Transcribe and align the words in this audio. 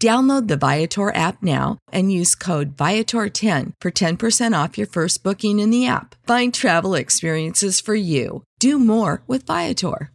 Download 0.00 0.46
the 0.46 0.56
Viator 0.56 1.12
app 1.12 1.42
now 1.42 1.78
and 1.90 2.12
use 2.12 2.36
code 2.36 2.76
Viator10 2.76 3.72
for 3.80 3.90
10% 3.90 4.64
off 4.64 4.78
your 4.78 4.86
first 4.86 5.24
booking 5.24 5.58
in 5.58 5.70
the 5.70 5.88
app. 5.88 6.14
Find 6.24 6.54
travel 6.54 6.94
experiences 6.94 7.80
for 7.80 7.96
you. 7.96 8.44
Do 8.60 8.78
more 8.78 9.24
with 9.26 9.44
Viator. 9.44 10.12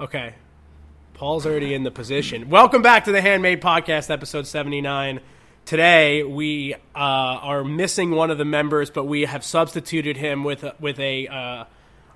Okay. 0.00 0.34
Paul's 1.12 1.44
already 1.44 1.74
in 1.74 1.84
the 1.84 1.90
position. 1.90 2.48
Welcome 2.48 2.80
back 2.80 3.04
to 3.04 3.12
the 3.12 3.20
Handmade 3.20 3.60
Podcast, 3.60 4.10
episode 4.10 4.46
79. 4.46 5.20
Today 5.64 6.22
we 6.22 6.74
uh, 6.74 6.78
are 6.94 7.64
missing 7.64 8.10
one 8.10 8.30
of 8.30 8.38
the 8.38 8.44
members, 8.44 8.90
but 8.90 9.04
we 9.04 9.22
have 9.22 9.44
substituted 9.44 10.16
him 10.16 10.44
with 10.44 10.64
a, 10.64 10.74
with 10.80 10.98
a 10.98 11.28
uh, 11.28 11.64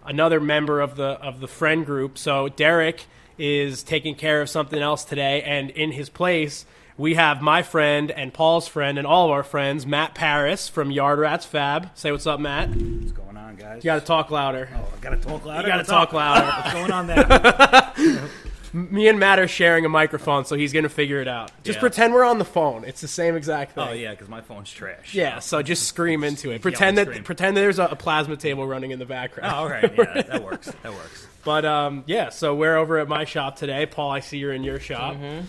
another 0.05 0.41
member 0.41 0.81
of 0.81 0.97
the 0.97 1.05
of 1.23 1.41
the 1.41 1.49
friend 1.49 1.87
group. 1.87 2.19
So 2.19 2.49
Derek 2.49 3.05
is 3.39 3.83
taking 3.83 4.15
care 4.15 4.43
of 4.43 4.51
something 4.51 4.81
else 4.81 5.05
today, 5.05 5.43
and 5.43 5.71
in 5.71 5.93
his 5.93 6.09
place 6.09 6.67
we 6.99 7.15
have 7.15 7.41
my 7.43 7.63
friend 7.63 8.11
and 8.11 8.33
Paul's 8.35 8.67
friend 8.69 8.97
and 8.99 9.07
all 9.07 9.27
of 9.27 9.31
our 9.31 9.43
friends, 9.43 9.87
Matt 9.87 10.15
Paris 10.15 10.69
from 10.69 10.91
Yard 10.91 11.19
Rats 11.19 11.45
Fab. 11.47 11.91
Say 11.95 12.11
what's 12.11 12.27
up, 12.27 12.41
Matt. 12.41 12.71
What's 12.71 13.13
going 13.13 13.37
on, 13.37 13.57
guys? 13.57 13.85
You 13.85 13.89
got 13.89 14.01
to 14.01 14.07
talk 14.07 14.31
louder. 14.31 14.69
Oh, 14.75 14.89
I 14.97 15.01
gotta 15.03 15.17
talk 15.19 15.45
louder. 15.45 15.63
You 15.63 15.67
gotta 15.69 15.79
What's 15.81 15.89
talk 15.91 16.09
up? 16.09 16.15
louder. 16.15 16.47
What's 16.47 16.73
going 16.73 16.91
on 16.93 17.07
there? 17.07 18.23
Me 18.73 19.09
and 19.09 19.19
Matt 19.19 19.39
are 19.39 19.49
sharing 19.49 19.85
a 19.85 19.89
microphone, 19.89 20.45
so 20.45 20.57
he's 20.57 20.73
gonna 20.73 20.89
figure 20.89 21.21
it 21.21 21.29
out. 21.29 21.51
Just 21.65 21.77
Yeah. 21.77 21.81
pretend 21.81 22.15
we're 22.15 22.25
on 22.25 22.39
the 22.39 22.45
phone. 22.45 22.85
It's 22.85 23.01
the 23.01 23.09
same 23.09 23.37
exact 23.37 23.73
thing. 23.75 23.89
oh 23.89 23.93
yeah, 23.93 24.11
because 24.13 24.29
my 24.29 24.41
phone's 24.41 24.71
trash. 24.71 25.15
Yeah, 25.15 25.39
so 25.39 25.63
just 25.63 25.85
scream 25.85 26.25
into 26.25 26.51
it. 26.51 26.63
Pretend 26.63 26.99
that 26.99 27.09
scream. 27.09 27.25
pretend 27.25 27.57
that 27.57 27.61
there's 27.63 27.79
a, 27.79 27.85
a 27.87 27.97
plasma 27.97 28.37
table 28.37 28.67
running 28.67 28.91
in 28.91 28.99
the 28.99 29.07
background. 29.07 29.53
Oh, 29.55 29.59
all 29.59 29.69
right. 29.69 29.83
Yeah, 29.97 30.05
that, 30.15 30.27
that 30.33 30.45
works. 30.45 30.67
That 30.83 30.93
works. 30.93 31.27
But 31.45 31.65
um, 31.65 32.05
yeah, 32.07 32.31
so 32.31 32.55
we're 32.55 32.77
over 32.77 32.99
at 32.99 33.09
my 33.09 33.25
shop 33.25 33.57
today. 33.57 33.87
Paul, 33.87 34.11
I 34.11 34.21
see 34.21 34.39
you're 34.39 34.53
in 34.53 34.65
your 34.65 34.81
shop. 34.81 35.15
Mm-hmm. 35.15 35.47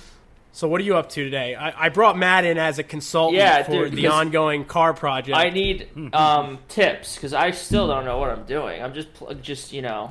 So 0.53 0.67
what 0.67 0.81
are 0.81 0.83
you 0.83 0.97
up 0.97 1.09
to 1.09 1.23
today? 1.23 1.53
I, 1.53 1.85
I 1.85 1.89
brought 1.89 2.17
Matt 2.17 2.43
in 2.43 2.57
as 2.57 2.79
a 2.79 2.83
consultant 2.83 3.37
Yeah, 3.37 3.61
for 3.61 3.71
dude, 3.89 3.93
the 3.93 4.07
ongoing 4.07 4.65
car 4.65 4.91
project. 4.93 5.37
I 5.37 5.51
need 5.51 5.87
um, 6.13 6.57
tips 6.67 7.15
because 7.15 7.33
I 7.33 7.51
still 7.51 7.87
don't 7.87 8.05
know 8.05 8.17
what 8.17 8.31
I'm 8.31 8.43
doing. 8.45 8.81
I'm 8.81 8.93
just 8.95 9.13
pl- 9.13 9.35
just 9.35 9.71
you 9.71 9.83
know 9.83 10.09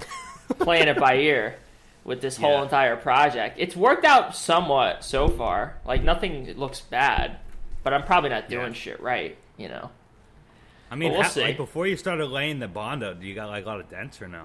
playing 0.61 0.87
it 0.87 0.99
by 0.99 1.17
ear 1.17 1.57
with 2.07 2.21
this 2.23 2.37
whole 2.39 2.53
Yeah. 2.53 2.63
entire 2.63 2.97
project. 2.97 3.57
It's 3.59 3.77
worked 3.77 4.05
out 4.07 4.35
somewhat 4.35 5.05
so 5.05 5.29
far. 5.29 5.75
Like 5.85 6.03
nothing 6.03 6.55
looks 6.57 6.81
bad, 6.81 7.37
but 7.83 7.93
I'm 7.93 8.05
probably 8.05 8.31
not 8.31 8.49
doing 8.49 8.69
Yeah. 8.69 8.73
shit 8.73 9.01
right. 9.03 9.37
You 9.59 9.69
know. 9.69 9.91
I 10.91 10.95
mean, 10.95 11.11
Well, 11.11 11.19
we'll 11.19 11.23
how- 11.25 11.31
see. 11.31 11.43
like 11.43 11.57
before 11.57 11.87
you 11.87 11.97
started 11.97 12.27
laying 12.27 12.61
the 12.61 12.69
bondo, 12.69 13.13
do 13.13 13.27
you 13.27 13.35
got 13.35 13.49
like 13.49 13.65
a 13.65 13.69
lot 13.69 13.81
of 13.81 13.91
dents 13.91 14.23
or 14.23 14.29
no? 14.29 14.43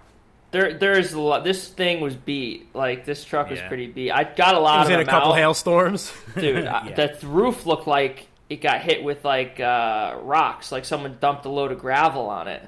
There, 0.49 0.73
there's 0.73 1.13
a 1.13 1.21
lot. 1.21 1.43
This 1.45 1.69
thing 1.69 2.01
was 2.01 2.15
beat. 2.15 2.75
Like 2.75 3.05
this 3.05 3.23
truck 3.23 3.49
was 3.49 3.61
pretty 3.61 3.87
beat. 3.87 4.11
I 4.11 4.23
got 4.25 4.55
a 4.55 4.57
It 4.57 4.61
lot 4.61 4.79
was 4.79 4.87
of 4.89 4.95
in 4.95 4.99
a 4.99 5.05
couple 5.05 5.31
out. 5.31 5.37
hailstorms. 5.37 6.11
dude. 6.35 6.65
I- 6.65 6.89
The 6.91 7.15
roof 7.23 7.65
looked 7.65 7.87
like 7.87 8.27
it 8.49 8.57
got 8.59 8.81
hit 8.81 9.01
with 9.03 9.23
like 9.23 9.59
uh, 9.61 10.15
rocks, 10.23 10.71
like 10.71 10.83
someone 10.83 11.17
dumped 11.21 11.45
a 11.45 11.49
load 11.49 11.71
of 11.71 11.79
gravel 11.79 12.27
on 12.27 12.47
it. 12.49 12.61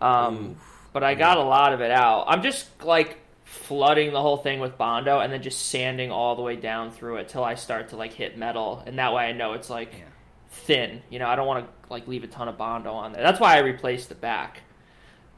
Um, 0.00 0.56
but 0.92 1.02
I 1.02 1.14
got 1.14 1.38
a 1.38 1.42
lot 1.42 1.72
of 1.72 1.80
it 1.80 1.90
out. 1.90 2.26
I'm 2.28 2.42
just 2.42 2.66
like 2.84 3.16
flooding 3.52 4.12
the 4.12 4.20
whole 4.20 4.38
thing 4.38 4.60
with 4.60 4.78
bondo 4.78 5.20
and 5.20 5.30
then 5.32 5.42
just 5.42 5.66
sanding 5.66 6.10
all 6.10 6.34
the 6.36 6.42
way 6.42 6.56
down 6.56 6.90
through 6.90 7.16
it 7.16 7.28
till 7.28 7.44
I 7.44 7.54
start 7.54 7.90
to 7.90 7.96
like 7.96 8.14
hit 8.14 8.38
metal, 8.38 8.82
and 8.86 8.98
that 8.98 9.12
way 9.12 9.24
I 9.24 9.32
know 9.32 9.52
it's 9.52 9.68
like 9.68 9.92
Yeah. 9.92 10.04
thin. 10.50 11.02
You 11.10 11.18
know, 11.18 11.26
I 11.28 11.36
don't 11.36 11.46
want 11.46 11.66
to 11.66 11.72
like 11.92 12.08
leave 12.08 12.24
a 12.24 12.26
ton 12.28 12.48
of 12.48 12.56
bondo 12.56 12.92
on 12.92 13.12
there. 13.12 13.22
That's 13.22 13.38
why 13.38 13.54
I 13.56 13.58
replaced 13.60 14.08
the 14.08 14.14
back. 14.14 14.60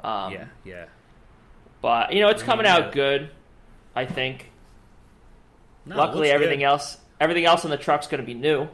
Um, 0.03 0.32
yeah, 0.32 0.44
yeah. 0.64 0.84
But 1.82 2.12
you 2.12 2.20
know, 2.20 2.28
it's 2.28 2.42
coming 2.42 2.66
out 2.66 2.92
good. 2.92 3.30
I 3.97 4.06
think. 4.06 4.50
No, 5.86 5.97
Luckily, 5.97 6.30
everything 6.30 6.60
good. 6.60 6.64
else, 6.66 6.97
everything 7.20 7.44
else 7.44 7.64
in 7.64 7.70
the 7.70 7.76
truck's 7.76 8.06
going 8.06 8.20
to 8.20 8.26
be 8.26 8.34
new, 8.34 8.69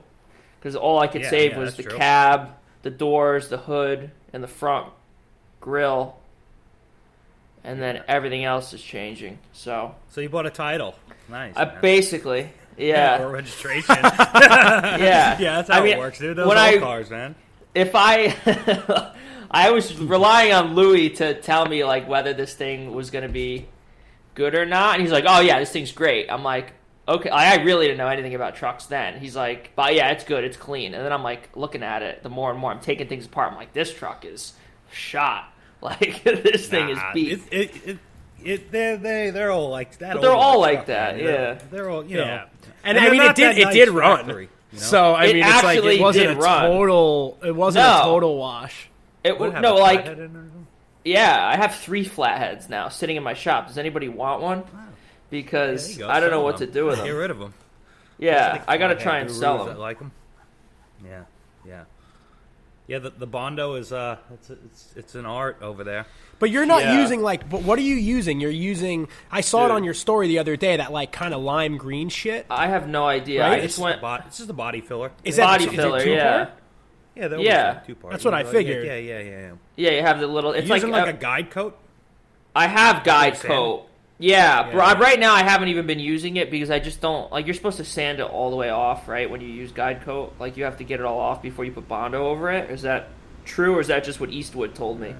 because 0.58 0.76
all 0.76 0.98
I 1.00 1.06
could 1.08 1.22
Yeah, 1.22 1.30
save 1.30 1.52
yeah, 1.52 1.58
was 1.58 1.76
the 1.76 1.82
true. 1.82 1.96
cab, 1.96 2.50
the 2.82 2.90
doors, 2.90 3.48
the 3.48 3.58
hood, 3.58 4.12
and 4.32 4.42
the 4.44 4.48
front 4.48 4.92
grill, 5.60 6.16
and 7.64 7.80
then 7.80 8.02
everything 8.08 8.44
else 8.44 8.72
is 8.72 8.82
changing. 8.82 9.38
So, 9.52 9.94
So 10.08 10.20
you 10.20 10.28
bought 10.28 10.46
a 10.46 10.50
title. 10.50 10.94
Nice. 11.28 11.54
I 11.56 11.64
man. 11.66 11.78
basically, 11.80 12.42
or 12.42 12.48
yeah, 12.78 13.22
registration. 13.22 13.96
yeah, 14.02 15.38
yeah, 15.38 15.38
that's 15.38 15.68
how 15.70 15.80
I 15.80 15.84
mean, 15.84 15.92
it 15.94 15.98
works, 15.98 16.18
dude. 16.18 16.36
Those 16.36 16.48
when 16.48 16.58
old 16.58 16.66
I 16.66 16.78
cars, 16.78 17.10
man. 17.10 17.34
if 17.74 17.90
I, 17.94 18.34
I 19.50 19.70
was 19.70 19.96
relying 19.98 20.52
on 20.52 20.74
Louis 20.74 21.10
to 21.10 21.40
tell 21.40 21.66
me 21.66 21.84
like 21.84 22.08
whether 22.08 22.32
this 22.32 22.54
thing 22.54 22.92
was 22.94 23.10
going 23.10 23.22
to 23.26 23.32
be 23.32 23.66
good 24.34 24.54
or 24.54 24.66
not, 24.66 24.94
and 24.94 25.02
he's 25.02 25.12
like, 25.12 25.24
"Oh 25.26 25.40
yeah, 25.40 25.58
this 25.60 25.70
thing's 25.70 25.92
great." 25.92 26.30
I'm 26.30 26.42
like, 26.42 26.72
"Okay." 27.06 27.30
I 27.30 27.62
really 27.62 27.86
didn't 27.86 27.98
know 27.98 28.08
anything 28.08 28.34
about 28.34 28.56
trucks 28.56 28.86
then. 28.86 29.20
He's 29.20 29.36
like, 29.36 29.70
"But 29.76 29.94
yeah, 29.94 30.10
it's 30.10 30.24
good, 30.24 30.42
it's 30.44 30.56
clean." 30.56 30.94
And 30.94 31.04
then 31.04 31.12
I'm 31.12 31.22
like 31.22 31.50
looking 31.56 31.82
at 31.82 32.02
it. 32.02 32.22
The 32.22 32.28
more 32.30 32.50
and 32.50 32.58
more 32.58 32.72
I'm 32.72 32.80
taking 32.80 33.06
things 33.08 33.26
apart, 33.26 33.52
I'm 33.52 33.56
like, 33.58 33.72
"This 33.72 33.92
truck 33.94 34.24
is 34.24 34.54
shot. 34.90 35.49
Like 35.82 36.22
this 36.24 36.68
thing 36.68 36.90
is 36.90 36.96
Nah, 36.98 37.12
beat." 37.14 37.32
It, 37.32 37.40
it, 37.50 37.70
it, 37.86 37.98
it, 38.44 38.70
they're, 38.72 38.96
they, 38.96 39.30
they're 39.30 39.50
all 39.50 39.70
like 39.70 39.98
that. 39.98 40.14
But 40.14 40.22
they're 40.22 40.30
old 40.32 40.42
all 40.42 40.62
truck, 40.62 40.74
like 40.76 40.86
that, 40.86 41.16
man. 41.16 41.24
They're- 41.24 41.34
yeah. 41.54 41.58
They're 41.70 41.90
all, 41.90 42.04
you 42.04 42.18
Yeah. 42.18 42.24
know. 42.24 42.44
And, 42.84 42.98
I 42.98 43.10
mean, 43.10 43.20
it 43.22 43.34
did 43.36 43.58
it 43.58 43.64
nice 43.64 43.74
did 43.74 43.88
run. 43.90 44.18
factory, 44.26 44.48
you 44.72 44.78
know? 44.78 44.82
So 44.84 45.12
I 45.14 45.24
It 45.24 45.34
mean, 45.34 45.44
it's 45.44 45.62
like 45.62 45.76
actually 45.76 45.96
it 45.96 46.00
wasn't 46.02 46.30
a 46.30 46.36
run. 46.36 46.70
total. 46.70 47.38
It 47.44 47.54
wasn't 47.54 47.84
No. 47.86 48.00
a 48.00 48.04
total 48.04 48.36
wash. 48.38 48.88
It 49.24 49.38
What, 49.38 49.52
would 49.54 49.62
no 49.62 49.76
a 49.76 49.78
like 49.78 50.06
in 50.06 50.12
it 50.12 50.18
or 50.20 50.26
something? 50.28 50.66
yeah. 51.04 51.46
I 51.46 51.56
have 51.56 51.74
three 51.76 52.04
flatheads 52.04 52.68
now 52.70 52.88
sitting 52.88 53.16
in 53.16 53.22
my 53.22 53.34
shop. 53.34 53.66
Does 53.68 53.76
anybody 53.78 54.08
want 54.08 54.40
one? 54.40 54.62
There 54.62 54.80
Because 55.30 55.92
you 55.96 56.04
go, 56.04 56.08
I 56.10 56.20
don't 56.20 56.30
know 56.30 56.40
what 56.40 56.56
them. 56.58 56.68
to 56.68 56.72
do 56.72 56.86
with 56.86 56.96
them. 56.96 57.04
Get 57.06 57.12
rid 57.12 57.30
of 57.30 57.38
them. 57.38 57.52
Yeah, 58.18 58.62
I 58.68 58.76
gotta 58.78 58.96
try 58.96 59.18
and 59.18 59.30
sell 59.30 59.64
them. 59.64 59.78
like 59.78 59.98
them. 59.98 60.12
Yeah, 61.04 61.22
yeah. 61.66 61.84
Yeah, 62.90 62.98
the, 62.98 63.10
the 63.10 63.26
Bondo 63.26 63.74
is 63.76 63.92
uh, 63.92 64.16
it's, 64.34 64.50
it's 64.50 64.92
it's 64.96 65.14
an 65.14 65.24
art 65.24 65.58
over 65.62 65.84
there. 65.84 66.06
But 66.40 66.50
you're 66.50 66.66
not 66.66 66.82
Yeah. 66.82 67.00
using 67.00 67.22
like. 67.22 67.48
But 67.48 67.62
what 67.62 67.78
are 67.78 67.82
you 67.82 67.94
using? 67.94 68.40
You're 68.40 68.50
using. 68.50 69.06
I 69.30 69.42
saw 69.42 69.64
it 69.66 69.70
on 69.70 69.84
your 69.84 69.94
story 69.94 70.26
the 70.26 70.40
other 70.40 70.56
day. 70.56 70.76
That 70.76 70.90
like 70.90 71.12
kind 71.12 71.32
of 71.32 71.40
lime 71.40 71.76
green 71.76 72.08
shit. 72.08 72.46
I 72.50 72.66
have 72.66 72.88
no 72.88 73.06
idea. 73.06 73.42
Right? 73.42 73.52
I 73.52 73.54
It's 73.58 73.62
just 73.62 73.76
just, 73.76 73.84
went 73.84 73.98
a 73.98 74.00
bod- 74.02 74.24
it's 74.26 74.38
just 74.38 74.50
a 74.50 74.54
body 74.54 74.80
filler. 74.80 75.12
Is 75.22 75.38
yeah. 75.38 75.44
that 75.46 75.52
body 75.52 75.64
is 75.66 75.72
it 75.72 75.76
filler. 75.76 76.02
two-part? 76.02 76.18
Yeah, 76.18 76.50
Yeah, 77.14 77.28
they're 77.28 77.38
Yeah. 77.38 77.80
two 77.86 77.94
parts. 77.94 78.14
That's 78.14 78.24
what 78.24 78.34
I 78.34 78.42
figured. 78.42 78.84
Yeah, 78.84 78.96
yeah, 78.96 79.18
yeah. 79.20 79.30
yeah. 79.30 79.52
yeah. 79.76 79.90
You 79.92 80.02
have 80.02 80.18
the 80.18 80.26
little. 80.26 80.50
It's 80.50 80.64
You 80.64 80.70
like, 80.70 80.80
using 80.82 80.90
like 80.90 81.06
uh, 81.06 81.10
a 81.10 81.12
guide 81.12 81.52
coat. 81.52 81.78
I 82.56 82.66
have 82.66 83.04
guide 83.04 83.36
sand 83.36 83.46
coat. 83.54 83.86
Yeah, 84.20 84.66
Yeah. 84.66 84.72
bro, 84.72 85.00
right 85.00 85.18
now 85.18 85.34
I 85.34 85.42
haven't 85.42 85.68
even 85.68 85.86
been 85.86 85.98
using 85.98 86.36
it 86.36 86.50
because 86.50 86.70
I 86.70 86.78
just 86.78 87.00
don't 87.00 87.32
like. 87.32 87.46
You're 87.46 87.54
supposed 87.54 87.78
to 87.78 87.84
sand 87.84 88.20
it 88.20 88.24
all 88.26 88.50
the 88.50 88.56
way 88.56 88.68
off, 88.70 89.08
right? 89.08 89.28
When 89.28 89.40
you 89.40 89.48
use 89.48 89.72
guide 89.72 90.02
coat, 90.02 90.34
like 90.38 90.56
you 90.56 90.64
have 90.64 90.76
to 90.78 90.84
get 90.84 91.00
it 91.00 91.06
all 91.06 91.18
off 91.18 91.40
before 91.42 91.64
you 91.64 91.72
put 91.72 91.88
bondo 91.88 92.26
over 92.28 92.50
it. 92.50 92.70
Is 92.70 92.82
that 92.82 93.08
true, 93.46 93.74
or 93.76 93.80
is 93.80 93.86
that 93.88 94.04
just 94.04 94.20
what 94.20 94.30
Eastwood 94.30 94.74
told 94.74 95.00
me? 95.00 95.14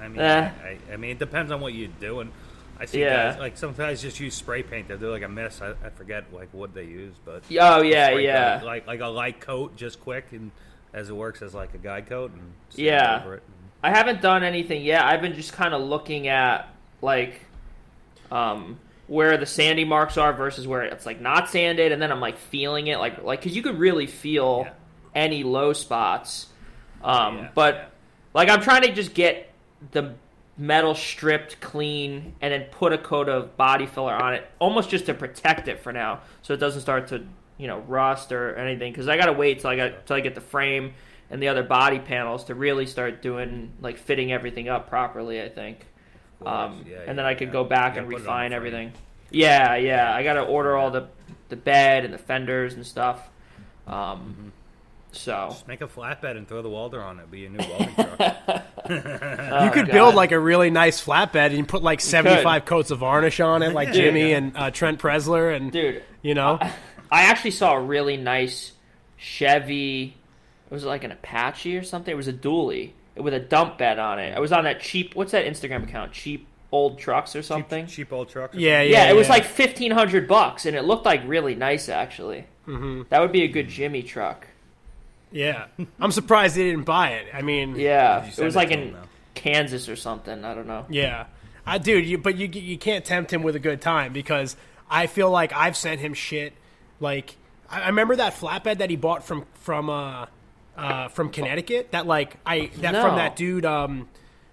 I 0.00 0.08
mean, 0.08 0.20
Eh. 0.20 0.50
I, 0.64 0.78
I 0.92 0.96
mean, 0.96 1.10
it 1.10 1.18
depends 1.18 1.52
on 1.52 1.60
what 1.60 1.74
you're 1.74 1.88
doing. 2.00 2.32
I 2.78 2.84
see 2.86 3.00
Yeah. 3.00 3.30
guys 3.30 3.38
like 3.38 3.56
sometimes 3.56 4.02
just 4.02 4.18
use 4.20 4.34
spray 4.34 4.62
paint. 4.62 4.88
They 4.88 4.96
do 4.96 5.10
like 5.10 5.22
a 5.22 5.28
mess. 5.28 5.60
I, 5.62 5.70
I 5.84 5.90
forget 5.90 6.24
like 6.32 6.48
what 6.52 6.74
they 6.74 6.84
use, 6.84 7.14
but 7.24 7.42
Oh 7.60 7.82
yeah, 7.82 8.10
yeah. 8.10 8.58
coat, 8.60 8.66
like 8.66 8.86
like 8.86 9.00
a 9.00 9.06
light 9.06 9.40
coat, 9.40 9.76
just 9.76 10.00
quick 10.00 10.26
and 10.32 10.50
as 10.94 11.08
it 11.10 11.14
works 11.16 11.42
as 11.42 11.54
like 11.54 11.74
a 11.74 11.78
guide 11.78 12.06
coat 12.08 12.32
and 12.32 12.52
Yeah. 12.74 13.20
over 13.22 13.34
it. 13.36 13.42
I 13.82 13.90
haven't 13.90 14.20
done 14.22 14.42
anything 14.42 14.82
yet. 14.82 15.04
I've 15.04 15.20
been 15.22 15.34
just 15.34 15.52
kind 15.52 15.72
of 15.74 15.82
looking 15.82 16.28
at 16.28 16.68
like 17.02 17.40
um 18.30 18.78
where 19.08 19.36
the 19.36 19.46
sandy 19.46 19.84
marks 19.84 20.16
are 20.18 20.32
versus 20.32 20.66
where 20.66 20.82
it's 20.82 21.06
like 21.06 21.20
not 21.20 21.48
sanded 21.48 21.92
and 21.92 22.02
then 22.02 22.10
I'm 22.10 22.20
like 22.20 22.38
feeling 22.38 22.88
it 22.88 22.98
like 22.98 23.22
like 23.22 23.42
cuz 23.42 23.54
you 23.54 23.62
could 23.62 23.78
really 23.78 24.06
feel 24.06 24.62
Yeah. 24.66 24.72
any 25.14 25.42
low 25.44 25.72
spots. 25.72 26.48
Um 27.04 27.38
Yeah, 27.38 27.48
but 27.54 27.74
yeah. 27.74 27.84
like 28.34 28.48
I'm 28.48 28.60
trying 28.62 28.82
to 28.82 28.92
just 28.92 29.14
get 29.14 29.50
the 29.92 30.14
metal 30.58 30.94
stripped 30.94 31.60
clean 31.60 32.34
and 32.40 32.52
then 32.52 32.62
put 32.70 32.92
a 32.92 32.98
coat 32.98 33.28
of 33.28 33.56
body 33.58 33.84
filler 33.86 34.14
on 34.14 34.32
it 34.34 34.50
almost 34.58 34.88
just 34.88 35.04
to 35.06 35.12
protect 35.14 35.68
it 35.68 35.78
for 35.80 35.92
now 35.92 36.20
so 36.40 36.54
it 36.54 36.56
doesn't 36.56 36.80
start 36.80 37.08
to 37.08 37.22
you 37.58 37.66
know 37.66 37.80
rust 37.80 38.32
or 38.32 38.56
anything 38.56 38.90
because 38.90 39.06
i 39.06 39.18
gotta 39.18 39.34
wait 39.34 39.60
till 39.60 39.68
i 39.68 39.76
got 39.76 40.06
till 40.06 40.16
i 40.16 40.20
get 40.20 40.34
the 40.34 40.40
frame 40.40 40.94
and 41.30 41.42
the 41.42 41.48
other 41.48 41.62
body 41.62 41.98
panels 41.98 42.44
to 42.44 42.54
really 42.54 42.86
start 42.86 43.20
doing 43.20 43.70
like 43.82 43.98
fitting 43.98 44.32
everything 44.32 44.66
up 44.66 44.88
properly 44.88 45.42
i 45.42 45.48
think 45.50 45.86
um, 46.44 46.84
yeah, 46.88 46.98
and 47.06 47.18
then 47.18 47.24
i 47.24 47.34
could 47.34 47.48
yeah. 47.48 47.52
go 47.52 47.64
back 47.64 47.96
and 47.96 48.06
gotta 48.06 48.16
put 48.16 48.22
it 48.22 48.28
on 48.28 48.34
refine 48.34 48.52
everything 48.52 48.92
yeah 49.30 49.76
yeah 49.76 50.12
i 50.14 50.22
gotta 50.22 50.42
order 50.42 50.76
all 50.76 50.90
the 50.90 51.06
the 51.48 51.56
bed 51.56 52.04
and 52.04 52.12
the 52.12 52.18
fenders 52.18 52.74
and 52.74 52.86
stuff 52.86 53.28
um, 53.86 53.94
Mm-hmm. 53.94 54.48
so 55.12 55.46
Just 55.50 55.68
make 55.68 55.80
a 55.80 55.86
flatbed 55.86 56.36
and 56.36 56.48
throw 56.48 56.60
the 56.60 56.68
welder 56.68 57.00
on 57.00 57.20
it. 57.20 57.30
Be 57.30 57.46
a 57.46 57.48
new 57.48 57.58
welding 57.68 57.94
truck. 57.94 58.64
you 58.88 59.70
could 59.70 59.86
God. 59.86 59.92
build 59.92 60.14
like 60.16 60.32
a 60.32 60.38
really 60.40 60.70
nice 60.70 61.02
flatbed 61.02 61.46
and 61.46 61.56
you 61.58 61.64
put 61.64 61.82
like 61.84 62.00
75 62.00 62.64
coats 62.64 62.90
of 62.90 62.98
varnish 62.98 63.38
on 63.38 63.62
it, 63.62 63.72
like 63.72 63.88
Dude. 63.92 63.96
Jimmy 63.96 64.32
and 64.32 64.56
uh, 64.56 64.70
Trent 64.72 64.98
Preszler, 64.98 65.54
and 65.54 65.70
dude 65.70 66.02
you 66.22 66.34
know. 66.34 66.58
I 67.10 67.22
actually 67.22 67.52
saw 67.52 67.74
a 67.74 67.80
really 67.80 68.16
nice 68.16 68.72
Chevy. 69.16 70.16
It 70.68 70.74
was 70.74 70.84
like 70.84 71.04
an 71.04 71.12
Apache 71.12 71.76
or 71.76 71.84
something. 71.84 72.12
It 72.12 72.16
was 72.16 72.26
a 72.28 72.32
dually 72.32 72.90
with 73.16 73.34
a 73.34 73.40
dump 73.40 73.78
bed 73.78 73.98
on 73.98 74.18
it. 74.18 74.36
I 74.36 74.40
was 74.40 74.52
on 74.52 74.64
that 74.64 74.80
cheap. 74.80 75.14
What's 75.14 75.32
that 75.32 75.46
Instagram 75.46 75.84
account? 75.84 76.12
Cheap 76.12 76.46
old 76.72 76.98
trucks 76.98 77.34
or 77.36 77.42
something. 77.42 77.86
cheap, 77.86 77.94
cheap 78.08 78.12
old 78.12 78.28
trucks. 78.28 78.54
or 78.56 78.60
Yeah, 78.60 78.82
yeah, 78.82 79.08
it 79.10 79.14
was 79.16 79.26
yeah. 79.28 79.34
like 79.34 79.44
fifteen 79.44 79.90
hundred 79.92 80.26
bucks, 80.28 80.66
and 80.66 80.76
it 80.76 80.82
looked 80.82 81.04
like 81.06 81.22
really 81.26 81.54
nice 81.54 81.88
actually. 81.88 82.46
Mm-hmm. 82.66 83.02
That 83.10 83.20
would 83.20 83.32
be 83.32 83.42
a 83.42 83.48
good 83.48 83.68
Jimmy 83.68 84.02
truck. 84.02 84.46
Yeah, 85.32 85.66
I'm 86.00 86.12
surprised 86.12 86.56
they 86.56 86.64
didn't 86.64 86.84
buy 86.84 87.10
it. 87.10 87.26
I 87.32 87.42
mean, 87.42 87.76
Yeah, 87.76 88.24
it 88.24 88.38
was 88.38 88.54
it 88.54 88.58
like 88.58 88.70
in 88.70 88.78
him. 88.90 88.96
Kansas 89.34 89.88
or 89.88 89.96
something. 89.96 90.44
I 90.44 90.54
don't 90.54 90.66
know. 90.66 90.86
Yeah, 90.88 91.26
I 91.66 91.78
dude, 91.78 92.06
you, 92.06 92.18
but 92.18 92.36
you 92.36 92.48
you 92.48 92.78
can't 92.78 93.04
tempt 93.04 93.32
him 93.32 93.42
with 93.42 93.56
a 93.56 93.60
good 93.60 93.80
time 93.80 94.12
because 94.12 94.56
I 94.90 95.06
feel 95.06 95.30
like 95.30 95.52
I've 95.52 95.76
sent 95.76 96.00
him 96.00 96.14
shit. 96.14 96.52
Like 97.00 97.36
I, 97.68 97.82
I 97.82 97.86
remember 97.88 98.16
that 98.16 98.34
flatbed 98.34 98.78
that 98.78 98.88
he 98.90 98.96
bought 98.96 99.24
from 99.24 99.44
from 99.54 99.90
uh, 99.90 100.26
uh, 100.76 101.08
from 101.08 101.30
Connecticut. 101.30 101.90
That 101.92 102.06
like 102.06 102.36
I 102.46 102.70
that 102.78 102.92
No. 102.92 103.02
from 103.02 103.16
that 103.16 103.36
dude. 103.36 103.64
Um, 103.64 104.08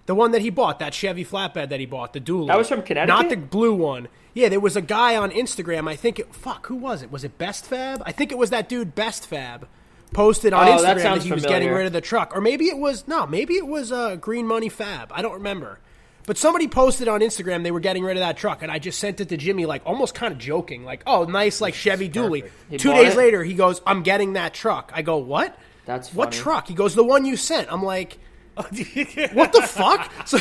the 0.06 0.14
one 0.14 0.32
that 0.32 0.42
he 0.42 0.50
bought, 0.50 0.80
that 0.80 0.92
Chevy 0.92 1.24
flatbed 1.24 1.70
that 1.70 1.80
he 1.80 1.86
bought, 1.86 2.12
the 2.12 2.20
dually. 2.20 2.48
That 2.48 2.58
was 2.58 2.68
from 2.68 2.82
Connecticut? 2.82 3.08
not 3.08 3.28
the 3.30 3.36
blue 3.36 3.74
one. 3.74 4.08
Yeah, 4.34 4.48
there 4.48 4.60
was 4.60 4.76
a 4.76 4.82
guy 4.82 5.16
on 5.16 5.30
Instagram. 5.30 5.88
I 5.88 5.96
think 5.96 6.18
it. 6.18 6.34
Fuck, 6.34 6.66
who 6.66 6.74
was 6.76 7.02
it? 7.02 7.10
Was 7.10 7.24
it 7.24 7.38
Best 7.38 7.64
Fab? 7.66 8.02
I 8.04 8.12
think 8.12 8.32
it 8.32 8.38
was 8.38 8.50
that 8.50 8.68
dude 8.68 8.94
Best 8.94 9.26
Fab. 9.26 9.66
Posted 10.12 10.52
on 10.52 10.68
Oh, 10.68 10.72
Instagram 10.72 10.82
that, 10.82 11.00
sounds 11.00 11.24
he 11.24 11.32
was 11.32 11.44
getting 11.44 11.70
rid 11.70 11.86
of 11.86 11.92
the 11.92 12.00
truck, 12.00 12.36
or 12.36 12.40
maybe 12.40 12.66
it 12.66 12.76
was 12.78 13.08
no, 13.08 13.26
maybe 13.26 13.54
it 13.54 13.66
was 13.66 13.90
uh, 13.90 14.14
Green 14.16 14.46
Money 14.46 14.68
Fab. 14.68 15.10
I 15.12 15.22
don't 15.22 15.32
remember. 15.34 15.80
But 16.26 16.38
somebody 16.38 16.68
posted 16.68 17.08
on 17.08 17.20
Instagram 17.20 17.64
they 17.64 17.70
were 17.72 17.80
getting 17.80 18.04
rid 18.04 18.16
of 18.16 18.20
that 18.20 18.36
truck, 18.36 18.62
and 18.62 18.70
I 18.70 18.78
just 18.78 18.98
sent 19.00 19.20
it 19.20 19.28
to 19.30 19.36
Jimmy, 19.36 19.66
like 19.66 19.82
almost 19.84 20.14
kind 20.14 20.32
of 20.32 20.38
joking, 20.38 20.84
like, 20.84 21.02
"Oh, 21.06 21.24
nice, 21.24 21.60
like 21.60 21.74
Chevy 21.74 22.08
Dually." 22.08 22.48
Two 22.78 22.92
days 22.92 23.14
it? 23.14 23.16
later, 23.16 23.42
he 23.42 23.54
goes, 23.54 23.82
"I'm 23.86 24.02
getting 24.02 24.34
that 24.34 24.54
truck." 24.54 24.92
I 24.94 25.02
go, 25.02 25.16
"What? 25.16 25.58
That's 25.86 26.12
what 26.14 26.32
truck?" 26.32 26.68
He 26.68 26.74
goes, 26.74 26.94
"The 26.94 27.04
one 27.04 27.24
you 27.24 27.36
sent." 27.36 27.70
I'm 27.72 27.82
like, 27.82 28.18
"What 28.56 29.52
the 29.52 29.62
fuck?" 29.66 30.10
So, 30.26 30.38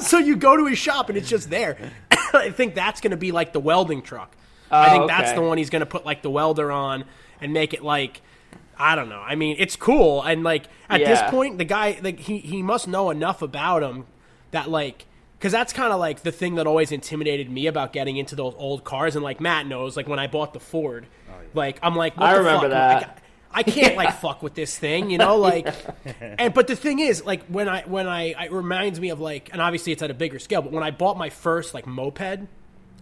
so 0.00 0.18
you 0.18 0.36
go 0.36 0.56
to 0.56 0.66
his 0.66 0.78
shop 0.78 1.08
and 1.08 1.16
it's 1.18 1.28
just 1.28 1.50
there. 1.50 1.76
I 2.34 2.50
think 2.50 2.74
that's 2.74 3.00
going 3.00 3.10
to 3.12 3.16
be 3.16 3.32
like 3.32 3.52
the 3.52 3.60
welding 3.60 4.02
truck. 4.02 4.36
I 4.70 4.88
Oh, 4.88 4.90
think 4.98 5.08
that's 5.08 5.32
the 5.32 5.42
one 5.42 5.58
he's 5.58 5.70
going 5.70 5.80
to 5.80 5.86
put 5.86 6.04
like 6.06 6.22
the 6.22 6.30
welder 6.30 6.70
on 6.72 7.04
and 7.40 7.52
make 7.52 7.74
it 7.74 7.82
like. 7.82 8.22
I 8.78 8.96
don't 8.96 9.10
know. 9.10 9.20
I 9.20 9.34
mean, 9.36 9.56
it's 9.60 9.76
cool, 9.76 10.22
and 10.22 10.42
like 10.42 10.64
at 10.88 10.98
this 11.04 11.22
point, 11.30 11.58
the 11.58 11.64
guy 11.64 12.00
like 12.02 12.18
he 12.18 12.38
he 12.38 12.62
must 12.62 12.88
know 12.88 13.10
enough 13.10 13.40
about 13.42 13.82
him 13.82 14.06
that 14.50 14.70
like 14.70 15.06
because 15.38 15.52
that's 15.52 15.72
kind 15.72 15.92
of 15.92 16.00
like 16.00 16.22
the 16.22 16.32
thing 16.32 16.54
that 16.56 16.66
always 16.66 16.90
intimidated 16.90 17.50
me 17.50 17.66
about 17.66 17.92
getting 17.92 18.16
into 18.16 18.34
those 18.34 18.54
old 18.56 18.82
cars, 18.82 19.14
and 19.14 19.22
like 19.22 19.40
Matt 19.40 19.66
knows, 19.66 19.96
like 19.96 20.08
when 20.08 20.18
I 20.18 20.26
bought 20.26 20.52
the 20.54 20.58
Ford, 20.58 21.06
oh, 21.30 21.34
like 21.54 21.78
I'm 21.82 21.94
like, 21.94 22.16
what 22.16 22.30
I 22.30 22.32
the 22.32 22.38
remember 22.40 22.62
fuck? 22.62 22.70
that. 22.70 23.02
Like, 23.08 23.21
I 23.52 23.62
can't 23.62 23.96
like 23.96 24.14
fuck 24.20 24.42
with 24.42 24.54
this 24.54 24.78
thing, 24.78 25.10
you 25.10 25.18
know, 25.18 25.36
like. 25.36 25.66
And 26.38 26.54
but 26.54 26.66
the 26.66 26.76
thing 26.76 26.98
is, 26.98 27.24
like 27.24 27.44
when 27.46 27.68
I 27.68 27.82
when 27.82 28.06
I 28.06 28.44
it 28.44 28.52
reminds 28.52 28.98
me 28.98 29.10
of 29.10 29.20
like, 29.20 29.50
and 29.52 29.60
obviously 29.60 29.92
it's 29.92 30.02
at 30.02 30.10
a 30.10 30.14
bigger 30.14 30.38
scale, 30.38 30.62
but 30.62 30.72
when 30.72 30.82
I 30.82 30.90
bought 30.90 31.16
my 31.18 31.30
first 31.30 31.74
like 31.74 31.86
moped, 31.86 32.40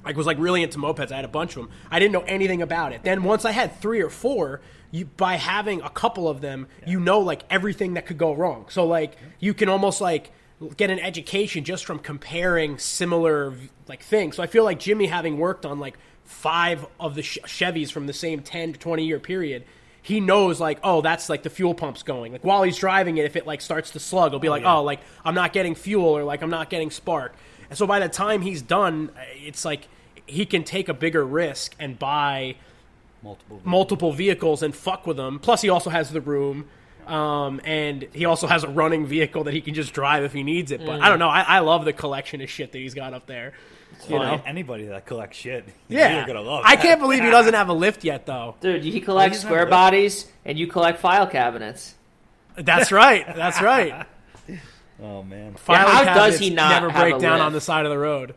I 0.04 0.12
was 0.12 0.26
like 0.26 0.38
really 0.38 0.62
into 0.62 0.78
mopeds. 0.78 1.12
I 1.12 1.16
had 1.16 1.24
a 1.24 1.28
bunch 1.28 1.56
of 1.56 1.62
them. 1.62 1.70
I 1.90 1.98
didn't 1.98 2.12
know 2.12 2.22
anything 2.22 2.62
about 2.62 2.92
it. 2.92 3.02
Then 3.02 3.22
once 3.22 3.44
I 3.44 3.52
had 3.52 3.80
three 3.80 4.00
or 4.00 4.10
four, 4.10 4.60
you 4.90 5.04
by 5.04 5.36
having 5.36 5.82
a 5.82 5.90
couple 5.90 6.28
of 6.28 6.40
them, 6.40 6.66
you 6.86 6.98
know 7.00 7.20
like 7.20 7.42
everything 7.50 7.94
that 7.94 8.06
could 8.06 8.18
go 8.18 8.32
wrong. 8.32 8.66
So 8.68 8.86
like 8.86 9.16
you 9.38 9.54
can 9.54 9.68
almost 9.68 10.00
like 10.00 10.32
get 10.76 10.90
an 10.90 10.98
education 10.98 11.64
just 11.64 11.84
from 11.84 11.98
comparing 11.98 12.78
similar 12.78 13.54
like 13.88 14.02
things. 14.02 14.36
So 14.36 14.42
I 14.42 14.46
feel 14.46 14.64
like 14.64 14.78
Jimmy 14.78 15.06
having 15.06 15.38
worked 15.38 15.64
on 15.64 15.78
like 15.78 15.98
five 16.24 16.86
of 16.98 17.14
the 17.14 17.22
Ch- 17.22 17.38
Chevys 17.44 17.90
from 17.90 18.06
the 18.06 18.12
same 18.12 18.40
10 18.40 18.74
to 18.74 18.78
20 18.78 19.04
year 19.04 19.18
period, 19.18 19.64
he 20.02 20.20
knows 20.20 20.60
like, 20.60 20.78
oh, 20.82 21.00
that's 21.00 21.28
like 21.28 21.42
the 21.42 21.50
fuel 21.50 21.74
pump's 21.74 22.02
going. 22.02 22.32
Like 22.32 22.44
while 22.44 22.62
he's 22.62 22.78
driving 22.78 23.18
it, 23.18 23.24
if 23.24 23.36
it 23.36 23.46
like 23.46 23.60
starts 23.60 23.90
to 23.90 24.00
slug, 24.00 24.32
he'll 24.32 24.38
be 24.38 24.48
like, 24.48 24.64
oh, 24.64 24.82
like 24.82 25.00
I'm 25.24 25.34
not 25.34 25.52
getting 25.52 25.74
fuel 25.74 26.06
or 26.06 26.24
like 26.24 26.42
I'm 26.42 26.50
not 26.50 26.70
getting 26.70 26.90
spark. 26.90 27.34
And 27.68 27.78
so 27.78 27.86
by 27.86 28.00
the 28.00 28.08
time 28.08 28.42
he's 28.42 28.62
done, 28.62 29.10
it's 29.36 29.64
like 29.64 29.88
he 30.26 30.46
can 30.46 30.64
take 30.64 30.88
a 30.88 30.94
bigger 30.94 31.24
risk 31.24 31.74
and 31.78 31.98
buy 31.98 32.56
multiple. 33.22 33.60
multiple 33.64 34.12
vehicles 34.12 34.62
and 34.62 34.74
fuck 34.74 35.06
with 35.06 35.16
them. 35.16 35.38
Plus, 35.38 35.62
he 35.62 35.68
also 35.68 35.90
has 35.90 36.10
the 36.10 36.20
room. 36.20 36.68
Um, 37.06 37.60
and 37.64 38.06
he 38.12 38.24
also 38.24 38.46
has 38.46 38.62
a 38.62 38.68
running 38.68 39.06
vehicle 39.06 39.44
that 39.44 39.54
he 39.54 39.60
can 39.60 39.74
just 39.74 39.92
drive 39.92 40.22
if 40.22 40.32
he 40.32 40.44
needs 40.44 40.70
it. 40.70 40.84
But 40.84 41.00
I 41.00 41.08
don't 41.08 41.18
know. 41.18 41.28
I, 41.28 41.40
I 41.40 41.58
love 41.58 41.84
the 41.84 41.92
collection 41.92 42.40
of 42.40 42.48
shit 42.48 42.70
that 42.72 42.78
he's 42.78 42.94
got 42.94 43.14
up 43.14 43.26
there. 43.26 43.52
You 44.08 44.18
know? 44.18 44.42
Anybody 44.46 44.86
that 44.86 45.06
collects 45.06 45.36
shit, 45.36 45.66
Yeah. 45.88 46.16
you're 46.16 46.26
gonna 46.26 46.40
love. 46.40 46.64
I 46.64 46.76
that. 46.76 46.82
can't 46.82 47.00
believe 47.00 47.22
he 47.22 47.30
doesn't 47.30 47.54
have 47.54 47.68
a 47.68 47.72
lift 47.72 48.04
yet, 48.04 48.26
though. 48.26 48.56
Dude, 48.60 48.82
he 48.82 49.00
oh, 49.00 49.04
collects 49.04 49.38
he's 49.38 49.44
not 49.44 49.50
square 49.50 49.66
bodies, 49.66 50.26
and 50.44 50.58
you 50.58 50.66
collect 50.66 50.98
file 50.98 51.26
cabinets. 51.26 51.94
That's 52.56 52.90
right. 52.92 53.24
That's 53.34 53.60
right. 53.60 54.06
Oh 55.02 55.22
man, 55.22 55.54
Filing 55.54 56.06
how 56.06 56.12
does 56.12 56.38
he 56.38 56.50
not 56.50 56.72
never 56.72 56.90
have 56.90 57.00
break 57.00 57.14
a 57.14 57.18
down 57.18 57.38
lift? 57.38 57.44
on 57.46 57.52
the 57.54 57.60
side 57.62 57.86
of 57.86 57.90
the 57.90 57.96
road? 57.96 58.34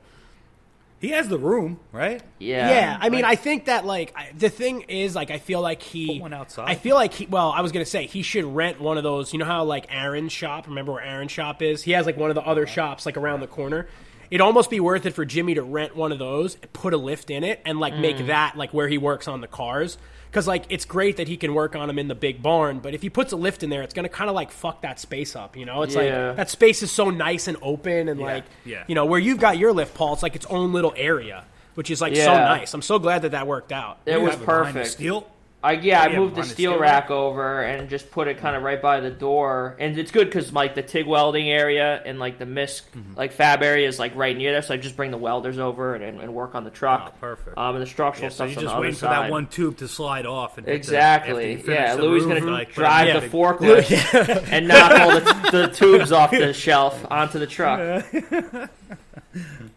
he 1.04 1.10
has 1.10 1.28
the 1.28 1.38
room, 1.38 1.82
right? 1.92 2.24
Yeah. 2.40 2.70
Yeah, 2.70 2.98
I 2.98 3.10
mean, 3.10 3.24
like- 3.24 3.32
I 3.34 3.36
think 3.36 3.66
that 3.66 3.86
like 3.86 4.14
I, 4.16 4.30
the 4.38 4.48
thing 4.48 4.84
is 4.84 5.14
like 5.14 5.32
I 5.32 5.38
feel 5.38 5.60
like 5.60 5.82
he 5.82 6.08
Put 6.08 6.22
one 6.22 6.34
outside. 6.34 6.70
I 6.70 6.76
feel 6.76 6.96
like 6.96 7.14
he. 7.14 7.26
Well, 7.26 7.52
I 7.52 7.60
was 7.60 7.74
gonna 7.74 7.84
say 7.84 8.06
he 8.08 8.22
should 8.22 8.46
rent 8.46 8.80
one 8.80 8.98
of 8.98 9.04
those. 9.04 9.34
You 9.34 9.40
know 9.40 9.46
how 9.46 9.66
like 9.66 9.88
Aaron's 9.90 10.32
shop. 10.32 10.66
Remember 10.68 10.94
where 10.94 11.04
Aaron's 11.04 11.34
shop 11.34 11.62
is? 11.62 11.84
He 11.84 11.92
has 11.92 12.06
like 12.06 12.16
one 12.16 12.30
of 12.32 12.36
the 12.36 12.42
other 12.42 12.66
shops 12.66 13.06
like 13.06 13.18
around 13.18 13.42
the 13.42 13.48
corner. 13.48 13.90
It'd 14.32 14.42
almost 14.42 14.70
be 14.70 14.80
worth 14.80 15.06
it 15.06 15.12
for 15.14 15.26
Jimmy 15.26 15.54
to 15.56 15.62
rent 15.62 15.96
one 15.96 16.12
of 16.12 16.20
those, 16.20 16.56
put 16.74 16.94
a 16.94 16.98
lift 16.98 17.30
in 17.30 17.44
it, 17.44 17.60
and 17.66 17.80
like 17.80 17.94
Mm. 17.94 18.00
make 18.02 18.28
that 18.28 18.58
like 18.58 18.74
where 18.74 18.88
he 18.88 18.98
works 18.98 19.28
on 19.28 19.42
the 19.42 19.48
cars. 19.48 19.98
Because 20.30 20.48
like 20.48 20.64
it's 20.70 20.86
great 20.86 21.18
that 21.18 21.28
he 21.28 21.38
can 21.38 21.54
work 21.54 21.76
on 21.76 21.88
them 21.88 22.00
in 22.00 22.08
the 22.08 22.16
big 22.16 22.42
barn, 22.42 22.80
but 22.80 22.96
if 22.96 23.04
he 23.04 23.10
puts 23.10 23.32
a 23.34 23.36
lift 23.36 23.62
in 23.62 23.70
there, 23.70 23.84
it's 23.84 23.94
gonna 23.94 24.10
kind 24.10 24.30
of 24.32 24.36
like 24.36 24.50
fuck 24.52 24.82
that 24.82 25.00
space 25.00 25.36
up. 25.36 25.56
You 25.56 25.66
know, 25.66 25.84
it's 25.84 25.94
Yeah. 25.94 26.28
like 26.30 26.38
that 26.38 26.50
space 26.50 26.82
is 26.82 26.92
so 26.92 27.12
nice 27.12 27.48
and 27.48 27.56
open, 27.62 28.10
and 28.10 28.20
Yeah, 28.20 28.26
like 28.26 28.44
yeah. 28.66 28.84
you 28.88 28.96
know 28.96 29.06
where 29.06 29.20
you've 29.20 29.40
got 29.40 29.58
your 29.60 29.72
lift, 29.74 29.94
Paul. 29.94 30.14
It's 30.14 30.24
like 30.24 30.36
its 30.36 30.48
own 30.48 30.74
little 30.74 30.94
area, 30.98 31.44
which 31.76 31.92
is 31.92 32.02
like 32.02 32.16
so 32.16 32.34
nice. 32.34 32.74
I'm 32.74 32.82
so 32.82 32.98
glad 32.98 33.22
that 33.22 33.32
that 33.34 33.46
worked 33.46 33.72
out. 33.72 34.00
It 34.08 34.14
You 34.14 34.22
was 34.22 34.32
have 34.32 34.42
it 34.42 34.46
behind 34.48 34.68
the 34.70 34.80
perfect. 34.80 34.88
Steel. 34.94 35.28
I 35.64 35.72
yeah, 35.74 36.02
I 36.02 36.08
yeah, 36.08 36.20
moved 36.20 36.36
the 36.36 36.44
steel 36.44 36.74
steel 36.74 36.80
rack 36.80 37.10
over 37.10 37.62
and 37.64 37.90
just 37.90 38.12
put 38.12 38.28
it 38.28 38.38
kind 38.40 38.56
of 38.56 38.64
right 38.64 38.82
by 38.82 39.00
the 39.00 39.10
door, 39.10 39.78
and 39.80 39.98
it's 39.98 40.12
good 40.12 40.28
because 40.28 40.52
like 40.52 40.76
the 40.76 40.84
TIG 40.84 41.08
welding 41.08 41.50
area 41.50 42.02
and 42.06 42.20
like 42.20 42.38
the 42.38 42.46
MISC 42.46 42.84
Mm-hmm. 42.94 43.16
like 43.16 43.32
fab 43.32 43.64
area 43.64 43.88
is 43.88 43.98
like 43.98 44.14
right 44.16 44.36
near 44.38 44.52
there, 44.52 44.62
so 44.62 44.74
I 44.74 44.78
just 44.78 44.96
bring 44.98 45.12
the 45.12 45.18
welders 45.18 45.58
over 45.60 45.96
and, 45.96 46.20
and 46.20 46.34
work 46.34 46.54
on 46.54 46.64
the 46.66 46.70
truck. 46.70 47.14
Oh, 47.16 47.18
perfect. 47.22 47.58
Um, 47.58 47.76
and 47.76 47.82
the 47.82 47.88
structural 47.88 48.26
Yeah, 48.26 48.30
so 48.30 48.36
stuff's 48.36 48.52
you're 48.52 48.60
on 48.60 48.64
just 48.66 48.76
the 48.76 48.82
waiting 48.82 48.96
for 48.96 49.06
that 49.06 49.32
one 49.32 49.48
tube 49.48 49.78
to 49.78 49.88
slide 49.88 50.26
off. 50.26 50.58
And 50.58 50.68
the- 50.68 50.74
Exactly. 50.74 51.54
you 51.54 51.58
finish 51.60 51.68
yeah, 51.80 51.94
Louis 51.96 52.24
roof, 52.24 52.40
gonna 52.42 52.52
like, 52.52 52.74
drive 52.74 53.08
it 53.16 53.22
the 53.22 53.28
forklift 53.38 54.48
and 54.52 54.68
knock 54.68 54.92
all 55.00 55.12
the, 55.20 55.50
the 55.52 55.68
tubes 55.74 56.12
off 56.12 56.32
the 56.32 56.52
shelf 56.66 57.06
onto 57.10 57.40
the 57.40 57.48
truck. 57.48 58.06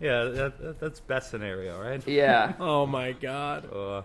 Yeah, 0.01 0.25
that, 0.25 0.59
that, 0.61 0.81
that's 0.81 1.01
best 1.01 1.31
scenario, 1.31 1.81
right? 1.81 2.07
Yeah. 2.07 2.53
Oh 2.61 2.85
my 2.85 3.13
god. 3.13 3.73
Uh, 3.73 4.03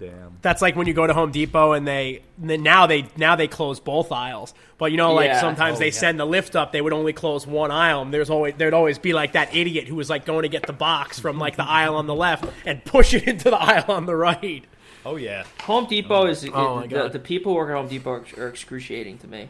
damn. 0.00 0.38
That's 0.42 0.60
like 0.60 0.74
when 0.74 0.88
you 0.88 0.94
go 0.94 1.06
to 1.06 1.12
Home 1.14 1.30
Depot 1.30 1.72
and 1.72 1.86
they 1.86 2.22
now 2.38 2.86
they 2.88 3.06
now 3.16 3.36
they 3.36 3.46
close 3.46 3.78
both 3.78 4.10
aisles. 4.10 4.52
But 4.78 4.90
you 4.90 4.96
know, 4.96 5.12
like 5.14 5.26
Yeah. 5.28 5.40
sometimes 5.40 5.76
Oh, 5.76 5.80
they 5.80 5.86
yeah. 5.86 5.92
send 5.92 6.18
the 6.18 6.24
lift 6.24 6.56
up, 6.56 6.72
they 6.72 6.80
would 6.80 6.92
only 6.92 7.12
close 7.12 7.46
one 7.46 7.70
aisle. 7.70 8.02
And 8.02 8.12
there's 8.12 8.30
always 8.30 8.54
there'd 8.56 8.74
always 8.74 8.98
be 8.98 9.12
like 9.12 9.32
that 9.32 9.54
idiot 9.54 9.86
who 9.86 9.94
was 9.94 10.10
like 10.10 10.24
going 10.24 10.42
to 10.42 10.48
get 10.48 10.66
the 10.66 10.72
box 10.72 11.20
from 11.20 11.38
like 11.38 11.56
the 11.56 11.64
aisle 11.68 11.94
on 11.96 12.06
the 12.06 12.14
left 12.14 12.44
and 12.66 12.84
push 12.84 13.14
it 13.14 13.28
into 13.28 13.50
the 13.50 13.56
aisle 13.60 13.84
on 13.88 14.06
the 14.06 14.16
right. 14.16 14.64
Oh 15.06 15.16
yeah. 15.16 15.44
Home 15.62 15.86
Depot 15.86 16.26
is 16.26 16.44
Oh, 16.52 16.76
my 16.80 16.86
the, 16.86 17.08
the 17.10 17.18
people 17.18 17.52
who 17.52 17.56
work 17.58 17.70
at 17.70 17.76
Home 17.76 17.88
Depot 17.88 18.10
are, 18.10 18.24
are 18.38 18.48
excruciating 18.48 19.18
to 19.18 19.28
me. 19.28 19.48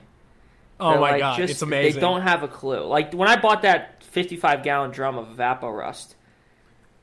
Oh 0.78 0.90
They're, 0.90 1.00
my 1.00 1.10
like, 1.12 1.20
god, 1.20 1.36
just- 1.38 1.50
it's 1.52 1.62
amazing. 1.62 1.94
They 1.94 2.00
don't 2.00 2.22
have 2.22 2.42
a 2.42 2.48
clue. 2.48 2.84
Like 2.86 3.12
when 3.12 3.28
I 3.28 3.36
bought 3.40 3.62
that 3.62 4.02
55 4.04 4.62
gallon 4.62 4.90
drum 4.90 5.16
of 5.18 5.28
Evapo 5.36 5.76
Rust, 5.76 6.16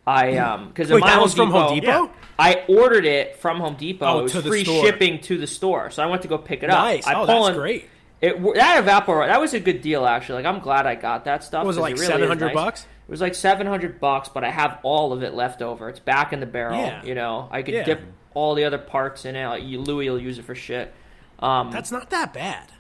I 0.08 0.38
um 0.38 0.70
because 0.70 0.90
my 0.90 1.00
that 1.02 1.10
Home 1.16 1.24
was 1.24 1.34
from 1.34 1.52
Home 1.52 1.76
Depot- 1.76 2.08
Depot? 2.08 2.12
I 2.40 2.64
ordered 2.70 3.06
it 3.06 3.38
from 3.38 3.60
Home 3.60 3.76
Depot. 3.76 4.06
Oh, 4.06 4.20
it 4.20 4.24
was 4.24 4.32
to 4.34 4.42
the 4.42 4.50
free 4.50 4.64
store. 4.64 4.86
shipping 4.86 5.20
to 5.22 5.38
the 5.38 5.48
store, 5.48 5.90
so 5.92 6.02
I 6.02 6.06
went 6.06 6.22
to 6.22 6.28
go 6.28 6.38
pick 6.38 6.64
it 6.64 6.70
up. 6.70 6.78
Nice. 6.80 7.06
I 7.06 7.14
oh, 7.16 7.26
that's 7.26 7.50
in- 7.50 7.56
great. 7.56 7.90
It 8.22 8.42
that 8.56 8.84
Evapo 8.84 9.28
that 9.28 9.40
was 9.40 9.54
a 9.54 9.60
good 9.60 9.82
deal 9.82 10.06
actually. 10.06 10.42
Like 10.44 10.52
I'm 10.56 10.62
glad 10.62 10.88
I 10.88 10.96
got 10.96 11.26
that 11.26 11.44
stuff. 11.44 11.60
What 11.62 11.68
was 11.68 11.78
it 11.78 11.82
like 11.82 11.96
really 11.96 12.08
seven 12.08 12.28
hundred 12.28 12.46
nice. 12.48 12.56
bucks? 12.56 12.82
It 13.08 13.12
was 13.12 13.22
like 13.22 13.36
seven 13.36 13.68
hundred 13.68 14.00
bucks, 14.00 14.30
but 14.30 14.44
I 14.44 14.50
have 14.50 14.80
all 14.84 15.14
of 15.14 15.22
it 15.24 15.34
left 15.36 15.62
over. 15.62 15.88
It's 15.90 16.00
back 16.00 16.34
in 16.34 16.40
the 16.40 16.46
barrel. 16.48 16.80
Yeah. 16.80 17.04
You 17.04 17.14
know, 17.14 17.48
I 17.52 17.62
could 17.62 17.76
Yeah. 17.76 17.84
dip 17.84 18.02
all 18.34 18.56
the 18.56 18.64
other 18.66 18.78
parts 18.80 19.26
in 19.26 19.36
it. 19.36 19.46
Like, 19.48 19.64
Louis 19.64 20.10
will 20.10 20.20
use 20.22 20.40
it 20.40 20.46
for 20.46 20.56
shit. 20.56 20.94
Um, 21.40 21.72
That's 21.72 21.92
not 21.92 22.10
that 22.12 22.34
bad. 22.34 22.72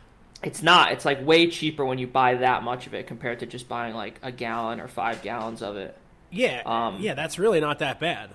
it's 0.43 0.61
not. 0.63 0.91
It's 0.91 1.05
like 1.05 1.23
way 1.25 1.47
cheaper 1.49 1.85
when 1.85 1.97
you 1.99 2.07
buy 2.07 2.35
that 2.35 2.63
much 2.63 2.87
of 2.87 2.93
it 2.95 3.05
compared 3.07 3.39
to 3.39 3.45
just 3.45 3.67
buying 3.69 3.93
like 3.95 4.19
a 4.23 4.31
gallon 4.31 4.79
or 4.79 4.87
five 4.87 5.21
gallons 5.21 5.61
of 5.61 5.77
it. 5.77 5.95
Yeah, 6.29 6.61
Um, 6.65 6.97
yeah, 6.99 7.13
that's 7.13 7.39
really 7.39 7.59
not 7.59 7.79
that 7.79 7.99
bad. 7.99 8.31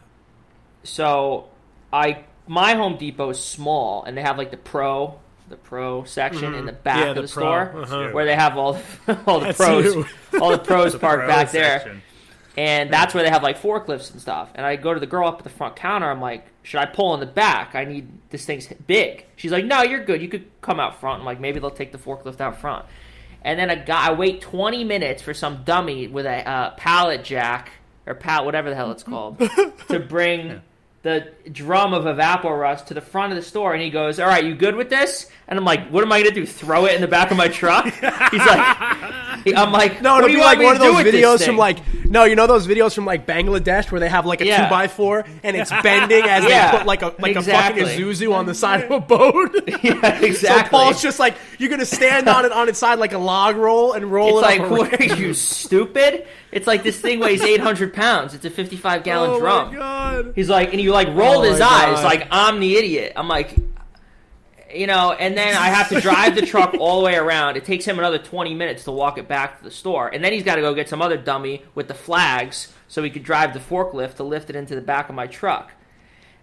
So 0.85 1.49
I 1.93 2.25
my 2.47 2.75
Home 2.75 2.97
Depot 2.97 3.31
is 3.31 3.43
small, 3.43 4.05
and 4.05 4.17
they 4.17 4.23
have 4.23 4.39
like 4.39 4.51
the 4.51 4.57
pro 4.57 5.19
the 5.49 5.57
pro 5.57 6.05
section 6.05 6.55
in 6.55 6.65
the 6.67 6.73
back 6.73 6.97
Mm-hmm. 6.97 7.03
Yeah, 7.05 7.11
of 7.11 7.17
the 7.17 7.23
the, 7.23 7.29
store 7.29 7.83
uh-huh. 7.83 8.11
where 8.13 8.25
they 8.25 8.35
have 8.35 8.57
all 8.57 8.79
all 9.27 9.41
the 9.41 9.47
That's 9.47 9.59
pros 9.59 9.95
you. 9.95 10.07
all 10.41 10.51
the 10.53 10.59
pros 10.59 10.95
parked 10.99 11.25
Pro 11.25 11.27
back 11.29 11.51
there. 11.53 12.01
And 12.57 12.93
that's 12.93 13.15
where 13.15 13.23
they 13.23 13.31
have 13.31 13.43
like 13.43 13.59
forklifts 13.61 14.13
and 14.13 14.21
stuff. 14.21 14.51
And 14.55 14.67
I 14.67 14.77
go 14.77 14.93
to 14.93 15.01
the 15.01 15.07
girl 15.07 15.27
up 15.27 15.39
at 15.39 15.45
the 15.45 15.51
front 15.51 15.75
counter. 15.75 16.11
I'm 16.11 16.21
like, 16.21 16.47
should 16.63 16.81
I 16.81 16.87
pull 16.87 17.15
in 17.15 17.21
the 17.21 17.27
back? 17.27 17.75
I 17.75 17.85
need 17.85 18.09
this 18.29 18.45
thing's 18.45 18.67
big. 18.87 19.25
She's 19.37 19.51
like, 19.53 19.65
no, 19.65 19.83
you're 19.83 20.05
good. 20.05 20.21
You 20.21 20.29
could 20.29 20.51
come 20.61 20.79
out 20.79 21.01
front. 21.01 21.21
I'm 21.21 21.25
like, 21.25 21.41
maybe 21.41 21.61
they'll 21.61 21.71
take 21.71 21.93
the 21.93 21.99
forklift 21.99 22.43
out 22.43 22.61
front. 22.61 22.85
And 23.41 23.59
then 23.59 23.71
a 23.71 23.77
guy, 23.77 24.09
I 24.09 24.13
wait 24.13 24.43
20 24.43 24.85
minutes 24.85 25.23
for 25.23 25.33
some 25.33 25.65
dummy 25.65 26.09
with 26.09 26.27
a 26.27 26.47
uh, 26.47 26.71
pallet 26.77 27.25
jack 27.25 27.73
or 28.07 28.15
Pat, 28.15 28.45
whatever 28.45 28.71
the 28.71 28.77
hell 28.77 28.91
it's 28.91 29.03
called, 29.03 29.39
to 29.89 29.99
bring 30.01 30.61
the 31.03 31.27
drum 31.51 31.93
of 31.95 32.05
Evapo 32.05 32.57
Rust 32.57 32.87
to 32.89 32.95
the 32.95 33.01
front 33.01 33.33
of 33.33 33.37
the 33.37 33.43
store. 33.43 33.73
And 33.75 33.83
he 33.83 33.91
goes, 33.91 34.21
all 34.21 34.27
right, 34.29 34.45
you 34.45 34.55
good 34.55 34.77
with 34.77 34.89
this? 34.89 35.29
And 35.49 35.59
I'm 35.59 35.65
like, 35.65 35.89
what 35.89 36.05
am 36.05 36.13
I 36.13 36.23
going 36.23 36.33
to 36.33 36.41
do? 36.41 36.47
Throw 36.47 36.85
it 36.87 36.95
in 36.95 37.01
the 37.01 37.09
back 37.09 37.33
of 37.33 37.37
my 37.37 37.49
truck? 37.49 37.87
He's 37.87 38.03
like, 38.03 39.57
I'm 39.57 39.73
like, 39.73 40.01
No, 40.01 40.13
what 40.15 40.19
it'll 40.19 40.29
do 40.29 40.35
be 40.35 40.39
you 40.39 40.39
like 40.45 40.59
one 40.61 40.77
of 40.77 40.81
those 40.81 41.03
videos 41.05 41.45
from 41.45 41.57
like 41.57 41.79
no, 42.05 42.23
you 42.25 42.37
know 42.37 42.47
those 42.47 42.69
videos 42.69 42.95
from 42.95 43.07
like 43.07 43.27
Bangladesh 43.27 43.91
where 43.91 43.99
they 44.01 44.09
have 44.09 44.25
like 44.27 44.41
a 44.41 44.47
Yeah. 44.47 44.65
two 44.67 44.71
by 44.71 44.87
four 44.87 45.25
and 45.43 45.57
it's 45.57 45.71
bending 45.83 46.23
as 46.23 46.45
Yeah, 46.45 46.71
they 46.71 46.79
put 46.79 46.87
like 46.87 47.03
a 47.03 47.15
like 47.19 47.35
exactly. 47.37 47.83
a 47.83 47.87
fucking 47.87 48.01
Isuzu 48.07 48.33
on 48.33 48.47
the 48.47 48.55
side 48.55 48.85
of 48.85 48.91
a 48.93 49.01
boat. 49.01 49.53
yeah, 49.83 50.21
So 50.21 50.25
exactly. 50.27 50.71
Paul's 50.71 51.03
just 51.03 51.19
like 51.19 51.35
you're 51.59 51.71
gonna 51.71 51.85
stand 51.87 52.29
on 52.29 52.45
it 52.45 52.53
on 52.53 52.69
its 52.69 52.79
side 52.79 53.01
like 53.01 53.13
a 53.13 53.19
log 53.19 53.57
roll 53.57 53.95
and 53.95 54.05
roll 54.13 54.39
It's 54.39 54.47
it 54.47 54.61
like, 54.61 54.61
up. 54.61 54.71
what 54.71 55.01
are 55.01 55.17
you 55.17 55.35
stupid? 55.67 56.27
It's 56.53 56.67
like 56.67 56.83
this 56.83 57.01
thing 57.01 57.19
weighs 57.19 57.43
800 57.43 57.93
pounds. 57.95 58.35
It's 58.35 58.45
a 58.45 58.51
55 58.51 59.03
gallon 59.05 59.31
oh 59.31 59.39
drum. 59.41 59.69
my 59.73 59.75
god! 59.79 60.33
He's 60.37 60.49
like, 60.51 60.73
and 60.73 60.81
you 60.81 60.93
like 60.93 61.09
rolled 61.09 61.45
Oh 61.45 61.51
his 61.51 61.61
eyes, 61.61 61.97
God. 61.97 62.05
like 62.05 62.29
I'm 62.31 62.61
the 62.61 62.77
idiot. 62.77 63.15
I'm 63.17 63.27
like, 63.29 63.57
you 64.75 64.87
know, 64.87 65.13
and 65.13 65.37
then 65.37 65.55
I 65.57 65.67
have 65.69 65.89
to 65.91 66.01
drive 66.01 66.35
the 66.35 66.47
truck 66.47 66.75
all 66.79 67.01
the 67.01 67.05
way 67.07 67.17
around. 67.17 67.57
It 67.57 67.65
takes 67.65 67.85
him 67.85 67.99
another 67.99 68.19
20 68.19 68.55
minutes 68.55 68.85
to 68.85 68.93
walk 68.93 69.19
it 69.19 69.29
back 69.29 69.59
to 69.59 69.65
the 69.65 69.71
store, 69.71 70.09
and 70.09 70.23
then 70.23 70.33
he's 70.33 70.45
got 70.45 70.57
to 70.57 70.61
go 70.63 70.75
get 70.75 70.89
some 70.89 71.03
other 71.03 71.17
dummy 71.17 71.63
with 71.75 71.89
the 71.89 71.95
flags 71.95 72.73
so 72.89 73.03
he 73.03 73.11
could 73.11 73.23
drive 73.25 73.55
the 73.55 73.61
forklift 73.61 74.15
to 74.17 74.23
lift 74.23 74.51
it 74.51 74.57
into 74.57 74.75
the 74.75 74.81
back 74.83 75.09
of 75.09 75.15
my 75.15 75.27
truck. 75.27 75.73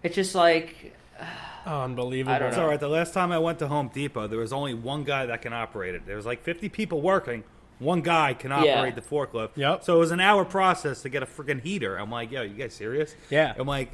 It's 0.02 0.14
just 0.14 0.34
like, 0.34 0.94
Unbelievable. 1.66 2.34
I 2.34 2.38
don't 2.38 2.48
It's 2.48 2.56
all 2.58 2.66
right. 2.66 2.80
The 2.80 2.88
last 2.88 3.12
time 3.14 3.30
I 3.32 3.38
went 3.38 3.58
to 3.60 3.68
Home 3.68 3.90
Depot, 3.92 4.26
there 4.26 4.38
was 4.38 4.52
only 4.52 4.74
one 4.74 5.04
guy 5.04 5.26
that 5.26 5.42
can 5.42 5.52
operate 5.52 5.94
it. 5.94 6.06
There 6.06 6.16
was 6.16 6.24
like 6.26 6.42
50 6.42 6.68
people 6.70 7.00
working. 7.02 7.44
One 7.80 8.00
guy 8.02 8.34
can 8.34 8.50
Yeah. 8.50 8.78
operate 8.78 8.94
the 8.94 9.00
forklift. 9.02 9.50
Yep. 9.56 9.82
So 9.84 9.96
it 9.96 9.98
was 9.98 10.12
an 10.12 10.20
hour 10.20 10.44
process 10.44 11.02
to 11.02 11.08
get 11.08 11.22
a 11.22 11.26
freaking 11.26 11.60
heater. 11.60 11.96
I'm 11.96 12.10
like, 12.10 12.30
yo, 12.30 12.42
you 12.42 12.54
guys 12.54 12.72
serious? 12.74 13.14
Yeah. 13.30 13.54
I'm 13.58 13.66
like, 13.66 13.90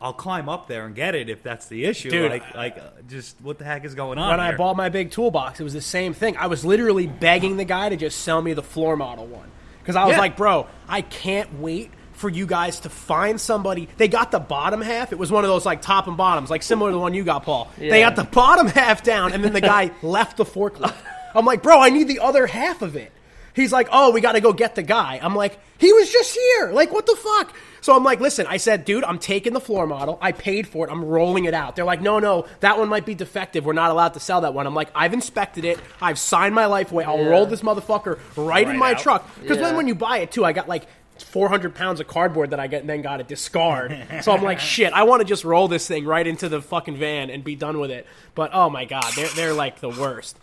I'll 0.00 0.14
climb 0.14 0.48
up 0.48 0.66
there 0.66 0.86
and 0.86 0.94
get 0.94 1.14
it 1.14 1.28
if 1.28 1.42
that's 1.42 1.66
the 1.66 1.84
issue. 1.84 2.08
Dude, 2.08 2.30
like, 2.30 2.54
like, 2.54 2.78
uh, 2.78 3.02
just 3.08 3.36
what 3.42 3.58
the 3.58 3.64
heck 3.66 3.84
is 3.84 3.94
going 3.94 4.16
on? 4.16 4.30
When 4.30 4.40
I 4.40 4.56
bought 4.56 4.74
my 4.76 4.88
big 4.88 5.10
toolbox, 5.10 5.60
it 5.60 5.64
was 5.64 5.74
the 5.74 5.82
same 5.82 6.14
thing. 6.14 6.38
I 6.38 6.46
was 6.46 6.64
literally 6.64 7.06
begging 7.06 7.58
the 7.58 7.66
guy 7.66 7.90
to 7.90 7.96
just 7.96 8.20
sell 8.20 8.40
me 8.40 8.54
the 8.54 8.62
floor 8.62 8.96
model 8.96 9.26
one 9.26 9.50
because 9.80 9.96
I 9.96 10.04
was 10.06 10.12
Yeah. 10.14 10.20
like, 10.20 10.36
bro, 10.38 10.66
I 10.88 11.02
can't 11.02 11.60
wait 11.60 11.90
for 12.12 12.30
you 12.30 12.46
guys 12.46 12.80
to 12.80 12.88
find 12.90 13.38
somebody. 13.40 13.88
They 13.98 14.08
got 14.08 14.30
the 14.30 14.38
bottom 14.40 14.80
half. 14.80 15.12
It 15.12 15.18
was 15.18 15.30
one 15.32 15.42
of 15.44 15.48
those 15.50 15.66
like 15.66 15.82
top 15.82 16.06
and 16.06 16.16
bottoms, 16.16 16.48
like 16.48 16.62
similar 16.62 16.90
to 16.90 16.94
the 16.94 16.98
one 17.00 17.12
you 17.12 17.24
got, 17.24 17.42
Paul. 17.42 17.70
Yeah. 17.78 17.90
They 17.90 18.00
got 18.00 18.14
the 18.16 18.24
bottom 18.24 18.68
half 18.68 19.02
down, 19.02 19.32
and 19.32 19.42
then 19.44 19.52
the 19.52 19.60
guy 19.60 19.90
left 20.02 20.36
the 20.38 20.44
forklift. 20.46 20.94
I'm 21.34 21.44
like, 21.44 21.62
bro, 21.62 21.80
I 21.80 21.90
need 21.90 22.08
the 22.08 22.20
other 22.20 22.46
half 22.46 22.82
of 22.82 22.96
it. 22.96 23.12
He's 23.54 23.72
like, 23.72 23.88
oh, 23.90 24.12
we 24.12 24.20
got 24.20 24.32
to 24.32 24.40
go 24.40 24.52
get 24.52 24.74
the 24.76 24.82
guy. 24.82 25.18
I'm 25.20 25.34
like, 25.34 25.58
he 25.78 25.92
was 25.92 26.10
just 26.10 26.34
here. 26.36 26.70
Like, 26.72 26.92
what 26.92 27.04
the 27.06 27.16
fuck? 27.16 27.54
So 27.80 27.96
I'm 27.96 28.04
like, 28.04 28.20
listen, 28.20 28.46
I 28.46 28.58
said, 28.58 28.84
dude, 28.84 29.02
I'm 29.04 29.18
taking 29.18 29.54
the 29.54 29.60
floor 29.60 29.86
model. 29.86 30.18
I 30.20 30.32
paid 30.32 30.68
for 30.68 30.86
it. 30.86 30.90
I'm 30.90 31.04
rolling 31.04 31.46
it 31.46 31.54
out. 31.54 31.74
They're 31.74 31.84
like, 31.84 32.00
no, 32.00 32.18
no, 32.20 32.46
that 32.60 32.78
one 32.78 32.88
might 32.88 33.04
be 33.06 33.14
defective. 33.14 33.64
We're 33.64 33.72
not 33.72 33.90
allowed 33.90 34.14
to 34.14 34.20
sell 34.20 34.42
that 34.42 34.54
one. 34.54 34.66
I'm 34.66 34.74
like, 34.74 34.90
I've 34.94 35.12
inspected 35.14 35.64
it. 35.64 35.80
I've 36.00 36.18
signed 36.18 36.54
my 36.54 36.66
life 36.66 36.92
away. 36.92 37.04
I'll 37.04 37.18
Yeah. 37.18 37.28
roll 37.30 37.46
this 37.46 37.62
motherfucker 37.62 38.18
right, 38.36 38.68
in 38.68 38.78
my 38.78 38.92
out. 38.92 38.98
truck. 39.00 39.28
Because 39.40 39.58
then 39.58 39.76
when 39.76 39.88
you 39.88 39.94
buy 39.96 40.18
it, 40.18 40.30
too, 40.30 40.44
I 40.44 40.52
got 40.52 40.68
like 40.68 40.86
400 41.18 41.74
pounds 41.74 42.00
of 42.00 42.06
cardboard 42.06 42.50
that 42.50 42.60
I 42.60 42.66
get 42.66 42.82
and 42.82 42.88
then 42.88 43.02
got 43.02 43.16
to 43.16 43.24
discard. 43.24 43.96
so 44.22 44.32
I'm 44.32 44.42
like, 44.42 44.60
shit, 44.60 44.92
I 44.92 45.02
want 45.04 45.20
to 45.20 45.26
just 45.26 45.44
roll 45.44 45.66
this 45.66 45.88
thing 45.88 46.04
right 46.04 46.26
into 46.26 46.48
the 46.48 46.60
fucking 46.62 46.96
van 46.96 47.30
and 47.30 47.42
be 47.42 47.56
done 47.56 47.78
with 47.80 47.90
it. 47.90 48.06
But 48.34 48.50
oh 48.54 48.70
my 48.70 48.84
god, 48.84 49.04
they're 49.16 49.28
they're 49.28 49.54
like 49.54 49.80
the 49.80 49.88
worst. 49.90 50.38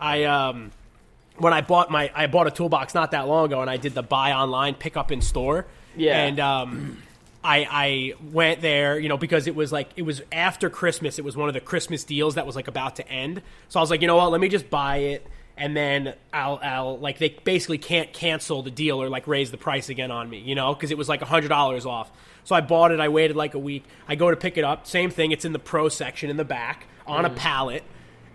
I 0.00 0.24
um 0.24 0.70
when 1.38 1.52
I 1.52 1.60
bought 1.60 1.90
my 1.90 2.10
I 2.14 2.26
bought 2.26 2.46
a 2.46 2.50
toolbox 2.50 2.94
not 2.94 3.10
that 3.12 3.28
long 3.28 3.46
ago 3.46 3.60
and 3.60 3.70
I 3.70 3.76
did 3.76 3.94
the 3.94 4.02
buy 4.02 4.32
online 4.32 4.74
pick 4.74 4.96
up 4.96 5.12
in 5.12 5.20
store. 5.20 5.66
Yeah. 5.96 6.18
And 6.18 6.40
um 6.40 7.02
I, 7.46 7.68
I 7.70 8.14
went 8.32 8.60
there, 8.60 8.98
you 8.98 9.08
know, 9.08 9.16
because 9.16 9.46
it 9.46 9.54
was 9.54 9.70
like 9.70 9.90
it 9.94 10.02
was 10.02 10.20
after 10.32 10.68
Christmas. 10.68 11.16
It 11.18 11.24
was 11.24 11.36
one 11.36 11.48
of 11.48 11.54
the 11.54 11.60
Christmas 11.60 12.02
deals 12.02 12.34
that 12.34 12.44
was 12.44 12.56
like 12.56 12.66
about 12.66 12.96
to 12.96 13.08
end. 13.08 13.40
So 13.68 13.78
I 13.78 13.82
was 13.82 13.90
like, 13.90 14.00
you 14.00 14.08
know 14.08 14.16
what? 14.16 14.32
Let 14.32 14.40
me 14.40 14.48
just 14.48 14.68
buy 14.68 14.96
it, 14.96 15.26
and 15.56 15.76
then 15.76 16.14
I'll, 16.32 16.58
I'll 16.60 16.98
like 16.98 17.18
they 17.18 17.28
basically 17.44 17.78
can't 17.78 18.12
cancel 18.12 18.62
the 18.62 18.70
deal 18.72 19.00
or 19.00 19.08
like 19.08 19.28
raise 19.28 19.52
the 19.52 19.58
price 19.58 19.88
again 19.88 20.10
on 20.10 20.28
me, 20.28 20.40
you 20.40 20.56
know, 20.56 20.74
because 20.74 20.90
it 20.90 20.98
was 20.98 21.08
like 21.08 21.22
hundred 21.22 21.48
dollars 21.48 21.86
off. 21.86 22.10
So 22.42 22.56
I 22.56 22.62
bought 22.62 22.90
it. 22.90 22.98
I 22.98 23.08
waited 23.08 23.36
like 23.36 23.54
a 23.54 23.60
week. 23.60 23.84
I 24.08 24.16
go 24.16 24.28
to 24.28 24.36
pick 24.36 24.56
it 24.56 24.64
up. 24.64 24.86
Same 24.88 25.10
thing. 25.10 25.30
It's 25.30 25.44
in 25.44 25.52
the 25.52 25.60
pro 25.60 25.88
section 25.88 26.30
in 26.30 26.36
the 26.36 26.44
back 26.44 26.88
on 27.06 27.24
a 27.24 27.30
pallet. 27.30 27.84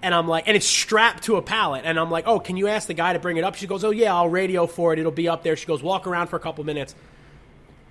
And 0.04 0.16
I'm 0.16 0.28
like, 0.28 0.48
and 0.48 0.58
it's 0.58 0.66
strapped 0.66 1.24
to 1.24 1.36
a 1.36 1.42
pallet. 1.42 1.84
And 1.86 2.00
I'm 2.00 2.10
like, 2.10 2.26
oh, 2.28 2.40
can 2.40 2.58
you 2.58 2.68
ask 2.68 2.88
the 2.88 2.94
guy 2.94 3.14
to 3.14 3.20
bring 3.20 3.38
it 3.38 3.44
up? 3.44 3.56
She 3.56 3.68
goes, 3.68 3.84
oh, 3.84 3.92
yeah, 3.92 4.16
I'll 4.16 4.30
radio 4.30 4.66
for 4.66 4.94
it. 4.94 5.00
It'll 5.00 5.12
be 5.12 5.30
up 5.30 5.44
there. 5.44 5.56
She 5.56 5.68
goes, 5.68 5.84
walk 5.84 6.08
around 6.08 6.28
for 6.28 6.38
a 6.38 6.40
couple 6.40 6.64
minutes. 6.64 6.96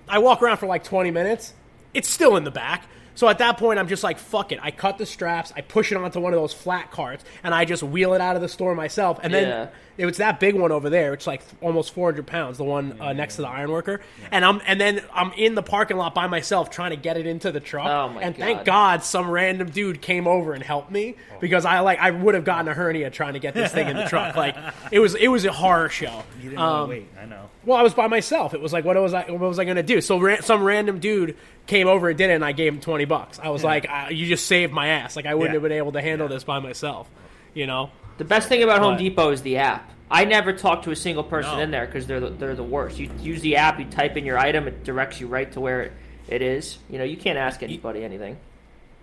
I 0.07 0.19
walk 0.19 0.41
around 0.41 0.57
for 0.57 0.65
like 0.65 0.83
20 0.83 1.09
minutes. 1.11 1.53
It's 1.93 2.09
still 2.09 2.35
in 2.35 2.43
the 2.43 2.51
back. 2.51 2.85
So 3.21 3.29
at 3.29 3.37
that 3.37 3.59
point, 3.59 3.77
I'm 3.77 3.87
just 3.87 4.03
like, 4.03 4.17
fuck 4.17 4.51
it. 4.51 4.57
I 4.63 4.71
cut 4.71 4.97
the 4.97 5.05
straps, 5.05 5.53
I 5.55 5.61
push 5.61 5.91
it 5.91 5.95
onto 5.95 6.19
one 6.19 6.33
of 6.33 6.39
those 6.39 6.53
flat 6.53 6.89
carts, 6.89 7.23
and 7.43 7.53
I 7.53 7.65
just 7.65 7.83
wheel 7.83 8.15
it 8.15 8.19
out 8.19 8.35
of 8.35 8.41
the 8.41 8.49
store 8.49 8.73
myself. 8.73 9.19
And 9.21 9.31
then 9.31 9.47
Yeah. 9.47 9.67
it 9.95 10.07
was 10.07 10.17
that 10.17 10.39
big 10.39 10.55
one 10.55 10.71
over 10.71 10.89
there. 10.89 11.13
It's 11.13 11.27
like 11.27 11.43
almost 11.61 11.93
400 11.93 12.25
pounds, 12.25 12.57
the 12.57 12.63
one 12.63 12.99
uh, 12.99 13.13
next 13.13 13.35
to 13.35 13.43
the 13.43 13.47
ironworker. 13.47 14.01
And 14.31 14.43
I'm 14.43 14.59
and 14.65 14.81
then 14.81 15.03
I'm 15.13 15.33
in 15.33 15.53
the 15.53 15.61
parking 15.61 15.97
lot 15.97 16.15
by 16.15 16.25
myself 16.25 16.71
trying 16.71 16.89
to 16.89 16.95
get 16.97 17.15
it 17.15 17.27
into 17.27 17.51
the 17.51 17.59
truck. 17.59 17.85
Oh, 17.85 18.09
my 18.09 18.23
and 18.23 18.35
God. 18.35 18.43
thank 18.43 18.65
God 18.65 19.03
some 19.03 19.29
random 19.29 19.69
dude 19.69 20.01
came 20.01 20.25
over 20.25 20.53
and 20.53 20.63
helped 20.63 20.89
me 20.89 21.13
because 21.39 21.63
I 21.63 21.81
like 21.81 21.99
I 21.99 22.09
would 22.09 22.33
have 22.33 22.43
gotten 22.43 22.67
a 22.69 22.73
hernia 22.73 23.11
trying 23.11 23.33
to 23.33 23.39
get 23.39 23.53
this 23.53 23.71
thing 23.71 23.87
in 23.87 23.97
the 23.97 24.05
truck. 24.05 24.35
Like 24.35 24.55
it 24.91 24.97
was 24.97 25.13
it 25.13 25.27
was 25.27 25.45
a 25.45 25.51
horror 25.51 25.89
show. 25.89 26.23
You 26.41 26.49
didn't 26.49 26.57
Um, 26.57 26.71
want 26.73 26.85
to 26.89 26.89
wait. 26.95 27.07
I 27.21 27.25
know. 27.25 27.49
Well, 27.65 27.77
I 27.77 27.81
was 27.83 27.93
by 27.93 28.07
myself. 28.07 28.53
It 28.53 28.61
was 28.61 28.73
like, 28.73 28.85
what 28.85 28.95
was 29.01 29.13
I? 29.13 29.23
What 29.29 29.39
was 29.39 29.59
I 29.59 29.65
going 29.65 29.75
to 29.77 29.83
do? 29.83 30.01
So, 30.01 30.19
ra- 30.19 30.41
some 30.41 30.63
random 30.63 30.99
dude 30.99 31.37
came 31.67 31.87
over 31.87 32.09
and 32.09 32.17
did 32.17 32.29
it, 32.29 32.33
and 32.33 32.43
I 32.45 32.51
gave 32.53 32.73
him 32.73 32.79
twenty 32.81 33.05
bucks. 33.05 33.39
I 33.39 33.49
was 33.49 33.63
like, 33.63 33.87
uh, 33.89 34.07
you 34.11 34.25
just 34.27 34.47
saved 34.47 34.73
my 34.73 34.87
ass. 34.87 35.15
Like 35.15 35.25
I 35.25 35.35
wouldn't 35.35 35.51
Yeah. 35.53 35.55
have 35.57 35.63
been 35.63 35.71
able 35.77 35.91
to 35.93 36.01
handle 36.01 36.27
this 36.27 36.43
by 36.43 36.59
myself. 36.59 37.09
You 37.53 37.67
know. 37.67 37.91
The 38.17 38.25
best 38.25 38.49
thing 38.49 38.61
about 38.61 38.81
Home 38.81 38.97
Depot 38.97 39.31
is 39.31 39.41
the 39.41 39.57
app. 39.57 39.89
I 40.09 40.25
never 40.25 40.53
talk 40.53 40.83
to 40.83 40.91
a 40.91 40.95
single 40.95 41.23
person 41.23 41.53
No. 41.57 41.63
in 41.63 41.71
there 41.71 41.85
because 41.85 42.05
they're 42.05 42.19
the, 42.19 42.29
they're 42.29 42.55
the 42.55 42.63
worst. 42.63 42.99
You 42.99 43.09
use 43.19 43.41
the 43.41 43.55
app, 43.55 43.79
you 43.79 43.85
type 43.85 44.17
in 44.17 44.25
your 44.25 44.37
item, 44.37 44.67
it 44.67 44.83
directs 44.83 45.19
you 45.21 45.27
right 45.27 45.49
to 45.53 45.61
where 45.61 45.83
it, 45.83 45.91
it 46.27 46.41
is. 46.41 46.77
You 46.89 46.97
know, 46.97 47.03
you 47.05 47.15
can't 47.17 47.37
ask 47.39 47.63
anybody 47.63 48.03
anything. 48.03 48.37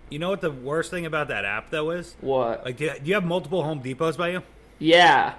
You 0.09 0.19
know 0.19 0.29
what 0.29 0.41
the 0.41 0.51
worst 0.51 0.91
thing 0.91 1.05
about 1.07 1.29
that 1.29 1.45
app 1.45 1.69
though 1.71 1.89
is? 1.91 2.15
What? 2.21 2.63
Like, 2.63 2.77
do 2.77 2.91
you 3.03 3.15
have 3.15 3.25
multiple 3.25 3.63
Home 3.63 3.81
Depots 3.81 4.17
by 4.17 4.29
you? 4.29 4.43
yeah. 4.77 5.33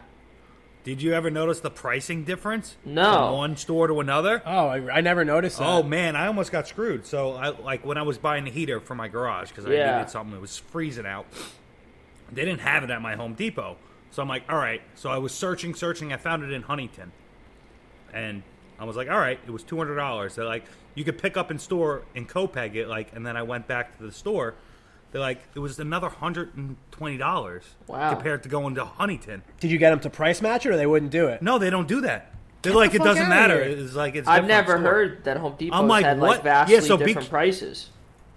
Did 0.91 1.03
you 1.03 1.13
ever 1.13 1.31
notice 1.31 1.61
the 1.61 1.71
pricing 1.71 2.25
difference? 2.25 2.77
No. 2.85 3.13
From 3.29 3.33
one 3.37 3.57
store 3.57 3.87
to 3.87 4.01
another? 4.01 4.43
Oh, 4.45 4.67
I, 4.67 4.97
I 4.97 5.01
never 5.03 5.25
noticed 5.25 5.59
that. 5.61 5.65
Oh 5.69 5.85
man, 5.85 6.17
I 6.17 6.27
almost 6.27 6.51
got 6.51 6.67
screwed. 6.67 7.07
So 7.07 7.35
I 7.35 7.51
like 7.51 7.87
when 7.87 7.97
I 7.97 8.03
was 8.03 8.19
buying 8.19 8.45
the 8.45 8.51
heater 8.51 8.81
for 8.81 8.97
my 8.97 9.07
garage 9.07 9.51
because 9.51 9.67
I 9.67 9.71
Yeah. 9.73 9.99
needed 9.99 10.11
something. 10.11 10.35
It 10.37 10.41
was 10.41 10.59
freezing 10.59 11.07
out. 11.07 11.27
They 12.33 12.45
didn't 12.45 12.63
have 12.63 12.83
it 12.83 12.91
at 12.91 13.01
my 13.01 13.15
Home 13.15 13.35
Depot, 13.35 13.77
so 14.11 14.21
I'm 14.21 14.29
like, 14.29 14.43
all 14.49 14.57
right. 14.59 14.83
So 14.97 15.11
I 15.11 15.19
was 15.19 15.31
searching, 15.33 15.77
searching. 15.77 16.13
I 16.13 16.17
found 16.17 16.43
it 16.43 16.51
in 16.51 16.63
Huntington, 16.63 17.13
and 18.13 18.43
I 18.77 18.85
was 18.85 18.97
like, 18.97 19.09
all 19.09 19.19
right. 19.19 19.39
It 19.47 19.51
was 19.53 19.63
two 19.63 19.77
hundred 19.79 19.95
dollars. 19.95 20.35
They're 20.35 20.45
like, 20.45 20.65
you 20.97 21.05
could 21.05 21.19
pick 21.19 21.37
up 21.37 21.53
in 21.53 21.61
store 21.61 22.03
in 22.17 22.27
Copiague 22.27 22.75
it. 22.75 22.89
Like, 22.89 23.15
and 23.15 23.25
then 23.25 23.37
I 23.37 23.45
went 23.45 23.69
back 23.69 23.97
to 23.97 24.03
the 24.03 24.11
store. 24.11 24.57
They're 25.13 25.21
like, 25.21 25.41
it 25.55 25.59
was 25.59 25.79
another 25.79 26.09
hundred 26.09 26.55
and 26.57 26.77
twenty 26.93 27.17
dollars 27.17 27.65
Wow. 27.89 28.15
compared 28.15 28.43
to 28.45 28.49
going 28.49 28.77
to 28.77 28.85
Huntington. 28.85 29.43
Did 29.59 29.71
you 29.71 29.79
get 29.79 29.91
them 29.91 30.01
to 30.01 30.11
price 30.11 30.41
match 30.41 30.67
it, 30.67 30.71
or 30.71 30.77
they 30.77 30.87
wouldn't 30.87 31.11
do 31.11 31.27
it? 31.29 31.43
No, 31.43 31.59
they 31.59 31.71
don't 31.71 31.89
do 31.89 32.01
that. 32.03 32.33
They're 32.63 32.73
Get 32.73 32.79
like, 32.79 32.91
the 32.93 32.97
it 32.97 32.99
fuck 32.99 33.07
doesn't 33.09 33.23
outta 33.25 33.31
matter. 33.35 33.65
here. 33.65 33.79
It's 33.79 33.95
like 33.95 34.15
it's. 34.17 34.29
I've 34.29 34.47
different 34.47 34.49
never 34.69 34.73
store. 34.79 34.93
heard 34.93 35.25
that 35.25 35.37
Home 35.39 35.55
Depot 35.59 35.75
I'm 35.77 35.89
like, 35.89 36.05
had 36.05 36.21
what? 36.21 36.29
like 36.31 36.43
vastly 36.45 36.75
Yeah, 36.77 36.81
so 36.83 36.97
be- 36.97 37.07
different 37.07 37.31
prices. 37.31 37.89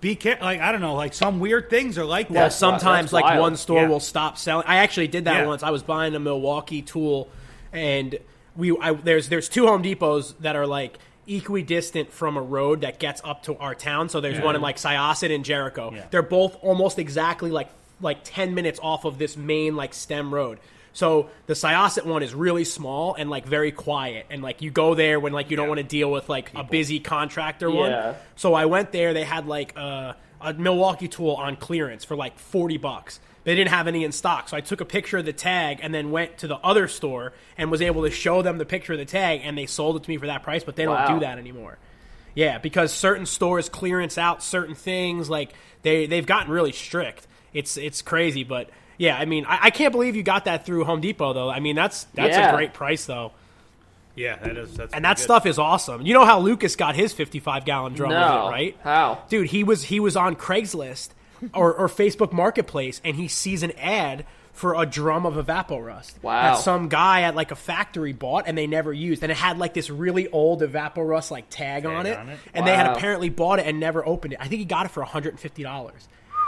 Be 0.01 0.15
careful. 0.15 0.45
Like 0.45 0.59
I 0.61 0.71
don't 0.71 0.81
know. 0.81 0.95
Like 0.95 1.13
some 1.13 1.39
weird 1.39 1.69
things 1.69 1.97
are 1.97 2.05
like 2.05 2.27
that. 2.29 2.33
Well, 2.33 2.49
sometimes 2.49 3.05
that's 3.07 3.13
like 3.13 3.23
wild. 3.25 3.39
one 3.41 3.55
store 3.55 3.81
Yeah. 3.83 3.87
will 3.89 3.99
stop 3.99 4.37
selling. 4.37 4.65
I 4.67 4.77
actually 4.77 5.07
did 5.07 5.25
that 5.25 5.41
Yeah. 5.41 5.45
once. 5.47 5.61
I 5.63 5.69
was 5.69 5.83
buying 5.83 6.15
a 6.15 6.19
Milwaukee 6.19 6.81
tool, 6.81 7.29
and 7.71 8.17
we 8.55 8.75
I, 8.81 8.93
there's 8.93 9.29
there's 9.29 9.47
two 9.47 9.67
Home 9.67 9.81
Depots 9.81 10.33
that 10.39 10.55
are 10.55 10.67
like 10.67 10.97
equidistant 11.27 12.11
from 12.11 12.37
a 12.37 12.41
road 12.41 12.81
that 12.81 12.99
gets 12.99 13.21
up 13.23 13.43
to 13.43 13.57
our 13.57 13.75
town. 13.75 14.09
So 14.09 14.21
there's 14.21 14.39
one 14.41 14.55
in 14.55 14.61
like 14.61 14.77
Syosset 14.77 15.33
and 15.33 15.43
Jericho. 15.45 15.91
Yeah. 15.93 16.05
They're 16.11 16.21
both 16.21 16.57
almost 16.63 16.99
exactly 16.99 17.51
like 17.51 17.69
like 18.01 18.19
ten 18.23 18.53
minutes 18.53 18.79
off 18.81 19.05
of 19.05 19.17
this 19.17 19.37
main 19.37 19.75
like 19.75 19.93
stem 19.93 20.33
road. 20.33 20.59
So 20.95 21.29
the 21.47 21.53
Syosset 21.53 22.05
one 22.05 22.21
is 22.21 22.35
really 22.35 22.65
small 22.65 23.15
and 23.15 23.29
like 23.29 23.45
very 23.45 23.71
quiet, 23.71 24.27
and 24.29 24.43
like 24.43 24.61
you 24.61 24.69
go 24.69 24.93
there 24.93 25.19
when 25.19 25.33
like 25.33 25.49
you 25.49 25.57
don't 25.57 25.67
want 25.67 25.79
to 25.79 25.83
deal 25.83 26.11
with 26.11 26.29
like 26.29 26.51
a 26.53 26.63
busy 26.63 26.99
contractor 26.99 27.69
Yeah. 27.69 27.75
one. 28.07 28.15
So 28.35 28.53
I 28.53 28.65
went 28.65 28.91
there. 28.91 29.13
They 29.13 29.23
had 29.23 29.47
like 29.47 29.75
a, 29.75 30.15
a 30.41 30.53
Milwaukee 30.53 31.07
tool 31.07 31.31
on 31.35 31.55
clearance 31.55 32.03
for 32.03 32.15
like 32.15 32.37
forty 32.37 32.77
bucks. 32.77 33.19
They 33.45 33.55
didn't 33.55 33.71
have 33.71 33.87
any 33.87 34.03
in 34.05 34.11
stock, 34.13 34.47
so 34.49 34.55
I 34.55 34.61
took 34.61 34.79
a 34.79 34.85
picture 34.85 35.17
of 35.17 35.25
the 35.25 35.33
tag 35.33 35.79
and 35.81 35.93
then 35.93 36.11
went 36.11 36.37
to 36.39 36.47
the 36.47 36.55
other 36.57 36.87
store 36.87 37.33
and 37.57 37.69
was 37.69 37.81
able 37.81 38.03
to 38.03 38.11
show 38.11 38.41
them 38.41 38.57
the 38.57 38.65
picture 38.65 38.93
of 38.93 38.99
the 38.99 39.05
tag, 39.05 39.41
and 39.43 39.57
they 39.57 39.65
sold 39.65 39.97
it 39.97 40.03
to 40.03 40.09
me 40.09 40.17
for 40.17 40.27
that 40.27 40.43
price. 40.43 40.63
But 40.63 40.75
they 40.77 40.85
don't 40.85 41.07
do 41.15 41.19
that 41.19 41.37
anymore. 41.37 41.77
Yeah, 42.35 42.57
because 42.57 42.91
certain 42.93 43.25
stores 43.25 43.67
clearance 43.69 44.17
out 44.17 44.41
certain 44.41 44.75
things. 44.75 45.29
Like 45.29 45.51
they 45.81 46.05
they've 46.05 46.25
gotten 46.25 46.51
really 46.51 46.71
strict. 46.71 47.27
It's 47.53 47.75
it's 47.77 48.01
crazy, 48.01 48.43
but 48.45 48.69
yeah, 48.97 49.17
I 49.17 49.25
mean, 49.25 49.45
I, 49.45 49.59
I 49.63 49.69
can't 49.71 49.91
believe 49.91 50.15
you 50.15 50.23
got 50.23 50.45
that 50.45 50.65
through 50.65 50.85
Home 50.85 51.01
Depot 51.01 51.33
though. 51.33 51.49
I 51.49 51.59
mean, 51.59 51.75
that's 51.75 52.05
that's 52.13 52.35
Yeah. 52.37 52.49
a 52.51 52.55
great 52.55 52.73
price 52.73 53.05
though, 53.05 53.33
Yeah, 54.15 54.37
that 54.37 54.57
is. 54.57 54.75
That's 54.75 54.93
and 54.93 55.03
that 55.05 55.17
good. 55.17 55.23
stuff 55.23 55.45
is 55.45 55.59
awesome. 55.59 56.03
You 56.05 56.13
know 56.13 56.25
how 56.25 56.39
Lucas 56.39 56.75
got 56.75 56.95
his 56.95 57.11
fifty-five 57.13 57.65
gallon 57.65 57.93
drum, 57.93 58.11
No. 58.11 58.47
it, 58.47 58.51
right? 58.51 58.77
How? 58.83 59.23
dude 59.29 59.47
he 59.49 59.63
was 59.63 59.83
he 59.83 59.99
was 59.99 60.15
on 60.15 60.35
craigslist 60.35 61.09
or, 61.53 61.73
or 61.73 61.87
facebook 61.87 62.31
marketplace 62.31 63.01
and 63.03 63.15
he 63.15 63.27
sees 63.27 63.63
an 63.63 63.71
ad 63.79 64.25
for 64.53 64.79
a 64.79 64.85
drum 64.85 65.25
of 65.25 65.33
evaporust 65.43 66.13
Wow. 66.21 66.53
that 66.53 66.59
some 66.61 66.87
guy 66.87 67.21
at 67.23 67.33
like 67.35 67.49
a 67.51 67.55
factory 67.55 68.13
bought 68.13 68.43
and 68.47 68.55
they 68.55 68.67
never 68.67 68.93
used. 68.93 69.23
And 69.23 69.31
it 69.31 69.35
had 69.37 69.57
like 69.57 69.73
this 69.73 69.89
really 69.89 70.27
old 70.29 70.61
evaporust 70.61 71.31
like 71.31 71.45
tag, 71.49 71.87
on, 71.87 72.05
it, 72.05 72.15
on 72.15 72.29
it? 72.29 72.39
and 72.53 72.67
they 72.67 72.75
had 72.75 72.85
apparently 72.95 73.29
bought 73.29 73.57
it 73.57 73.65
and 73.65 73.79
never 73.79 74.05
opened 74.07 74.33
it. 74.33 74.39
I 74.39 74.47
think 74.47 74.59
he 74.59 74.65
got 74.65 74.85
it 74.85 74.89
for 74.89 75.03
$150 75.03 75.25
and 75.35 75.93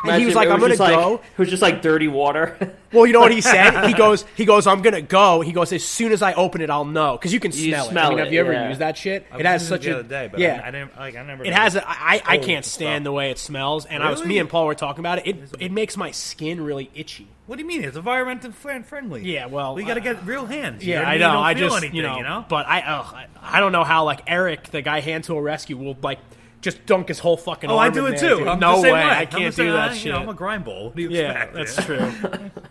Imagine 0.06 0.20
he 0.22 0.26
was 0.28 0.36
like 0.36 0.48
it 0.48 0.52
i'm 0.52 0.60
gonna 0.60 0.70
just 0.70 0.80
like- 0.80 0.96
go 0.96 1.16
It 1.16 1.38
was 1.38 1.50
just 1.50 1.62
like 1.62 1.82
dirty 1.82 2.08
water. 2.08 2.58
well 2.94 3.06
you 3.06 3.14
know 3.14 3.20
what 3.20 3.32
he 3.34 3.42
said 3.42 3.86
he 3.88 3.94
goes 4.06 4.24
he 4.36 4.46
goes 4.46 4.68
i'm 4.68 4.82
gonna 4.82 5.02
go 5.02 5.42
he 5.42 5.52
goes 5.52 5.74
as 5.74 5.84
soon 5.84 6.12
as 6.14 6.22
i 6.22 6.34
open 6.34 6.62
it 6.62 6.70
i'll 6.70 6.86
know 6.86 7.18
because 7.18 7.34
you 7.34 7.40
can 7.42 7.52
You 7.52 7.58
smell, 7.74 7.90
it 7.90 7.98
i 7.98 8.10
mean 8.10 8.18
have 8.20 8.32
you 8.32 8.40
ever 8.40 8.54
yeah. 8.54 8.70
used 8.70 8.80
that 8.80 8.98
shit 8.98 9.26
I 9.32 9.40
it 9.40 9.46
has 9.46 9.68
such 9.68 9.86
it 9.86 9.90
the 9.90 9.96
a 9.96 10.00
other 10.00 10.08
day, 10.08 10.30
but 10.32 10.40
yeah 10.40 10.62
I, 10.64 10.68
I 10.68 10.72
didn't 10.72 10.98
like. 10.98 11.16
I 11.16 11.24
never. 11.24 11.44
it 11.44 11.54
has. 11.54 11.76
A, 11.76 11.88
I 11.88 11.96
I 11.96 12.22
I 12.26 12.38
Old 12.38 12.46
can't 12.46 12.64
stand 12.66 13.02
stuff. 13.02 13.04
the 13.04 13.12
way 13.12 13.32
it 13.32 13.38
smells, 13.40 13.86
and 13.86 14.02
I 14.02 14.10
was 14.12 14.24
me 14.24 14.38
and 14.40 14.50
Paul 14.50 14.66
were 14.68 14.76
talking 14.76 15.02
about 15.02 15.20
it. 15.20 15.28
It 15.28 15.38
it 15.60 15.72
makes 15.72 15.98
my 15.98 16.12
skin 16.12 16.62
really 16.62 16.90
itchy. 16.96 17.28
What 17.48 17.58
do 17.58 17.62
you 17.64 17.68
mean? 17.68 17.84
It's 17.84 17.98
environmentally 17.98 18.86
friendly. 18.86 19.24
Yeah, 19.24 19.48
well, 19.48 19.76
we 19.76 19.84
got 19.84 19.96
to 19.96 20.00
uh, 20.02 20.04
get 20.04 20.26
real 20.26 20.46
hands. 20.46 20.84
You 20.86 20.94
Yeah, 20.94 21.00
what 21.00 21.08
I 21.10 21.18
know. 21.18 21.28
You 21.28 21.34
don't 21.34 21.44
I 21.44 21.54
feel 21.54 21.64
just 21.68 21.78
anything, 21.78 21.96
you 21.98 22.04
know, 22.04 22.18
you 22.18 22.24
know. 22.24 22.46
but 22.48 22.66
I, 22.68 22.82
ugh, 22.82 23.14
I 23.14 23.28
I 23.58 23.60
don't 23.60 23.72
know 23.72 23.84
how 23.84 24.06
like 24.06 24.22
Eric, 24.28 24.70
the 24.72 24.82
guy 24.82 25.02
hand 25.02 25.24
tool 25.26 25.42
rescue, 25.42 25.78
will 25.78 25.98
like 26.02 26.20
just 26.66 26.86
dunk 26.86 27.08
his 27.08 27.20
whole 27.20 27.38
fucking. 27.38 27.70
Oh, 27.70 27.78
I 27.78 27.90
do 27.90 28.08
in 28.08 28.16
it 28.16 28.20
there, 28.20 28.36
too. 28.38 28.50
I'm 28.50 28.60
no 28.60 28.82
way, 28.82 28.92
way. 28.92 29.02
I 29.04 29.26
can't 29.26 29.46
the 29.46 29.52
same- 29.54 29.66
do 29.68 29.72
that 29.72 29.92
I- 29.92 29.94
shit. 29.94 30.06
You 30.08 30.12
know, 30.12 30.20
I'm 30.20 30.30
a 30.30 30.34
grind 30.34 30.66
bowl. 30.66 30.88
What 30.88 30.96
do 30.98 31.02
you 31.04 31.10
yeah, 31.12 31.44
expect? 31.44 31.54
that's 31.54 31.86
true. 31.86 32.12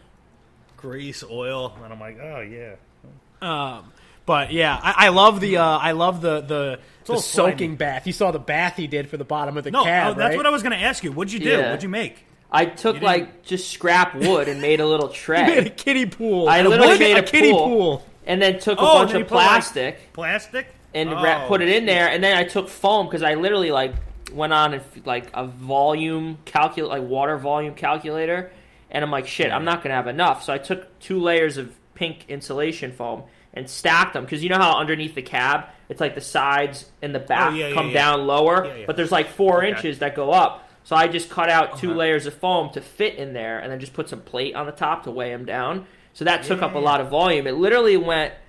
Grease, 0.77 1.25
oil, 1.25 1.75
and 1.83 1.93
I'm 1.93 2.01
like, 2.01 2.19
oh 2.21 2.41
yeah. 2.41 2.75
Um, 3.41 3.91
but 4.27 4.53
yeah, 4.53 4.79
I, 4.83 5.07
I 5.07 5.09
love 5.09 5.41
the 5.41 5.57
uh, 5.57 5.65
I 5.79 5.93
love 5.93 6.21
the 6.21 6.41
the, 6.43 6.79
the 7.07 7.17
soaking 7.19 7.57
slimy. 7.59 7.77
bath. 7.77 8.07
You 8.07 8.13
saw 8.13 8.31
the 8.31 8.39
bath 8.39 8.77
he 8.77 8.87
did 8.87 9.09
for 9.09 9.17
the 9.17 9.25
bottom 9.25 9.57
of 9.57 9.65
the 9.65 9.71
No, 9.71 9.83
cab, 9.85 10.13
oh, 10.13 10.19
that's 10.19 10.31
right? 10.31 10.37
what 10.37 10.47
I 10.47 10.51
was 10.51 10.63
going 10.63 10.73
to 10.79 10.85
ask 10.85 11.03
you. 11.05 11.13
What'd 11.13 11.33
you 11.33 11.41
do? 11.41 11.49
Yeah. 11.51 11.67
What'd 11.69 11.83
you 11.83 11.89
make? 11.89 12.25
I 12.51 12.67
took 12.67 13.01
like 13.01 13.43
just 13.45 13.71
scrap 13.71 14.15
wood 14.15 14.49
and 14.49 14.61
made 14.61 14.81
a 14.81 14.87
little 14.87 15.09
He 15.13 15.33
made 15.33 15.59
a 15.59 15.63
tray, 15.63 15.71
kiddie 15.71 16.07
pool. 16.07 16.49
I 16.49 16.63
literally 16.63 16.89
what? 16.89 16.99
made 17.01 17.17
a 17.17 17.23
kiddie 17.23 17.51
pool. 17.51 17.67
pool. 17.67 18.07
and 18.27 18.41
then 18.41 18.59
took 18.61 18.79
a 18.79 18.83
Oh, 18.83 18.95
bunch 19.05 19.13
of 19.15 19.27
put, 19.27 19.37
like, 19.37 19.47
plastic 19.49 20.13
Plastic 20.13 20.67
and 20.95 21.11
oh, 21.11 21.23
wrap, 21.23 21.49
put 21.49 21.61
it 21.63 21.69
in 21.69 21.87
there, 21.87 22.09
and 22.09 22.23
then 22.23 22.37
I 22.37 22.45
took 22.45 22.69
foam 22.69 23.07
because 23.07 23.23
I 23.23 23.35
literally 23.35 23.71
like 23.71 23.95
went 24.33 24.53
on 24.53 24.75
and 24.75 24.83
like 25.05 25.27
a 25.35 25.47
volume 25.47 26.39
calcul 26.47 26.89
like 26.89 27.03
water 27.03 27.37
volume 27.37 27.75
calculator, 27.75 28.51
and 28.91 29.05
I'm 29.05 29.11
like, 29.11 29.27
shit, 29.27 29.51
I'm 29.53 29.65
not 29.65 29.83
gonna 29.83 29.95
have 29.95 30.07
enough. 30.07 30.45
So 30.45 30.53
I 30.53 30.59
took 30.59 30.99
two 31.01 31.21
layers 31.21 31.57
of 31.57 31.75
pink 31.95 32.25
insulation 32.29 32.93
foam 32.93 33.25
and 33.53 33.69
stacked 33.71 34.15
them 34.15 34.25
because 34.25 34.43
you 34.43 34.49
know 34.49 34.59
how 34.59 34.79
underneath 34.79 35.15
the 35.15 35.23
cab 35.23 35.67
it's 35.89 36.01
like 36.01 36.15
the 36.17 36.21
sides 36.21 36.91
and 37.03 37.15
the 37.15 37.23
oh, 37.23 37.27
back 37.27 37.53
Oh, 37.53 37.57
yeah, 37.57 37.69
yeah, 37.69 37.75
come 37.75 37.89
yeah. 37.89 37.93
down 37.93 38.27
lower, 38.27 38.67
Yeah, 38.67 38.75
yeah. 38.79 38.85
but 38.87 38.97
there's 38.97 39.13
like 39.13 39.29
four 39.29 39.59
Okay. 39.59 39.69
inches 39.71 39.99
that 40.01 40.15
go 40.17 40.31
up. 40.33 40.69
So 40.83 40.97
I 40.97 41.09
just 41.09 41.31
cut 41.31 41.49
out 41.51 41.79
two 41.79 41.91
Okay. 41.91 41.99
layers 41.99 42.27
of 42.27 42.35
foam 42.35 42.71
to 42.71 42.81
fit 42.81 43.15
in 43.17 43.33
there, 43.33 43.59
and 43.59 43.71
then 43.71 43.81
just 43.81 43.93
put 43.95 44.09
some 44.09 44.21
plate 44.21 44.55
on 44.55 44.67
the 44.67 44.73
top 44.73 45.05
to 45.05 45.11
weigh 45.11 45.31
them 45.31 45.45
down. 45.45 45.87
So 46.15 46.25
that 46.25 46.43
took 46.45 46.63
up 46.63 46.75
a 46.75 46.79
lot 46.79 47.01
of 47.01 47.09
volume. 47.11 47.47
It 47.47 47.53
literally 47.55 47.97
went 47.97 48.33
Oh, 48.35 48.44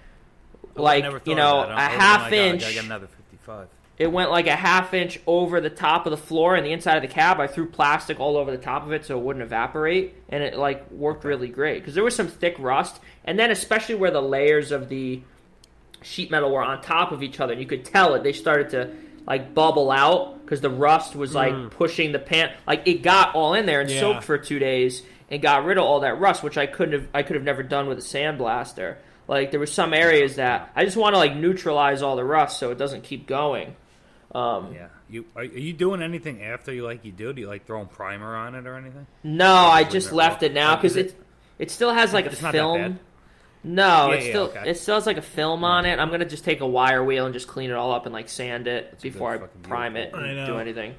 like 0.76 1.04
you 1.26 1.36
know 1.36 1.60
a 1.62 1.68
I 1.68 1.88
would've 1.88 1.92
been 1.92 2.00
half 2.00 2.22
like, 2.24 2.34
oh, 2.34 2.36
I 2.36 2.40
inch. 2.48 2.62
gotta 2.62 2.74
get 2.74 2.86
another 2.86 3.08
55. 3.08 3.68
It 3.98 4.12
went 4.12 4.30
like 4.30 4.48
a 4.48 4.56
half 4.58 4.94
inch 4.94 5.22
over 5.26 5.62
the 5.62 5.70
top 5.70 6.06
of 6.06 6.12
the 6.12 6.18
floor 6.18 6.56
and 6.56 6.66
the 6.66 6.72
inside 6.74 6.98
of 6.98 7.02
the 7.02 7.08
cab. 7.08 7.40
I 7.40 7.48
threw 7.48 7.66
plastic 7.66 8.20
all 8.20 8.36
over 8.36 8.52
the 8.52 8.58
top 8.58 8.84
of 8.86 8.92
it 8.92 9.06
so 9.06 9.18
it 9.18 9.24
wouldn't 9.24 9.44
evaporate, 9.44 10.16
and 10.30 10.44
it 10.44 10.58
like 10.58 10.92
worked 10.92 11.24
really 11.24 11.48
great 11.48 11.80
because 11.80 11.96
there 11.96 12.04
was 12.04 12.16
some 12.16 12.28
thick 12.28 12.56
rust, 12.60 13.00
and 13.24 13.40
then 13.40 13.52
especially 13.52 13.96
where 13.96 14.12
the 14.12 14.22
layers 14.22 14.72
of 14.74 14.90
the 14.90 15.22
sheet 16.02 16.30
metal 16.30 16.52
were 16.52 16.62
on 16.64 16.82
top 16.82 17.12
of 17.12 17.24
each 17.24 17.40
other, 17.40 17.54
and 17.54 17.62
you 17.62 17.68
could 17.68 17.86
tell 17.86 18.14
it. 18.16 18.24
They 18.24 18.34
started 18.34 18.70
to 18.72 18.90
like 19.26 19.54
bubble 19.54 19.90
out 19.90 20.42
because 20.44 20.62
the 20.62 20.70
rust 20.70 21.16
was 21.16 21.34
like 21.34 21.72
pushing 21.72 22.12
the 22.12 22.20
pan. 22.20 22.52
Like 22.68 22.88
it 22.88 23.02
got 23.02 23.34
all 23.34 23.54
in 23.54 23.66
there 23.66 23.82
and 23.82 23.90
Yeah. 23.90 24.00
soaked 24.02 24.24
for 24.24 24.38
two 24.38 24.60
days 24.60 25.02
and 25.32 25.42
got 25.42 25.66
rid 25.66 25.78
of 25.78 25.84
all 25.86 26.02
that 26.02 26.20
rust, 26.20 26.44
which 26.44 26.58
I 26.58 26.68
couldn't 26.68 26.94
have. 27.00 27.08
I 27.14 27.24
could 27.24 27.36
have 27.36 27.46
never 27.46 27.64
done 27.64 27.88
with 27.88 27.98
a 27.98 28.02
sandblaster. 28.02 28.98
Like 29.28 29.52
there 29.52 29.60
were 29.60 29.66
some 29.66 29.94
areas 29.94 30.36
that 30.36 30.72
I 30.76 30.86
just 30.86 30.98
want 30.98 31.16
to 31.16 31.20
like 31.20 31.36
neutralize 31.36 32.02
all 32.02 32.16
the 32.16 32.24
rust 32.24 32.60
so 32.60 32.72
it 32.72 32.78
doesn't 32.78 33.04
keep 33.04 33.28
going. 33.28 33.76
Um, 34.34 34.74
Yeah. 34.74 34.88
You 35.08 35.26
are, 35.36 35.44
are 35.44 35.46
you 35.46 35.72
doing 35.74 36.02
anything 36.02 36.42
after 36.44 36.74
you 36.74 36.84
like 36.84 37.06
you 37.06 37.12
do? 37.12 37.32
Do 37.32 37.40
you 37.42 37.48
like 37.48 37.66
throwing 37.68 37.88
primer 37.88 38.36
on 38.36 38.56
it 38.56 38.66
or 38.66 38.76
anything? 38.76 39.06
No, 39.24 39.54
I 39.54 39.84
just 39.84 40.12
left 40.12 40.42
it 40.44 40.54
now 40.54 40.76
because 40.76 40.96
Is 40.98 41.12
it 41.12 41.22
it 41.60 41.72
still 41.72 41.94
has 41.94 42.12
like 42.12 42.26
a 42.26 42.32
It's 42.32 42.42
not 42.42 42.52
that 42.54 42.58
film. 42.58 42.82
bad? 42.82 43.00
No, 43.64 44.10
Yeah, 44.12 44.16
it 44.18 44.24
yeah, 44.26 44.30
still 44.30 44.44
okay. 44.46 44.64
it 44.70 44.78
still 44.80 44.96
has 44.96 45.06
like 45.06 45.18
a 45.18 45.22
film 45.24 45.64
on 45.64 45.86
it. 45.86 46.00
I'm 46.00 46.10
gonna 46.12 46.26
just 46.26 46.44
take 46.44 46.62
a 46.62 46.68
wire 46.68 47.04
wheel 47.04 47.26
and 47.26 47.34
just 47.34 47.48
clean 47.48 47.70
it 47.70 47.76
all 47.76 47.94
up 47.94 48.06
and 48.06 48.14
like 48.14 48.30
sand 48.30 48.68
it 48.68 49.00
before 49.02 49.32
I 49.34 49.38
fucking 49.38 49.62
prime 49.62 49.96
it 49.96 50.12
beautiful. 50.12 50.30
and 50.30 50.40
I 50.42 50.46
do 50.48 50.58
anything. 50.58 50.96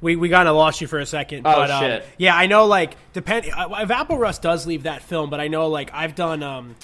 We 0.00 0.16
we 0.16 0.28
kind 0.28 0.48
of 0.48 0.56
lost 0.56 0.80
you 0.80 0.88
for 0.88 0.98
a 0.98 1.06
second. 1.06 1.46
Oh, 1.46 1.54
but, 1.54 1.70
um, 1.70 1.82
shit. 1.84 2.04
yeah, 2.18 2.34
I 2.36 2.48
know. 2.48 2.66
Like, 2.66 2.96
depend. 3.12 3.46
if 3.46 3.54
Evapo 3.54 4.18
Rust 4.18 4.42
does 4.42 4.66
leave 4.66 4.82
that 4.82 5.02
film, 5.02 5.30
but 5.30 5.38
I 5.40 5.46
know 5.48 5.68
like 5.68 5.90
I've 5.94 6.16
done. 6.16 6.42
Um, 6.42 6.74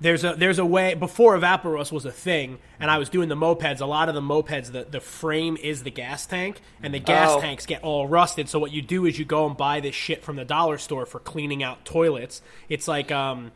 there's 0.00 0.24
a 0.24 0.34
there's 0.36 0.58
a 0.58 0.64
way 0.66 0.94
before 0.94 1.38
Evapo 1.38 1.72
Rust 1.72 1.92
was 1.92 2.04
a 2.04 2.10
thing, 2.10 2.58
and 2.80 2.90
I 2.90 2.98
was 2.98 3.08
doing 3.08 3.28
the 3.28 3.36
mopeds. 3.36 3.80
A 3.80 3.86
lot 3.86 4.08
of 4.08 4.14
the 4.14 4.20
mopeds, 4.20 4.72
the 4.72 4.84
the 4.84 5.00
frame 5.00 5.56
is 5.56 5.82
the 5.82 5.90
gas 5.90 6.26
tank, 6.26 6.60
and 6.82 6.92
the 6.92 6.98
gas 6.98 7.30
Oh. 7.32 7.40
tanks 7.40 7.64
get 7.66 7.82
all 7.82 8.06
rusted. 8.08 8.48
So 8.48 8.58
what 8.58 8.70
you 8.72 8.82
do 8.82 9.06
is 9.06 9.18
you 9.18 9.24
go 9.24 9.46
and 9.46 9.56
buy 9.56 9.80
this 9.80 9.94
shit 9.94 10.22
from 10.24 10.36
the 10.36 10.44
dollar 10.44 10.78
store 10.78 11.06
for 11.06 11.20
cleaning 11.20 11.62
out 11.62 11.84
toilets. 11.84 12.42
It's 12.68 12.86
like 12.88 13.10
um, 13.12 13.52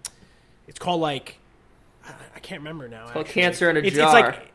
it's 0.66 0.78
called 0.78 1.00
like 1.00 1.38
I- 2.06 2.12
I 2.36 2.38
can't 2.40 2.60
remember 2.60 2.88
now. 2.88 3.08
called 3.08 3.26
actually. 3.26 3.42
cancer 3.42 3.68
in 3.70 3.76
a 3.76 3.80
it's, 3.80 3.96
jar. 3.96 4.06
It's 4.06 4.38
like 4.38 4.52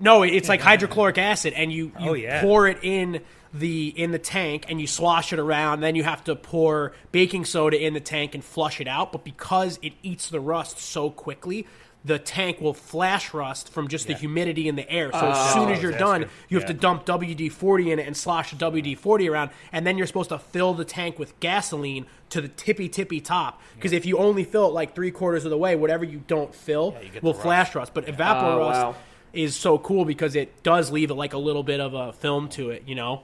No, 0.00 0.22
it's 0.22 0.48
like 0.48 0.60
hydrochloric 0.60 1.18
acid, 1.18 1.52
and 1.52 1.72
you, 1.72 1.92
you 2.00 2.10
Oh, 2.10 2.14
yeah. 2.14 2.40
pour 2.42 2.66
it 2.68 2.78
in 2.82 3.20
the 3.54 3.88
in 3.96 4.10
the 4.10 4.18
tank, 4.18 4.66
and 4.68 4.80
you 4.80 4.86
slosh 4.86 5.32
it 5.32 5.38
around. 5.38 5.80
Then 5.80 5.94
you 5.94 6.02
have 6.02 6.24
to 6.24 6.34
pour 6.34 6.92
baking 7.12 7.44
soda 7.44 7.80
in 7.80 7.94
the 7.94 8.00
tank 8.00 8.34
and 8.34 8.44
flush 8.44 8.80
it 8.80 8.88
out. 8.88 9.12
But 9.12 9.24
because 9.24 9.78
it 9.80 9.92
eats 10.02 10.28
the 10.28 10.40
rust 10.40 10.78
so 10.80 11.08
quickly, 11.08 11.66
the 12.04 12.18
tank 12.18 12.60
will 12.60 12.74
flash 12.74 13.32
rust 13.32 13.70
from 13.72 13.86
just 13.88 14.08
the 14.08 14.14
humidity 14.14 14.66
in 14.68 14.74
the 14.74 14.90
air. 14.90 15.10
So 15.12 15.20
oh, 15.22 15.30
as 15.30 15.54
soon 15.54 15.70
as 15.70 15.80
you're 15.80 15.92
done, 15.92 16.22
Disaster. 16.22 16.44
you 16.48 16.58
have 16.58 16.66
to 16.66 16.74
dump 16.74 17.06
WD 17.06 17.50
forty 17.52 17.92
in 17.92 17.98
it 18.00 18.06
and 18.08 18.16
slosh 18.16 18.50
the 18.50 18.56
WD 18.56 18.98
forty 18.98 19.28
around, 19.28 19.50
and 19.72 19.86
then 19.86 19.96
you're 19.96 20.06
supposed 20.08 20.30
to 20.30 20.38
fill 20.38 20.74
the 20.74 20.84
tank 20.84 21.18
with 21.18 21.38
gasoline 21.38 22.06
to 22.30 22.40
the 22.40 22.48
tippy 22.48 22.88
tippy 22.88 23.20
top. 23.20 23.62
Because 23.76 23.92
if 23.92 24.04
you 24.04 24.18
only 24.18 24.42
fill 24.42 24.66
it 24.66 24.72
like 24.74 24.96
three 24.96 25.12
quarters 25.12 25.44
of 25.44 25.50
the 25.50 25.56
way, 25.58 25.76
whatever 25.76 26.04
you 26.04 26.22
don't 26.26 26.52
fill 26.54 26.96
you 27.00 27.20
will 27.22 27.32
rust. 27.32 27.42
flash 27.42 27.74
rust. 27.76 27.94
But 27.94 28.06
evapor 28.06 28.42
Oh, 28.42 28.58
rust 28.58 28.80
wow. 28.80 28.94
is 29.32 29.54
so 29.54 29.78
cool 29.78 30.04
because 30.04 30.34
it 30.34 30.62
does 30.64 30.90
leave 30.90 31.10
it 31.10 31.14
like 31.14 31.32
a 31.34 31.38
little 31.38 31.62
bit 31.62 31.78
of 31.80 31.94
a 31.94 32.12
film 32.12 32.48
to 32.50 32.70
it, 32.70 32.82
you 32.86 32.96
know. 32.96 33.22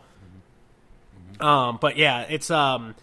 Um, 1.38 1.78
but 1.80 1.96
yeah, 1.96 2.22
it's 2.22 2.50
um, 2.50 2.94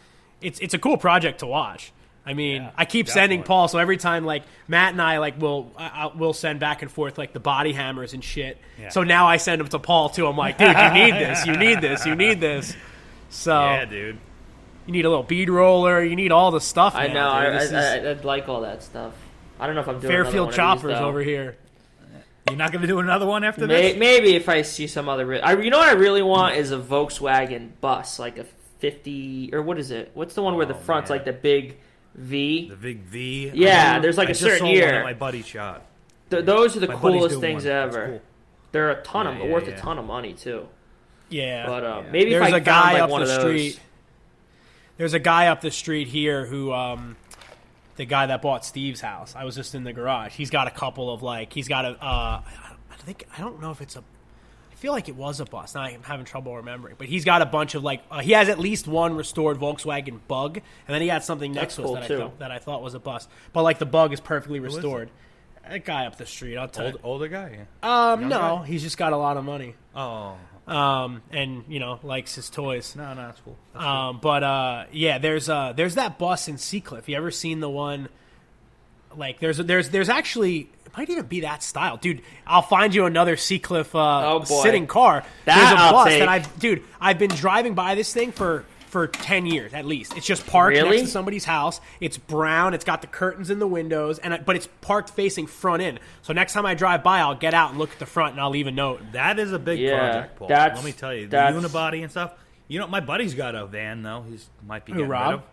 it's 0.42 0.60
it's 0.60 0.74
a 0.74 0.80
cool 0.80 0.98
project 0.98 1.40
to 1.40 1.46
watch. 1.48 1.92
I 2.26 2.34
mean, 2.34 2.70
I 2.76 2.84
keep 2.84 3.08
sending. 3.08 3.42
Paul, 3.42 3.70
so 3.70 3.78
every 3.80 3.96
time 3.96 4.26
like 4.26 4.44
Matt 4.68 4.92
and 4.92 5.02
I 5.02 5.20
like 5.20 5.40
will 5.40 5.72
I, 5.78 5.86
I- 6.08 6.12
we'll 6.14 6.34
send 6.34 6.60
back 6.60 6.82
and 6.82 6.92
forth 6.92 7.18
like 7.18 7.32
the 7.32 7.40
body 7.40 7.72
hammers 7.72 8.14
and 8.14 8.22
shit. 8.24 8.58
Yeah. 8.78 8.90
So 8.90 9.04
now 9.04 9.28
I 9.28 9.38
send 9.38 9.62
them 9.62 9.70
to 9.70 9.80
Paul 9.80 10.10
too. 10.10 10.28
I'm 10.28 10.36
like, 10.36 10.58
dude, 10.58 10.68
you 10.68 10.92
need 10.94 11.14
this, 11.14 11.46
you 11.46 11.56
need 11.56 11.80
this, 11.80 12.06
you 12.06 12.16
need 12.16 12.42
this. 12.42 12.76
So 13.30 13.54
Yeah, 13.64 13.86
dude. 13.86 14.18
you 14.86 14.92
need 14.92 15.06
a 15.06 15.10
little 15.10 15.24
bead 15.24 15.50
roller, 15.50 16.04
you 16.04 16.18
need 16.18 16.34
all 16.34 16.52
the 16.52 16.60
stuff. 16.60 16.96
I 16.96 17.08
now, 17.08 17.14
know. 17.14 17.30
I, 17.30 17.44
dude. 17.46 17.54
I, 17.54 17.58
This 17.60 17.68
is 17.70 17.74
I, 17.74 18.10
I'd 18.12 18.26
like 18.26 18.50
all 18.50 18.62
that 18.62 18.84
stuff. 18.84 19.14
I 19.58 19.66
don't 19.66 19.76
know 19.76 19.82
if 19.82 19.88
I'm 19.88 20.00
doing 20.02 20.12
Fairfield 20.12 20.36
one 20.36 20.44
of 20.44 20.50
these, 20.50 20.56
choppers 20.58 20.98
over 20.98 21.22
here. 21.22 21.56
You're 22.50 22.58
not 22.58 22.72
going 22.72 22.82
to 22.82 22.88
do 22.88 23.00
another 23.00 23.26
one 23.26 23.44
after 23.44 23.68
May, 23.68 23.92
this? 23.92 24.00
maybe 24.00 24.36
if 24.36 24.48
I 24.50 24.62
see 24.62 24.88
some 24.88 25.10
other, 25.10 25.26
re- 25.26 25.42
I, 25.42 25.54
you 25.60 25.70
know 25.70 25.80
what 25.80 25.90
I 25.90 25.94
really 25.94 26.22
want 26.22 26.56
is 26.56 26.72
a 26.72 26.78
Volkswagen 26.80 27.72
bus, 27.82 28.20
like 28.20 28.38
a 28.38 28.46
fifty 28.80 29.50
or 29.54 29.62
what 29.62 29.78
is 29.80 29.92
it? 29.92 30.12
What's 30.14 30.36
the 30.36 30.42
one 30.42 30.56
where 30.56 30.66
the 30.66 30.76
Oh, 30.76 30.80
front's 30.80 31.10
man. 31.10 31.18
like 31.20 31.26
the 31.26 31.34
big 31.34 31.78
V? 32.16 32.70
The 32.70 32.76
big 32.76 33.00
V. 33.02 33.52
Yeah, 33.54 33.96
I- 33.96 34.00
there's 34.00 34.18
like 34.18 34.28
I 34.28 34.32
a 34.32 34.34
just 34.34 34.42
certain 34.42 34.60
saw 34.60 34.66
one 34.66 34.74
year. 34.76 35.04
my 35.04 35.14
buddy 35.14 35.42
shot. 35.42 35.86
Th- 36.30 36.44
those 36.46 36.76
are 36.78 36.80
the 36.80 36.88
My 36.88 36.96
coolest 36.96 37.40
things 37.40 37.64
one. 37.66 37.74
Ever. 37.74 38.08
cool. 38.08 38.22
They're 38.72 38.92
a 38.92 39.02
ton 39.04 39.28
of 39.28 39.38
Yeah, 39.38 39.46
yeah, 39.46 39.52
worth 39.54 39.68
yeah. 39.68 39.74
a 39.76 39.80
ton 39.80 39.98
of 39.98 40.06
money 40.06 40.34
too. 40.34 40.68
Yeah, 41.30 41.66
But 41.68 41.84
uh, 41.84 42.02
Yeah. 42.06 42.12
maybe 42.12 42.30
There's 42.32 42.48
if 42.48 42.54
I 42.54 42.58
a 42.58 42.60
guy 42.62 42.82
found, 42.82 42.94
like, 42.94 43.02
up 43.04 43.10
one 43.10 43.24
the 43.26 43.36
of 43.36 43.42
those, 43.42 43.62
street. 43.74 43.80
There's 44.98 45.14
a 45.14 45.20
guy 45.20 45.48
up 45.48 45.62
the 45.62 45.72
street 45.72 46.08
here 46.08 46.46
who, 46.46 46.72
um, 46.72 47.18
the 47.98 48.06
guy 48.06 48.28
that 48.28 48.42
bought 48.42 48.64
Steve's 48.64 49.02
house. 49.02 49.36
I 49.36 49.44
was 49.44 49.56
just 49.56 49.76
in 49.76 49.84
the 49.84 49.94
garage. 49.94 50.34
He's 50.34 50.50
got 50.50 50.68
a 50.68 50.72
couple 50.72 51.12
of 51.12 51.22
like, 51.22 51.52
he's 51.52 51.68
got 51.68 51.86
a. 51.86 51.90
Uh, 51.90 52.42
I 52.90 52.96
think 53.00 53.28
I 53.38 53.42
don't 53.42 53.62
know 53.62 53.72
if 53.72 53.82
it's 53.82 53.96
a. 53.96 54.00
I 54.00 54.76
feel 54.76 54.94
like 54.94 55.10
it 55.10 55.16
was 55.16 55.40
a 55.40 55.46
bus. 55.46 55.74
Now 55.76 55.82
I'm 55.82 56.04
having 56.04 56.26
trouble 56.26 56.56
remembering, 56.56 56.96
but 56.98 57.08
he's 57.08 57.26
got 57.26 57.42
a 57.42 57.46
bunch 57.46 57.76
of 57.76 57.84
like. 57.84 58.02
Uh, 58.10 58.20
he 58.20 58.32
has 58.32 58.48
at 58.48 58.60
least 58.60 58.88
one 58.88 59.16
restored 59.16 59.58
Volkswagen 59.58 60.20
Bug, 60.28 60.58
and 60.58 60.94
then 60.94 61.02
he 61.02 61.08
had 61.08 61.24
something 61.24 61.52
next 61.52 61.76
That's 61.76 61.90
to 61.90 61.96
us 61.96 62.08
cool, 62.08 62.18
that 62.18 62.22
I, 62.22 62.24
thought, 62.24 62.40
that 62.40 62.52
I 62.52 62.60
thought 62.60 62.82
was 62.84 62.94
a 62.94 63.00
bus. 63.00 63.28
But 63.54 63.64
like 63.64 63.80
the 63.80 63.86
Bug 63.86 64.14
is 64.14 64.20
perfectly 64.20 64.60
is 64.60 64.64
it? 64.64 64.78
restored. 64.78 65.10
That 65.68 65.84
guy 65.84 66.06
up 66.06 66.18
the 66.18 66.26
street, 66.26 66.58
I'll 66.58 66.70
tell 66.70 66.86
Old, 66.86 66.94
you. 66.94 67.00
older 67.04 67.28
guy? 67.28 67.66
Yeah. 67.84 68.12
Um, 68.14 68.22
young 68.22 68.30
no, 68.30 68.38
guy? 68.38 68.68
he's 68.68 68.84
just 68.84 68.98
got 68.98 69.12
a 69.12 69.18
lot 69.18 69.36
of 69.36 69.44
money. 69.44 69.76
Oh. 69.96 70.36
Um, 70.68 71.22
and 71.32 71.64
you 71.70 71.80
know 71.80 71.98
likes 72.04 72.36
his 72.36 72.50
toys. 72.50 72.94
No, 72.96 73.14
no, 73.14 73.28
that's 73.28 73.40
cool. 73.40 73.56
That's 73.74 73.84
cool. 73.86 73.92
Um, 73.94 74.20
but 74.22 74.44
uh, 74.44 74.86
yeah, 74.92 75.18
there's 75.18 75.48
uh, 75.50 75.72
there's 75.74 75.96
that 75.96 76.20
bus 76.20 76.48
in 76.50 76.58
Sea 76.58 76.82
Cliff. 76.82 77.08
You 77.08 77.16
ever 77.16 77.32
seen 77.32 77.62
the 77.62 77.70
one? 77.70 78.10
Like, 79.16 79.40
there's 79.40 79.58
there's 79.58 79.90
there's 79.90 80.10
actually 80.10 80.70
it 80.86 80.98
might 80.98 81.10
even 81.10 81.26
be 81.26 81.42
that 81.42 81.64
style, 81.64 81.96
dude. 81.98 82.22
I'll 82.46 82.62
find 82.62 82.94
you 82.94 83.06
another 83.06 83.38
Sea 83.38 83.60
Cliff 83.60 83.96
uh, 83.96 84.34
Oh, 84.34 84.40
boy. 84.40 84.62
sitting 84.62 84.88
car. 84.88 85.24
That 85.46 85.56
there's 85.58 85.72
a 85.72 85.76
I'll 85.84 85.92
bus 85.94 86.08
take. 86.10 86.20
that 86.20 86.28
I've 86.30 86.60
dude. 86.60 86.84
I've 87.00 87.18
been 87.18 87.32
driving 87.32 87.74
by 87.74 87.96
this 87.96 88.14
thing 88.14 88.34
for 88.34 88.66
for 88.98 89.08
ten 89.08 89.46
years 89.46 89.74
at 89.74 89.86
least. 89.86 90.16
It's 90.18 90.26
just 90.26 90.48
parked 90.48 90.76
Really? 90.76 90.90
next 90.98 91.02
to 91.04 91.08
somebody's 91.08 91.46
house. 91.46 91.80
It's 92.00 92.18
brown. 92.18 92.74
It's 92.74 92.84
got 92.86 93.02
the 93.02 93.08
curtains 93.08 93.50
in 93.50 93.60
the 93.60 93.68
windows, 93.68 94.18
and 94.20 94.34
I, 94.34 94.38
but 94.40 94.56
it's 94.56 94.68
parked 94.82 95.12
facing 95.12 95.46
front 95.48 95.84
in. 95.84 96.00
So 96.24 96.34
next 96.34 96.54
time 96.54 96.66
I 96.66 96.74
drive 96.74 97.04
by, 97.04 97.20
I'll 97.20 97.36
get 97.36 97.54
out 97.54 97.70
and 97.70 97.80
look 97.80 97.92
at 97.92 98.00
the 98.00 98.06
front, 98.08 98.32
and 98.34 98.42
I'll 98.42 98.50
leave 98.50 98.68
a 98.68 98.72
note. 98.72 99.02
That 99.12 99.38
is 99.38 99.54
a 99.54 99.60
big 99.60 99.80
Yeah, 99.80 99.98
project, 100.12 100.36
Paul. 100.40 100.48
Let 100.50 100.84
me 100.84 100.92
tell 100.92 101.14
you, 101.14 101.24
the 101.28 101.38
that's- 101.38 101.56
unibody 101.64 102.02
and 102.02 102.10
stuff. 102.12 102.34
You 102.68 102.80
know, 102.80 102.88
my 102.88 103.00
buddy's 103.00 103.34
got 103.36 103.54
a 103.56 103.66
van 103.66 104.02
though. 104.04 104.26
He's 104.28 104.50
might 104.66 104.84
be 104.86 104.92
Who, 104.94 104.98
getting 105.00 105.12
Rob? 105.12 105.30
rid 105.32 105.34
of. 105.36 105.44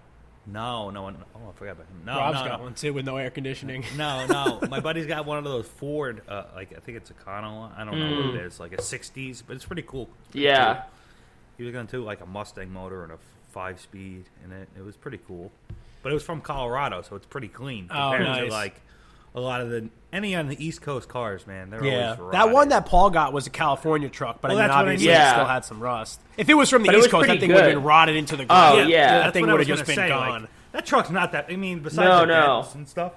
No, 0.47 0.91
no 0.91 1.03
one. 1.03 1.17
Oh, 1.35 1.49
I 1.49 1.53
forgot 1.59 1.73
about 1.73 1.87
him. 1.87 2.03
No, 2.05 2.17
Rob's 2.19 2.39
no, 2.41 2.45
got 2.47 2.59
no. 2.59 2.65
one 2.65 2.75
too 2.75 2.93
with 2.93 3.07
no 3.07 3.17
air 3.17 3.31
conditioning. 3.31 3.85
No, 3.97 4.27
no. 4.27 4.61
My 4.69 4.81
buddy's 4.81 5.07
got 5.07 5.25
one 5.25 5.39
of 5.39 5.45
those 5.45 5.67
Ford, 5.67 6.21
uh, 6.29 6.45
like 6.55 6.73
I 6.77 6.81
think 6.81 6.99
it's 6.99 7.11
a 7.11 7.15
Econo. 7.15 7.71
I 7.79 7.85
don't 7.85 7.99
know 7.99 8.27
what 8.27 8.35
it 8.35 8.43
is, 8.47 8.59
like 8.61 8.73
a 8.73 8.77
'60s, 8.79 9.43
but 9.47 9.57
it's 9.57 9.65
pretty 9.65 9.83
cool. 9.83 10.09
Pretty 10.33 10.47
Hmm. 10.47 10.53
Yeah. 10.53 10.75
cool. 10.75 10.85
He 11.57 11.63
was 11.65 11.73
going 11.73 11.87
to 11.87 11.97
do 11.99 12.05
like 12.05 12.21
a 12.21 12.27
Mustang 12.27 12.73
motor 12.73 13.03
and 13.05 13.13
a 13.13 13.19
five-speed 13.53 14.25
in 14.45 14.53
it. 14.53 14.69
It 14.77 14.83
was 14.85 14.97
pretty 14.97 15.19
cool, 15.27 15.53
but 16.03 16.11
it 16.11 16.15
was 16.15 16.23
from 16.25 16.41
Colorado, 16.41 17.03
so 17.03 17.17
it's 17.17 17.27
pretty 17.27 17.49
clean 17.49 17.87
Oh, 17.91 17.95
compared 18.11 18.23
nice. 18.25 18.45
to 18.49 18.53
like 18.53 18.81
a 19.37 19.41
lot 19.41 19.61
of 19.61 19.71
the 19.71 19.89
any 20.13 20.35
on 20.37 20.47
the 20.49 20.65
East 20.65 20.81
Coast 20.83 21.09
cars. 21.09 21.47
Man, 21.47 21.71
they're 21.71 21.85
Yeah, 21.85 22.17
always 22.19 22.33
that 22.33 22.51
one 22.51 22.69
that 22.71 22.87
Paul 22.87 23.11
got 23.11 23.33
was 23.33 23.47
a 23.47 23.51
California 23.51 24.09
truck, 24.09 24.41
but 24.41 24.51
Well, 24.51 24.59
I 24.59 24.61
mean, 24.63 24.69
that's 24.69 24.77
what 24.77 24.79
I 24.79 24.83
obviously 24.93 25.09
mean. 25.09 25.17
it 25.21 25.31
still 25.31 25.45
had 25.45 25.65
some 25.65 25.81
rust. 25.81 26.21
If 26.37 26.49
it 26.49 26.55
was 26.55 26.71
from 26.71 26.83
the 26.83 26.87
But 26.89 26.97
East 26.97 27.11
Coast, 27.11 27.23
that 27.27 27.33
pretty 27.33 27.41
thing 27.41 27.51
would 27.55 27.65
have 27.65 27.73
been 27.75 27.83
rotted 27.83 28.17
into 28.17 28.37
the 28.37 28.45
ground. 28.45 28.73
Oh, 28.73 28.75
ground. 28.77 28.91
yeah. 28.91 29.19
that 29.21 29.33
thing 29.33 29.47
would 29.47 29.61
have 29.61 29.69
just 29.69 29.87
been 29.87 29.95
say, 29.97 30.09
gone. 30.09 30.43
Like, 30.43 30.51
that 30.73 30.87
truck's 30.87 31.11
not 31.11 31.33
that. 31.33 31.47
I 31.49 31.57
mean, 31.57 31.81
besides 31.81 32.09
No, 32.09 32.21
the 32.21 32.27
no. 32.27 32.69
and 32.75 32.89
stuff, 32.89 33.13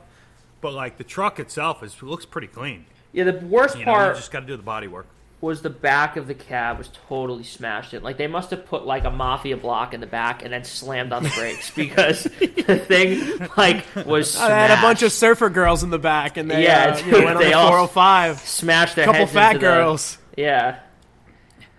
but 0.62 0.74
like 0.74 0.98
the 0.98 1.04
truck 1.04 1.40
itself 1.40 1.82
is 1.84 2.02
looks 2.04 2.26
pretty 2.26 2.48
clean. 2.48 2.86
Yeah, 3.14 3.24
the 3.24 3.34
worst 3.46 3.78
You 3.80 3.86
know, 3.86 3.92
you 3.94 3.98
part 3.98 4.16
just 4.16 4.32
got 4.32 4.42
to 4.42 4.46
do 4.46 4.56
the 4.58 4.62
body 4.64 4.88
work. 4.88 5.08
Was 5.40 5.62
the 5.62 5.70
back 5.70 6.18
of 6.18 6.26
the 6.28 6.34
cab 6.34 6.80
was 6.80 6.90
totally 7.08 7.44
smashed 7.44 7.94
in. 7.94 8.02
Like 8.02 8.18
they 8.18 8.26
must 8.26 8.50
have 8.50 8.66
put 8.66 8.86
like 8.88 9.04
a 9.06 9.12
mafia 9.12 9.56
block 9.56 9.94
in 9.94 10.00
the 10.02 10.08
back 10.08 10.44
and 10.44 10.52
then 10.52 10.64
slammed 10.64 11.14
on 11.14 11.22
the 11.22 11.30
brakes 11.30 11.70
because 11.76 12.24
the 12.24 12.80
thing 12.88 13.48
like 13.56 13.86
was 14.06 14.36
I 14.40 14.50
had 14.50 14.72
a 14.78 14.82
bunch 14.82 15.04
of 15.04 15.12
surfer 15.12 15.50
girls 15.50 15.84
in 15.84 15.92
the 15.92 16.00
back, 16.00 16.38
and 16.38 16.50
they, 16.50 16.64
Yeah, 16.64 16.96
uh, 17.00 17.06
you 17.06 17.12
know, 17.12 17.18
went 17.26 17.38
on 17.38 17.44
the 17.44 17.52
405. 17.52 18.40
smashed 18.40 18.96
their 18.96 19.06
Couple 19.06 19.28
fat 19.28 19.56
into 19.56 19.66
the- 19.68 19.72
girls. 19.72 20.18
yeah, 20.36 20.80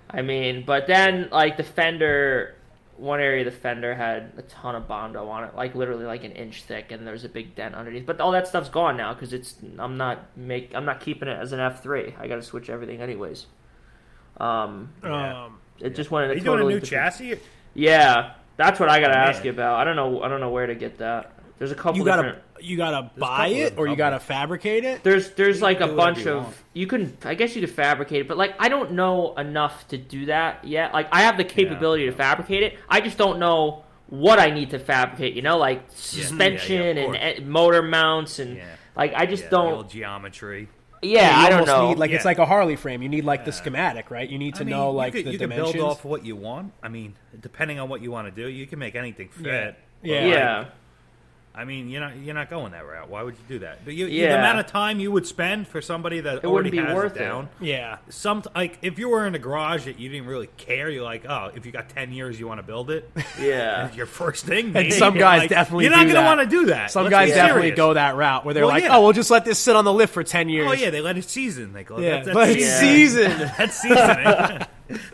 I 0.09 0.23
mean, 0.23 0.63
but 0.65 0.87
then 0.87 1.29
like 1.33 1.57
the 1.57 1.65
fender, 1.65 2.55
one 2.99 3.21
area 3.21 3.47
of 3.47 3.53
the 3.53 3.59
fender 3.59 3.95
had 3.95 4.33
a 4.37 4.43
ton 4.43 4.75
of 4.75 4.87
bondo 4.89 5.29
on 5.29 5.45
it, 5.45 5.55
like 5.55 5.75
literally 5.75 6.05
like 6.05 6.25
an 6.25 6.33
inch 6.33 6.65
thick, 6.65 6.91
and 6.93 7.07
there 7.07 7.13
was 7.13 7.25
a 7.25 7.29
big 7.29 7.55
dent 7.55 7.75
underneath. 7.75 8.05
But 8.05 8.21
all 8.21 8.33
that 8.33 8.47
stuff's 8.49 8.69
gone 8.69 8.97
now 8.97 9.15
because 9.15 9.33
it's 9.33 9.55
I'm 9.79 9.97
not 9.97 10.37
make 10.37 10.75
I'm 10.75 10.85
not 10.85 11.01
keeping 11.01 11.29
it 11.29 11.39
as 11.41 11.53
an 11.53 11.61
F 11.61 11.83
three. 11.83 12.15
I 12.19 12.27
got 12.29 12.37
to 12.37 12.43
switch 12.43 12.69
everything 12.69 13.01
anyways. 13.01 13.47
Um, 14.39 14.91
Yeah. 15.03 15.45
Um, 15.45 15.59
it 15.81 15.95
just 15.95 16.11
went 16.11 16.25
in 16.25 16.31
Are 16.31 16.35
a 16.35 16.37
you 16.37 16.43
doing 16.45 16.61
a 16.61 16.65
new 16.65 16.81
different- 16.81 16.89
chassis? 17.15 17.41
Yeah, 17.75 18.33
that's 18.57 18.81
what 18.81 18.89
I 18.89 19.01
gotta 19.01 19.15
Man. 19.15 19.29
ask 19.29 19.45
you 19.45 19.51
about. 19.51 19.77
I 19.79 19.85
don't 19.85 19.97
know. 19.97 20.23
I 20.23 20.29
don't 20.29 20.41
know 20.41 20.51
where 20.51 20.67
to 20.67 20.75
get 20.75 20.99
that. 20.99 21.33
There's 21.59 21.71
a 21.71 21.77
couple 21.77 21.99
you 21.99 22.05
gotta 22.05 22.23
different. 22.23 22.45
You 22.61 22.77
gotta 22.77 23.11
buy 23.17 23.49
it, 23.49 23.75
or 23.77 23.87
you 23.87 23.97
gotta 23.97 24.19
fabricate 24.21 24.85
it. 24.85 25.03
There's 25.03 25.31
there's 25.33 25.61
like 25.63 25.81
a 25.81 25.89
bunch 25.89 26.25
you 26.25 26.33
of 26.33 26.45
want. 26.45 26.57
you 26.75 26.87
can 26.87 27.17
I 27.25 27.35
guess 27.35 27.55
you 27.55 27.61
could 27.61 27.71
fabricate 27.75 28.23
it, 28.23 28.29
but 28.29 28.37
like 28.37 28.55
I 28.59 28.69
don't 28.69 28.93
know 28.93 29.35
enough 29.37 29.87
to 29.89 29.99
do 29.99 30.27
that 30.27 30.65
yet. 30.65 30.93
Like 30.93 31.09
I 31.13 31.23
have 31.23 31.37
the 31.37 31.45
capability 31.45 32.07
to 32.07 32.13
fabricate 32.13 32.63
it. 32.63 32.79
I 32.89 33.01
just 33.01 33.19
don't 33.19 33.39
know 33.39 33.85
what 34.09 34.39
I 34.39 34.51
need 34.51 34.71
to 34.71 34.79
fabricate. 34.79 35.35
You 35.35 35.43
know, 35.43 35.59
like 35.59 35.83
suspension 35.93 36.81
of 36.81 36.97
and 36.97 37.07
course. 37.07 37.19
eh, 37.21 37.41
motor 37.45 37.83
mounts 37.83 38.39
and 38.39 38.57
Yeah. 38.57 38.65
like 38.97 39.13
I 39.15 39.27
just 39.27 39.45
Yeah, 39.45 39.51
don't. 39.51 39.73
old 39.75 39.91
geometry. 39.91 40.69
Yeah, 41.01 41.43
you 41.43 41.47
I 41.47 41.51
don't 41.51 41.65
know. 41.67 41.91
Need, 41.91 41.99
like 41.99 42.11
it's 42.11 42.25
like 42.25 42.39
a 42.39 42.47
Harley 42.47 42.75
frame. 42.75 43.03
You 43.03 43.09
need 43.09 43.25
like 43.25 43.45
the 43.45 43.53
schematic, 43.53 44.11
right? 44.11 44.29
You 44.29 44.37
need 44.37 44.57
to 44.57 44.63
I 44.63 44.65
mean, 44.65 44.75
know 44.77 44.91
like 44.91 45.15
you 45.15 45.21
could, 45.21 45.27
the 45.29 45.33
you 45.33 45.39
could 45.39 45.51
dimensions. 45.51 45.75
build 45.75 45.91
off 45.91 46.05
what 46.05 46.25
you 46.25 46.35
want. 46.35 46.73
I 46.83 46.89
mean, 46.89 47.15
depending 47.41 47.79
on 47.79 47.89
what 47.89 48.03
you 48.03 48.11
want 48.11 48.27
to 48.35 48.43
do, 48.43 48.49
you 48.49 48.67
can 48.67 48.81
make 48.81 48.97
anything 48.97 49.29
fit. 49.29 49.47
Yeah. 49.47 49.71
But, 49.71 50.09
Yeah. 50.11 50.21
like, 50.21 50.33
yeah, 50.35 50.65
I 51.59 51.65
mean, 51.65 51.89
you're 51.89 52.01
not 52.01 52.17
you're 52.17 52.35
not 52.37 52.51
going 52.51 52.71
that 52.71 52.87
route. 52.87 53.09
Why 53.09 53.23
would 53.25 53.35
you 53.35 53.43
do 53.49 53.59
that? 53.61 53.85
But 53.85 53.95
you, 53.95 54.07
Yeah. 54.07 54.29
the 54.29 54.39
amount 54.39 54.61
of 54.61 54.67
time 54.67 55.01
you 55.01 55.11
would 55.11 55.27
spend 55.27 55.67
for 55.67 55.83
somebody 55.83 56.21
that 56.21 56.37
It 56.37 56.45
already 56.45 56.71
be 56.71 56.77
has 56.79 56.95
worth 56.95 57.17
it 57.17 57.21
it. 57.23 57.25
down. 57.25 57.49
yeah, 57.61 57.97
Some 58.11 58.45
like 58.55 58.79
if 58.83 58.99
you 59.01 59.09
were 59.09 59.27
in 59.27 59.35
a 59.35 59.41
garage 59.41 59.87
that 59.87 59.99
you 59.99 60.09
didn't 60.09 60.29
really 60.29 60.49
care, 60.57 60.89
you're 60.89 61.03
like, 61.03 61.25
oh, 61.29 61.51
if 61.57 61.67
you 61.67 61.73
got 61.73 61.89
ten 61.89 62.13
years, 62.13 62.39
you 62.39 62.47
want 62.47 62.61
to 62.61 62.63
build 62.67 62.91
it. 62.91 63.11
yeah. 63.41 63.87
It's 63.89 63.97
your 63.97 64.07
first 64.07 64.47
thing. 64.47 64.77
And 64.77 64.93
some 64.95 65.19
guys 65.19 65.41
Like, 65.41 65.51
definitely 65.51 65.85
You're 65.87 65.97
not 65.97 66.07
gonna 66.07 66.23
want 66.25 66.41
to 66.41 66.47
do 66.47 66.67
that. 66.67 66.93
some 66.93 67.05
Let's 67.05 67.11
guys 67.13 67.29
definitely 67.31 67.63
serious. 67.63 67.77
go 67.77 67.95
that 67.95 68.15
route 68.15 68.45
where 68.45 68.55
they're 68.55 68.65
Well, 68.65 68.73
like, 68.75 68.85
yeah. 68.85 68.97
oh, 68.97 69.03
we'll 69.03 69.13
just 69.13 69.31
let 69.31 69.45
this 69.45 69.59
sit 69.59 69.75
on 69.75 69.85
the 69.85 69.93
lift 69.93 70.15
for 70.15 70.23
ten 70.23 70.47
oh, 70.47 70.51
years. 70.51 70.69
Oh 70.71 70.75
yeah, 70.75 70.91
they 70.91 71.01
let 71.01 71.19
it 71.19 71.29
season. 71.29 71.73
They 71.73 71.83
call 71.83 71.99
it. 71.99 72.05
yeah, 72.05 72.11
That's, 72.23 72.27
that's 72.27 72.35
but 72.37 72.49
it's 72.51 72.61
Yeah. 72.63 72.79
season. 72.81 73.39
That's 73.59 73.81
seasoning. 73.81 74.67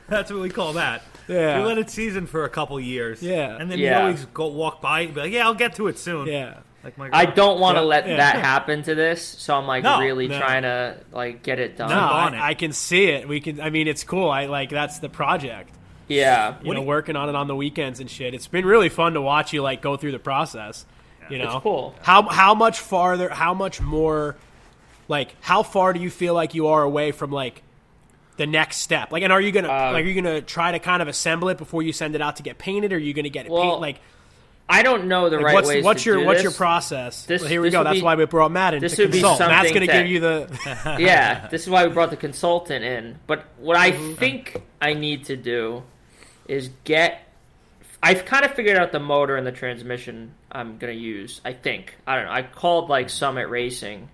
That's 0.09 0.30
what 0.30 0.40
we 0.42 0.50
call 0.50 0.74
that. 0.74 1.02
Yeah. 1.28 1.58
We 1.60 1.64
let 1.66 1.78
it 1.78 1.90
season 1.90 2.26
for 2.26 2.44
a 2.44 2.48
couple 2.48 2.78
years. 2.80 3.22
Yeah. 3.22 3.56
And 3.58 3.70
then 3.70 3.78
Yeah. 3.78 3.98
you 3.98 4.04
always 4.04 4.24
go 4.26 4.46
walk 4.48 4.80
by 4.82 5.00
and 5.00 5.14
be 5.14 5.20
like, 5.22 5.32
yeah, 5.32 5.44
I'll 5.46 5.54
get 5.54 5.74
to 5.76 5.87
it 5.88 5.98
soon. 5.98 6.26
yeah, 6.26 6.58
Like 6.82 6.98
my 6.98 7.08
I 7.12 7.24
don't 7.24 7.58
want 7.60 7.76
to 7.78 7.82
Yeah, 7.82 7.87
let 7.88 8.08
yeah. 8.08 8.16
that 8.18 8.37
happen 8.37 8.82
to 8.82 8.94
this, 8.94 9.24
so 9.24 9.54
I'm 9.56 9.66
like 9.66 9.84
No, 9.84 10.00
really 10.00 10.28
no. 10.28 10.38
trying 10.38 10.62
to 10.62 10.96
like 11.12 11.42
get 11.42 11.58
it 11.58 11.76
done. 11.78 11.88
no, 11.90 11.98
on 11.98 12.34
it. 12.34 12.38
I, 12.38 12.50
I 12.50 12.54
can 12.54 12.72
see 12.72 13.06
it. 13.06 13.26
We 13.26 13.40
can. 13.40 13.60
I 13.60 13.70
mean, 13.70 13.88
it's 13.88 14.04
cool. 14.04 14.28
I 14.30 14.46
like 14.46 14.68
that's 14.70 14.98
the 14.98 15.08
project. 15.08 15.70
Yeah, 16.06 16.56
You 16.62 16.74
know, 16.74 16.82
working 16.82 17.16
on 17.16 17.30
it 17.30 17.34
on 17.34 17.46
the 17.48 17.56
weekends 17.56 17.98
and 17.98 18.10
shit. 18.10 18.34
It's 18.34 18.46
been 18.46 18.66
really 18.66 18.90
fun 18.90 19.14
to 19.14 19.22
watch 19.22 19.54
you 19.54 19.62
like 19.62 19.80
go 19.80 19.96
through 19.96 20.12
the 20.12 20.18
process. 20.18 20.84
You 21.30 21.38
know, 21.38 21.44
It's 21.56 21.62
cool. 21.62 21.94
How 22.02 22.24
how 22.28 22.54
much 22.54 22.78
farther? 22.80 23.30
How 23.30 23.54
much 23.54 23.80
more? 23.80 24.37
Like, 25.08 25.34
how 25.40 25.62
far 25.62 25.94
do 25.94 26.00
you 26.00 26.10
feel 26.10 26.34
like 26.34 26.54
you 26.54 26.66
are 26.66 26.82
away 26.82 27.12
from 27.12 27.30
like 27.30 27.62
the 28.37 28.47
next 28.47 28.79
step? 28.79 29.12
Like, 29.12 29.23
and 29.23 29.33
are 29.33 29.40
you 29.40 29.53
gonna 29.53 29.68
Uh, 29.68 29.92
like 29.92 30.05
are 30.05 30.09
you 30.09 30.20
gonna 30.20 30.40
try 30.42 30.73
to 30.73 30.79
kind 30.79 31.01
of 31.03 31.09
assemble 31.09 31.49
it 31.51 31.59
before 31.59 31.83
you 31.83 31.92
send 31.92 32.14
it 32.14 32.20
out 32.23 32.37
to 32.37 32.42
get 32.42 32.59
painted? 32.59 32.92
Or 32.92 32.97
are 32.97 32.99
you 32.99 33.12
gonna 33.14 33.29
get 33.29 33.47
it 33.47 33.53
Well, 33.53 33.62
paint 33.62 33.81
like? 33.81 34.01
I 34.66 34.83
don't 34.83 35.09
know 35.09 35.29
the 35.29 35.37
like, 35.37 35.44
right 35.44 35.55
what's 35.55 35.68
ways 35.68 35.85
what's 35.85 36.03
to 36.05 36.11
your 36.11 36.25
what's 36.25 36.42
your 36.42 36.51
process? 36.53 37.27
This- 37.27 37.42
Well, 37.42 37.51
here 37.51 37.61
we 37.61 37.68
go. 37.70 37.85
That's 37.85 37.99
be- 37.99 38.03
why 38.03 38.14
we 38.14 38.25
brought 38.25 38.51
Matt 38.51 38.73
in 38.75 38.81
this 38.81 38.97
to 38.97 39.09
consult. 39.09 39.38
Matt's 39.40 39.70
gonna 39.73 39.87
that- 39.87 39.92
give 39.92 40.07
you 40.07 40.20
the. 40.20 40.97
yeah, 40.99 41.49
this 41.49 41.62
is 41.62 41.68
why 41.70 41.87
we 41.87 41.92
brought 41.92 42.09
the 42.11 42.16
consultant 42.16 42.83
in. 42.85 43.18
But 43.27 43.44
what 43.59 43.77
I 43.77 43.92
Mm-hmm. 43.92 44.14
think 44.14 44.62
I 44.81 44.94
need 44.94 45.27
to 45.27 45.37
do 45.37 45.83
is 46.49 46.70
get. 46.85 47.20
I've 48.03 48.25
kind 48.27 48.44
of 48.44 48.53
figured 48.55 48.77
out 48.77 48.90
the 48.92 49.01
motor 49.01 49.37
and 49.37 49.47
the 49.47 49.53
transmission 49.53 50.33
I'm 50.51 50.79
gonna 50.79 50.92
use. 50.92 51.40
I 51.44 51.53
think 51.53 51.94
I 52.07 52.16
don't 52.16 52.25
know. 52.27 52.33
I 52.33 52.42
called 52.42 52.88
like 52.88 53.11
Summit 53.11 53.49
Racing, 53.49 54.09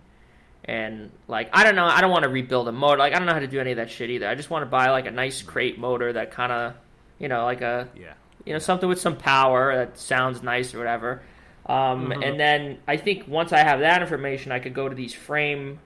and 0.71 1.11
like 1.29 1.49
I 1.53 1.65
don't 1.65 1.75
know. 1.77 1.85
I 1.87 2.01
don't 2.01 2.11
want 2.11 2.23
to 2.23 2.29
rebuild 2.29 2.69
a 2.69 2.73
motor. 2.73 2.99
Like 2.99 3.13
I 3.15 3.19
don't 3.19 3.27
know 3.27 3.33
how 3.35 3.41
to 3.41 3.47
do 3.57 3.61
any 3.61 3.73
of 3.73 3.77
that 3.79 3.91
shit 3.91 4.11
either. 4.11 4.29
I 4.29 4.35
just 4.35 4.51
want 4.51 4.63
to 4.63 4.71
buy 4.71 4.91
like 4.91 5.07
a 5.07 5.11
nice 5.11 5.43
crate 5.43 5.79
motor 5.79 6.13
that 6.13 6.31
kind 6.31 6.53
of, 6.53 6.75
you 7.19 7.29
know, 7.29 7.45
like 7.45 7.61
a 7.63 7.89
Yeah. 7.97 8.15
you 8.47 8.53
know 8.53 8.59
something 8.59 8.89
with 8.89 9.01
some 9.01 9.17
power 9.17 9.75
that 9.77 9.99
sounds 9.99 10.43
nice 10.43 10.75
or 10.75 10.79
whatever 10.79 11.23
um, 11.67 12.09
Mm-hmm. 12.09 12.23
and 12.23 12.41
then 12.41 12.79
i 12.89 12.97
think 12.97 13.29
once 13.29 13.53
i 13.53 13.59
have 13.59 13.81
that 13.81 14.01
information 14.01 14.51
i 14.51 14.59
could 14.59 14.73
go 14.75 14.89
to 14.89 14.95
these 14.95 15.13
frame 15.13 15.79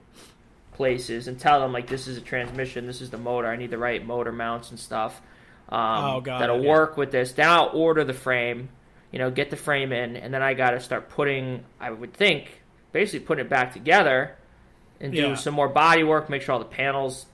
places 0.73 1.27
and 1.27 1.39
tell 1.39 1.59
them 1.59 1.71
like 1.73 1.87
this 1.87 2.07
is 2.07 2.17
a 2.17 2.21
transmission 2.21 2.85
this 2.87 3.01
is 3.01 3.09
the 3.09 3.17
motor 3.17 3.47
i 3.47 3.55
need 3.55 3.71
the 3.71 3.77
right 3.77 4.05
motor 4.05 4.31
mounts 4.31 4.69
and 4.71 4.79
stuff 4.79 5.21
um, 5.69 5.79
Oh, 6.05 6.21
got 6.21 6.39
that'll 6.39 6.59
it, 6.59 6.63
yeah. 6.63 6.69
work 6.69 6.97
with 6.97 7.11
this 7.11 7.31
then 7.33 7.47
i'll 7.49 7.69
order 7.73 8.03
the 8.03 8.13
frame 8.13 8.69
you 9.11 9.19
know 9.19 9.29
get 9.31 9.49
the 9.49 9.57
frame 9.57 9.91
in 9.91 10.15
and 10.15 10.33
then 10.33 10.41
i 10.41 10.53
gotta 10.53 10.79
start 10.79 11.09
putting 11.09 11.63
i 11.79 11.89
would 11.91 12.13
think 12.13 12.61
basically 12.93 13.25
putting 13.25 13.45
it 13.45 13.49
back 13.49 13.73
together 13.73 14.35
and 14.99 15.11
do 15.13 15.19
Yeah. 15.19 15.35
some 15.35 15.53
more 15.53 15.69
body 15.69 16.03
work 16.03 16.29
make 16.29 16.41
sure 16.41 16.53
all 16.53 16.59
the 16.59 16.65
panels 16.65 17.25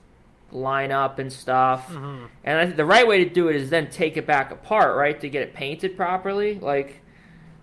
line 0.50 0.92
up 0.92 1.18
and 1.18 1.32
stuff. 1.32 1.88
Mm-hmm. 1.88 2.24
And 2.44 2.58
I 2.58 2.64
think 2.66 2.76
the 2.76 2.84
right 2.84 3.06
way 3.06 3.24
to 3.24 3.30
do 3.30 3.48
it 3.48 3.56
is 3.56 3.70
then 3.70 3.88
take 3.88 4.16
it 4.16 4.26
back 4.26 4.50
apart, 4.50 4.96
right, 4.96 5.18
to 5.20 5.28
get 5.28 5.42
it 5.42 5.54
painted 5.54 5.96
properly. 5.96 6.58
Like 6.58 7.00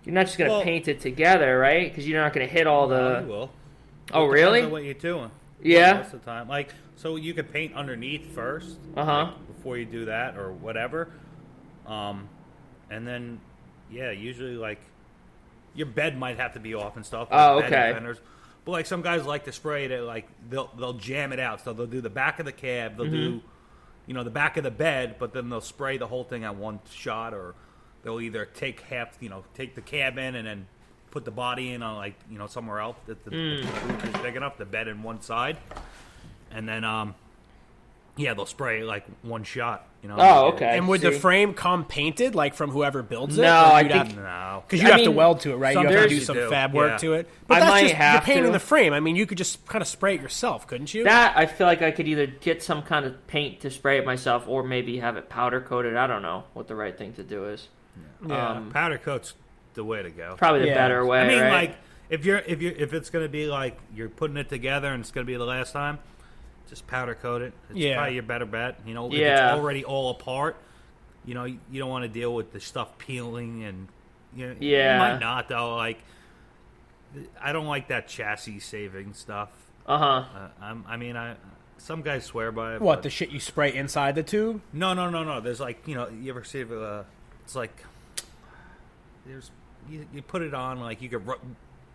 you're 0.04 0.14
not 0.14 0.26
just 0.26 0.38
gonna 0.38 0.50
Well- 0.50 0.62
paint 0.62 0.88
it 0.88 1.00
together, 1.00 1.58
right? 1.58 1.88
Because 1.90 2.08
you're 2.08 2.20
not 2.20 2.32
gonna 2.32 2.46
hit 2.46 2.66
all 2.66 2.88
No, 2.88 3.18
you 3.20 3.20
the. 3.26 3.28
will. 3.32 3.50
Oh, 4.12 4.24
It 4.26 4.32
really? 4.32 4.62
on 4.62 4.70
what 4.70 4.82
you're 4.84 4.94
doing. 4.94 5.30
Yeah. 5.62 5.94
Most 5.98 6.14
of 6.14 6.24
the 6.24 6.26
time, 6.30 6.48
like 6.48 6.74
so, 6.96 7.16
you 7.16 7.32
could 7.32 7.50
paint 7.52 7.74
underneath 7.74 8.34
first. 8.34 8.78
Uh-huh. 8.96 9.24
like, 9.24 9.46
before 9.56 9.76
you 9.78 9.84
do 9.86 10.06
that 10.06 10.36
or 10.36 10.52
whatever, 10.52 11.10
um, 11.86 12.28
and 12.90 13.06
then 13.06 13.40
yeah, 13.90 14.10
usually 14.10 14.56
like 14.56 14.80
your 15.74 15.86
bed 15.86 16.18
might 16.18 16.38
have 16.38 16.54
to 16.54 16.60
be 16.60 16.74
off 16.74 16.96
and 16.96 17.04
stuff. 17.06 17.28
like 17.30 17.40
Oh, 17.40 17.58
okay. 17.58 17.92
fenders. 17.94 18.20
But 18.64 18.72
like 18.72 18.86
some 18.86 19.02
guys 19.02 19.24
like 19.24 19.44
to 19.44 19.52
spray 19.52 19.86
it, 19.86 20.00
like 20.02 20.28
they'll 20.48 20.70
they'll 20.78 20.92
jam 20.94 21.32
it 21.32 21.40
out. 21.40 21.62
So 21.64 21.72
they'll 21.72 21.86
do 21.86 22.00
the 22.00 22.10
back 22.10 22.38
of 22.38 22.46
the 22.46 22.52
cab, 22.52 22.96
they'll 22.96 23.06
Mm-hmm. 23.06 23.38
do, 23.38 23.42
you 24.06 24.14
know, 24.14 24.24
the 24.24 24.30
back 24.30 24.56
of 24.56 24.64
the 24.64 24.70
bed, 24.70 25.16
but 25.18 25.32
then 25.32 25.48
they'll 25.48 25.60
spray 25.60 25.96
the 25.96 26.06
whole 26.06 26.24
thing 26.24 26.44
at 26.44 26.56
one 26.56 26.80
shot, 26.90 27.32
or 27.32 27.54
they'll 28.02 28.20
either 28.20 28.44
take 28.44 28.80
half, 28.82 29.16
you 29.20 29.28
know, 29.28 29.44
take 29.54 29.74
the 29.74 29.80
cab 29.80 30.18
in 30.18 30.34
and 30.34 30.46
then 30.46 30.66
put 31.10 31.24
the 31.24 31.30
body 31.30 31.72
in 31.72 31.82
on 31.82 31.96
like 31.96 32.14
you 32.30 32.38
know 32.38 32.46
somewhere 32.46 32.80
else 32.80 32.96
that 33.06 33.24
the, 33.24 33.30
Mm. 33.30 33.62
the 33.62 33.92
roof 33.92 34.04
is 34.14 34.20
big 34.22 34.36
enough, 34.36 34.56
the 34.58 34.64
bed 34.64 34.88
in 34.88 35.02
one 35.02 35.20
side, 35.22 35.56
and 36.50 36.68
then 36.68 36.84
um, 36.84 37.14
yeah, 38.20 38.34
they'll 38.34 38.46
spray 38.46 38.82
like 38.84 39.04
one 39.22 39.44
shot. 39.44 39.86
You 40.02 40.08
know. 40.08 40.16
Oh, 40.18 40.46
okay. 40.54 40.78
And 40.78 40.88
would 40.88 41.02
the 41.02 41.12
frame 41.12 41.52
come 41.52 41.84
painted 41.84 42.34
like 42.34 42.54
from 42.54 42.70
whoever 42.70 43.02
builds 43.02 43.36
it? 43.36 43.42
No, 43.42 43.64
I 43.72 43.82
think- 43.82 43.92
have- 43.92 44.16
No. 44.16 44.62
Because 44.66 44.80
you 44.82 44.88
I 44.88 44.92
have 44.92 45.04
to 45.04 45.10
weld 45.10 45.40
to 45.40 45.52
it, 45.52 45.56
right? 45.56 45.74
You 45.76 45.86
have 45.86 45.90
to 46.04 46.08
do 46.08 46.20
some 46.20 46.36
do, 46.36 46.48
fab 46.48 46.72
work 46.72 46.92
yeah. 46.92 46.96
to 46.98 47.12
it. 47.14 47.28
But 47.46 47.56
I 47.56 47.60
that's 47.60 47.70
might 47.70 47.82
just 47.82 47.94
have 47.94 48.14
you're 48.14 48.20
painting 48.22 48.44
to. 48.46 48.52
the 48.52 48.58
frame. 48.64 48.92
I 48.94 49.00
mean, 49.00 49.16
you 49.16 49.26
could 49.26 49.36
just 49.36 49.66
kind 49.66 49.82
of 49.82 49.88
spray 49.88 50.14
it 50.14 50.22
yourself, 50.22 50.66
couldn't 50.66 50.94
you? 50.94 51.04
That 51.04 51.36
I 51.36 51.44
feel 51.46 51.66
like 51.66 51.82
I 51.82 51.90
could 51.90 52.08
either 52.08 52.26
get 52.26 52.62
some 52.62 52.82
kind 52.82 53.04
of 53.04 53.26
paint 53.26 53.60
to 53.60 53.70
spray 53.70 53.98
it 53.98 54.06
myself, 54.06 54.44
or 54.48 54.62
maybe 54.62 54.98
have 55.00 55.16
it 55.16 55.28
powder 55.28 55.60
coated. 55.60 55.96
I 55.96 56.06
don't 56.06 56.22
know 56.22 56.44
what 56.54 56.66
the 56.68 56.74
right 56.76 56.96
thing 56.96 57.12
to 57.14 57.22
do 57.22 57.44
is. 57.46 57.68
yeah. 58.26 58.48
Um, 58.52 58.70
Powder 58.70 58.96
coat's 58.98 59.34
the 59.74 59.84
way 59.84 60.02
to 60.02 60.10
go. 60.10 60.34
Probably 60.38 60.60
the 60.60 60.68
Yeah. 60.68 60.74
better 60.74 61.04
way. 61.04 61.20
I 61.20 61.28
mean, 61.28 61.40
right? 61.40 61.50
like 61.52 61.76
if 62.08 62.24
you're 62.24 62.38
if 62.38 62.62
you 62.62 62.74
if 62.76 62.94
it's 62.94 63.10
gonna 63.10 63.28
be 63.28 63.46
like 63.46 63.78
you're 63.94 64.08
putting 64.08 64.36
it 64.38 64.48
together 64.48 64.88
and 64.88 65.00
it's 65.02 65.10
gonna 65.10 65.26
be 65.26 65.36
the 65.36 65.44
last 65.44 65.72
time, 65.72 65.98
just 66.70 66.86
powder 66.86 67.14
coat 67.14 67.42
it. 67.42 67.52
It's 67.68 67.78
Yeah. 67.78 67.96
probably 67.96 68.14
your 68.14 68.22
better 68.22 68.46
bet. 68.46 68.78
You 68.86 68.94
know, 68.94 69.08
if 69.08 69.14
it's 69.14 69.40
already 69.40 69.84
all 69.84 70.10
apart, 70.10 70.56
you 71.26 71.34
know, 71.34 71.44
you, 71.44 71.58
you 71.70 71.78
don't 71.80 71.90
want 71.90 72.04
to 72.04 72.08
deal 72.08 72.34
with 72.34 72.52
the 72.52 72.60
stuff 72.60 72.96
peeling 72.96 73.64
and 73.64 73.88
you 74.34 74.46
know, 74.48 74.56
Yeah. 74.60 74.94
you 74.94 74.98
might 74.98 75.18
not 75.20 75.48
though. 75.48 75.76
Like, 75.76 75.98
I 77.42 77.52
don't 77.52 77.66
like 77.66 77.88
that 77.88 78.06
chassis 78.08 78.60
saving 78.60 79.12
stuff. 79.14 79.50
uh 79.86 79.98
huh. 79.98 80.04
Uh, 80.38 80.48
I'm, 80.62 80.84
I 80.88 80.96
mean, 80.96 81.16
I 81.16 81.34
some 81.78 82.02
guys 82.02 82.24
swear 82.24 82.52
by 82.52 82.74
it. 82.76 82.80
What 82.80 82.96
but- 82.96 83.02
the 83.02 83.10
shit 83.10 83.30
you 83.30 83.40
spray 83.40 83.74
inside 83.74 84.14
the 84.14 84.22
tube? 84.22 84.60
No, 84.72 84.94
no, 84.94 85.10
no, 85.10 85.24
no. 85.24 85.40
There's 85.40 85.60
like 85.60 85.86
you 85.88 85.94
know, 85.96 86.08
you 86.08 86.30
ever 86.30 86.44
see 86.44 86.62
uh, 86.62 87.02
it's 87.44 87.56
like 87.56 87.84
there's 89.26 89.50
you, 89.88 90.06
you 90.12 90.22
put 90.22 90.42
it 90.42 90.54
on 90.54 90.80
like 90.80 91.02
you 91.02 91.08
could 91.08 91.26
ru- 91.26 91.40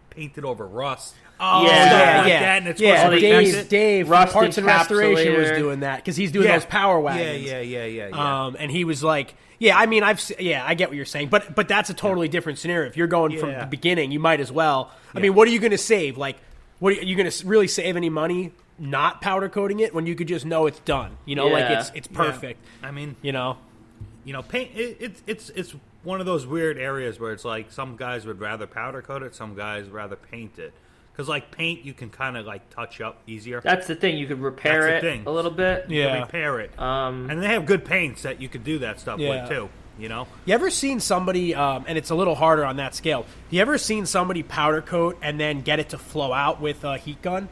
paint 0.10 0.38
it 0.38 0.44
over 0.44 0.68
rust. 0.68 1.16
Oh 1.40 1.64
Yeah. 1.64 1.68
yeah, 1.70 1.86
Stuff 1.88 2.00
yeah. 2.00 2.18
like 2.22 2.28
that, 2.28 2.58
and 2.60 2.68
it's 2.68 2.82
yeah, 2.82 3.04
supposed 3.04 3.22
Dave. 3.22 3.70
Dave, 3.70 4.10
Rust 4.10 4.34
Parts 4.34 4.58
and 4.58 4.66
Restoration 4.68 5.34
was 5.38 5.52
doing 5.52 5.80
that 5.82 5.98
because 5.98 6.16
he's 6.16 6.32
doing 6.32 6.46
Yeah. 6.48 6.54
those 6.58 6.66
power 6.66 7.00
wagons. 7.00 7.44
yeah, 7.44 7.60
yeah, 7.60 7.84
yeah, 7.86 8.08
yeah. 8.08 8.46
Um, 8.46 8.56
and 8.58 8.72
he 8.72 8.84
was 8.86 9.04
like, 9.04 9.34
"Yeah, 9.60 9.78
I 9.78 9.86
mean, 9.86 10.02
I've 10.04 10.22
yeah, 10.40 10.64
I 10.66 10.74
get 10.76 10.90
what 10.90 10.96
you're 10.96 11.06
saying, 11.06 11.28
but 11.30 11.54
but 11.56 11.68
that's 11.68 11.90
a 11.90 11.94
totally 11.94 12.28
different 12.30 12.58
scenario. 12.60 12.88
If 12.88 12.96
you're 12.98 13.08
going 13.08 13.38
from 13.38 13.52
the 13.52 13.68
beginning, 13.70 14.12
you 14.12 14.20
might 14.20 14.40
as 14.40 14.52
well. 14.52 14.92
I 15.14 15.20
mean, 15.20 15.34
what 15.36 15.48
are 15.48 15.52
you 15.52 15.60
going 15.60 15.72
to 15.72 15.78
save? 15.78 16.18
Like, 16.18 16.38
what 16.80 16.94
are 16.94 16.96
you, 16.96 17.02
you 17.08 17.16
going 17.16 17.30
to 17.30 17.48
really 17.48 17.68
save 17.68 17.96
any 17.98 18.10
money 18.10 18.52
not 18.78 19.22
powder 19.22 19.48
coating 19.50 19.80
it 19.80 19.94
when 19.94 20.06
you 20.06 20.16
could 20.16 20.28
just 20.28 20.46
know 20.46 20.66
it's 20.68 20.80
done? 20.80 21.18
You 21.26 21.36
know, 21.36 21.48
like 21.48 21.70
Yeah. 21.70 21.80
it's 21.80 21.92
it's 21.96 22.08
Yeah. 22.12 22.18
perfect. 22.18 22.60
I 22.84 22.92
mean, 22.92 23.16
You 23.22 23.32
know, 23.34 23.58
you 24.24 24.32
know, 24.34 24.42
paint. 24.42 24.72
It, 24.76 24.98
it's 25.02 25.24
it's 25.28 25.50
it's 25.52 25.76
one 26.04 26.20
of 26.20 26.26
those 26.26 26.46
weird 26.46 26.78
areas 26.78 27.20
where 27.20 27.32
it's 27.34 27.44
like 27.46 27.72
some 27.72 27.96
guys 27.98 28.26
would 28.26 28.40
rather 28.40 28.68
powder 28.68 29.02
coat 29.02 29.24
it, 29.24 29.34
some 29.36 29.56
guys 29.56 29.88
rather 29.90 30.16
paint 30.16 30.60
it. 30.60 30.72
Because 31.16 31.30
like 31.30 31.50
paint, 31.52 31.86
you 31.86 31.94
can 31.94 32.10
kind 32.10 32.36
of 32.36 32.46
like 32.46 32.70
touch 32.72 33.00
up 33.00 33.22
easier. 33.26 33.62
That's 33.62 33.88
the 33.88 33.96
thing. 33.96 34.18
You 34.18 34.28
could 34.28 34.42
repair 34.42 34.82
That's 34.84 35.04
it 35.06 35.08
thing. 35.08 35.24
a 35.26 35.32
little 35.32 35.52
bit. 35.52 35.90
You 35.90 36.04
can 36.04 36.14
Yeah. 36.16 36.22
repair 36.24 36.60
it. 36.60 36.78
Um, 36.78 37.30
and 37.30 37.42
they 37.42 37.48
have 37.48 37.66
good 37.66 37.86
paints 37.86 38.24
that 38.24 38.42
you 38.42 38.50
could 38.50 38.66
do 38.66 38.80
that 38.80 39.00
stuff 39.00 39.20
Yeah. 39.20 39.42
with 39.44 39.50
too. 39.50 39.70
You 39.98 40.10
know, 40.10 40.28
you 40.44 40.54
ever 40.54 40.70
seen 40.70 41.00
somebody? 41.00 41.56
Um, 41.56 41.86
and 41.88 41.98
it's 41.98 42.10
a 42.10 42.16
little 42.16 42.36
harder 42.36 42.66
on 42.66 42.76
that 42.78 42.94
scale. 42.96 43.26
You 43.50 43.62
ever 43.62 43.78
seen 43.78 44.06
somebody 44.06 44.44
powder 44.44 44.82
coat 44.82 45.18
and 45.22 45.40
then 45.40 45.62
get 45.62 45.80
it 45.80 45.88
to 45.90 45.98
flow 45.98 46.34
out 46.34 46.60
with 46.60 46.84
a 46.84 46.98
heat 46.98 47.22
gun? 47.22 47.48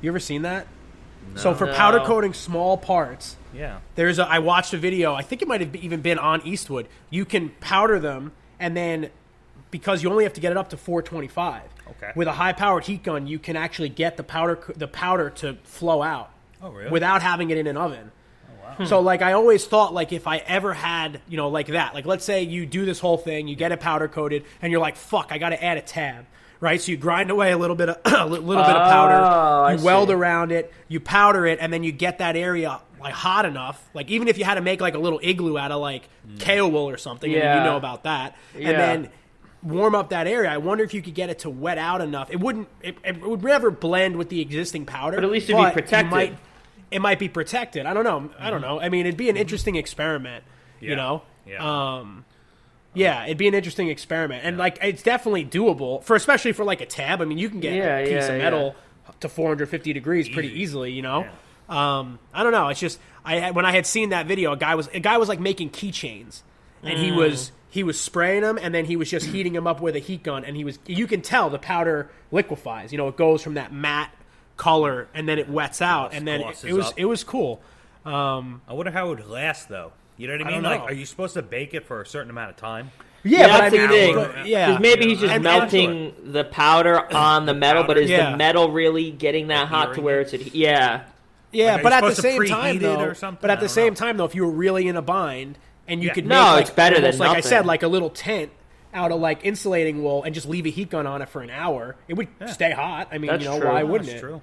You 0.00 0.10
ever 0.10 0.18
seen 0.18 0.42
that? 0.42 0.66
So 1.36 1.54
for 1.54 1.66
No. 1.66 1.74
powder 1.74 2.00
coating 2.00 2.32
small 2.34 2.76
parts, 2.78 3.36
yeah. 3.54 3.76
There's 3.94 4.18
a. 4.18 4.26
I 4.26 4.40
watched 4.40 4.74
a 4.74 4.76
video. 4.76 5.14
I 5.14 5.22
think 5.22 5.40
it 5.40 5.46
might 5.46 5.60
have 5.60 5.76
even 5.76 6.00
been 6.00 6.18
on 6.18 6.40
Eastwood. 6.44 6.88
You 7.10 7.24
can 7.24 7.50
powder 7.60 8.00
them, 8.00 8.32
and 8.58 8.76
then 8.76 9.10
because 9.70 10.02
you 10.02 10.10
only 10.10 10.24
have 10.24 10.32
to 10.32 10.40
get 10.40 10.50
it 10.50 10.56
up 10.56 10.70
to 10.70 10.76
425. 10.76 11.62
Okay. 11.90 12.12
With 12.14 12.28
a 12.28 12.32
high-powered 12.32 12.84
heat 12.84 13.02
gun, 13.02 13.26
you 13.26 13.38
can 13.38 13.56
actually 13.56 13.88
get 13.88 14.16
the 14.16 14.22
powder 14.22 14.58
the 14.76 14.88
powder 14.88 15.30
to 15.30 15.54
flow 15.64 16.02
out. 16.02 16.30
Oh, 16.62 16.70
really? 16.70 16.90
Without 16.90 17.22
having 17.22 17.50
it 17.50 17.58
in 17.58 17.66
an 17.66 17.76
oven. 17.76 18.10
Oh, 18.80 18.84
So 18.84 19.00
like 19.00 19.22
I 19.22 19.32
always 19.32 19.64
thought 19.66 19.94
like 19.94 20.12
if 20.12 20.26
I 20.26 20.38
ever 20.38 20.74
had 20.74 21.20
you 21.28 21.36
know 21.36 21.48
like 21.48 21.68
that 21.68 21.94
like 21.94 22.04
let's 22.04 22.24
say 22.24 22.42
you 22.42 22.66
do 22.66 22.84
this 22.84 23.00
whole 23.00 23.16
thing 23.16 23.48
you 23.48 23.56
get 23.56 23.72
it 23.72 23.80
powder 23.80 24.08
coated 24.08 24.44
and 24.60 24.70
you're 24.70 24.80
like 24.80 24.96
fuck 24.96 25.28
I 25.32 25.38
got 25.38 25.48
to 25.50 25.64
add 25.64 25.78
a 25.78 25.80
tab 25.80 26.26
right 26.60 26.80
so 26.80 26.90
you 26.92 26.98
grind 26.98 27.30
away 27.30 27.50
a 27.52 27.56
little 27.58 27.74
bit 27.76 27.88
of 27.88 27.96
a 28.04 28.26
little 28.26 28.44
bit 28.44 28.76
of 28.76 28.86
Oh, 28.86 28.90
powder 28.90 29.14
I 29.14 29.74
you 29.74 29.82
weld 29.84 30.08
see. 30.10 30.14
around 30.14 30.52
it 30.52 30.72
you 30.86 31.00
powder 31.00 31.46
it 31.46 31.58
and 31.62 31.72
then 31.72 31.82
you 31.82 31.92
get 31.92 32.18
that 32.18 32.36
area 32.36 32.80
like 33.00 33.14
hot 33.14 33.46
enough 33.46 33.88
like 33.94 34.10
even 34.10 34.28
if 34.28 34.36
you 34.38 34.44
had 34.44 34.56
to 34.56 34.60
make 34.60 34.80
like 34.82 34.94
a 34.94 34.98
little 34.98 35.20
igloo 35.22 35.56
out 35.56 35.72
of 35.72 35.80
like 35.80 36.08
mm. 36.28 36.36
Kaowool 36.38 36.84
or 36.92 36.98
something 36.98 37.30
I 37.30 37.34
mean, 37.34 37.42
you 37.42 37.62
know 37.64 37.76
about 37.78 38.02
that 38.04 38.36
Yeah. 38.56 38.68
and 38.70 38.78
then 39.04 39.10
warm 39.62 39.94
up 39.94 40.10
that 40.10 40.26
area 40.28 40.48
I 40.50 40.58
wonder 40.58 40.84
if 40.84 40.94
you 40.94 41.02
could 41.02 41.14
get 41.14 41.30
it 41.30 41.40
to 41.40 41.50
wet 41.50 41.78
out 41.78 42.00
enough 42.00 42.30
it 42.30 42.38
wouldn't 42.38 42.68
it, 42.82 42.96
it 43.04 43.20
would 43.20 43.42
never 43.42 43.70
blend 43.72 44.16
with 44.16 44.28
the 44.28 44.40
existing 44.40 44.86
powder 44.86 45.16
But 45.16 45.24
at 45.24 45.30
least 45.30 45.50
it'd 45.50 45.56
be 45.60 45.62
you 45.66 45.72
protected. 45.72 46.10
might- 46.10 46.38
it 46.90 47.00
might 47.02 47.18
be 47.18 47.28
protected. 47.28 47.84
I 47.84 47.92
don't 47.92 48.04
know. 48.04 48.30
I 48.38 48.48
don't 48.50 48.62
know. 48.62 48.80
I 48.80 48.88
mean, 48.88 49.04
it'd 49.04 49.18
be 49.18 49.28
an 49.28 49.36
interesting 49.36 49.76
experiment. 49.76 50.42
You 50.80 50.96
know. 50.96 51.20
Yeah. 51.46 51.96
Um, 51.98 52.24
yeah, 52.94 53.24
it'd 53.26 53.36
be 53.36 53.46
an 53.46 53.52
interesting 53.52 53.88
experiment, 53.88 54.42
and 54.46 54.56
like 54.56 54.78
it's 54.80 55.02
definitely 55.02 55.44
doable 55.44 56.02
for, 56.02 56.16
especially 56.16 56.52
for 56.52 56.64
like 56.64 56.80
a 56.80 56.86
tab. 56.86 57.20
I 57.20 57.26
mean, 57.26 57.36
you 57.36 57.50
can 57.50 57.60
get 57.60 57.74
Yeah, 57.74 57.98
a 57.98 58.04
piece 58.04 58.12
yeah, 58.28 58.32
of 58.32 58.38
metal 58.38 58.76
to 59.20 59.28
450 59.28 59.92
degrees 59.92 60.30
pretty 60.30 60.48
easily. 60.62 60.92
You 60.92 61.02
know. 61.02 61.26
Um, 61.68 62.18
I 62.32 62.42
don't 62.42 62.52
know. 62.52 62.68
It's 62.68 62.80
just 62.80 62.98
I 63.22 63.34
had- 63.36 63.54
when 63.54 63.66
I 63.66 63.72
had 63.72 63.84
seen 63.84 64.08
that 64.08 64.24
video, 64.24 64.52
a 64.52 64.56
guy 64.56 64.74
was 64.74 64.88
a 64.94 65.00
guy 65.00 65.18
was 65.18 65.28
like 65.28 65.40
making 65.40 65.68
keychains, 65.68 66.40
and 66.82 66.98
Mm. 66.98 67.02
he 67.04 67.12
was 67.12 67.52
he 67.70 67.82
was 67.82 68.00
spraying 68.00 68.42
them, 68.42 68.58
and 68.60 68.74
then 68.74 68.84
he 68.86 68.96
was 68.96 69.10
just 69.10 69.26
heating 69.34 69.52
them 69.52 69.66
up 69.66 69.80
with 69.80 69.96
a 69.96 70.00
heat 70.00 70.22
gun, 70.22 70.44
and 70.44 70.56
he 70.56 70.64
was 70.64 70.78
you 70.86 71.06
can 71.06 71.20
tell 71.22 71.50
the 71.50 71.58
powder 71.58 72.10
liquefies. 72.30 72.92
You 72.92 72.98
know, 72.98 73.08
it 73.08 73.16
goes 73.16 73.42
from 73.42 73.54
that 73.54 73.72
matte 73.72 74.10
color, 74.56 75.08
and 75.14 75.28
then 75.28 75.38
it 75.38 75.48
wets 75.48 75.80
out, 75.82 76.12
and 76.14 76.26
then 76.26 76.40
it, 76.40 76.64
it 76.64 76.72
was 76.72 76.86
up. 76.86 76.94
it 76.96 77.04
was 77.04 77.24
cool. 77.24 77.60
Um, 78.04 78.62
I 78.68 78.72
wonder 78.72 78.90
how 78.92 79.06
it 79.06 79.18
would 79.20 79.26
last 79.28 79.68
though. 79.68 79.92
You 80.16 80.26
know 80.28 80.34
what 80.34 80.42
I 80.42 80.44
I 80.48 80.52
mean? 80.52 80.62
don't 80.62 80.72
like, 80.80 80.90
are 80.90 80.94
you 80.94 81.06
supposed 81.06 81.34
to 81.34 81.42
bake 81.42 81.74
it 81.74 81.84
for 81.86 82.00
a 82.00 82.06
certain 82.06 82.30
amount 82.30 82.50
of 82.50 82.56
time? 82.56 82.90
yeah, 83.22 83.46
but 83.48 83.50
I 83.50 83.70
that's 83.70 83.76
the 83.82 83.88
thing. 83.88 84.14
but- 84.14 84.46
yeah, 84.46 84.78
maybe 84.78 85.06
he's 85.08 85.20
just 85.20 85.32
And- 85.32 85.44
and- 85.46 85.60
melting 85.60 86.14
the 86.32 86.44
powder 86.44 87.12
on 87.14 87.46
the 87.46 87.54
metal, 87.54 87.84
but 87.84 87.98
is 87.98 88.08
Yeah. 88.10 88.30
the 88.32 88.36
metal 88.36 88.70
really 88.72 89.10
getting 89.10 89.48
that 89.48 89.68
hot 89.68 89.94
to 89.94 90.00
where 90.00 90.20
it's 90.20 90.32
adhe- 90.32 90.50
yeah? 90.54 91.02
Yeah, 91.52 91.74
Like, 91.74 91.82
but 91.84 91.92
at 91.92 92.04
the 92.04 92.14
same 92.14 92.44
time, 92.46 92.78
though, 92.78 93.00
or 93.00 93.14
something? 93.14 93.38
but 93.40 93.50
I 93.50 93.54
at 93.54 93.60
the 93.60 93.68
same 93.68 93.88
know. 93.92 93.94
time, 93.96 94.16
though, 94.16 94.24
if 94.24 94.34
you 94.34 94.44
were 94.44 94.52
really 94.52 94.86
in 94.88 94.96
a 94.96 95.02
bind 95.02 95.58
and 95.88 96.02
you 96.02 96.08
Yeah. 96.08 96.14
could 96.14 96.26
No, 96.26 96.36
make, 96.42 96.52
like, 96.52 96.60
it's 96.62 96.70
better 96.70 96.94
than 96.96 97.04
almost, 97.06 97.20
like 97.20 97.36
I 97.36 97.40
said, 97.40 97.66
like 97.66 97.82
a 97.82 97.88
little 97.88 98.10
tent 98.10 98.50
out 98.94 99.12
of 99.12 99.20
like 99.20 99.44
insulating 99.44 100.02
wool 100.02 100.22
and 100.22 100.34
just 100.34 100.48
leave 100.48 100.64
a 100.66 100.70
heat 100.70 100.90
gun 100.90 101.06
on 101.06 101.20
it 101.22 101.28
for 101.28 101.42
an 101.42 101.50
hour, 101.50 101.96
it 102.08 102.14
would 102.14 102.28
stay 102.46 102.70
hot. 102.72 103.08
I 103.12 103.18
mean, 103.18 103.30
That's 103.30 103.44
you 103.44 103.50
know, 103.50 103.60
true. 103.60 103.68
why 103.68 103.82
wouldn't 103.82 104.08
That's 104.08 104.18
it? 104.22 104.26
true. 104.26 104.40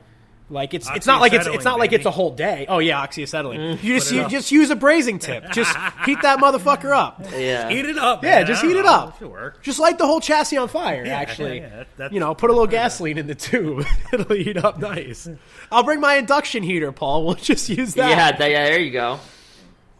Like 0.48 0.76
it's 0.76 0.88
it's 0.94 1.08
not 1.08 1.22
like 1.22 1.34
it's 1.34 1.48
it's 1.48 1.56
Oxyacetylene, 1.58 1.64
not 1.64 1.80
like 1.80 1.92
it's 1.92 2.06
a 2.06 2.12
whole 2.12 2.30
day. 2.30 2.68
Oh 2.70 2.78
yeah, 2.78 3.04
oxyacetylene. 3.04 3.80
Mm. 3.80 3.84
You 3.84 3.96
just 3.96 4.12
you 4.12 4.22
up. 4.22 4.30
just 4.30 4.52
use 4.52 4.70
a 4.70 4.76
brazing 4.76 5.20
tip. 5.20 5.44
Just 5.52 5.76
heat 6.06 6.22
that 6.22 6.38
motherfucker 6.38 6.96
up. 6.96 7.20
Yeah. 7.36 7.68
Heat 7.68 7.86
it 7.86 7.98
up. 7.98 8.24
Yeah, 8.24 8.36
man. 8.36 8.46
just 8.46 8.62
heat 8.62 8.74
don't 8.74 8.82
it 8.82 8.86
know. 8.86 8.92
up. 8.94 9.18
Should 9.18 9.32
work. 9.32 9.64
Just 9.64 9.80
light 9.80 9.98
the 9.98 10.06
whole 10.06 10.20
chassis 10.20 10.56
on 10.58 10.68
fire. 10.68 11.04
Yeah, 11.04 11.18
actually, 11.18 11.62
yeah, 11.62 11.70
that- 11.70 11.88
that's- 11.98 12.14
you 12.14 12.20
know, 12.20 12.36
put 12.36 12.52
a 12.52 12.54
little 12.54 12.68
gasoline 12.68 13.18
in 13.18 13.26
the 13.26 13.34
tube. 13.34 13.88
It'll 14.14 14.36
heat 14.36 14.58
up 14.58 14.78
nice. 14.78 15.28
I'll 15.72 15.82
bring 15.82 16.00
my 16.00 16.18
induction 16.18 16.62
heater, 16.62 16.92
Paul. 16.92 17.26
We'll 17.26 17.34
just 17.34 17.68
use 17.68 17.96
that. 17.96 18.08
Yeah, 18.12 18.32
that, 18.38 18.52
yeah, 18.52 18.66
there 18.66 18.80
you 18.80 18.92
go. 18.92 19.20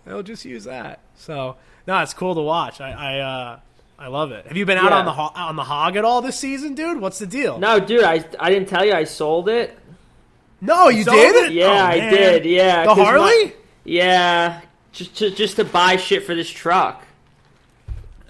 I'll 0.08 0.24
just 0.24 0.46
use 0.46 0.64
that. 0.66 1.00
So 1.16 1.56
no, 1.88 2.00
it's 2.02 2.14
cool 2.14 2.36
to 2.36 2.42
watch. 2.42 2.80
I 2.82 2.92
I, 2.92 3.20
uh, 3.20 3.60
I 3.98 4.08
love 4.08 4.32
it. 4.32 4.46
Have 4.48 4.58
you 4.58 4.66
been 4.66 4.78
out 4.78 4.92
Yeah. 4.92 4.98
on 5.00 5.06
the 5.06 5.12
ho- 5.14 5.32
on 5.36 5.56
the 5.56 5.64
hog 5.64 5.96
at 5.96 6.04
all 6.06 6.22
this 6.22 6.38
season, 6.38 6.76
dude? 6.76 7.00
What's 7.02 7.20
the 7.20 7.28
deal? 7.28 7.58
No, 7.60 7.80
dude, 7.80 8.04
I 8.04 8.24
I 8.40 8.50
didn't 8.50 8.68
tell 8.70 8.86
you 8.86 8.94
I 8.94 9.04
sold 9.06 9.50
it. 9.50 9.78
No, 10.62 10.90
you 10.90 11.04
Sold 11.04 11.18
did. 11.18 11.36
it? 11.48 11.52
Yeah, 11.54 11.68
Oh, 11.84 11.86
I 11.86 12.00
did. 12.10 12.46
Yeah, 12.46 12.82
The 12.84 12.88
'cause 12.90 12.98
my- 12.98 13.04
Harley? 13.04 13.54
yeah, 13.84 14.62
just 14.94 15.16
to, 15.18 15.30
just 15.30 15.58
to 15.58 15.66
buy 15.66 15.98
shit 15.98 16.26
for 16.26 16.34
this 16.34 16.50
truck. 16.50 17.04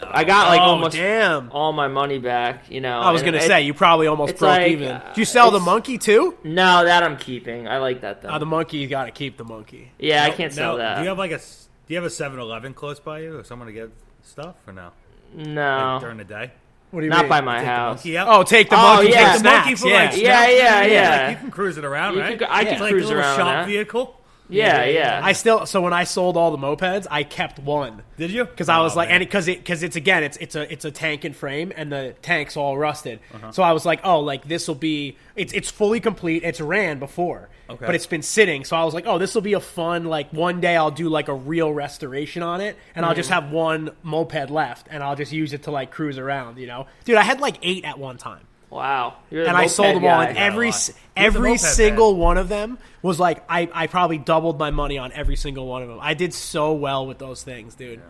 I 0.03 0.23
got 0.25 0.49
like 0.49 0.60
oh 0.62 0.65
almost 0.65 0.95
damn! 0.95 1.49
all 1.51 1.71
my 1.71 1.88
money 1.88 2.19
back. 2.19 2.69
You 2.69 2.81
know, 2.81 2.99
I 2.99 3.12
was 3.12 3.21
and 3.21 3.31
gonna 3.31 3.43
it- 3.43 3.47
say 3.47 3.62
you 3.62 3.73
probably 3.73 4.08
almost 4.08 4.38
broke 4.38 4.49
like, 4.58 4.71
even. 4.71 4.89
uh, 4.91 5.08
Did 5.10 5.17
you 5.19 5.25
sell 5.25 5.51
the 5.51 5.60
monkey 5.60 5.97
too? 5.97 6.38
No, 6.43 6.84
that 6.84 7.01
I'm 7.03 7.15
keeping. 7.17 7.67
I 7.67 7.77
like 7.77 8.01
that 8.01 8.21
though. 8.21 8.29
Oh, 8.29 8.39
the 8.39 8.45
monkey, 8.45 8.77
you 8.77 8.88
got 8.88 9.05
to 9.05 9.12
keep 9.12 9.38
the 9.38 9.45
monkey. 9.45 9.91
yeah, 9.97 10.23
I 10.25 10.31
can't 10.31 10.51
no, 10.53 10.55
sell 10.55 10.77
that. 10.77 10.97
Do 10.97 11.03
you 11.03 11.10
have 11.10 11.17
like 11.17 11.31
a 11.31 11.36
s- 11.36 11.69
Do 11.88 11.93
you 11.93 12.01
have 12.01 12.05
a 12.05 12.13
7-Eleven 12.13 12.73
close 12.73 12.99
by 12.99 13.19
you, 13.19 13.38
or 13.39 13.43
someone 13.43 13.67
to 13.67 13.73
get 13.73 13.89
stuff, 14.23 14.55
or 14.67 14.73
no? 14.73 14.89
no, 15.34 15.91
Like 15.93 16.01
during 16.01 16.17
the 16.17 16.23
day. 16.23 16.51
What 16.91 17.01
do 17.01 17.05
you 17.05 17.10
not 17.10 17.21
mean? 17.23 17.29
by 17.29 17.41
my 17.41 17.58
Take 17.60 17.67
house. 17.67 17.97
monkey. 18.05 18.17
Oh, 18.19 18.43
take 18.43 18.69
the 18.69 18.75
Oh, 18.77 18.81
monkey. 18.95 19.12
yeah. 19.12 19.17
Take 19.23 19.34
The 19.34 19.39
snacks. 19.39 19.65
monkey 19.65 19.75
for 19.75 19.88
yeah. 19.88 19.93
like 20.05 20.12
Yeah, 20.17 20.47
yeah, 20.47 20.58
snacks? 20.67 20.91
yeah. 20.91 21.10
Like, 21.27 21.31
you 21.31 21.41
can 21.41 21.51
cruise 21.51 21.77
it 21.77 21.86
around, 21.86 22.13
You 22.15 22.19
right? 22.21 22.29
could 22.31 22.39
go- 22.39 22.45
I 22.45 22.60
Yeah. 22.62 22.63
could 22.65 22.71
It's 22.73 22.81
like 22.81 22.91
a 22.91 22.95
little 22.95 23.13
around 23.13 23.36
shop 23.38 23.45
that. 23.47 23.67
vehicle. 23.67 24.21
Yeah, 24.49 24.86
yeah. 24.86 25.21
I 25.23 25.34
still 25.34 25.65
so 25.65 25.81
when 25.81 25.93
I 25.93 26.03
sold 26.03 26.38
all 26.38 26.51
the 26.51 26.58
mopeds, 26.58 27.08
I 27.10 27.23
kept 27.23 27.58
one 27.60 28.03
Did 28.17 28.31
you? 28.31 28.45
because 28.45 28.69
I 28.69 28.79
was 28.79 28.93
Oh, 28.93 28.97
like, 28.97 29.10
man. 29.10 29.21
and 29.21 29.27
because 29.27 29.47
it 29.47 29.58
because 29.60 29.81
it's 29.84 29.95
again, 29.95 30.23
it's 30.23 30.38
it's 30.38 30.55
a 30.55 30.71
it's 30.71 30.86
a 30.86 30.91
tank 30.91 31.23
and 31.23 31.36
frame, 31.36 31.73
and 31.75 31.91
the 31.91 32.15
tank's 32.21 32.55
all 32.55 32.77
rusted. 32.77 33.19
Uh-huh. 33.34 33.51
So 33.51 33.63
I 33.63 33.71
was 33.73 33.86
like, 33.86 34.01
oh, 34.03 34.19
like 34.19 34.47
this 34.47 34.67
will 34.67 34.75
be 34.75 35.17
it's 35.36 35.51
it's 35.53 35.69
fully 35.71 35.99
complete. 35.99 36.43
It's 36.43 36.62
ran 36.62 36.99
before, 36.99 37.49
Okay. 37.69 37.86
but 37.86 37.95
it's 37.95 38.05
been 38.05 38.21
sitting. 38.21 38.65
So 38.65 38.75
I 38.77 38.84
was 38.84 38.93
like, 38.93 39.08
oh, 39.08 39.17
this 39.17 39.34
will 39.34 39.41
be 39.41 39.53
a 39.53 39.60
fun 39.60 40.05
like 40.05 40.31
one 40.31 40.62
day 40.62 40.75
I'll 40.77 40.91
do 40.91 41.10
like 41.10 41.27
a 41.27 41.34
real 41.34 41.71
restoration 41.73 42.43
on 42.43 42.62
it, 42.62 42.77
and 42.93 43.03
I'll 43.05 43.12
Mm-hmm. 43.12 43.17
just 43.17 43.29
have 43.31 43.51
one 43.51 43.91
moped 44.03 44.49
left, 44.51 44.88
and 44.91 45.01
I'll 45.03 45.15
just 45.15 45.31
use 45.31 45.53
it 45.53 45.63
to 45.63 45.71
like 45.71 45.91
cruise 45.91 46.17
around. 46.19 46.58
You 46.60 46.67
know, 46.67 46.88
dude, 47.03 47.15
I 47.17 47.23
had 47.23 47.39
like 47.41 47.58
eight 47.63 47.84
at 47.86 47.97
one 47.97 48.17
time. 48.17 48.41
Wow, 48.69 49.15
You're 49.32 49.47
and 49.47 49.56
I 49.58 49.67
sold 49.67 49.95
them 49.95 50.06
all, 50.06 50.21
and 50.21 50.38
every 50.38 50.67
lot. 50.67 50.75
s- 50.75 50.88
Who's 50.88 50.95
the 50.95 51.21
every 51.21 51.49
moped 51.51 51.62
single 51.62 52.15
one 52.15 52.38
of 52.38 52.49
them 52.49 52.78
was 53.01 53.19
like 53.19 53.43
I, 53.49 53.69
I 53.73 53.88
probably 53.88 54.17
doubled 54.17 54.60
my 54.60 54.71
money 54.71 54.97
on 54.97 55.12
every 55.13 55.36
single 55.36 55.65
one 55.67 55.82
of 55.82 55.88
them. 55.88 55.99
I 56.01 56.13
did 56.13 56.34
so 56.34 56.73
well 56.73 57.06
with 57.08 57.17
those 57.19 57.43
things, 57.43 57.75
dude. 57.75 58.01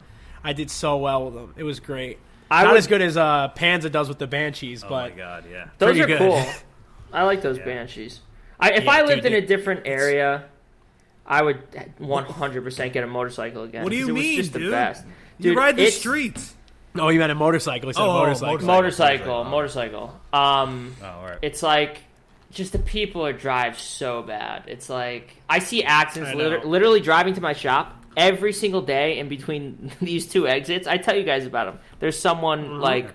I 0.43 0.53
did 0.53 0.69
so 0.71 0.97
well 0.97 1.25
with 1.25 1.33
them. 1.33 1.53
It 1.57 1.63
was 1.63 1.79
great. 1.79 2.19
I 2.49 2.63
Not 2.63 2.71
would- 2.73 2.77
as 2.77 2.87
good 2.87 3.01
as 3.01 3.17
uh, 3.17 3.47
Panza 3.49 3.89
does 3.89 4.07
with 4.09 4.19
the 4.19 4.27
Banshees, 4.27 4.83
Oh 4.83 4.89
my 4.89 5.09
but 5.09 5.17
god, 5.17 5.45
yeah. 5.51 5.67
Those 5.77 5.99
are 5.99 6.05
good. 6.07 6.17
cool. 6.19 6.43
I 7.13 7.23
like 7.23 7.41
those 7.41 7.57
banshees. 7.59 8.19
I, 8.59 8.71
if 8.73 8.83
Yeah, 8.85 8.91
I 8.91 9.01
lived 9.03 9.23
dude, 9.23 9.31
in 9.31 9.33
a 9.35 9.43
it- 9.43 9.47
different 9.47 9.81
area, 9.85 10.45
I 11.25 11.41
would 11.41 11.61
100% 11.99 12.93
get 12.93 13.03
a 13.03 13.07
motorcycle 13.07 13.63
again. 13.63 13.83
What 13.83 13.89
do 13.91 13.95
you 13.97 14.09
it 14.09 14.11
was 14.13 14.21
mean, 14.21 14.37
just 14.37 14.53
the 14.53 14.59
dude? 14.59 14.95
You 15.39 15.55
ride 15.55 15.75
the 15.77 15.89
streets. 15.91 16.54
No, 16.95 17.09
you 17.09 17.19
meant 17.19 17.31
a 17.31 17.35
motorcycle. 17.35 17.89
He 17.89 17.93
said 17.93 18.01
Oh, 18.01 18.13
motorcycle. 18.13 18.47
motorcycle. 18.65 19.43
Motorcycle, 19.43 19.43
Motorcycle. 19.43 19.99
motorcycle. 20.01 20.19
Um, 20.33 20.95
Oh, 21.03 21.05
all 21.07 21.25
right. 21.25 21.37
it's 21.41 21.61
like 21.61 21.99
just 22.51 22.71
the 22.71 22.79
people 22.79 23.25
are 23.25 23.33
drive 23.33 23.79
so 23.79 24.21
bad. 24.23 24.63
It's 24.67 24.89
like 24.89 25.35
I 25.49 25.59
see 25.59 25.83
accidents 25.83 26.31
I 26.31 26.35
liter- 26.35 26.63
literally 26.65 27.01
driving 27.01 27.33
to 27.35 27.41
my 27.41 27.53
shop 27.53 27.93
every 28.17 28.53
single 28.53 28.81
day, 28.81 29.19
and 29.19 29.29
between 29.29 29.91
these 30.01 30.25
two 30.27 30.47
exits, 30.47 30.87
I 30.87 30.97
tell 30.97 31.15
you 31.17 31.23
guys 31.23 31.45
about 31.45 31.65
them. 31.65 31.79
There's 31.99 32.17
someone 32.17 32.63
Mm-hmm. 32.65 32.79
like 32.81 33.13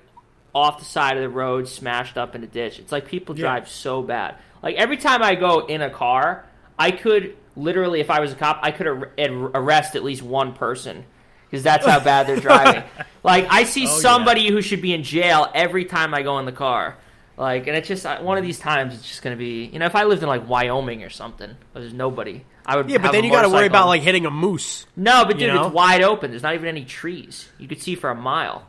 off 0.55 0.79
the 0.81 0.85
side 0.85 1.17
of 1.17 1.23
the 1.23 1.29
road, 1.29 1.69
smashed 1.69 2.19
up 2.19 2.35
in 2.35 2.43
a 2.43 2.47
ditch. 2.47 2.79
It's 2.81 2.91
like 2.93 3.07
people 3.07 3.37
Yeah. 3.37 3.43
drive 3.43 3.69
so 3.69 4.03
bad. 4.03 4.35
Like 4.63 4.77
every 4.77 4.97
time 4.99 5.23
I 5.23 5.37
go 5.37 5.61
in 5.67 5.81
a 5.81 5.91
car, 5.91 6.45
I 6.79 6.91
could 6.91 7.37
literally, 7.57 8.01
if 8.01 8.11
I 8.11 8.21
was 8.21 8.33
a 8.33 8.35
cop, 8.35 8.59
I 8.63 8.73
could 8.73 8.87
ar- 8.89 9.11
ar- 9.19 9.51
arrest 9.55 9.95
at 9.97 10.03
least 10.05 10.23
one 10.23 10.53
person 10.53 11.05
because 11.51 11.63
that's 11.65 11.85
how 11.87 12.01
bad 12.01 12.27
they're 12.27 12.37
driving. 12.41 12.83
Like 13.23 13.49
I 13.51 13.65
see 13.65 13.87
Oh, 13.87 13.91
yeah. 13.95 14.01
somebody 14.01 14.49
who 14.49 14.63
should 14.63 14.81
be 14.81 14.95
in 14.95 15.03
jail 15.03 15.47
every 15.55 15.85
time 15.85 16.15
I 16.15 16.23
go 16.23 16.39
in 16.39 16.47
the 16.47 16.53
car. 16.53 16.97
Like, 17.37 17.67
and 17.67 17.77
it's 17.77 17.87
just 17.87 18.07
uh, 18.07 18.19
one 18.21 18.39
of 18.39 18.45
these 18.45 18.59
times. 18.59 18.95
It's 18.95 19.07
just 19.07 19.21
gonna 19.21 19.37
be, 19.37 19.65
you 19.67 19.79
know, 19.79 19.85
if 19.85 19.95
I 19.95 20.05
lived 20.05 20.23
in 20.23 20.29
like 20.29 20.49
Wyoming 20.49 21.03
or 21.03 21.11
something, 21.11 21.51
where 21.73 21.83
there's 21.83 21.93
nobody, 21.93 22.45
I 22.65 22.77
would. 22.77 22.89
yeah, 22.89 22.97
but 22.97 23.03
have 23.05 23.13
then 23.13 23.25
a 23.25 23.27
you 23.27 23.31
got 23.33 23.43
to 23.43 23.51
worry 23.51 23.67
about 23.67 23.89
like 23.89 24.01
hitting 24.01 24.25
a 24.25 24.31
moose. 24.31 24.87
no, 24.97 25.27
but 25.27 25.39
you 25.39 25.49
dude, 25.49 25.55
know? 25.55 25.67
it's 25.67 25.75
wide 25.75 26.01
open. 26.03 26.31
There's 26.31 26.43
not 26.43 26.55
even 26.55 26.67
any 26.69 26.87
trees. 26.87 27.47
You 27.59 27.69
could 27.69 27.83
see 27.83 27.95
for 27.95 28.09
a 28.09 28.15
mile. 28.15 28.67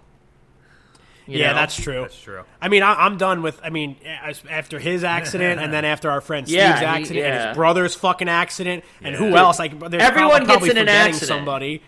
You 1.27 1.37
yeah, 1.39 1.49
know? 1.49 1.53
that's 1.55 1.81
true. 1.81 2.01
That's 2.01 2.19
true. 2.19 2.43
I 2.61 2.67
mean, 2.67 2.83
I, 2.83 2.93
I'm 3.05 3.17
done 3.17 3.41
with. 3.43 3.57
I 3.63 3.69
mean, 3.69 3.95
after 4.49 4.79
his 4.79 5.03
accident, 5.05 5.61
and 5.61 5.71
then 5.71 5.85
after 5.93 6.09
our 6.11 6.19
friend 6.19 6.45
Steve's 6.45 6.57
Yeah, 6.57 6.77
he- 6.79 6.85
accident, 6.85 7.25
and 7.25 7.47
his 7.49 7.55
brother's 7.55 7.95
fucking 7.95 8.27
accident, 8.27 8.83
and 9.01 9.13
Yeah. 9.13 9.19
who 9.19 9.25
Dude, 9.27 9.35
else? 9.35 9.59
Like, 9.59 9.79
there's 9.79 10.03
everyone 10.03 10.45
prob- 10.45 10.47
gets 10.47 10.51
probably 10.57 10.69
in 10.71 10.77
an 10.77 10.85
forgetting 10.87 11.13
accident. 11.13 11.27
Somebody. 11.39 11.81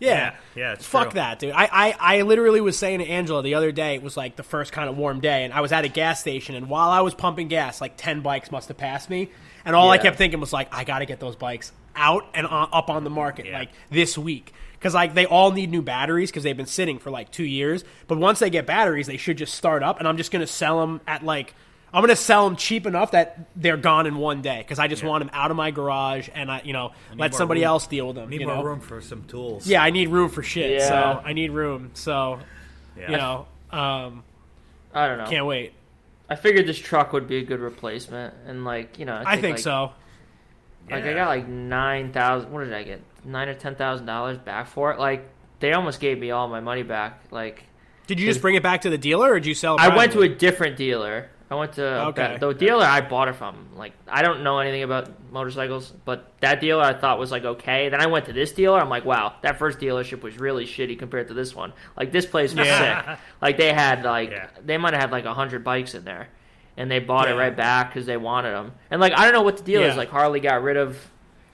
Yeah, 0.00 0.10
Yeah, 0.10 0.34
yeah, 0.54 0.74
Fuck 0.76 1.10
true. 1.10 1.14
that, 1.16 1.38
dude. 1.40 1.50
I, 1.52 1.68
I, 1.72 2.18
I 2.18 2.22
literally 2.22 2.60
was 2.60 2.78
saying 2.78 3.00
to 3.00 3.06
Angela 3.06 3.42
the 3.42 3.54
other 3.54 3.72
day, 3.72 3.94
it 3.96 4.02
was 4.02 4.16
like 4.16 4.36
the 4.36 4.42
first 4.42 4.72
kind 4.72 4.88
of 4.88 4.96
warm 4.96 5.20
day, 5.20 5.44
and 5.44 5.52
I 5.52 5.60
was 5.60 5.72
at 5.72 5.84
a 5.84 5.88
gas 5.88 6.20
station, 6.20 6.54
and 6.54 6.68
while 6.68 6.90
I 6.90 7.00
was 7.00 7.14
pumping 7.14 7.48
gas, 7.48 7.80
like 7.80 7.94
10 7.96 8.20
bikes 8.20 8.50
must 8.52 8.68
have 8.68 8.76
passed 8.76 9.10
me. 9.10 9.30
And 9.64 9.74
all 9.76 9.90
I 9.90 9.98
kept 9.98 10.16
thinking 10.16 10.40
was, 10.40 10.52
like, 10.52 10.72
I 10.72 10.84
got 10.84 11.00
to 11.00 11.04
get 11.06 11.20
those 11.20 11.36
bikes 11.36 11.72
out 11.94 12.24
and 12.32 12.46
on, 12.46 12.68
up 12.72 12.88
on 12.88 13.04
the 13.04 13.10
market, 13.10 13.44
Yeah. 13.46 13.58
like, 13.58 13.70
this 13.90 14.16
week. 14.16 14.54
Because, 14.72 14.94
like, 14.94 15.12
they 15.14 15.26
all 15.26 15.50
need 15.50 15.70
new 15.70 15.82
batteries 15.82 16.30
because 16.30 16.42
they've 16.44 16.56
been 16.56 16.64
sitting 16.64 16.98
for, 16.98 17.10
like, 17.10 17.30
two 17.32 17.44
years. 17.44 17.84
But 18.06 18.16
once 18.18 18.38
they 18.38 18.48
get 18.48 18.64
batteries, 18.64 19.08
they 19.08 19.16
should 19.18 19.36
just 19.36 19.54
start 19.54 19.82
up, 19.82 19.98
and 19.98 20.08
I'm 20.08 20.16
just 20.16 20.30
going 20.30 20.40
to 20.40 20.46
sell 20.46 20.80
them 20.80 21.00
at, 21.06 21.22
like, 21.24 21.54
I'm 21.92 22.02
going 22.02 22.08
to 22.10 22.16
sell 22.16 22.44
them 22.46 22.56
cheap 22.56 22.86
enough 22.86 23.12
that 23.12 23.48
they're 23.56 23.76
gone 23.78 24.06
in 24.06 24.16
one 24.16 24.42
day 24.42 24.58
because 24.58 24.78
I 24.78 24.88
just 24.88 25.02
want 25.02 25.24
them 25.24 25.30
out 25.32 25.50
of 25.50 25.56
my 25.56 25.70
garage 25.70 26.28
and 26.34 26.50
I, 26.50 26.60
you 26.62 26.72
know, 26.74 26.92
let 27.16 27.34
somebody 27.34 27.60
room. 27.60 27.68
else 27.68 27.86
deal 27.86 28.08
with 28.08 28.16
them. 28.16 28.28
Need 28.28 28.42
you 28.42 28.46
more 28.46 28.56
know? 28.56 28.62
room 28.62 28.80
for 28.80 29.00
some 29.00 29.24
tools. 29.24 29.66
Yeah, 29.66 29.82
I 29.82 29.90
need 29.90 30.08
room 30.10 30.28
for 30.28 30.42
shit. 30.42 30.70
Yeah. 30.80 30.88
So 30.88 31.22
I 31.24 31.32
need 31.32 31.50
room. 31.52 31.90
So 31.94 32.40
Yeah. 32.96 33.10
you 33.10 33.16
know, 33.16 33.46
um, 33.70 34.22
I 34.92 35.06
don't 35.06 35.18
know. 35.18 35.26
can't 35.26 35.46
wait. 35.46 35.72
I 36.28 36.36
figured 36.36 36.66
this 36.66 36.78
truck 36.78 37.14
would 37.14 37.26
be 37.26 37.38
a 37.38 37.42
good 37.42 37.60
replacement, 37.60 38.34
and 38.46 38.64
like 38.64 38.98
you 38.98 39.06
know, 39.06 39.22
I 39.24 39.40
think 39.40 39.56
like, 39.56 39.62
so. 39.62 39.92
Like 40.90 41.04
Yeah. 41.04 41.10
I 41.10 41.14
got 41.14 41.28
like 41.28 41.48
nine 41.48 42.12
thousand. 42.12 42.52
What 42.52 42.64
did 42.64 42.74
I 42.74 42.82
get? 42.82 43.00
Nine 43.24 43.48
or 43.48 43.54
ten 43.54 43.76
thousand 43.76 44.04
dollars 44.04 44.36
back 44.36 44.66
for 44.66 44.92
it. 44.92 44.98
Like 44.98 45.26
they 45.60 45.72
almost 45.72 46.00
gave 46.00 46.18
me 46.18 46.30
all 46.30 46.48
my 46.48 46.60
money 46.60 46.82
back. 46.82 47.22
Like 47.30 47.64
Did 48.06 48.20
you 48.20 48.26
just 48.26 48.42
bring 48.42 48.56
it 48.56 48.62
back 48.62 48.82
to 48.82 48.90
the 48.90 48.98
dealer, 48.98 49.32
or 49.32 49.40
did 49.40 49.46
you 49.46 49.54
sell? 49.54 49.76
it 49.76 49.80
I 49.80 49.96
went 49.96 50.12
to 50.12 50.20
a 50.20 50.28
different 50.28 50.76
dealer. 50.76 51.30
I 51.50 51.54
went 51.54 51.72
to 51.74 52.06
Okay. 52.08 52.36
the 52.38 52.52
dealer 52.52 52.84
I 52.84 53.00
bought 53.00 53.28
it 53.28 53.34
from. 53.36 53.68
Like 53.74 53.92
I 54.06 54.20
don't 54.22 54.42
know 54.42 54.58
anything 54.58 54.82
about 54.82 55.08
motorcycles, 55.32 55.92
but 56.04 56.30
that 56.40 56.60
dealer 56.60 56.82
I 56.82 56.92
thought 56.92 57.18
was 57.18 57.30
like 57.30 57.44
okay. 57.44 57.88
Then 57.88 58.00
I 58.02 58.06
went 58.06 58.26
to 58.26 58.32
this 58.34 58.52
dealer. 58.52 58.78
I'm 58.78 58.90
like, 58.90 59.04
wow, 59.06 59.34
that 59.42 59.58
first 59.58 59.78
dealership 59.78 60.20
was 60.22 60.38
really 60.38 60.66
shitty 60.66 60.98
compared 60.98 61.28
to 61.28 61.34
this 61.34 61.54
one. 61.54 61.72
Like 61.96 62.12
this 62.12 62.26
place 62.26 62.54
was 62.54 62.66
Yeah. 62.66 63.14
sick. 63.14 63.18
Like 63.40 63.56
they 63.56 63.72
had 63.72 64.04
like 64.04 64.30
Yeah. 64.30 64.48
they 64.64 64.76
might 64.76 64.92
have 64.92 65.02
had 65.04 65.10
like 65.12 65.24
hundred 65.24 65.64
bikes 65.64 65.94
in 65.94 66.04
there, 66.04 66.28
and 66.76 66.90
they 66.90 66.98
bought 66.98 67.28
it 67.30 67.34
right 67.34 67.56
back 67.56 67.88
because 67.90 68.04
they 68.04 68.18
wanted 68.18 68.50
them. 68.50 68.72
And 68.90 69.00
like 69.00 69.14
I 69.14 69.24
don't 69.24 69.32
know 69.32 69.42
what 69.42 69.56
the 69.56 69.64
deal 69.64 69.82
is. 69.82 69.96
Like 69.96 70.10
Harley 70.10 70.40
got 70.40 70.62
rid 70.62 70.76
of. 70.76 70.98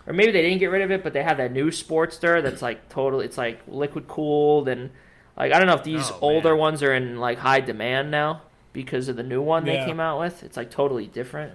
Or 0.07 0.12
maybe 0.12 0.33
they 0.33 0.42
didn't 0.42 0.59
get 0.59 0.66
rid 0.66 0.83
of 0.83 0.90
it, 0.90 1.02
but 1.02 1.14
they 1.14 1.22
have 1.22 1.38
that 1.38 1.50
new 1.52 1.70
Sportster 1.70 2.42
that's 2.42 2.61
like 2.61 2.90
totally, 2.90 3.24
it's 3.24 3.38
like 3.38 3.61
liquid 3.66 4.07
cooled 4.07 4.68
and 4.68 4.90
like 5.37 5.52
I 5.52 5.59
don't 5.59 5.66
know 5.66 5.77
if 5.77 5.85
these 5.85 6.10
Oh, 6.10 6.18
older 6.21 6.50
man. 6.50 6.58
ones 6.58 6.83
are 6.83 6.92
in 6.92 7.18
like 7.18 7.38
high 7.38 7.60
demand 7.60 8.10
now 8.10 8.42
because 8.75 9.08
of 9.08 9.16
the 9.16 9.22
new 9.22 9.40
one 9.40 9.64
they 9.64 9.79
came 9.87 9.98
out 10.00 10.20
with. 10.20 10.42
It's 10.42 10.58
like 10.58 10.70
totally 10.70 11.06
different, 11.06 11.54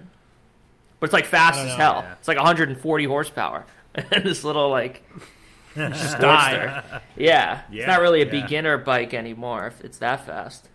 but 0.98 1.04
it's 1.04 1.12
like 1.12 1.26
fast 1.26 1.60
as 1.60 1.66
know, 1.68 1.76
hell. 1.76 2.00
yeah. 2.04 2.14
It's 2.14 2.26
like 2.26 2.38
140 2.38 3.04
horsepower, 3.04 3.64
and 3.94 4.24
this 4.24 4.42
little 4.42 4.68
like 4.70 5.04
Die. 5.76 5.92
Sportster. 5.92 7.00
Yeah, 7.16 7.62
it's 7.70 7.86
not 7.86 8.00
really 8.00 8.22
a 8.22 8.24
yeah. 8.24 8.42
beginner 8.42 8.76
bike 8.78 9.14
anymore. 9.14 9.68
If 9.68 9.84
it's 9.84 9.98
that 9.98 10.26
fast. 10.26 10.66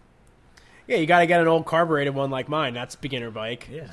Yeah, 0.88 0.98
you 0.98 1.08
got 1.08 1.22
to 1.22 1.26
get 1.26 1.42
an 1.42 1.48
old 1.48 1.66
carbureted 1.66 2.14
one 2.14 2.30
like 2.30 2.48
mine. 2.48 2.76
That's 2.76 2.96
beginner 2.96 3.32
bike. 3.32 3.68
Yeah. 3.72 3.92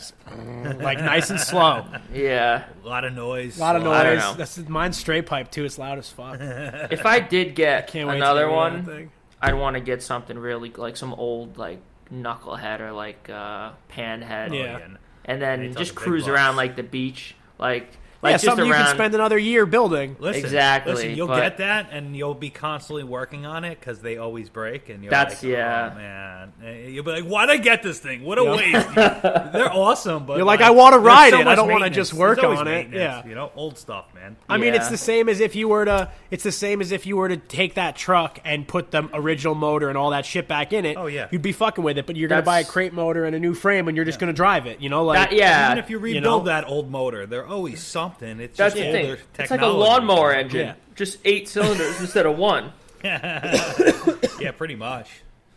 Like 0.79 0.99
nice 0.99 1.31
and 1.31 1.41
slow. 1.41 1.87
Yeah, 2.13 2.65
A 2.85 2.87
lot 2.87 3.05
of 3.07 3.15
noise. 3.15 3.57
A 3.57 3.61
lot 3.61 3.77
of 3.77 3.87
I 3.87 4.03
don't 4.05 4.17
noise. 4.17 4.23
know. 4.23 4.35
That's 4.35 4.59
mine's 4.69 4.99
straight 4.99 5.25
pipe 5.25 5.51
too. 5.51 5.65
It's 5.65 5.79
loud 5.79 5.99
as 5.99 6.11
fuck. 6.11 6.37
if 6.39 7.07
I 7.07 7.19
did 7.21 7.55
get 7.55 7.87
Can't 7.87 8.07
wait 8.09 8.17
to 8.17 8.17
another 8.19 8.47
get 8.47 8.53
rid 8.55 8.75
of 8.75 8.85
that 8.87 8.93
one. 8.95 9.11
I'd 9.41 9.55
want 9.55 9.75
to 9.75 9.81
get 9.81 10.03
something 10.03 10.39
really 10.39 10.71
like 10.71 10.99
some 10.99 11.15
old 11.15 11.57
like 11.57 11.81
knucklehead 12.13 12.81
or 12.81 12.93
like 12.93 13.31
uh, 13.31 13.73
panhead. 13.91 14.53
Yeah. 14.57 14.81
and 15.25 15.41
then 15.41 15.61
They 15.61 15.69
just 15.75 15.95
cruise 15.95 16.29
around 16.29 16.57
like 16.57 16.77
the 16.77 16.83
beach. 16.83 17.35
Like 17.59 17.89
Like 18.23 18.31
yeah, 18.31 18.37
just 18.37 18.45
something 18.45 18.67
you 18.67 18.73
can 18.73 18.87
spend 18.95 19.15
another 19.17 19.37
year 19.37 19.67
building. 19.67 20.15
Listen, 20.21 20.45
Exactly, 20.45 20.93
Listen, 20.95 21.17
you'll 21.17 21.27
but- 21.27 21.41
get 21.41 21.57
that, 21.57 21.89
and 21.91 22.17
you'll 22.17 22.35
be 22.35 22.51
constantly 22.51 23.03
working 23.03 23.47
on 23.47 23.65
it 23.65 23.81
because 23.81 23.99
they 23.99 24.17
always 24.17 24.49
break, 24.49 24.89
and 24.91 25.03
you're 25.03 25.11
That's- 25.11 25.43
like, 25.43 25.51
yeah. 25.53 25.91
oh, 25.93 25.97
man. 25.99 26.53
And 26.63 26.95
You'll 26.95 27.03
be 27.05 27.11
like, 27.11 27.25
why'd 27.25 27.51
I 27.51 27.57
get 27.57 27.83
this 27.83 27.99
thing? 27.99 28.23
What 28.23 28.39
a 28.39 28.45
waste. 28.45 28.95
They're 28.95 29.73
awesome, 29.73 30.25
but 30.25 30.37
You're 30.37 30.47
like, 30.47 30.61
I 30.61 30.71
wanna 30.71 30.99
ride 30.99 31.33
so 31.33 31.41
it. 31.41 31.47
I 31.49 31.57
don't 31.57 31.69
wanna 31.71 31.91
just 31.91 32.15
work 32.15 32.43
on 32.45 32.69
it. 32.69 32.91
Yeah. 32.93 33.27
you 33.27 33.35
know, 33.35 33.51
old 33.57 33.77
stuff, 33.77 34.07
man. 34.15 34.37
I 34.49 34.57
mean, 34.57 34.75
it's 34.75 34.89
the 34.89 34.97
same 34.97 35.29
as 35.29 35.41
if 35.41 35.57
you 35.57 35.67
were 35.69 35.85
to. 35.85 36.11
It's 36.31 36.45
the 36.45 36.53
same 36.53 36.81
as 36.81 36.93
if 36.93 37.07
you 37.07 37.17
were 37.17 37.29
to 37.29 37.37
take 37.37 37.75
that 37.75 37.97
truck 37.97 38.39
and 38.45 38.69
put 38.69 38.93
the 38.93 39.09
original 39.15 39.55
motor 39.57 39.89
and 39.89 39.99
all 39.99 40.11
that 40.11 40.25
shit 40.27 40.47
back 40.47 40.73
in 40.73 40.85
it. 40.85 40.97
Oh, 40.97 41.07
yeah. 41.07 41.27
you'd 41.33 41.43
be 41.43 41.53
fucking 41.53 41.83
with 41.83 41.99
it. 41.99 42.07
But 42.07 42.15
you're 42.17 42.29
gonna 42.29 42.43
buy 42.43 42.61
a 42.61 42.65
crate 42.65 42.93
motor 42.93 43.25
and 43.25 43.35
a 43.35 43.41
new 43.41 43.55
frame, 43.55 43.89
and 43.89 43.97
you're 43.97 44.05
just 44.07 44.21
gonna 44.21 44.33
drive 44.33 44.67
it. 44.67 44.81
You 44.81 44.91
know, 44.91 45.05
like 45.05 45.31
That, 45.31 45.37
yeah, 45.37 45.67
Even 45.67 45.79
if 45.83 45.91
you 45.91 45.97
you 45.99 46.03
rebuild 46.05 46.45
know? 46.45 46.53
that 46.53 46.69
old 46.69 46.89
motor, 46.89 47.27
they're 47.27 47.47
always 47.47 47.83
something. 47.83 48.12
It's 48.21 48.57
that's 48.57 48.75
just 48.75 48.77
the 48.77 48.87
older 49.03 49.17
thing. 49.17 49.27
It's 49.39 49.51
like 49.51 49.61
a 49.61 49.67
lawnmower 49.67 50.33
engine, 50.33 50.67
Yeah. 50.67 50.75
just 50.95 51.19
eight 51.25 51.49
cylinders 51.49 52.01
instead 52.01 52.27
of 52.27 52.37
one. 52.39 52.73
Yeah, 53.05 54.53
pretty 54.57 54.75
much. 54.75 55.09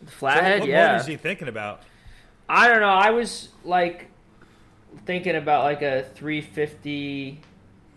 So 0.04 0.10
Flathead, 0.12 0.60
what 0.60 0.68
yeah. 0.68 0.86
motor 0.88 1.00
is 1.00 1.06
he 1.06 1.16
thinking 1.16 1.48
about? 1.48 1.82
I 2.48 2.68
don't 2.68 2.80
know. 2.80 2.86
I 2.88 3.10
was 3.10 3.48
like 3.64 4.08
thinking 5.04 5.34
about 5.34 5.64
like 5.64 5.82
a 5.82 6.04
350 6.14 7.40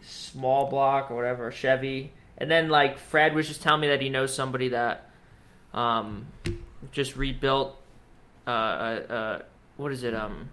small 0.02 0.70
block 0.70 1.12
or 1.12 1.16
whatever 1.16 1.52
Chevy, 1.52 2.12
and 2.38 2.50
then 2.50 2.70
like 2.70 2.98
Fred 2.98 3.36
was 3.36 3.48
just 3.48 3.62
telling 3.62 3.82
me 3.82 3.88
that 3.90 4.02
he 4.02 4.10
knows 4.10 4.34
somebody 4.34 4.70
that 4.70 5.10
um 5.74 6.26
just 6.92 7.16
rebuilt 7.16 7.80
uh, 8.48 8.50
uh, 8.50 8.54
uh 9.14 9.42
what 9.78 9.92
is 9.92 10.04
it 10.04 10.16
um 10.16 10.50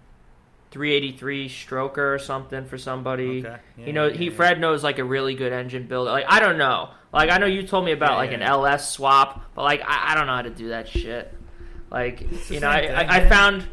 383 0.71 1.49
stroker 1.49 2.15
or 2.15 2.19
something 2.19 2.65
for 2.65 2.77
somebody. 2.77 3.39
Okay. 3.39 3.57
Yeah, 3.77 3.85
you 3.85 3.93
know, 3.93 4.07
yeah, 4.07 4.17
he 4.17 4.25
yeah. 4.25 4.31
Fred 4.31 4.59
knows 4.59 4.83
like 4.83 4.99
a 4.99 5.03
really 5.03 5.35
good 5.35 5.53
engine 5.53 5.87
builder. 5.87 6.11
Like 6.11 6.25
I 6.27 6.39
don't 6.39 6.57
know. 6.57 6.89
Like 7.13 7.29
I 7.31 7.37
know 7.37 7.45
you 7.45 7.63
told 7.63 7.85
me 7.85 7.91
about 7.91 8.11
Yeah, 8.11 8.17
like 8.17 8.29
yeah, 8.31 8.35
an 8.37 8.41
yeah. 8.41 8.51
LS 8.51 8.91
swap, 8.91 9.53
but 9.55 9.63
like 9.63 9.81
I, 9.85 10.11
I 10.11 10.15
don't 10.15 10.27
know 10.27 10.35
how 10.35 10.41
to 10.43 10.49
do 10.49 10.69
that 10.69 10.87
shit. 10.87 11.33
Like 11.89 12.49
you 12.49 12.59
know, 12.59 12.69
I, 12.69 12.81
thing, 12.81 12.95
I, 12.95 13.17
I 13.17 13.29
found 13.29 13.65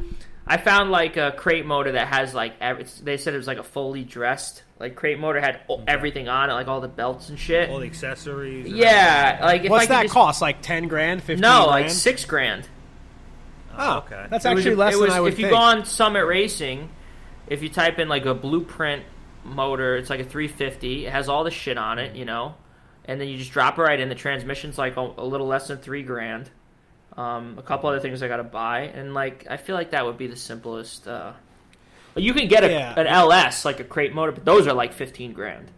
I 0.46 0.56
found 0.56 0.90
like 0.90 1.16
a 1.16 1.32
crate 1.32 1.66
motor 1.66 1.92
that 1.92 2.08
has 2.08 2.32
like 2.34 2.54
ev- 2.60 2.80
it's, 2.80 3.00
they 3.00 3.16
said 3.16 3.34
it 3.34 3.38
was 3.38 3.46
like 3.46 3.58
a 3.58 3.64
fully 3.64 4.04
dressed 4.04 4.62
like 4.78 4.96
crate 4.96 5.18
motor 5.18 5.40
had 5.40 5.60
o- 5.68 5.82
everything 5.86 6.28
on 6.28 6.50
it, 6.50 6.52
like 6.52 6.68
all 6.68 6.80
the 6.80 6.88
belts 6.88 7.28
and 7.28 7.38
shit. 7.38 7.70
All 7.70 7.78
the 7.78 7.86
accessories. 7.86 8.68
Yeah, 8.68 9.38
like 9.42 9.64
if 9.64 9.70
what's 9.70 9.84
I 9.84 9.86
that 9.86 10.02
just, 10.02 10.14
cost? 10.14 10.42
Like 10.42 10.62
ten 10.62 10.88
grand, 10.88 11.22
fifteen? 11.22 11.40
No, 11.42 11.66
grand? 11.66 11.70
like 11.70 11.90
six 11.90 12.24
grand. 12.24 12.68
Oh, 13.78 13.98
okay. 13.98 14.26
That's 14.30 14.44
It 14.44 14.54
was- 14.54 14.58
actually 14.64 14.76
less 14.76 14.94
it 14.94 14.98
than 14.98 15.04
was- 15.08 15.14
I 15.14 15.20
would 15.20 15.32
If 15.32 15.38
you 15.38 15.46
think. 15.46 15.56
go 15.56 15.62
on 15.62 15.84
Summit 15.84 16.24
Racing, 16.24 16.88
if 17.46 17.62
you 17.62 17.68
type 17.68 17.98
in 17.98 18.08
like 18.08 18.26
a 18.26 18.34
blueprint 18.34 19.04
motor, 19.44 19.96
it's 19.96 20.10
like 20.10 20.20
a 20.20 20.24
350. 20.24 21.06
It 21.06 21.12
has 21.12 21.28
all 21.28 21.44
the 21.44 21.50
shit 21.50 21.76
on 21.78 21.98
it, 21.98 22.14
you 22.16 22.24
know, 22.24 22.54
and 23.04 23.20
then 23.20 23.28
you 23.28 23.36
just 23.38 23.52
drop 23.52 23.78
it 23.78 23.82
right 23.82 23.98
in. 24.00 24.08
The 24.08 24.14
transmission's 24.14 24.78
like 24.78 24.96
a, 24.96 25.00
a 25.18 25.24
little 25.24 25.46
less 25.46 25.68
than 25.68 25.78
three 25.78 26.02
grand. 26.02 26.50
Um, 27.16 27.54
a 27.58 27.62
couple 27.62 27.88
other 27.90 28.00
things 28.00 28.22
I 28.22 28.28
got 28.28 28.38
to 28.38 28.42
buy, 28.44 28.80
and 28.94 29.14
like 29.14 29.46
I 29.48 29.56
feel 29.56 29.76
like 29.76 29.92
that 29.92 30.04
would 30.04 30.18
be 30.18 30.26
the 30.26 30.34
simplest. 30.36 31.06
Uh, 31.06 31.32
you 32.16 32.32
can 32.34 32.48
get 32.48 32.64
a, 32.64 32.70
Yeah. 32.70 32.94
an 32.98 33.06
LS 33.06 33.64
like 33.64 33.78
a 33.80 33.84
crate 33.84 34.12
motor, 34.14 34.32
but 34.32 34.44
those 34.44 34.66
are 34.66 34.72
like 34.72 34.92
15 34.92 35.32
grand, 35.32 35.70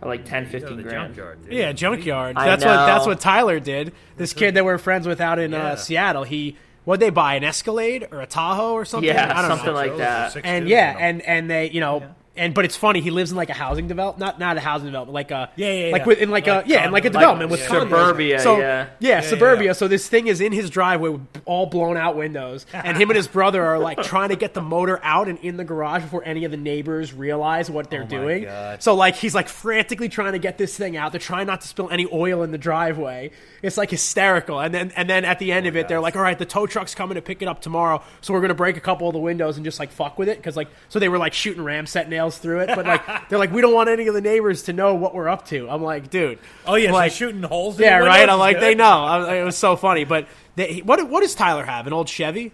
or 0.00 0.08
like 0.08 0.24
10, 0.24 0.44
You 0.44 0.48
go 0.52 0.58
to 0.58 0.60
15 0.66 0.82
grand. 0.82 1.14
junkyard. 1.14 1.38
Yeah, 1.50 1.72
junkyard. 1.72 2.36
I 2.36 2.44
That's 2.46 2.64
what 2.64 2.70
that's 2.86 3.06
what 3.06 3.18
Tyler 3.20 3.58
did. 3.58 3.92
This 4.16 4.32
kid 4.34 4.54
that 4.54 4.64
we're 4.64 4.78
friends 4.78 5.08
with 5.08 5.20
out 5.20 5.40
in 5.40 5.50
Yeah. 5.50 5.68
uh, 5.68 5.76
Seattle. 5.76 6.22
He 6.22 6.56
what 6.86 7.00
they 7.00 7.10
buy 7.10 7.34
an 7.34 7.44
Escalade 7.44 8.08
or 8.10 8.22
a 8.22 8.26
Tahoe 8.26 8.72
or 8.72 8.84
something. 8.86 9.06
Yeah, 9.06 9.30
I 9.36 9.42
don't 9.42 9.50
something 9.50 9.66
know. 9.66 9.72
like 9.74 9.96
that. 9.98 10.36
and 10.42 10.68
yeah, 10.68 10.96
and 10.98 11.20
and 11.20 11.50
they 11.50 11.68
you 11.70 11.80
know. 11.80 12.14
And 12.36 12.54
but 12.54 12.64
it's 12.64 12.76
funny. 12.76 13.00
He 13.00 13.10
lives 13.10 13.30
in 13.30 13.36
like 13.36 13.50
a 13.50 13.54
housing 13.54 13.88
develop, 13.88 14.18
not 14.18 14.38
not 14.38 14.56
a 14.56 14.60
housing 14.60 14.86
development, 14.86 15.14
like 15.14 15.30
a 15.30 15.50
Yeah, 15.56 15.72
yeah, 15.72 15.92
like 15.92 16.00
yeah. 16.02 16.06
with, 16.06 16.18
in 16.18 16.30
like, 16.30 16.46
Like 16.46 16.66
a 16.66 16.68
yeah, 16.68 16.86
in 16.86 16.92
like 16.92 17.04
a 17.04 17.10
development 17.10 17.50
Like 17.50 17.60
with 17.60 17.70
yeah. 17.70 17.80
Suburbia, 17.80 18.40
So 18.40 18.58
yeah. 18.58 18.86
yeah, 19.00 19.08
yeah, 19.08 19.20
suburbia. 19.22 19.66
yeah. 19.68 19.72
So 19.72 19.88
this 19.88 20.08
thing 20.08 20.26
is 20.26 20.40
in 20.40 20.52
his 20.52 20.70
driveway 20.70 21.10
with 21.10 21.26
all 21.44 21.66
blown 21.66 21.96
out 21.96 22.16
windows, 22.16 22.66
and 22.72 22.96
him 22.96 23.10
and 23.10 23.16
his 23.16 23.28
brother 23.28 23.62
are 23.64 23.78
like 23.78 24.02
trying 24.02 24.28
to 24.30 24.36
get 24.36 24.54
the 24.54 24.60
motor 24.62 25.00
out 25.02 25.28
and 25.28 25.38
in 25.40 25.56
the 25.56 25.64
garage 25.64 26.02
before 26.02 26.22
any 26.24 26.44
of 26.44 26.50
the 26.50 26.56
neighbors 26.56 27.12
realize 27.12 27.70
what 27.70 27.90
they're 27.90 28.02
Oh 28.02 28.06
doing. 28.06 28.44
God. 28.44 28.82
So 28.82 28.94
like 28.94 29.16
he's 29.16 29.34
like 29.34 29.48
frantically 29.48 30.08
trying 30.08 30.32
to 30.32 30.38
get 30.38 30.58
this 30.58 30.76
thing 30.76 30.96
out. 30.96 31.12
They're 31.12 31.18
trying 31.20 31.46
not 31.46 31.62
to 31.62 31.68
spill 31.68 31.88
any 31.90 32.06
oil 32.12 32.42
in 32.42 32.50
the 32.50 32.58
driveway. 32.58 33.30
It's 33.62 33.76
like 33.76 33.90
hysterical. 33.90 34.60
And 34.60 34.72
then 34.74 34.92
and 34.96 35.08
then 35.08 35.24
at 35.24 35.38
the 35.38 35.52
end 35.52 35.66
of 35.66 35.76
it, 35.76 35.88
they're 35.88 36.00
like, 36.00 36.16
"All 36.16 36.22
right, 36.22 36.38
the 36.38 36.46
tow 36.46 36.66
truck's 36.66 36.94
coming 36.94 37.14
to 37.16 37.22
pick 37.22 37.42
it 37.42 37.48
up 37.48 37.60
tomorrow, 37.60 38.02
so 38.20 38.34
we're 38.34 38.40
gonna 38.40 38.54
break 38.54 38.76
a 38.76 38.80
couple 38.80 39.08
of 39.08 39.12
the 39.12 39.18
windows 39.18 39.56
and 39.56 39.64
just 39.64 39.78
like 39.78 39.90
fuck 39.90 40.18
with 40.18 40.28
it 40.28 40.36
because 40.36 40.56
like 40.56 40.68
so 40.88 40.98
they 40.98 41.08
were 41.08 41.18
like 41.18 41.32
shooting 41.32 41.64
ram 41.64 41.86
set 41.86 42.08
nails 42.26 42.38
through 42.38 42.60
it, 42.60 42.66
but 42.74 42.84
like 42.86 43.28
they're 43.28 43.38
like, 43.38 43.52
we 43.52 43.60
don't 43.60 43.74
want 43.74 43.88
any 43.88 44.06
of 44.08 44.14
the 44.14 44.20
neighbors 44.20 44.64
to 44.64 44.72
know 44.72 44.94
what 44.94 45.14
we're 45.14 45.28
up 45.28 45.46
to. 45.48 45.68
I'm 45.70 45.82
like, 45.82 46.10
dude. 46.10 46.38
Oh 46.66 46.74
yeah, 46.74 46.92
like, 46.92 47.12
so 47.12 47.16
shooting 47.18 47.42
holes. 47.42 47.78
In 47.78 47.84
yeah, 47.84 48.00
the 48.00 48.06
right. 48.06 48.28
I'm 48.28 48.38
like, 48.38 48.56
is 48.56 48.60
they 48.62 48.74
know. 48.74 48.84
I, 49.04 49.36
it 49.36 49.44
was 49.44 49.56
so 49.56 49.76
funny, 49.76 50.04
but 50.04 50.26
they, 50.56 50.78
what 50.84 51.08
what 51.08 51.20
does 51.20 51.34
Tyler 51.34 51.64
have? 51.64 51.86
An 51.86 51.92
old 51.92 52.08
Chevy? 52.08 52.52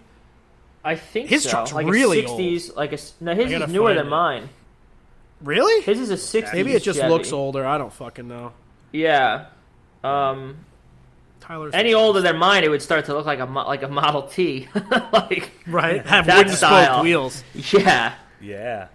I 0.84 0.96
think 0.96 1.28
His 1.28 1.44
so. 1.44 1.50
truck's 1.50 1.72
like 1.72 1.86
really 1.86 2.24
a 2.24 2.28
60s, 2.28 2.74
like 2.76 2.90
a 2.90 2.94
s- 2.94 3.14
no, 3.20 3.34
his 3.34 3.52
is 3.52 3.68
newer 3.68 3.94
than 3.94 4.06
it. 4.06 4.10
mine. 4.10 4.48
Really? 5.40 5.82
His 5.82 6.00
is 6.00 6.10
a 6.10 6.14
60s. 6.42 6.52
Maybe 6.52 6.72
it 6.72 6.82
just 6.82 6.98
Chevy. 6.98 7.08
looks 7.10 7.32
older. 7.32 7.64
I 7.64 7.78
don't 7.78 7.92
fucking 7.92 8.26
know. 8.28 8.52
Yeah. 8.92 9.46
Um, 10.02 10.56
Tyler's 11.40 11.72
any 11.74 11.94
older 11.94 12.20
than 12.20 12.36
mine, 12.36 12.64
it 12.64 12.68
would 12.68 12.82
start 12.82 13.04
to 13.06 13.14
look 13.14 13.26
like 13.26 13.38
a 13.40 13.44
like 13.44 13.82
a 13.84 13.88
Model 13.88 14.22
T. 14.22 14.68
like 15.12 15.50
right? 15.66 16.04
Have 16.06 16.26
That 16.26 16.36
wooden 16.38 16.52
style. 16.52 16.84
spoke 16.94 17.02
wheels. 17.04 17.44
yeah. 17.54 18.14
Yeah. 18.40 18.88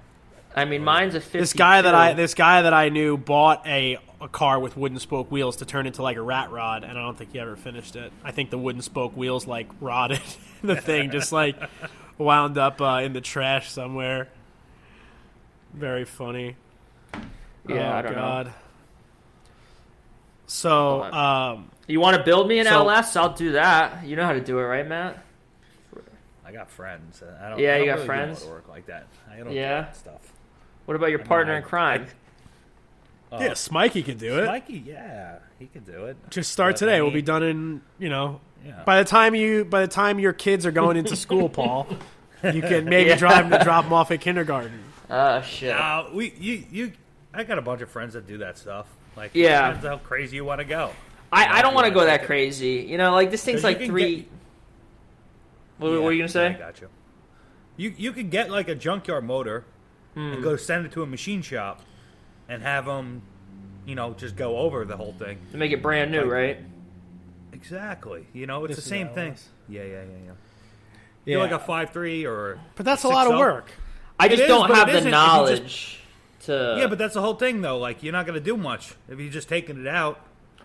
I 0.58 0.66
mean, 0.66 0.84
mine's 0.84 1.14
a 1.16 1.22
50. 1.22 1.40
This 1.40 1.54
guy 1.54 1.82
that 1.82 1.94
I 1.96 2.14
this 2.14 2.34
guy 2.34 2.64
that 2.64 2.74
I 2.74 2.90
knew 2.90 3.16
bought 3.18 3.66
a 3.68 3.98
a 4.20 4.28
car 4.28 4.60
with 4.60 4.76
wooden 4.76 4.98
spoke 5.00 5.32
wheels 5.32 5.58
to 5.58 5.66
turn 5.66 5.86
into 5.86 6.02
like 6.02 6.18
a 6.18 6.22
rat 6.22 6.50
rod, 6.52 6.84
and 6.84 6.98
I 6.98 7.02
don't 7.04 7.16
think 7.18 7.32
he 7.34 7.40
ever 7.40 7.56
finished 7.56 7.96
it. 7.96 8.12
I 8.24 8.32
think 8.32 8.50
the 8.50 8.58
wooden 8.58 8.82
spoke 8.82 9.16
wheels 9.16 9.46
like 9.46 9.68
rotted. 9.80 10.22
the 10.64 10.76
thing 10.76 11.12
just 11.12 11.32
like 11.32 11.56
wound 12.18 12.58
up 12.58 12.82
uh, 12.82 13.02
in 13.04 13.14
the 13.14 13.22
trash 13.22 13.72
somewhere. 13.72 14.28
Very 15.74 16.06
funny. 16.06 16.56
Yeah, 17.70 17.94
oh, 17.94 17.98
I 17.98 18.02
don't 18.02 18.12
know. 18.14 18.18
God. 18.22 18.54
So, 20.48 21.04
um, 21.04 21.70
You 21.88 22.00
want 22.00 22.18
to 22.18 22.24
build 22.24 22.48
me 22.48 22.60
an 22.60 22.66
So- 22.66 22.72
LS? 22.88 23.16
I'll 23.16 23.34
do 23.34 23.52
that. 23.54 24.06
You 24.06 24.16
know 24.16 24.26
how 24.26 24.34
to 24.34 24.40
do 24.42 24.58
it, 24.60 24.64
right, 24.64 24.88
Matt? 24.88 25.24
I 26.46 26.54
got 26.54 26.72
friends. 26.72 27.22
I 27.42 27.50
don't. 27.50 27.60
Yeah, 27.60 27.74
I 27.74 27.78
you 27.80 27.86
don't 27.86 27.88
got 27.88 27.92
really 27.96 28.02
do 28.02 28.06
friends? 28.06 28.40
motor 28.42 28.54
work 28.56 28.70
like 28.70 28.86
that. 28.88 29.08
I 29.30 29.38
don't 29.38 29.52
Yeah. 29.52 29.82
do 29.82 29.86
that 29.88 29.96
stuff. 29.98 30.34
What 30.88 30.96
about 30.96 31.10
your 31.12 31.20
I 31.20 31.24
mean, 31.24 31.28
partner 31.28 31.54
I- 31.54 31.58
in 31.58 31.64
crime? 31.64 32.08
Uh, 33.30 33.40
yeah, 33.42 33.50
Smikey 33.52 34.06
can 34.06 34.18
do 34.18 34.40
it. 34.40 34.46
Mikey, 34.46 34.84
yeah, 34.86 35.40
he 35.60 35.66
can 35.68 35.84
do 35.84 36.06
it. 36.06 36.16
Just 36.30 36.50
start 36.50 36.76
But, 36.76 36.78
today. 36.80 36.96
I 36.96 37.02
we'll 37.02 37.10
be 37.12 37.16
mean, 37.18 37.26
done 37.26 37.44
in 37.44 37.82
you 38.00 38.08
know. 38.08 38.40
Yeah. 38.66 38.84
By 38.86 39.00
the 39.04 39.10
time 39.10 39.36
you 39.36 39.66
by 39.66 39.82
the 39.82 39.88
time 39.90 40.18
your 40.18 40.32
kids 40.32 40.66
are 40.66 40.72
going 40.72 40.96
into 40.96 41.16
school, 41.18 41.50
Paul, 41.50 41.88
you 42.42 42.62
can 42.62 42.86
maybe 42.90 43.10
Yeah. 43.10 43.18
drive 43.18 43.50
them 43.50 43.60
to 43.60 43.64
drop 43.66 43.84
them 43.84 43.92
off 43.92 44.12
at 44.12 44.22
kindergarten. 44.22 44.82
Oh 45.10 45.42
shit. 45.42 45.76
Uh, 45.76 46.06
we, 46.14 46.34
you, 46.40 46.64
you. 46.72 46.92
I 47.34 47.44
got 47.44 47.58
a 47.58 47.62
bunch 47.62 47.82
of 47.82 47.90
friends 47.90 48.14
that 48.14 48.26
do 48.28 48.38
that 48.40 48.58
stuff. 48.58 48.88
Like, 49.18 49.32
Yeah. 49.34 49.68
depends 49.68 49.86
how 49.88 49.98
crazy 49.98 50.38
you 50.38 50.46
want 50.46 50.60
to 50.60 50.66
go. 50.66 50.92
I, 51.32 51.60
I 51.60 51.62
don't 51.62 51.74
want 51.74 51.86
to 51.88 51.92
go 51.94 52.06
that 52.06 52.18
take 52.18 52.24
it. 52.24 52.28
crazy. 52.28 52.86
You 52.90 52.98
know, 52.98 53.12
like 53.12 53.30
this 53.30 53.44
thing's 53.44 53.58
'Cause 53.62 53.64
you 53.64 53.70
like 53.72 53.80
can 53.80 53.88
three. 53.90 54.16
get- 54.16 54.28
What, 55.80 55.92
what 55.92 56.02
were 56.04 56.12
you 56.14 56.26
gonna 56.26 56.42
Yeah, 56.44 56.50
I 56.50 56.54
say? 56.54 56.60
got 56.60 56.80
you. 56.82 56.90
You 57.76 57.94
you 57.98 58.12
could 58.14 58.32
get 58.32 58.50
like 58.50 58.70
a 58.70 58.76
junkyard 58.76 59.26
motor 59.26 59.66
Hmm. 60.18 60.34
and 60.34 60.44
go 60.44 60.56
send 60.56 60.84
it 60.88 60.92
to 60.94 61.04
a 61.04 61.06
machine 61.06 61.44
shop 61.44 61.82
and 62.50 62.64
have 62.64 62.86
them, 62.88 63.22
you 63.86 63.94
know, 63.94 64.16
just 64.16 64.36
go 64.36 64.58
over 64.58 64.84
the 64.84 64.98
whole 64.98 65.14
thing. 65.14 65.38
To 65.52 65.58
make 65.58 65.72
it 65.72 65.84
brand 65.84 66.12
new, 66.12 66.22
Like- 66.22 66.32
right? 66.32 66.58
Exactly. 67.54 68.26
You 68.34 68.48
know, 68.48 68.66
it's 68.66 68.76
This 68.76 68.84
the 68.84 68.90
same 68.90 69.10
thing. 69.10 69.36
Yeah, 69.70 69.84
yeah, 69.84 69.92
yeah, 69.92 70.00
yeah. 70.02 70.32
Yeah, 71.26 71.32
You're 71.34 71.42
like 71.42 71.52
a 71.52 71.60
five 71.60 71.92
three 71.92 72.26
or. 72.26 72.60
but 72.76 72.86
that's 72.86 73.04
a 73.04 73.10
lot 73.10 73.28
of 73.28 73.34
oh. 73.34 73.40
work. 73.40 73.70
I 74.20 74.28
just 74.28 74.42
is, 74.42 74.48
don't 74.48 74.72
have 74.74 74.88
the 74.88 74.98
isn't 74.98 74.98
if 74.98 75.06
you 75.06 75.12
just- 75.12 75.12
knowledge 75.12 76.00
to. 76.46 76.76
Yeah, 76.80 76.88
but 76.88 76.98
that's 76.98 77.14
the 77.14 77.22
whole 77.22 77.36
thing, 77.36 77.62
though. 77.62 77.78
Like, 77.78 78.02
you're 78.02 78.14
not 78.14 78.26
going 78.26 78.40
to 78.40 78.44
do 78.44 78.58
much 78.58 78.96
if 79.08 79.20
you're 79.20 79.30
just 79.30 79.50
taking 79.50 79.80
it 79.80 79.88
out. 79.88 80.20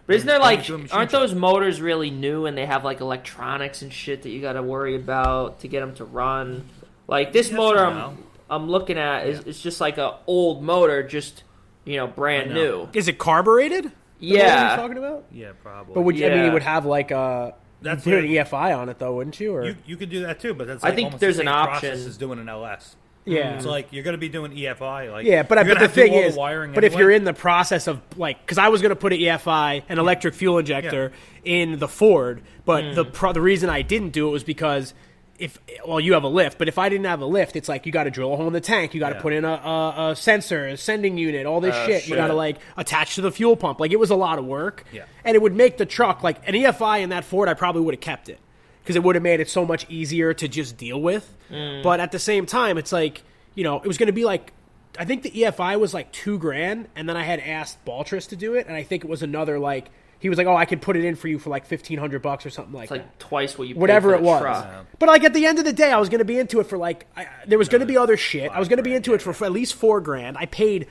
But 0.07 0.17
isn't 0.17 0.27
there 0.27 0.39
like 0.39 0.65
to 0.65 0.77
a 0.77 0.79
machine 0.79 0.97
aren't 0.97 1.11
shop. 1.11 1.21
those 1.21 1.35
motors 1.35 1.81
really 1.81 2.11
new 2.11 2.47
and 2.47 2.57
they 2.57 2.67
have 2.67 2.85
like 2.85 3.01
electronics 3.01 3.83
and 3.83 3.93
shit 3.93 4.23
that 4.23 4.31
you 4.31 4.41
got 4.41 4.55
to 4.55 4.63
worry 4.63 4.97
about 4.97 5.61
to 5.61 5.69
get 5.69 5.81
them 5.81 5.95
to 5.97 6.05
run? 6.05 6.69
Like 7.07 7.33
this 7.33 7.49
Yes 7.49 7.57
motor 7.57 7.85
I'm 7.85 7.97
no. 7.97 8.17
I'm 8.55 8.69
looking 8.69 8.99
at 8.99 9.27
is 9.27 9.39
Yeah. 9.39 9.45
it's 9.47 9.61
just 9.63 9.81
like 9.81 9.99
a 9.99 10.19
old 10.27 10.63
motor, 10.63 11.03
just 11.03 11.43
you 11.85 11.97
know, 11.97 12.07
brand 12.07 12.51
I 12.53 12.55
new. 12.55 12.89
Is 12.93 13.09
it 13.09 13.19
carbureted? 13.19 13.85
The 13.85 13.89
motor 13.89 13.95
you're 14.21 14.39
Yeah, 14.39 14.77
talking 14.77 14.99
about. 14.99 15.25
Yeah, 15.33 15.51
probably. 15.63 15.95
But 15.95 16.03
would 16.03 16.17
you, 16.17 16.27
I 16.27 16.31
mean, 16.31 16.45
you 16.47 16.53
would 16.53 16.63
have 16.63 16.87
like 16.87 17.11
a 17.11 17.55
That's 17.81 18.07
you'd 18.07 18.15
put 18.21 18.25
an. 18.25 18.31
EFI 18.31 18.77
on 18.79 18.89
it 18.89 18.99
though, 19.01 19.15
wouldn't 19.17 19.41
you? 19.41 19.55
Or 19.55 19.65
you 19.65 19.77
you 19.87 19.97
could 19.97 20.11
do 20.11 20.23
that 20.23 20.39
too, 20.41 20.55
but 20.55 20.67
that's 20.69 20.85
I 20.85 20.95
think 20.95 21.19
there's 21.19 21.37
the 21.37 21.43
an 21.43 21.49
option. 21.49 21.91
process 21.91 22.07
as 22.07 22.17
doing 22.17 22.39
an 22.39 22.49
LS. 22.49 22.95
yeah, 23.25 23.55
It's 23.57 23.65
like 23.67 23.89
you're 23.93 24.05
going 24.05 24.15
to 24.15 24.19
be 24.19 24.29
doing 24.29 24.53
EFI. 24.53 25.11
Like 25.11 25.27
yeah. 25.27 25.43
But, 25.43 25.59
you're 25.67 25.75
but 25.75 25.75
the 25.75 25.81
have 25.87 25.95
to 25.95 26.01
do 26.01 26.03
thing 26.03 26.13
all 26.15 26.21
the 26.21 26.27
is, 26.29 26.37
wiring 26.37 26.73
but 26.73 26.85
if 26.85 26.95
you're 26.95 27.11
in 27.11 27.25
the 27.25 27.33
process 27.33 27.87
of 27.89 28.01
like, 28.17 28.41
because 28.41 28.59
I 28.59 28.69
was 28.69 28.81
going 28.83 28.91
to 28.91 28.97
put 28.97 29.13
an 29.13 29.19
EFI, 29.21 29.83
an 29.89 29.99
electric 29.99 30.35
fuel 30.35 30.59
injector, 30.59 31.11
in 31.45 31.79
the 31.81 31.89
Ford, 31.89 32.43
but 32.65 32.85
Hmm. 32.85 32.95
the 32.95 33.05
pro- 33.05 33.33
the 33.33 33.41
reason 33.41 33.71
I 33.71 33.83
didn't 33.83 34.11
do 34.11 34.29
it 34.29 34.31
was 34.31 34.45
because 34.45 34.95
if 35.39 35.59
well 35.87 35.99
you 36.01 36.13
have 36.13 36.23
a 36.25 36.29
lift, 36.29 36.59
but 36.59 36.69
if 36.69 36.79
I 36.79 36.89
didn't 36.89 37.07
have 37.07 37.21
a 37.21 37.27
lift, 37.27 37.57
it's 37.57 37.69
like 37.69 37.87
you 37.87 37.93
got 37.93 38.05
to 38.05 38.11
drill 38.11 38.33
a 38.33 38.37
hole 38.37 38.47
in 38.47 38.53
the 38.53 38.61
tank, 38.61 38.95
you 38.95 39.01
got 39.01 39.11
to 39.11 39.17
Yeah. 39.17 39.23
put 39.23 39.33
in 39.33 39.45
a, 39.45 39.53
a, 39.53 40.11
a 40.11 40.17
sensor, 40.17 40.67
a 40.69 40.77
sending 40.77 41.19
unit, 41.19 41.47
all 41.47 41.61
this 41.61 41.75
Oh, 41.77 41.87
shit. 41.87 42.07
You 42.09 42.15
got 42.17 42.29
to 42.29 42.35
like 42.35 42.59
attach 42.77 43.17
to 43.17 43.21
the 43.23 43.33
fuel 43.33 43.57
pump. 43.57 43.81
Like 43.81 43.91
it 43.93 43.99
was 43.99 44.11
a 44.11 44.17
lot 44.17 44.39
of 44.39 44.45
work, 44.45 44.85
Yeah. 44.93 45.05
and 45.25 45.35
it 45.35 45.43
would 45.43 45.55
make 45.55 45.79
the 45.79 45.87
truck 45.87 46.23
like 46.23 46.47
an 46.49 46.55
EFI 46.55 47.01
in 47.01 47.09
that 47.11 47.25
Ford. 47.25 47.49
I 47.49 47.55
probably 47.55 47.83
would 47.83 47.95
have 47.95 48.01
kept 48.01 48.29
it 48.29 48.39
because 48.83 48.95
it 48.97 49.03
would 49.03 49.17
have 49.17 49.23
made 49.23 49.41
it 49.41 49.49
so 49.51 49.65
much 49.65 49.87
easier 49.91 50.33
to 50.35 50.49
just 50.49 50.77
deal 50.77 51.01
with. 51.01 51.35
Mm. 51.51 51.83
But 51.83 51.99
at 52.01 52.13
the 52.13 52.19
same 52.19 52.47
time, 52.47 52.79
it's 52.79 52.93
like 52.93 53.23
you 53.55 53.65
know 53.65 53.77
it 53.77 53.87
was 53.87 53.99
going 53.99 54.09
to 54.09 54.13
be 54.13 54.25
like. 54.25 54.53
I 54.99 55.07
think 55.07 55.23
the 55.23 55.31
EFI 55.31 55.81
was 55.81 55.95
like 55.95 56.13
two 56.13 56.39
grand, 56.39 56.87
and 56.95 57.09
then 57.09 57.17
I 57.17 57.23
had 57.23 57.41
asked 57.41 57.83
Baltris 57.87 58.29
to 58.29 58.37
do 58.37 58.53
it, 58.57 58.67
and 58.67 58.77
I 58.77 58.83
think 58.83 59.05
it 59.05 59.09
was 59.09 59.23
another 59.23 59.59
like 59.59 59.91
he 60.23 60.29
was 60.29 60.39
like, 60.39 60.47
"Oh, 60.47 60.57
I 60.57 60.65
could 60.65 60.81
put 60.81 60.97
it 60.97 61.05
in 61.05 61.17
for 61.17 61.27
you 61.29 61.39
for 61.39 61.51
like 61.51 61.67
fifteen 61.67 61.99
hundred 61.99 62.23
bucks 62.23 62.47
or 62.47 62.51
something 62.51 62.73
like 62.73 62.85
It's 62.85 62.91
that." 62.93 62.99
like 62.99 63.19
twice 63.19 63.59
what 63.59 63.67
you 63.69 63.75
paid 63.75 63.81
whatever 63.81 64.11
for 64.11 64.15
it 64.15 64.23
was. 64.23 64.41
truck. 64.41 64.87
But 64.99 65.09
like 65.09 65.25
at 65.25 65.35
the 65.35 65.45
end 65.47 65.59
of 65.59 65.65
the 65.65 65.73
day, 65.73 65.91
I 65.93 65.99
was 65.99 66.09
going 66.09 66.21
to 66.21 66.25
be 66.25 66.39
into 66.39 66.61
it 66.61 66.65
for 66.69 66.79
like 66.79 67.07
I, 67.17 67.27
there 67.47 67.59
was 67.59 67.69
going 67.69 67.81
to 67.81 67.87
be 67.87 67.99
other 67.99 68.17
shit. 68.17 68.51
I 68.51 68.59
was 68.61 68.69
going 68.69 68.79
to 68.79 68.83
be 68.83 68.95
into 68.95 69.13
it 69.15 69.21
for, 69.21 69.33
for 69.33 69.45
at 69.45 69.53
least 69.53 69.75
four 69.75 70.01
grand. 70.01 70.39
I 70.39 70.47
paid 70.47 70.87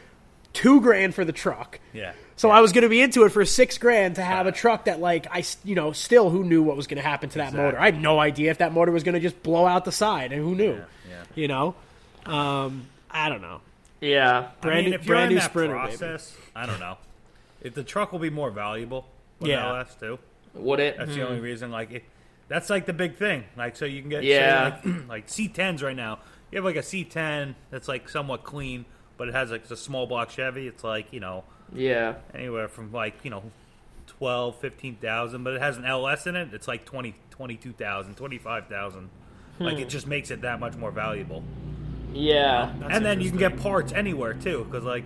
two 0.54 0.82
grand 0.82 1.16
for 1.16 1.24
the 1.24 1.32
truck. 1.32 1.80
Yeah. 1.94 2.12
So 2.36 2.50
I 2.50 2.60
was 2.62 2.74
going 2.74 2.82
to 2.82 2.90
be 2.90 3.02
into 3.02 3.24
it 3.24 3.30
for 3.30 3.46
six 3.46 3.78
grand 3.78 4.16
to 4.16 4.22
have 4.24 4.48
a 4.48 4.52
truck 4.52 4.86
that 4.86 5.00
like 5.00 5.28
I, 5.32 5.44
you 5.64 5.76
know 5.76 5.92
still 5.94 6.30
who 6.30 6.44
knew 6.44 6.62
what 6.64 6.76
was 6.76 6.88
going 6.88 6.98
to 7.02 7.08
happen 7.08 7.30
to 7.30 7.38
that 7.38 7.54
motor. 7.54 7.80
I 7.80 7.86
had 7.86 8.02
no 8.02 8.20
idea 8.20 8.52
if 8.52 8.58
that 8.58 8.74
motor 8.74 8.92
was 8.92 9.04
going 9.04 9.14
to 9.16 9.20
just 9.22 9.42
blow 9.44 9.66
out 9.66 9.86
the 9.86 9.92
side, 9.92 10.34
and 10.34 10.42
who 10.44 10.56
knew? 10.56 10.74
yeah. 11.10 11.24
You 11.36 11.48
know, 11.48 11.76
um, 12.26 12.88
I 13.10 13.30
don't 13.30 13.42
know. 13.42 13.62
Yeah. 14.02 14.48
Brand 14.62 14.78
I 14.80 14.82
mean, 14.82 14.90
new- 14.90 14.96
if 14.96 15.06
you're 15.06 15.16
brand 15.16 15.32
in 15.32 15.36
new 15.36 15.40
that 15.42 15.50
Sprinter, 15.52 15.76
baby. 15.76 15.88
process, 15.98 16.36
I 16.56 16.66
don't 16.66 16.80
know. 16.80 16.98
If 17.62 17.76
the 17.76 17.84
truck 17.84 18.12
will 18.12 18.20
be 18.20 18.32
more 18.32 18.50
valuable 18.50 19.06
with 19.42 19.50
Yeah. 19.50 19.68
LS 19.70 19.96
too. 19.96 20.20
Would 20.54 20.80
it? 20.80 20.98
That's 20.98 21.14
the 21.16 21.28
only 21.28 21.40
reason. 21.40 21.72
Like, 21.72 21.92
it, 21.92 22.04
that's 22.48 22.70
like 22.70 22.86
the 22.86 22.94
big 22.94 23.16
thing. 23.16 23.44
Like, 23.58 23.76
so 23.76 23.86
you 23.86 24.02
can 24.02 24.10
get 24.10 24.24
Yeah. 24.24 24.82
say, 24.82 24.90
like, 24.90 25.08
like 25.10 25.28
C10s 25.28 25.82
right 25.84 25.96
now. 25.96 26.20
You 26.52 26.58
have 26.58 26.66
like 26.66 26.76
a 26.76 26.80
C10 26.80 27.56
that's 27.70 27.88
like 27.88 28.10
somewhat 28.10 28.44
clean, 28.44 28.86
but 29.18 29.28
it 29.30 29.34
has 29.34 29.52
like 29.52 29.70
a 29.72 29.76
small 29.78 30.08
block 30.08 30.30
Chevy. 30.30 30.68
It's 30.68 30.84
like 30.84 31.14
you 31.14 31.20
know 31.22 31.44
Yeah. 31.74 32.16
anywhere 32.34 32.68
from 32.68 32.92
like 32.92 33.16
you 33.24 33.30
know 33.30 33.44
12, 34.08 34.58
15,000, 34.60 35.44
but 35.44 35.54
it 35.54 35.62
has 35.62 35.78
an 35.78 35.86
LS 35.86 36.28
in 36.28 36.36
it. 36.36 36.54
It's 36.54 36.68
like 36.68 36.84
20, 36.86 37.16
22,000, 37.30 38.16
25,000. 38.16 39.10
Like 39.60 39.76
Hmm. 39.78 39.82
it 39.84 39.90
just 39.90 40.06
makes 40.08 40.32
it 40.32 40.42
that 40.42 40.60
much 40.60 40.76
more 40.76 40.92
valuable. 40.92 41.44
Yeah. 42.14 42.74
and 42.90 43.06
then 43.06 43.22
you 43.22 43.30
can 43.30 43.40
get 43.40 43.58
parts 43.58 43.94
anywhere 43.94 44.34
too, 44.34 44.66
because 44.66 44.84
like 44.84 45.06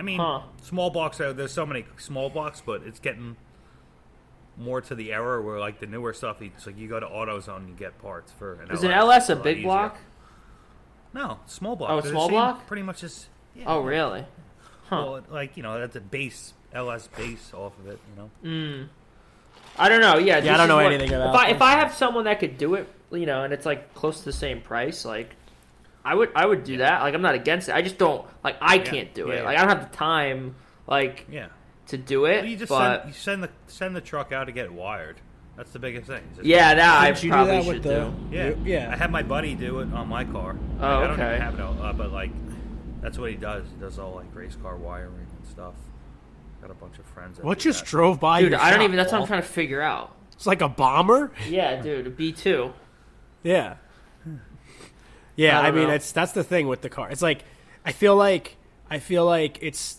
I 0.00 0.02
mean, 0.02 0.18
Huh. 0.18 0.40
small 0.62 0.88
blocks. 0.88 1.20
Uh, 1.20 1.34
there's 1.34 1.52
so 1.52 1.66
many 1.66 1.84
small 1.98 2.30
blocks, 2.30 2.62
but 2.64 2.82
it's 2.86 2.98
getting 2.98 3.36
more 4.56 4.80
to 4.80 4.94
the 4.94 5.12
era 5.12 5.42
where 5.42 5.58
like 5.60 5.78
the 5.78 5.86
newer 5.86 6.14
stuff. 6.14 6.40
It's 6.40 6.66
like 6.66 6.78
you 6.78 6.88
go 6.88 6.98
to 6.98 7.06
AutoZone, 7.06 7.56
and 7.58 7.68
you 7.68 7.74
get 7.74 8.00
parts 8.00 8.32
for 8.32 8.54
an 8.54 8.70
Is 8.70 8.82
LS. 8.82 8.84
an 8.84 8.90
LS 8.92 9.28
a 9.28 9.34
lot 9.34 9.44
big 9.44 9.58
easier. 9.58 9.66
block? 9.68 9.98
No, 11.12 11.38
small 11.46 11.76
block. 11.76 11.90
Oh, 11.90 12.00
They're 12.00 12.10
small 12.12 12.26
same- 12.28 12.32
block? 12.32 12.66
Pretty 12.66 12.82
much 12.82 13.04
as. 13.04 13.28
Yeah, 13.54 13.64
Oh, 13.66 13.80
really? 13.80 14.24
Well, 14.90 15.20
like 15.30 15.56
you 15.56 15.62
know, 15.62 15.78
that's 15.78 15.96
a 15.96 16.00
base 16.00 16.54
LS 16.72 17.06
base 17.08 17.52
off 17.54 17.78
of 17.78 17.86
it. 17.88 17.98
You 18.10 18.22
know. 18.22 18.30
Hmm. 18.42 18.84
I 19.78 19.88
don't 19.88 20.00
know. 20.00 20.16
Yeah, 20.18 20.38
yeah 20.38 20.54
I 20.54 20.56
don't 20.56 20.68
know 20.68 20.76
what- 20.76 20.86
anything 20.86 21.12
about 21.14 21.34
If 21.34 21.40
I 21.40 21.48
if 21.50 21.62
I 21.62 21.72
have 21.72 21.92
someone 21.94 22.24
that 22.24 22.40
could 22.40 22.56
do 22.58 22.74
it, 22.74 22.88
you 23.12 23.26
know, 23.26 23.44
and 23.44 23.52
it's 23.52 23.66
like 23.66 23.92
close 23.94 24.20
to 24.20 24.24
the 24.24 24.32
same 24.32 24.60
price, 24.62 25.04
like 25.04 25.36
I 26.04 26.14
would 26.14 26.30
I 26.34 26.46
would 26.46 26.64
do 26.64 26.78
that. 26.78 27.02
Like 27.02 27.14
I'm 27.14 27.22
not 27.22 27.34
against 27.34 27.68
it. 27.68 27.74
I 27.74 27.82
just 27.82 27.98
don't 27.98 28.26
like 28.42 28.56
I 28.60 28.78
can't 28.78 29.12
do 29.14 29.26
Yeah, 29.28 29.34
it. 29.34 29.36
yeah. 29.38 29.42
Like 29.44 29.58
I 29.58 29.60
don't 29.60 29.68
have 29.78 29.90
the 29.90 29.96
time 29.96 30.54
like 30.86 31.26
Yeah. 31.30 31.48
to 31.88 31.98
do 31.98 32.24
it. 32.24 32.36
Well, 32.42 32.44
you 32.46 32.56
just 32.56 32.70
but 32.70 33.00
send, 33.02 33.08
you 33.08 33.14
send 33.14 33.42
the 33.42 33.50
send 33.66 33.96
the 33.96 34.00
truck 34.00 34.32
out 34.32 34.44
to 34.44 34.52
get 34.52 34.64
it 34.66 34.72
wired. 34.72 35.20
That's 35.56 35.72
the 35.72 35.78
biggest 35.78 36.06
thing. 36.06 36.22
Just- 36.36 36.46
yeah, 36.46 36.74
that 36.74 36.98
I 37.02 37.06
Didn't 37.10 37.22
you 37.24 37.30
do 37.30 37.34
probably 37.34 37.52
that 37.56 37.64
should 37.64 37.74
with 37.74 37.82
the- 37.82 37.90
do. 38.30 38.36
Yeah, 38.36 38.52
Yeah. 38.64 38.90
I 38.92 38.96
had 38.96 39.10
my 39.12 39.22
buddy 39.22 39.54
do 39.54 39.80
it 39.80 39.92
on 39.92 40.08
my 40.08 40.24
car. 40.24 40.56
Oh, 40.80 40.86
I 40.86 41.00
don't 41.06 41.20
okay. 41.20 41.28
even 41.34 41.40
have 41.42 41.54
it, 41.54 41.60
uh, 41.60 41.92
but 41.92 42.12
like, 42.12 42.30
that's 43.02 43.18
what 43.18 43.28
he 43.30 43.36
does. 43.36 43.66
He 43.74 43.78
does 43.80 43.98
all 43.98 44.14
like 44.14 44.34
race 44.34 44.56
car 44.62 44.76
wiring 44.76 45.26
and 45.36 45.46
stuff. 45.46 45.74
Got 46.62 46.70
a 46.70 46.74
bunch 46.74 46.98
of 46.98 47.04
friends. 47.06 47.40
What 47.40 47.58
just 47.58 47.80
that. 47.80 47.90
drove 47.90 48.20
by? 48.20 48.40
Dude, 48.40 48.52
your 48.52 48.60
I 48.60 48.70
don't 48.70 48.82
even. 48.82 48.96
That's 48.96 49.12
what 49.12 49.20
I'm 49.20 49.26
trying 49.26 49.42
to 49.42 49.48
figure 49.48 49.82
out. 49.82 50.14
It's 50.32 50.46
like 50.46 50.62
a 50.62 50.68
bomber. 50.68 51.32
Yeah, 51.48 51.82
dude, 51.82 52.06
a 52.06 52.10
B 52.10 52.32
two. 52.32 52.72
Yeah. 53.42 53.74
Yeah, 55.40 55.60
I 55.60 55.68
I, 55.68 55.70
mean 55.70 55.84
know. 55.84 55.90
that's 55.90 56.12
that's 56.12 56.32
the 56.32 56.44
thing 56.44 56.68
with 56.68 56.80
the 56.82 56.88
car. 56.90 57.10
It's 57.10 57.22
like 57.22 57.44
I 57.84 57.92
feel 57.92 58.16
like 58.16 58.56
I 58.90 58.98
feel 58.98 59.24
like 59.24 59.58
it's 59.62 59.96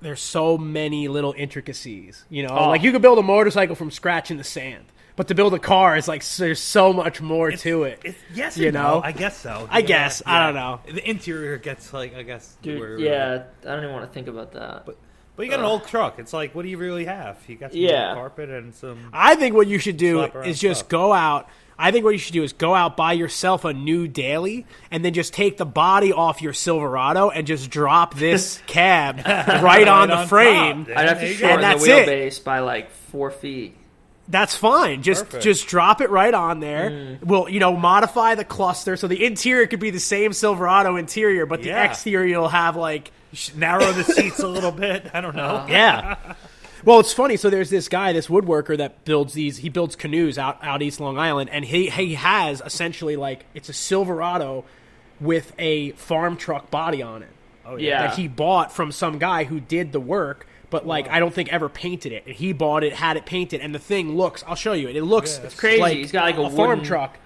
there's 0.00 0.20
so 0.20 0.58
many 0.58 1.08
little 1.08 1.34
intricacies. 1.36 2.24
You 2.28 2.42
know, 2.46 2.56
Oh. 2.56 2.68
like 2.68 2.82
you 2.82 2.92
could 2.92 3.02
build 3.02 3.18
a 3.18 3.22
motorcycle 3.22 3.74
from 3.74 3.90
scratch 3.90 4.30
in 4.30 4.36
the 4.36 4.44
sand, 4.44 4.84
but 5.16 5.28
to 5.28 5.34
build 5.34 5.54
a 5.54 5.58
car 5.58 5.96
is 5.96 6.06
like 6.08 6.24
there's 6.36 6.60
so 6.60 6.92
much 6.92 7.20
more 7.20 7.50
to 7.50 7.84
it. 7.84 8.00
It's, 8.04 8.18
yes, 8.34 8.56
You 8.58 8.68
and 8.68 8.74
no. 8.74 8.82
know? 8.82 9.00
I 9.02 9.12
guess 9.12 9.36
so. 9.36 9.66
I 9.70 9.80
guess. 9.82 10.22
I 10.26 10.44
don't 10.46 10.54
know. 10.54 10.80
The 10.92 11.08
interior 11.08 11.56
gets 11.58 11.92
like 11.92 12.14
I 12.14 12.22
guess. 12.22 12.56
Dude, 12.62 12.78
where- 12.80 12.98
yeah, 12.98 13.44
I 13.62 13.64
don't 13.64 13.82
even 13.82 13.92
want 13.94 14.06
to 14.08 14.12
think 14.14 14.28
about 14.28 14.52
that. 14.52 14.86
But 14.86 14.96
but 15.36 15.44
you 15.44 15.50
got 15.50 15.60
an 15.60 15.66
old 15.66 15.86
truck. 15.86 16.18
It's 16.18 16.32
like, 16.32 16.54
what 16.54 16.62
do 16.62 16.68
you 16.70 16.78
really 16.78 17.04
have? 17.04 17.36
You 17.46 17.56
got 17.56 17.72
some 17.72 17.80
Yeah. 17.80 18.14
carpet 18.14 18.48
and 18.48 18.74
some. 18.74 19.10
I 19.12 19.34
think 19.34 19.54
what 19.54 19.66
you 19.66 19.78
should 19.78 19.98
do 19.98 20.22
is 20.22 20.58
just 20.58 20.80
stuff. 20.80 20.88
go 20.88 21.12
out. 21.12 21.48
I 21.78 21.90
think 21.90 22.04
what 22.04 22.10
you 22.10 22.18
should 22.18 22.32
do 22.32 22.42
is 22.42 22.52
go 22.54 22.74
out, 22.74 22.96
buy 22.96 23.12
yourself 23.12 23.64
a 23.64 23.72
new 23.74 24.08
daily, 24.08 24.64
and 24.90 25.04
then 25.04 25.12
just 25.12 25.34
take 25.34 25.56
the 25.58 25.66
body 25.66 26.12
off 26.12 26.40
your 26.40 26.52
Silverado 26.54 27.28
and 27.30 27.46
just 27.46 27.68
drop 27.70 28.14
this 28.14 28.60
cab 28.66 29.18
right 29.26 29.86
on 29.86 30.08
the 30.08 30.16
on 30.18 30.26
frame. 30.26 30.86
top. 30.86 30.96
I'd 30.96 31.08
have 31.08 31.20
to 31.20 31.26
shorten 31.34 31.46
the 31.48 31.52
And 31.54 31.62
that's 31.62 31.84
it. 31.86 32.08
wheelbase 32.08 32.44
by 32.44 32.60
like 32.60 32.90
four 32.90 33.30
feet. 33.30 33.76
That's 34.28 34.56
fine. 34.56 35.02
Just 35.02 35.26
Perfect. 35.26 35.44
just 35.44 35.68
drop 35.68 36.00
it 36.00 36.10
right 36.10 36.34
on 36.34 36.58
there. 36.60 36.90
Mm. 36.90 37.22
We'll 37.24 37.48
you 37.48 37.60
know 37.60 37.76
modify 37.76 38.34
the 38.34 38.44
cluster 38.44 38.96
so 38.96 39.06
the 39.06 39.24
interior 39.24 39.66
could 39.68 39.78
be 39.78 39.90
the 39.90 40.00
same 40.00 40.32
Silverado 40.32 40.96
interior, 40.96 41.46
but 41.46 41.60
the 41.62 41.68
Yeah. 41.68 41.84
exterior 41.84 42.40
will 42.40 42.48
have 42.48 42.74
like 42.74 43.12
narrow 43.54 43.92
the 43.92 44.02
seats 44.02 44.40
a 44.40 44.48
little 44.48 44.72
bit. 44.72 45.10
I 45.14 45.20
don't 45.20 45.36
know. 45.36 45.64
yeah. 45.68 46.16
Well, 46.86 47.00
it's 47.00 47.12
funny. 47.12 47.36
So 47.36 47.50
there's 47.50 47.68
this 47.68 47.88
guy, 47.88 48.12
this 48.12 48.28
woodworker 48.28 48.78
that 48.78 49.04
builds 49.04 49.34
these. 49.34 49.58
He 49.58 49.68
builds 49.68 49.96
canoes 49.96 50.38
out 50.38 50.58
out 50.62 50.80
East 50.82 51.00
Long 51.00 51.18
Island, 51.18 51.50
and 51.50 51.64
he 51.64 51.90
he 51.90 52.14
has 52.14 52.62
essentially 52.64 53.16
like 53.16 53.44
it's 53.54 53.68
a 53.68 53.72
Silverado 53.74 54.64
with 55.20 55.52
a 55.58 55.90
farm 55.92 56.36
truck 56.36 56.70
body 56.70 57.02
on 57.02 57.22
it 57.22 57.28
Oh 57.64 57.76
Yeah. 57.76 58.06
that 58.06 58.16
he 58.16 58.28
bought 58.28 58.72
from 58.72 58.92
some 58.92 59.18
guy 59.18 59.44
who 59.44 59.60
did 59.60 59.92
the 59.92 60.00
work. 60.00 60.46
But 60.70 60.86
like, 60.86 61.08
I 61.08 61.20
don't 61.20 61.32
think 61.34 61.52
ever 61.52 61.68
painted 61.68 62.12
it. 62.12 62.24
And 62.26 62.34
he 62.34 62.52
bought 62.52 62.82
it, 62.84 62.92
had 62.92 63.16
it 63.16 63.24
painted, 63.26 63.60
and 63.60 63.74
the 63.74 63.78
thing 63.78 64.16
looks. 64.16 64.44
I'll 64.46 64.56
show 64.56 64.72
you 64.72 64.88
it. 64.88 64.96
It 64.96 65.04
looks 65.04 65.38
it's 65.38 65.58
crazy. 65.58 65.80
Like 65.80 65.96
He's 65.96 66.12
got, 66.12 66.24
like, 66.24 66.34
a 66.36 66.50
farm 66.54 66.70
wooden 66.70 66.84
truck. 66.84 67.18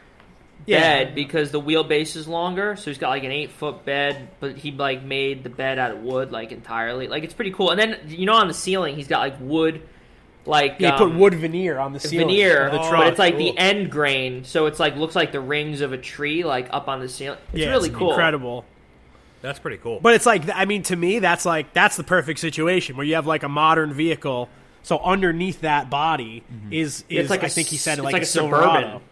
Bed 0.67 1.15
because 1.15 1.51
the 1.51 1.61
wheelbase 1.61 2.17
is 2.17 2.29
longer. 2.29 2.77
So 2.77 2.91
he's 2.91 2.99
got 2.99 3.11
like 3.11 3.25
an 3.25 3.31
eight 3.33 3.51
foot 3.51 3.85
bed, 3.85 4.29
but 4.41 4.57
he 4.57 4.71
like 4.73 5.03
made 5.03 5.43
the 5.45 5.51
bed 5.51 5.79
out 5.79 5.91
of 5.93 6.03
wood 6.03 6.33
like 6.33 6.53
entirely. 6.53 7.09
Like 7.09 7.25
it's 7.25 7.35
pretty 7.35 7.51
cool. 7.53 7.71
And 7.71 7.81
then 7.81 7.99
you 8.09 8.27
know 8.27 8.35
on 8.35 8.49
the 8.49 8.55
ceiling 8.55 8.95
he's 8.97 9.09
got 9.09 9.21
like 9.21 9.37
wood, 9.41 9.83
like 10.47 10.77
Yeah, 10.79 10.93
he 10.93 10.99
put 10.99 11.11
um, 11.13 11.19
wood 11.19 11.35
veneer 11.35 11.79
on 11.79 11.93
the 11.93 12.01
ceiling 12.01 12.29
veneer, 12.29 12.67
of 12.67 12.73
the 12.73 12.81
Oh, 12.81 12.89
truck. 12.89 13.01
but 13.03 13.09
it's 13.09 13.19
like 13.19 13.35
cool. 13.37 13.53
the 13.53 13.59
end 13.59 13.91
grain, 13.91 14.45
so 14.45 14.67
it's 14.67 14.81
like 14.81 14.97
looks 14.97 15.17
like 15.17 15.33
the 15.33 15.41
rings 15.41 15.81
of 15.81 15.93
a 15.93 15.99
tree 15.99 16.45
like 16.45 16.69
up 16.73 16.89
on 16.89 17.01
the 17.01 17.09
ceiling. 17.09 17.39
It's 17.53 17.61
yeah, 17.63 17.71
really 17.71 17.89
it's 17.89 17.99
cool. 17.99 18.11
incredible. 18.11 18.65
That's 19.43 19.59
pretty 19.59 19.79
cool. 19.79 20.01
But 20.01 20.15
it's 20.15 20.27
like, 20.27 20.43
I 20.55 20.67
mean, 20.67 20.83
to 20.85 20.97
me, 20.97 21.19
that's 21.19 21.47
like 21.47 21.73
that's 21.73 21.97
the 21.97 22.05
perfect 22.05 22.41
situation 22.41 22.97
where 22.97 23.07
you 23.07 23.15
have 23.15 23.27
like 23.27 23.43
a 23.43 23.49
modern 23.49 23.93
vehicle. 23.95 24.51
So 24.83 24.99
underneath 24.99 25.63
that 25.63 25.89
body 25.91 26.43
is 26.71 27.05
is 27.09 27.21
It's 27.23 27.31
like 27.31 27.43
I 27.43 27.47
a 27.47 27.51
think 27.51 27.69
he 27.69 27.77
said 27.77 27.99
it's 27.99 28.05
like, 28.05 28.13
like 28.15 28.23
a 28.23 28.25
a 28.25 28.27
Silverado 28.27 29.03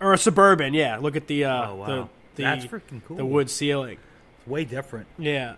or 0.00 0.12
a 0.12 0.18
suburban. 0.18 0.74
Yeah, 0.74 0.98
look 0.98 1.16
at 1.16 1.26
the 1.26 1.44
uh, 1.44 1.70
Oh, 1.70 1.74
wow. 1.76 1.86
the, 1.86 2.08
the 2.36 2.42
That's 2.42 2.66
freaking 2.66 3.02
cool. 3.06 3.16
the 3.16 3.24
wood 3.26 3.50
ceiling. 3.50 3.98
It's 4.38 4.46
way 4.46 4.64
different. 4.64 5.06
Yeah. 5.18 5.54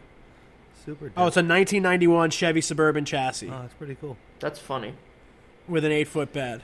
Super. 0.84 1.06
Oh, 1.16 1.26
it's 1.26 1.36
a 1.36 1.42
1991 1.42 2.30
Chevy 2.30 2.60
Suburban 2.60 3.04
chassis 3.04 3.48
oh, 3.48 3.58
that's 3.62 3.74
pretty 3.74 3.96
cool. 3.96 4.16
That's 4.38 4.58
funny. 4.60 4.94
with 5.66 5.84
an 5.84 5.90
eight 5.92 6.06
foot 6.08 6.32
bed. 6.32 6.62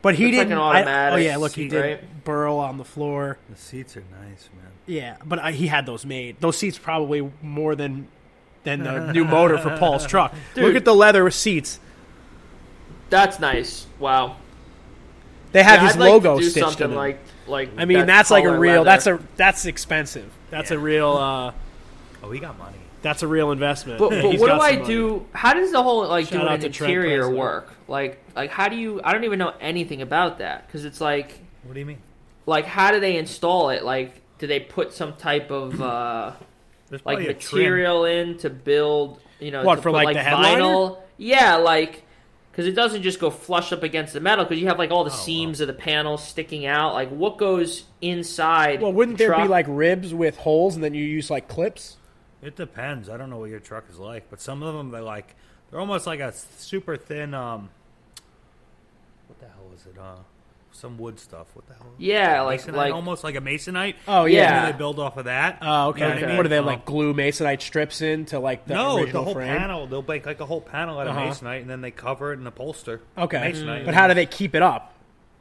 But 0.00 0.14
he 0.16 0.26
Looks 0.26 0.36
like 0.36 0.48
didn't. 0.48 0.58
an 0.62 0.86
I- 0.88 1.10
oh 1.12 1.16
yeah, 1.16 1.36
look, 1.38 1.52
he 1.52 1.66
did 1.66 1.80
right? 1.80 2.24
burl 2.24 2.56
on 2.58 2.76
the 2.78 2.84
floor. 2.84 3.38
The 3.50 3.56
seats 3.56 3.96
are 3.96 4.04
nice, 4.20 4.48
man. 4.54 4.70
Yeah, 4.86 5.16
but 5.24 5.38
uh, 5.38 5.46
he 5.46 5.66
had 5.66 5.86
those 5.86 6.04
made. 6.04 6.36
Those 6.40 6.58
seats 6.58 6.76
probably 6.78 7.32
more 7.42 7.74
than 7.74 8.06
than 8.64 8.82
the 8.84 9.12
new 9.14 9.24
motor 9.24 9.56
for 9.58 9.76
Paul's 9.78 10.06
truck. 10.06 10.34
Look 10.56 10.76
at 10.76 10.84
the 10.84 10.94
leather 10.94 11.28
seats. 11.30 11.80
That's 13.10 13.40
nice. 13.40 13.86
Wow. 13.98 14.36
They 15.54 15.62
have 15.62 15.80
Yeah, 15.80 15.86
his 15.86 15.96
I'd 15.96 16.00
like 16.00 16.10
logo 16.10 16.36
to 16.36 16.42
do 16.42 16.50
stitched 16.50 16.66
something 16.66 16.84
in 16.84 16.90
them. 16.90 16.98
like 16.98 17.18
like. 17.46 17.70
I 17.78 17.84
mean, 17.86 17.98
that 18.00 18.06
that's 18.08 18.30
like 18.30 18.44
a 18.44 18.58
real. 18.58 18.82
leather. 18.82 18.84
That's 18.84 19.06
a 19.06 19.20
that's 19.36 19.64
expensive. 19.66 20.30
That's 20.50 20.70
a 20.72 20.78
real. 20.78 21.10
uh 21.12 21.52
Oh, 22.22 22.30
he 22.30 22.40
got 22.40 22.58
money. 22.58 22.76
That's 23.02 23.22
a 23.22 23.26
real 23.28 23.52
investment. 23.52 23.98
But, 23.98 24.10
but 24.22 24.38
what 24.40 24.46
do 24.48 24.52
I 24.52 24.72
money. 24.76 24.84
do? 24.86 25.26
How 25.32 25.54
does 25.54 25.70
the 25.72 25.82
whole 25.82 26.06
like 26.08 26.26
Shout 26.26 26.40
doing 26.40 26.52
an 26.54 26.64
interior 26.64 27.30
work? 27.30 27.72
Like 27.88 28.18
like 28.34 28.50
how 28.50 28.68
do 28.68 28.76
you? 28.76 29.00
I 29.04 29.12
don't 29.12 29.24
even 29.24 29.38
know 29.38 29.52
anything 29.60 30.02
about 30.02 30.38
that 30.38 30.66
because 30.66 30.84
it's 30.84 31.00
like 31.00 31.38
What 31.62 31.74
do 31.74 31.80
you 31.80 31.86
mean? 31.86 31.98
like 32.46 32.64
how 32.66 32.90
do 32.90 32.98
they 33.00 33.16
install 33.16 33.70
it? 33.70 33.84
Like 33.84 34.20
do 34.38 34.46
they 34.48 34.58
put 34.60 34.92
some 34.92 35.14
type 35.14 35.50
of 35.52 35.80
uh 35.80 36.32
like 36.90 37.02
probably 37.04 37.24
trim. 37.34 37.62
material 37.62 38.04
in 38.06 38.38
to 38.38 38.50
build? 38.50 39.20
You 39.38 39.50
know, 39.50 39.62
What, 39.64 39.76
to 39.76 39.82
for, 39.82 39.90
put, 39.90 40.04
like, 40.04 40.16
the 40.16 40.22
headliner? 40.22 40.62
vinyl? 40.62 40.98
Yeah, 41.18 41.56
like 41.56 42.03
because 42.54 42.68
it 42.68 42.76
doesn't 42.76 43.02
just 43.02 43.18
go 43.18 43.30
flush 43.30 43.72
up 43.72 43.82
against 43.82 44.12
the 44.12 44.20
metal 44.20 44.44
because 44.44 44.60
you 44.60 44.68
have 44.68 44.78
like 44.78 44.92
Oh, 44.92 44.98
all 44.98 45.04
the 45.04 45.10
seams 45.10 45.60
of 45.60 45.66
the 45.66 45.72
panels 45.72 46.24
sticking 46.24 46.66
out. 46.66 46.94
Like 46.94 47.08
what 47.08 47.36
goes 47.36 47.82
inside? 48.00 48.80
Well, 48.80 48.92
wouldn't 48.92 49.18
the 49.18 49.26
there 49.26 49.36
be 49.36 49.48
like 49.48 49.66
ribs 49.68 50.14
with 50.14 50.36
holes, 50.36 50.76
and 50.76 50.84
then 50.84 50.94
you 50.94 51.04
use 51.04 51.30
like 51.30 51.48
clips? 51.48 51.96
It 52.42 52.54
depends. 52.54 53.08
I 53.08 53.16
don't 53.16 53.28
know 53.28 53.38
what 53.38 53.50
your 53.50 53.58
truck 53.58 53.86
is 53.90 53.98
like, 53.98 54.30
but 54.30 54.40
some 54.40 54.62
of 54.62 54.72
them 54.74 54.92
they're 54.92 55.00
like 55.02 55.34
they're 55.70 55.80
almost 55.80 56.06
like 56.06 56.20
a 56.20 56.32
super 56.32 56.96
thin. 56.96 57.34
Um, 57.34 57.70
what 59.26 59.40
the 59.40 59.46
hell 59.46 59.72
is 59.74 59.86
it? 59.86 59.98
Uh, 59.98 60.16
some 60.74 60.98
wood 60.98 61.18
stuff. 61.18 61.46
What 61.54 61.66
the 61.68 61.74
hell? 61.74 61.86
Yeah, 61.98 62.42
like 62.42 62.60
Masonite? 62.62 62.74
like 62.74 62.92
almost 62.92 63.24
like 63.24 63.34
a 63.36 63.40
masonite. 63.40 63.94
Oh 64.08 64.24
yeah. 64.24 64.42
And 64.48 64.56
then 64.66 64.72
they 64.72 64.78
build 64.78 64.98
off 64.98 65.16
of 65.16 65.26
that. 65.26 65.58
Oh, 65.62 65.88
okay. 65.90 66.00
You 66.00 66.04
know 66.08 66.14
what 66.14 66.24
I 66.24 66.26
mean? 66.26 66.36
What 66.36 66.42
do 66.42 66.48
they 66.50 66.60
like 66.60 66.84
glue 66.84 67.14
masonite 67.14 67.62
strips 67.62 68.02
into 68.02 68.38
like 68.40 68.66
the 68.66 68.74
no, 68.74 68.98
original 68.98 69.22
the 69.22 69.24
whole 69.24 69.34
frame? 69.34 69.56
panel. 69.58 69.86
They'll 69.86 70.02
make 70.02 70.26
like 70.26 70.40
a 70.40 70.46
whole 70.46 70.60
panel 70.60 70.98
out 70.98 71.06
of 71.06 71.16
Uh-huh. 71.16 71.26
masonite, 71.30 71.60
and 71.62 71.70
then 71.70 71.80
they 71.80 71.90
cover 71.90 72.32
it 72.32 72.38
in 72.40 72.46
upholster. 72.46 73.00
Okay, 73.16 73.52
masonite. 73.52 73.84
but 73.84 73.94
how 73.94 74.08
do 74.08 74.14
they 74.14 74.26
keep 74.26 74.54
it 74.54 74.62
up? 74.62 74.92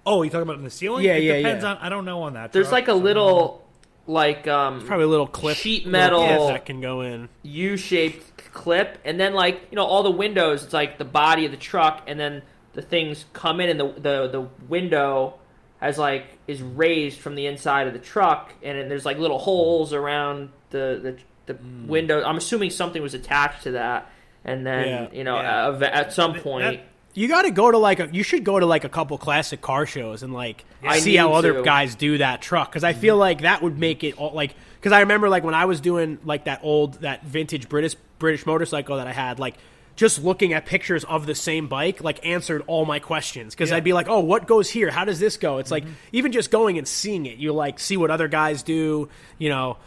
Oh, 0.06 0.22
you 0.22 0.30
talking 0.30 0.44
about 0.44 0.58
in 0.58 0.64
the 0.64 0.70
ceiling? 0.70 1.04
Yeah, 1.06 1.14
it 1.16 1.24
yeah, 1.24 1.38
depends 1.38 1.64
yeah. 1.64 1.72
on. 1.72 1.78
I 1.78 1.90
don't 1.90 2.06
know 2.06 2.24
on 2.24 2.34
that. 2.34 2.52
there's 2.54 2.66
truck. 2.68 2.74
like 2.74 2.88
a 2.88 2.92
Some- 2.92 3.04
little 3.04 3.64
like 4.06 4.48
um 4.50 4.86
Probably 4.86 5.06
a 5.06 5.08
little 5.08 5.28
clip, 5.28 5.56
Sheet 5.58 5.88
metal. 5.88 6.48
that 6.48 6.66
can 6.66 6.82
go 6.82 7.02
in. 7.02 7.30
U-shaped 7.44 8.52
clip, 8.54 9.00
and 9.06 9.20
then 9.20 9.34
like 9.34 9.62
you 9.72 9.76
know 9.78 9.86
all 9.86 10.04
the 10.04 10.12
windows. 10.12 10.64
It's 10.64 10.74
like 10.74 10.98
the 10.98 11.06
body 11.06 11.46
of 11.46 11.52
the 11.52 11.58
truck, 11.58 12.04
and 12.08 12.20
then 12.20 12.42
the 12.74 12.82
things 12.82 13.26
come 13.34 13.60
in, 13.60 13.70
and 13.70 13.80
the 13.80 13.88
the 14.00 14.28
the 14.28 14.48
window 14.68 15.36
has 15.80 15.98
like 15.98 16.26
is 16.48 16.62
raised 16.62 17.20
from 17.20 17.36
the 17.36 17.46
inside 17.46 17.88
of 17.88 17.94
the 17.94 18.00
truck, 18.00 18.54
and 18.64 18.78
then 18.78 18.90
there's 18.90 19.06
like 19.06 19.18
little 19.18 19.40
holes 19.40 19.94
around 19.94 20.50
the 20.72 21.00
the, 21.02 21.18
the 21.54 21.54
Hmm. 21.60 21.88
window. 21.88 22.24
I'm 22.24 22.38
assuming 22.38 22.70
something 22.70 23.02
was 23.02 23.14
attached 23.14 23.64
to 23.64 23.72
that, 23.72 24.10
and 24.46 24.66
then 24.66 24.88
Yeah. 24.88 25.08
you 25.18 25.24
know 25.24 25.36
Yeah. 25.40 25.68
uh, 25.68 25.80
at 25.84 26.14
some 26.14 26.34
That- 26.34 26.44
point. 26.44 26.80
You 27.16 27.28
got 27.28 27.44
to 27.44 27.52
go 27.52 27.70
to 27.70 27.78
like 27.78 28.00
a. 28.00 28.10
You 28.12 28.24
should 28.24 28.44
go 28.44 28.60
to 28.60 28.66
like 28.66 28.86
a 28.86 28.90
couple 28.90 29.16
classic 29.20 29.62
car 29.62 29.86
shows 29.86 30.24
and 30.24 30.34
like 30.34 30.66
I 30.84 30.98
see 30.98 31.16
how 31.16 31.28
need 31.28 31.36
other 31.36 31.54
to. 31.54 31.62
guys 31.62 31.94
do 31.94 32.18
that 32.18 32.42
truck 32.42 32.72
because 32.72 32.84
I 32.84 32.94
feel 32.94 33.18
like 33.18 33.42
that 33.42 33.62
would 33.62 33.78
make 33.78 34.04
it 34.04 34.18
all 34.18 34.32
like 34.34 34.56
because 34.80 34.92
I 34.94 35.02
remember 35.02 35.30
like 35.30 35.44
when 35.44 35.54
I 35.54 35.66
was 35.66 35.80
doing 35.80 36.18
like 36.26 36.46
that 36.46 36.62
old 36.64 37.02
that 37.02 37.24
vintage 37.24 37.70
British 37.70 37.94
British 38.18 38.48
motorcycle 38.48 38.98
that 38.98 39.06
I 39.06 39.12
had 39.12 39.38
like 39.38 39.58
just 39.96 40.24
looking 40.24 40.54
at 40.54 40.66
pictures 40.66 41.04
of 41.04 41.26
the 41.26 41.36
same 41.36 41.68
bike 41.68 42.04
like 42.04 42.26
answered 42.26 42.64
all 42.68 42.86
my 42.86 43.00
questions 43.00 43.54
because 43.54 43.70
Yeah. 43.70 43.78
I'd 43.78 43.84
be 43.84 43.94
like 43.94 44.08
oh 44.08 44.22
what 44.22 44.48
goes 44.48 44.70
here 44.70 44.90
how 44.90 45.06
does 45.06 45.20
this 45.20 45.38
go 45.38 45.60
it's 45.60 45.70
like 45.70 45.84
even 46.12 46.32
just 46.32 46.50
going 46.50 46.78
and 46.80 46.88
seeing 46.88 47.26
it 47.28 47.38
you 47.38 47.54
like 47.54 47.80
see 47.80 47.96
what 47.98 48.10
other 48.12 48.28
guys 48.28 48.64
do 48.64 49.10
you 49.38 49.50
know. 49.50 49.78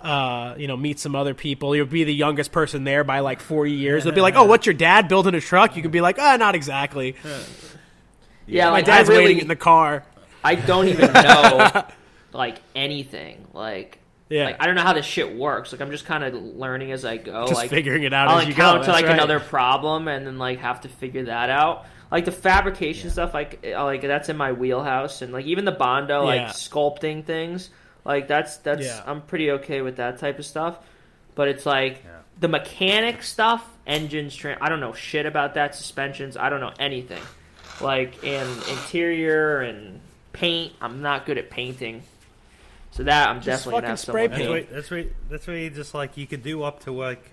Uh, 0.00 0.54
you 0.56 0.68
know, 0.68 0.76
meet 0.76 1.00
some 1.00 1.16
other 1.16 1.34
people. 1.34 1.74
You'll 1.74 1.84
be 1.84 2.04
the 2.04 2.14
youngest 2.14 2.52
person 2.52 2.84
there 2.84 3.02
by 3.02 3.18
like 3.18 3.40
forty 3.40 3.72
years. 3.72 4.04
They'll 4.04 4.14
be 4.14 4.20
like, 4.20 4.36
"Oh, 4.36 4.44
what's 4.52 4.64
your 4.64 4.72
dad 4.74 5.08
building 5.08 5.34
a 5.34 5.40
truck?" 5.40 5.74
You 5.74 5.82
could 5.82 5.90
be 5.90 6.00
like, 6.00 6.20
"Ah, 6.20 6.36
not 6.36 6.54
exactly." 6.54 7.16
yeah, 8.46 8.66
My 8.66 8.70
like 8.74 8.84
dad's 8.84 9.08
really, 9.08 9.24
waiting 9.24 9.40
in 9.40 9.48
the 9.48 9.56
car. 9.56 10.04
I 10.44 10.54
don't 10.54 10.86
even 10.86 11.12
know 11.12 11.84
like 12.32 12.58
anything. 12.76 13.44
Like, 13.52 13.98
Yeah. 14.28 14.44
like 14.44 14.56
I 14.60 14.66
don't 14.66 14.74
know 14.74 14.82
how 14.82 14.92
this 14.92 15.06
shit 15.06 15.34
works. 15.36 15.72
Like 15.72 15.80
I'm 15.80 15.90
just 15.90 16.04
kind 16.04 16.22
of 16.24 16.34
learning 16.34 16.92
as 16.92 17.04
I 17.04 17.16
go. 17.16 17.46
Just 17.46 17.54
like 17.58 17.70
figuring 17.70 18.02
it 18.02 18.12
out 18.12 18.28
I'll 18.28 18.38
as 18.40 18.46
you 18.48 18.54
go. 18.54 18.62
encounter 18.62 18.78
That's 18.80 18.88
like 18.88 19.06
right. 19.06 19.14
another 19.14 19.40
problem 19.40 20.06
and 20.08 20.26
then 20.26 20.38
like 20.38 20.58
have 20.60 20.82
to 20.82 20.88
figure 20.88 21.24
that 21.24 21.50
out. 21.50 21.86
Like 22.10 22.24
the 22.24 22.32
fabrication 22.32 23.10
stuff, 23.10 23.34
like 23.34 23.64
uh, 23.66 23.84
like 23.84 24.02
that's 24.02 24.28
in 24.28 24.36
my 24.36 24.52
wheelhouse, 24.52 25.20
and 25.22 25.32
like 25.32 25.44
even 25.46 25.64
the 25.64 25.72
bondo, 25.72 26.24
like 26.24 26.40
Yeah. 26.40 26.48
sculpting 26.50 27.24
things, 27.24 27.70
like 28.04 28.28
that's 28.28 28.56
that's 28.58 28.84
Yeah. 28.86 29.02
I'm 29.06 29.20
pretty 29.22 29.50
okay 29.52 29.80
with 29.82 29.96
that 29.96 30.18
type 30.18 30.38
of 30.38 30.46
stuff. 30.46 30.78
But 31.34 31.48
it's 31.48 31.64
like 31.66 32.04
the 32.40 32.48
mechanic 32.48 33.22
stuff, 33.22 33.66
engines, 33.86 34.34
tra- 34.34 34.56
I 34.60 34.68
don't 34.68 34.80
know 34.80 34.92
shit 34.94 35.26
about 35.26 35.54
that. 35.54 35.74
Suspensions, 35.74 36.36
I 36.36 36.48
don't 36.50 36.60
know 36.60 36.72
anything. 36.78 37.22
Like 37.80 38.24
in 38.24 38.46
interior 38.70 39.60
and 39.60 40.00
paint, 40.32 40.72
I'm 40.80 41.02
not 41.02 41.26
good 41.26 41.36
at 41.38 41.50
painting. 41.50 42.02
So 42.98 43.04
that 43.04 43.28
I'm 43.28 43.40
definitely 43.40 43.72
fucking 43.72 43.86
gonna 43.86 43.96
spray 43.96 44.24
someone 44.26 44.38
paint. 44.40 44.52
paint. 44.68 44.70
That's 44.74 44.90
right. 44.90 45.06
That's 45.06 45.18
right. 45.18 45.30
That's 45.30 45.48
right. 45.48 45.74
Just 45.74 45.94
like 45.94 46.16
you 46.16 46.26
could 46.26 46.42
do 46.42 46.62
up 46.64 46.80
to 46.84 46.92
like 46.92 47.24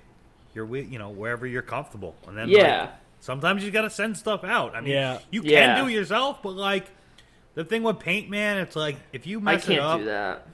your, 0.54 0.74
you 0.78 0.98
know, 1.00 1.10
wherever 1.10 1.46
you're 1.46 1.62
comfortable, 1.62 2.16
and 2.28 2.38
then 2.38 2.48
Yeah. 2.50 2.82
like, 2.82 2.90
sometimes 3.20 3.64
you 3.66 3.72
got 3.72 3.82
to 3.82 3.90
send 3.90 4.16
stuff 4.18 4.44
out. 4.46 4.76
I 4.76 4.82
mean, 4.82 4.92
Yeah. 4.94 5.20
you 5.32 5.42
can 5.42 5.50
Yeah. 5.52 5.82
do 5.82 5.88
it 5.88 5.92
yourself, 5.92 6.42
but 6.44 6.52
like 6.54 6.86
the 7.56 7.66
thing 7.66 7.84
with 7.84 8.00
paint, 8.00 8.30
man, 8.30 8.58
it's 8.60 8.76
like 8.76 8.96
if 9.12 9.26
you 9.28 9.40
mess 9.42 9.64
it 9.68 9.74
can't 9.74 9.82
up, 9.82 10.00
do 10.00 10.06
that. 10.06 10.48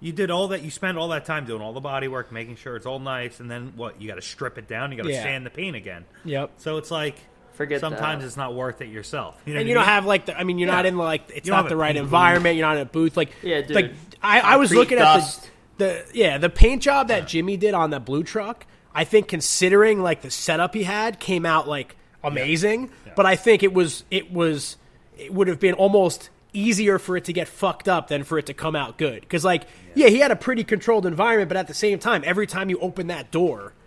you 0.00 0.12
did 0.12 0.30
all 0.30 0.48
that. 0.48 0.62
You 0.62 0.70
spend 0.70 0.96
all 0.98 1.08
that 1.08 1.24
time 1.24 1.44
doing 1.44 1.60
all 1.60 1.72
the 1.72 1.80
body 1.80 2.06
work, 2.08 2.30
making 2.32 2.56
sure 2.56 2.76
it's 2.76 2.86
all 2.86 3.00
nice, 3.00 3.40
and 3.40 3.50
then 3.50 3.72
what? 3.76 4.00
You 4.00 4.06
got 4.08 4.14
to 4.14 4.22
strip 4.22 4.56
it 4.56 4.68
down. 4.68 4.92
You 4.92 4.98
got 4.98 5.06
to 5.06 5.12
Yeah. 5.12 5.22
sand 5.24 5.44
the 5.44 5.50
paint 5.50 5.74
again. 5.76 6.04
Yep. 6.24 6.52
So 6.58 6.76
it's 6.78 6.90
like 6.92 7.16
Forget 7.58 7.80
sometimes 7.80 8.22
that. 8.22 8.26
it's 8.28 8.36
not 8.36 8.54
worth 8.54 8.80
it 8.80 8.88
yourself. 8.88 9.36
You 9.44 9.54
know 9.54 9.60
And 9.60 9.68
you 9.68 9.74
I 9.74 9.78
don't 9.78 9.84
have 9.86 10.06
like 10.06 10.26
the, 10.26 10.38
I 10.38 10.44
mean 10.44 10.58
you're 10.60 10.68
not 10.68 10.84
Yeah. 10.84 10.90
in 10.90 10.96
like 10.96 11.28
it's 11.34 11.44
You 11.46 11.52
don't 11.52 11.62
have 11.62 11.68
the 11.68 11.76
right 11.76 11.88
paint 11.94 11.98
environment. 12.04 12.56
You're 12.56 12.66
not 12.68 12.76
in 12.76 12.82
a 12.82 12.86
booth. 12.86 13.16
Like 13.16 13.32
Yeah, 13.42 13.62
dude. 13.62 13.74
Like 13.74 13.92
I, 14.22 14.40
I 14.40 14.56
was 14.56 14.72
looking 14.72 14.98
dust. 14.98 15.44
at 15.44 15.50
the, 15.78 15.84
the 16.12 16.18
yeah 16.18 16.38
the 16.38 16.48
paint 16.48 16.82
job 16.82 17.08
that 17.08 17.26
Jimmy 17.26 17.56
did 17.56 17.74
on 17.74 17.90
that 17.90 18.04
blue 18.04 18.22
truck. 18.22 18.64
I 18.94 19.02
think 19.02 19.26
considering 19.26 20.00
like 20.00 20.22
the 20.22 20.30
setup 20.30 20.72
he 20.74 20.84
had 20.84 21.18
came 21.18 21.44
out 21.44 21.66
like 21.68 21.96
amazing. 22.22 22.90
But 23.16 23.26
I 23.26 23.34
think 23.36 23.62
it 23.64 23.74
was 23.74 24.04
it 24.10 24.32
was 24.32 24.76
it 25.16 25.34
would 25.34 25.48
have 25.48 25.58
been 25.58 25.74
almost 25.74 26.30
easier 26.52 26.98
for 27.00 27.16
it 27.16 27.24
to 27.24 27.32
get 27.32 27.48
fucked 27.48 27.88
up 27.88 28.08
than 28.08 28.22
for 28.24 28.38
it 28.38 28.46
to 28.46 28.54
come 28.54 28.76
out 28.76 28.98
good. 28.98 29.20
Because 29.22 29.44
like 29.44 29.64
yeah 29.96 30.08
he 30.08 30.18
had 30.20 30.30
a 30.30 30.36
pretty 30.36 30.62
controlled 30.62 31.06
environment, 31.06 31.48
but 31.48 31.56
at 31.56 31.66
the 31.66 31.74
same 31.74 31.98
time 31.98 32.22
every 32.24 32.46
time 32.46 32.70
you 32.70 32.78
open 32.78 33.08
that 33.08 33.32
door 33.32 33.72
yeah. 33.72 33.77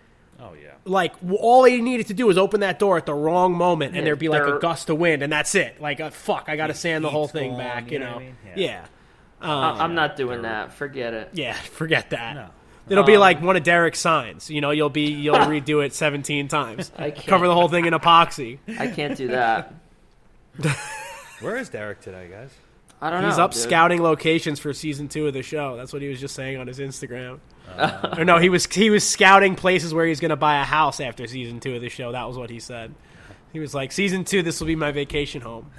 Like 0.86 1.14
all 1.30 1.64
he 1.64 1.82
needed 1.82 2.08
to 2.08 2.14
do 2.14 2.26
was 2.28 2.38
open 2.38 2.62
that 2.62 2.80
door 2.80 2.98
at 2.98 3.06
the 3.06 3.14
wrong 3.14 3.54
moment, 3.54 3.90
and 3.92 3.98
Yeah, 3.98 4.04
there'd 4.06 4.20
be 4.20 4.30
like 4.30 4.44
a 4.48 4.60
gust 4.60 4.90
of 4.90 4.98
wind, 4.98 5.22
and 5.24 5.32
that's 5.32 5.54
it. 5.56 5.80
Like, 5.82 6.00
uh, 6.00 6.10
fuck, 6.10 6.46
I 6.48 6.56
got 6.56 6.68
to 6.68 6.74
sand 6.74 7.04
the 7.04 7.10
whole 7.10 7.28
thing 7.28 7.52
gone, 7.52 7.60
back. 7.60 7.86
you 7.88 7.94
You 7.94 8.00
know 8.00 8.10
know? 8.12 8.16
I 8.16 8.20
mean? 8.20 8.36
Yeah. 8.48 8.54
Yeah. 8.56 8.86
I- 9.42 9.84
I'm 9.84 9.96
not 9.96 10.16
doing 10.18 10.42
that. 10.44 10.74
Forget 10.74 11.14
it. 11.14 11.30
yeah, 11.34 11.54
Forget 11.72 12.10
that. 12.12 12.36
No. 12.36 12.48
It'll 12.90 13.04
be 13.04 13.18
like 13.18 13.42
one 13.42 13.56
of 13.56 13.64
Derek's 13.64 14.00
signs. 14.00 14.50
You 14.50 14.60
know, 14.60 14.72
you'll 14.72 14.90
be 14.90 15.12
you'll 15.12 15.36
redo 15.38 15.86
it 15.86 15.94
17 15.94 16.48
times. 16.48 16.92
I 16.98 17.12
can't. 17.12 17.26
Cover 17.28 17.48
the 17.48 17.54
whole 17.54 17.70
thing 17.70 17.86
in 17.86 17.94
epoxy. 17.94 18.58
I 18.78 18.88
can't 18.88 19.16
do 19.16 19.30
that. 19.30 19.74
Where 21.42 21.58
is 21.58 21.70
Derek 21.70 22.02
today, 22.02 22.28
guys? 22.30 22.52
I 23.02 23.10
don't 23.10 23.22
know. 23.22 23.30
He's 23.30 23.40
up 23.40 23.52
dude. 23.54 23.62
scouting 23.64 24.02
locations 24.04 24.60
for 24.60 24.74
season 24.74 25.08
two 25.08 25.26
of 25.28 25.34
the 25.34 25.42
show. 25.42 25.76
That's 25.76 25.92
what 25.94 26.02
he 26.02 26.08
was 26.10 26.20
just 26.20 26.36
saying 26.36 26.58
on 26.58 26.68
his 26.68 26.80
Instagram. 26.80 27.40
Uh. 27.78 28.16
or 28.18 28.26
no, 28.26 28.38
he 28.38 28.50
was 28.50 28.66
he 28.66 28.90
was 28.90 29.08
scouting 29.08 29.56
places 29.56 29.94
where 29.94 30.06
he's 30.06 30.20
going 30.20 30.30
to 30.30 30.36
buy 30.36 30.62
a 30.62 30.66
house 30.66 31.00
after 31.00 31.28
season 31.28 31.60
two 31.60 31.76
of 31.76 31.82
the 31.82 31.90
show. 31.90 32.12
That 32.12 32.28
was 32.28 32.38
what 32.38 32.50
he 32.50 32.60
said. 32.60 32.94
He 33.54 33.60
was 33.60 33.74
like, 33.74 33.92
season 33.92 34.24
two, 34.24 34.44
this 34.44 34.60
will 34.60 34.68
be 34.68 34.76
my 34.76 34.92
vacation 34.92 35.42
home. 35.42 35.70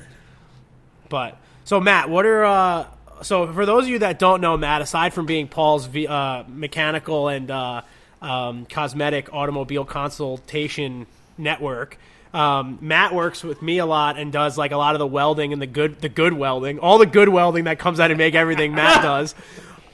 But 1.08 1.38
so 1.64 1.80
Matt, 1.80 2.10
what 2.10 2.26
are 2.26 2.44
uh, 2.44 2.86
so 3.22 3.52
for 3.52 3.66
those 3.66 3.84
of 3.84 3.90
you 3.90 3.98
that 4.00 4.18
don't 4.18 4.40
know 4.40 4.56
Matt, 4.56 4.82
aside 4.82 5.14
from 5.14 5.26
being 5.26 5.48
Paul's 5.48 5.86
v, 5.86 6.06
uh, 6.06 6.44
mechanical 6.48 7.28
and 7.28 7.50
uh, 7.50 7.82
um, 8.20 8.66
cosmetic 8.66 9.32
automobile 9.32 9.84
consultation 9.84 11.06
network. 11.36 11.98
Um, 12.32 12.78
Matt 12.80 13.14
works 13.14 13.44
with 13.44 13.60
me 13.60 13.78
a 13.78 13.84
lot 13.84 14.18
and 14.18 14.32
does 14.32 14.56
like 14.56 14.72
a 14.72 14.76
lot 14.78 14.94
of 14.94 15.00
the 15.00 15.06
welding 15.06 15.52
and 15.52 15.60
the 15.60 15.66
good 15.66 16.00
the 16.00 16.08
good 16.08 16.32
welding, 16.32 16.78
all 16.78 16.96
the 16.98 17.06
good 17.06 17.28
welding 17.28 17.64
that 17.64 17.78
comes 17.78 18.00
out 18.00 18.10
and 18.10 18.16
make 18.16 18.34
everything 18.34 18.74
Matt 18.74 19.02
does. 19.02 19.34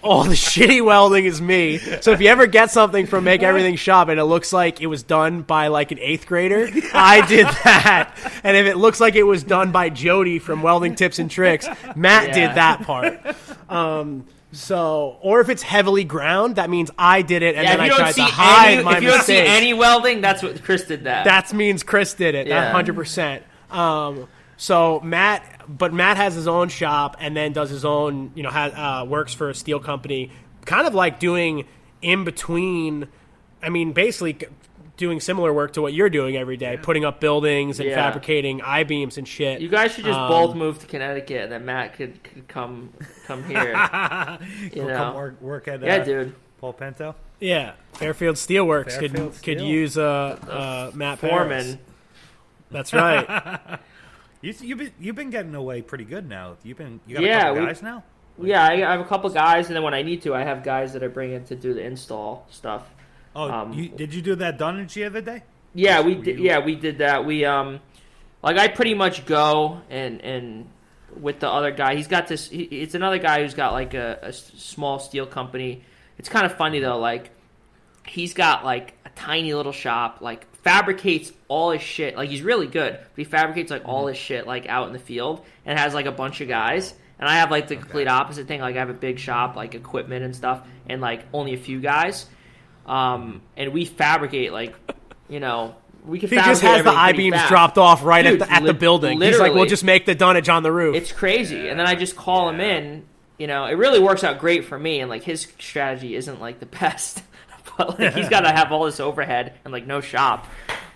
All 0.02 0.24
the 0.24 0.30
shitty 0.34 0.84
welding 0.84 1.24
is 1.24 1.40
me. 1.40 1.78
So 1.78 2.12
if 2.12 2.20
you 2.20 2.28
ever 2.28 2.46
get 2.46 2.70
something 2.70 3.06
from 3.06 3.24
Make 3.24 3.42
Everything 3.42 3.76
Shop 3.76 4.08
and 4.08 4.18
it 4.20 4.24
looks 4.24 4.52
like 4.52 4.80
it 4.80 4.86
was 4.86 5.02
done 5.02 5.42
by 5.42 5.68
like 5.68 5.90
an 5.92 5.98
eighth 5.98 6.26
grader, 6.26 6.68
I 6.94 7.26
did 7.26 7.46
that. 7.64 8.14
And 8.44 8.56
if 8.56 8.66
it 8.66 8.76
looks 8.76 9.00
like 9.00 9.14
it 9.16 9.24
was 9.24 9.42
done 9.42 9.72
by 9.72 9.90
Jody 9.90 10.38
from 10.38 10.62
Welding 10.62 10.94
Tips 10.94 11.18
and 11.18 11.30
Tricks, 11.30 11.66
Matt 11.96 12.28
Yeah. 12.28 12.34
did 12.48 12.56
that 12.56 12.82
part. 12.82 13.20
Um, 13.68 14.26
so, 14.52 15.18
or 15.20 15.40
if 15.40 15.50
it's 15.50 15.62
heavily 15.62 16.04
ground, 16.04 16.56
that 16.56 16.70
means 16.70 16.90
I 16.98 17.20
did 17.22 17.42
it 17.42 17.54
and 17.54 17.64
Yeah, 17.64 17.76
then 17.76 17.80
I 17.80 17.88
tried 17.94 18.12
to 18.14 18.22
hide 18.22 18.70
any, 18.74 18.82
my 18.84 18.96
if 18.96 19.02
you 19.02 19.10
don't 19.10 19.22
see 19.22 19.36
any 19.36 19.74
welding, 19.74 20.20
that's 20.22 20.42
what 20.42 20.62
Chris 20.64 20.84
did. 20.84 21.04
That. 21.04 21.24
That 21.24 21.52
means 21.52 21.82
Chris 21.82 22.14
did 22.14 22.34
it. 22.34 22.46
Yeah. 22.46 22.70
hundred 22.72 22.94
percent. 22.96 23.42
Um, 23.70 24.26
so 24.58 25.00
Matt, 25.00 25.42
but 25.66 25.94
Matt 25.94 26.18
has 26.18 26.34
his 26.34 26.46
own 26.46 26.68
shop 26.68 27.16
and 27.20 27.34
then 27.34 27.54
does 27.54 27.70
his 27.70 27.84
own. 27.86 28.32
You 28.34 28.42
know, 28.42 28.50
has, 28.50 28.72
uh, 28.74 29.06
works 29.08 29.32
for 29.32 29.48
a 29.48 29.54
steel 29.54 29.80
company, 29.80 30.30
kind 30.66 30.86
of 30.86 30.92
like 30.94 31.18
doing 31.18 31.64
in 32.02 32.24
between 32.24 33.08
I 33.62 33.70
mean, 33.70 33.92
basically 33.92 34.38
doing 34.96 35.20
similar 35.20 35.52
work 35.52 35.72
to 35.74 35.80
what 35.82 35.92
you're 35.94 36.10
doing 36.10 36.36
every 36.36 36.56
day, 36.56 36.76
putting 36.80 37.04
up 37.04 37.20
buildings 37.20 37.78
and 37.80 37.88
Yeah. 37.88 37.94
fabricating 37.96 38.60
I 38.62 38.82
beams 38.84 39.16
and 39.16 39.26
shit. 39.26 39.60
You 39.60 39.68
guys 39.68 39.92
should 39.94 40.04
just 40.04 40.18
Um, 40.18 40.28
both 40.28 40.54
move 40.56 40.78
to 40.80 40.86
Connecticut, 40.86 41.42
and 41.44 41.52
then 41.52 41.64
Matt 41.64 41.94
could, 41.94 42.22
could 42.24 42.46
come 42.48 42.92
come 43.26 43.44
here. 43.44 43.72
you 44.72 44.84
know, 44.84 44.94
come 44.96 45.14
work, 45.14 45.40
work 45.40 45.68
at 45.68 45.82
uh, 45.82 45.86
yeah, 45.86 46.04
dude. 46.04 46.34
Paul 46.60 46.72
Pinto. 46.72 47.14
yeah, 47.40 47.72
Fairfield 47.94 48.34
Steelworks 48.36 48.98
Fairfield 48.98 49.32
could 49.34 49.42
could 49.44 49.58
Steel. 49.58 49.62
use 49.68 49.96
uh, 49.96 50.36
uh, 50.48 50.90
Matt 50.94 51.20
Paris. 51.20 51.32
Foreman. 51.32 51.78
That's 52.70 52.92
right. 52.92 53.78
You, 54.40 54.54
you've 54.60 54.78
been 54.78 54.92
you've 55.00 55.16
been 55.16 55.30
getting 55.30 55.54
away 55.54 55.82
pretty 55.82 56.04
good 56.04 56.28
now. 56.28 56.56
You've 56.62 56.78
been 56.78 57.00
you 57.06 57.14
got 57.16 57.24
Yeah, 57.24 57.38
a 57.38 57.42
couple 57.46 57.60
we- 57.60 57.66
guys 57.66 57.82
now. 57.82 58.04
Yeah, 58.40 58.62
I, 58.64 58.72
I 58.74 58.92
have 58.92 59.00
a 59.00 59.04
couple 59.04 59.28
guys, 59.30 59.66
and 59.66 59.74
then 59.74 59.82
when 59.82 59.94
I 59.94 60.02
need 60.02 60.22
to, 60.22 60.32
I 60.32 60.44
have 60.44 60.62
guys 60.62 60.92
that 60.92 61.02
I 61.02 61.08
bring 61.08 61.32
in 61.32 61.42
to 61.46 61.56
do 61.56 61.74
the 61.74 61.82
install 61.82 62.46
stuff. 62.50 62.88
Oh, 63.34 63.50
Um, 63.50 63.72
you, 63.72 63.88
did 63.88 64.14
you 64.14 64.22
do 64.22 64.36
that 64.36 64.58
Dunnage 64.58 64.94
the 64.94 65.04
other 65.06 65.20
day? 65.20 65.42
Yeah, 65.74 66.02
we 66.02 66.14
Were 66.14 66.22
did. 66.22 66.38
you- 66.38 66.44
Yeah, 66.44 66.60
we 66.64 66.76
did 66.76 66.98
that. 66.98 67.24
We 67.26 67.44
um, 67.44 67.80
like 68.42 68.56
I 68.56 68.68
pretty 68.68 68.94
much 68.94 69.26
go 69.26 69.80
and 69.90 70.20
and 70.22 70.68
with 71.18 71.40
the 71.40 71.48
other 71.50 71.72
guy, 71.72 71.96
he's 71.96 72.06
got 72.06 72.28
this. 72.28 72.48
He, 72.48 72.62
it's 72.62 72.94
another 72.94 73.18
guy 73.18 73.42
who's 73.42 73.54
got 73.54 73.72
like 73.72 73.94
a 73.94 74.32
small 74.32 75.00
steel 75.00 75.26
company. 75.26 75.82
It's 76.16 76.28
kind 76.28 76.46
of 76.46 76.56
funny 76.56 76.78
though. 76.78 76.98
Like 76.98 77.30
he's 78.06 78.34
got 78.34 78.64
like 78.64 78.94
a 79.04 79.10
tiny 79.10 79.52
little 79.52 79.72
shop. 79.72 80.18
Like 80.20 80.46
fabricates 80.62 81.32
all 81.48 81.70
his 81.70 81.82
shit. 81.82 82.16
Like 82.16 82.30
he's 82.30 82.42
really 82.42 82.66
good. 82.66 82.92
But 82.92 83.16
he 83.16 83.24
fabricates 83.24 83.70
like 83.70 83.82
all 83.84 84.06
his 84.06 84.16
shit 84.16 84.46
like 84.46 84.66
out 84.68 84.86
in 84.86 84.92
the 84.92 84.98
field 84.98 85.44
and 85.64 85.78
has 85.78 85.94
like 85.94 86.06
a 86.06 86.12
bunch 86.12 86.40
of 86.40 86.48
guys. 86.48 86.94
And 87.18 87.28
I 87.28 87.38
have 87.38 87.50
like 87.50 87.68
the 87.68 87.76
complete 87.76 88.06
opposite 88.06 88.46
thing. 88.46 88.60
Like 88.60 88.76
I 88.76 88.78
have 88.78 88.90
a 88.90 88.94
big 88.94 89.18
shop, 89.18 89.56
like 89.56 89.74
equipment 89.74 90.24
and 90.24 90.34
stuff, 90.34 90.66
and 90.88 91.00
like 91.00 91.24
only 91.32 91.54
a 91.54 91.58
few 91.58 91.80
guys. 91.80 92.26
Um, 92.86 93.42
and 93.56 93.72
we 93.72 93.84
fabricate 93.84 94.52
like, 94.52 94.74
you 95.28 95.40
know, 95.40 95.74
we 96.04 96.18
can. 96.18 96.28
he 96.28 96.36
just 96.36 96.62
fabricate 96.62 96.84
has 96.86 96.94
the 96.94 96.98
i 96.98 97.12
beams 97.12 97.36
dropped 97.48 97.76
off 97.76 98.04
right 98.04 98.24
Dude, 98.24 98.40
at 98.40 98.48
the 98.48 98.54
at 98.54 98.62
the 98.64 98.74
building. 98.74 99.20
He's 99.20 99.38
like, 99.38 99.52
we'll 99.52 99.66
just 99.66 99.84
make 99.84 100.06
the 100.06 100.14
dunnage 100.14 100.48
on 100.48 100.62
the 100.62 100.72
roof. 100.72 100.94
It's 100.96 101.12
crazy. 101.12 101.68
And 101.68 101.78
then 101.78 101.86
I 101.86 101.94
just 101.94 102.16
call 102.16 102.48
him 102.48 102.60
in. 102.60 103.04
You 103.36 103.46
know, 103.46 103.66
it 103.66 103.74
really 103.74 104.00
works 104.00 104.24
out 104.24 104.40
great 104.40 104.64
for 104.64 104.76
me. 104.78 105.00
And 105.00 105.08
like 105.08 105.22
his 105.22 105.42
strategy 105.58 106.16
isn't 106.16 106.40
like 106.40 106.60
the 106.60 106.66
best, 106.80 107.22
like 107.98 108.14
he's 108.14 108.28
got 108.28 108.40
to 108.40 108.50
have 108.50 108.72
all 108.72 108.84
this 108.84 109.00
overhead 109.00 109.54
and 109.64 109.72
like 109.72 109.86
no 109.86 110.00
shop, 110.00 110.46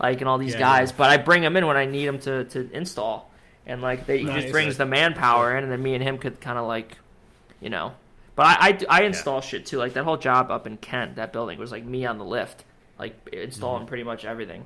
like 0.01 0.21
and 0.21 0.29
all 0.29 0.39
these 0.39 0.55
Yeah, 0.55 0.59
guys. 0.61 0.91
yeah. 0.91 0.97
But 0.99 1.11
I 1.11 1.17
bring 1.19 1.43
him 1.43 1.57
in 1.57 1.67
when 1.67 1.77
I 1.77 1.87
need 1.87 2.07
him 2.07 2.19
to 2.21 2.45
to 2.45 2.71
install, 2.73 3.31
and 3.67 3.81
like 3.83 4.07
they, 4.07 4.19
he 4.19 4.25
Nice. 4.25 4.43
just 4.43 4.53
brings 4.53 4.77
the 4.77 4.87
manpower 4.87 5.57
in, 5.57 5.65
and 5.65 5.73
then 5.73 5.83
me 5.83 5.95
and 5.95 6.03
him 6.03 6.19
could 6.19 6.41
kind 6.41 6.59
of 6.59 6.67
like, 6.67 6.97
you 7.61 7.71
know. 7.71 7.93
But 8.35 8.47
I, 8.47 8.69
I, 8.69 8.79
I 8.89 9.03
install 9.03 9.41
shit 9.43 9.67
too. 9.67 9.77
Like 9.79 9.93
that 9.95 10.05
whole 10.05 10.17
job 10.17 10.51
up 10.51 10.67
in 10.67 10.79
Kent, 10.79 11.17
that 11.17 11.33
building 11.33 11.59
was 11.59 11.71
like 11.71 11.85
me 11.85 12.07
on 12.07 12.17
the 12.19 12.25
lift, 12.25 12.65
like 12.99 13.15
installing 13.33 13.87
pretty 13.87 14.05
much 14.05 14.25
everything. 14.25 14.65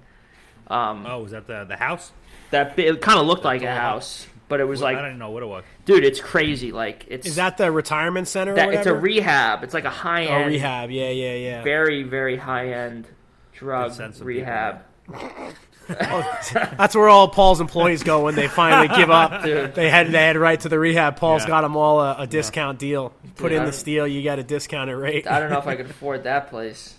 Um, 0.69 1.05
Oh, 1.07 1.23
was 1.23 1.33
that 1.33 1.47
the 1.47 1.65
the 1.65 1.77
house? 1.77 2.13
that 2.51 2.79
it 2.79 3.01
kind 3.01 3.19
of 3.19 3.27
looked 3.27 3.45
like 3.45 3.63
a 3.63 3.75
house, 3.75 4.27
but 4.49 4.61
it 4.61 4.65
was 4.65 4.83
I 4.83 4.85
like, 4.93 4.97
I 4.99 5.03
don't 5.09 5.19
know 5.19 5.31
what 5.31 5.43
it 5.43 5.47
was. 5.47 5.65
dude, 5.85 6.05
it's 6.05 6.21
crazy. 6.21 6.73
Like 6.73 7.07
it's 7.09 7.27
Is 7.27 7.37
that 7.37 7.57
the 7.57 7.71
retirement 7.73 8.29
center? 8.29 8.55
that 8.55 8.69
or 8.69 8.73
it's 8.73 8.87
a 8.87 8.95
rehab. 8.95 9.63
It's 9.65 9.75
like 9.75 9.85
a 9.85 9.91
high 9.91 10.27
Oh, 10.27 10.35
end, 10.35 10.47
rehab. 10.49 10.91
Yeah, 10.91 11.11
yeah, 11.11 11.35
yeah. 11.35 11.63
very 11.63 12.03
very 12.03 12.37
high 12.37 12.73
end 12.73 13.07
drug 13.53 13.89
Good 13.91 13.97
sense 13.97 14.21
of 14.21 14.27
rehab. 14.27 14.83
Oh, 15.89 16.41
that's 16.77 16.97
where 16.97 17.09
all 17.09 17.29
Paul's 17.29 17.61
employees 17.61 18.03
go 18.03 18.25
when 18.25 18.35
they 18.35 18.49
finally 18.49 18.89
give 18.97 19.09
up. 19.09 19.43
Dude. 19.45 19.73
They 19.77 19.89
head 19.89 20.09
they 20.09 20.19
head 20.19 20.37
right 20.37 20.59
to 20.59 20.69
the 20.69 20.81
rehab. 20.81 21.15
Paul's 21.15 21.43
Yeah. 21.43 21.49
got 21.49 21.61
them 21.61 21.77
all 21.77 22.01
a, 22.01 22.23
a 22.23 22.27
discount 22.27 22.81
deal. 22.81 23.13
You 23.23 23.31
Put 23.37 23.51
Dude, 23.51 23.59
in 23.59 23.65
the 23.67 23.73
steel, 23.73 24.05
you 24.05 24.21
get 24.21 24.41
a 24.41 24.43
discounted 24.43 24.97
rate. 24.97 25.29
I 25.29 25.39
don't 25.39 25.49
know 25.49 25.59
if 25.61 25.69
I 25.69 25.77
could 25.77 25.87
afford 25.89 26.25
that 26.25 26.51
place. 26.51 26.95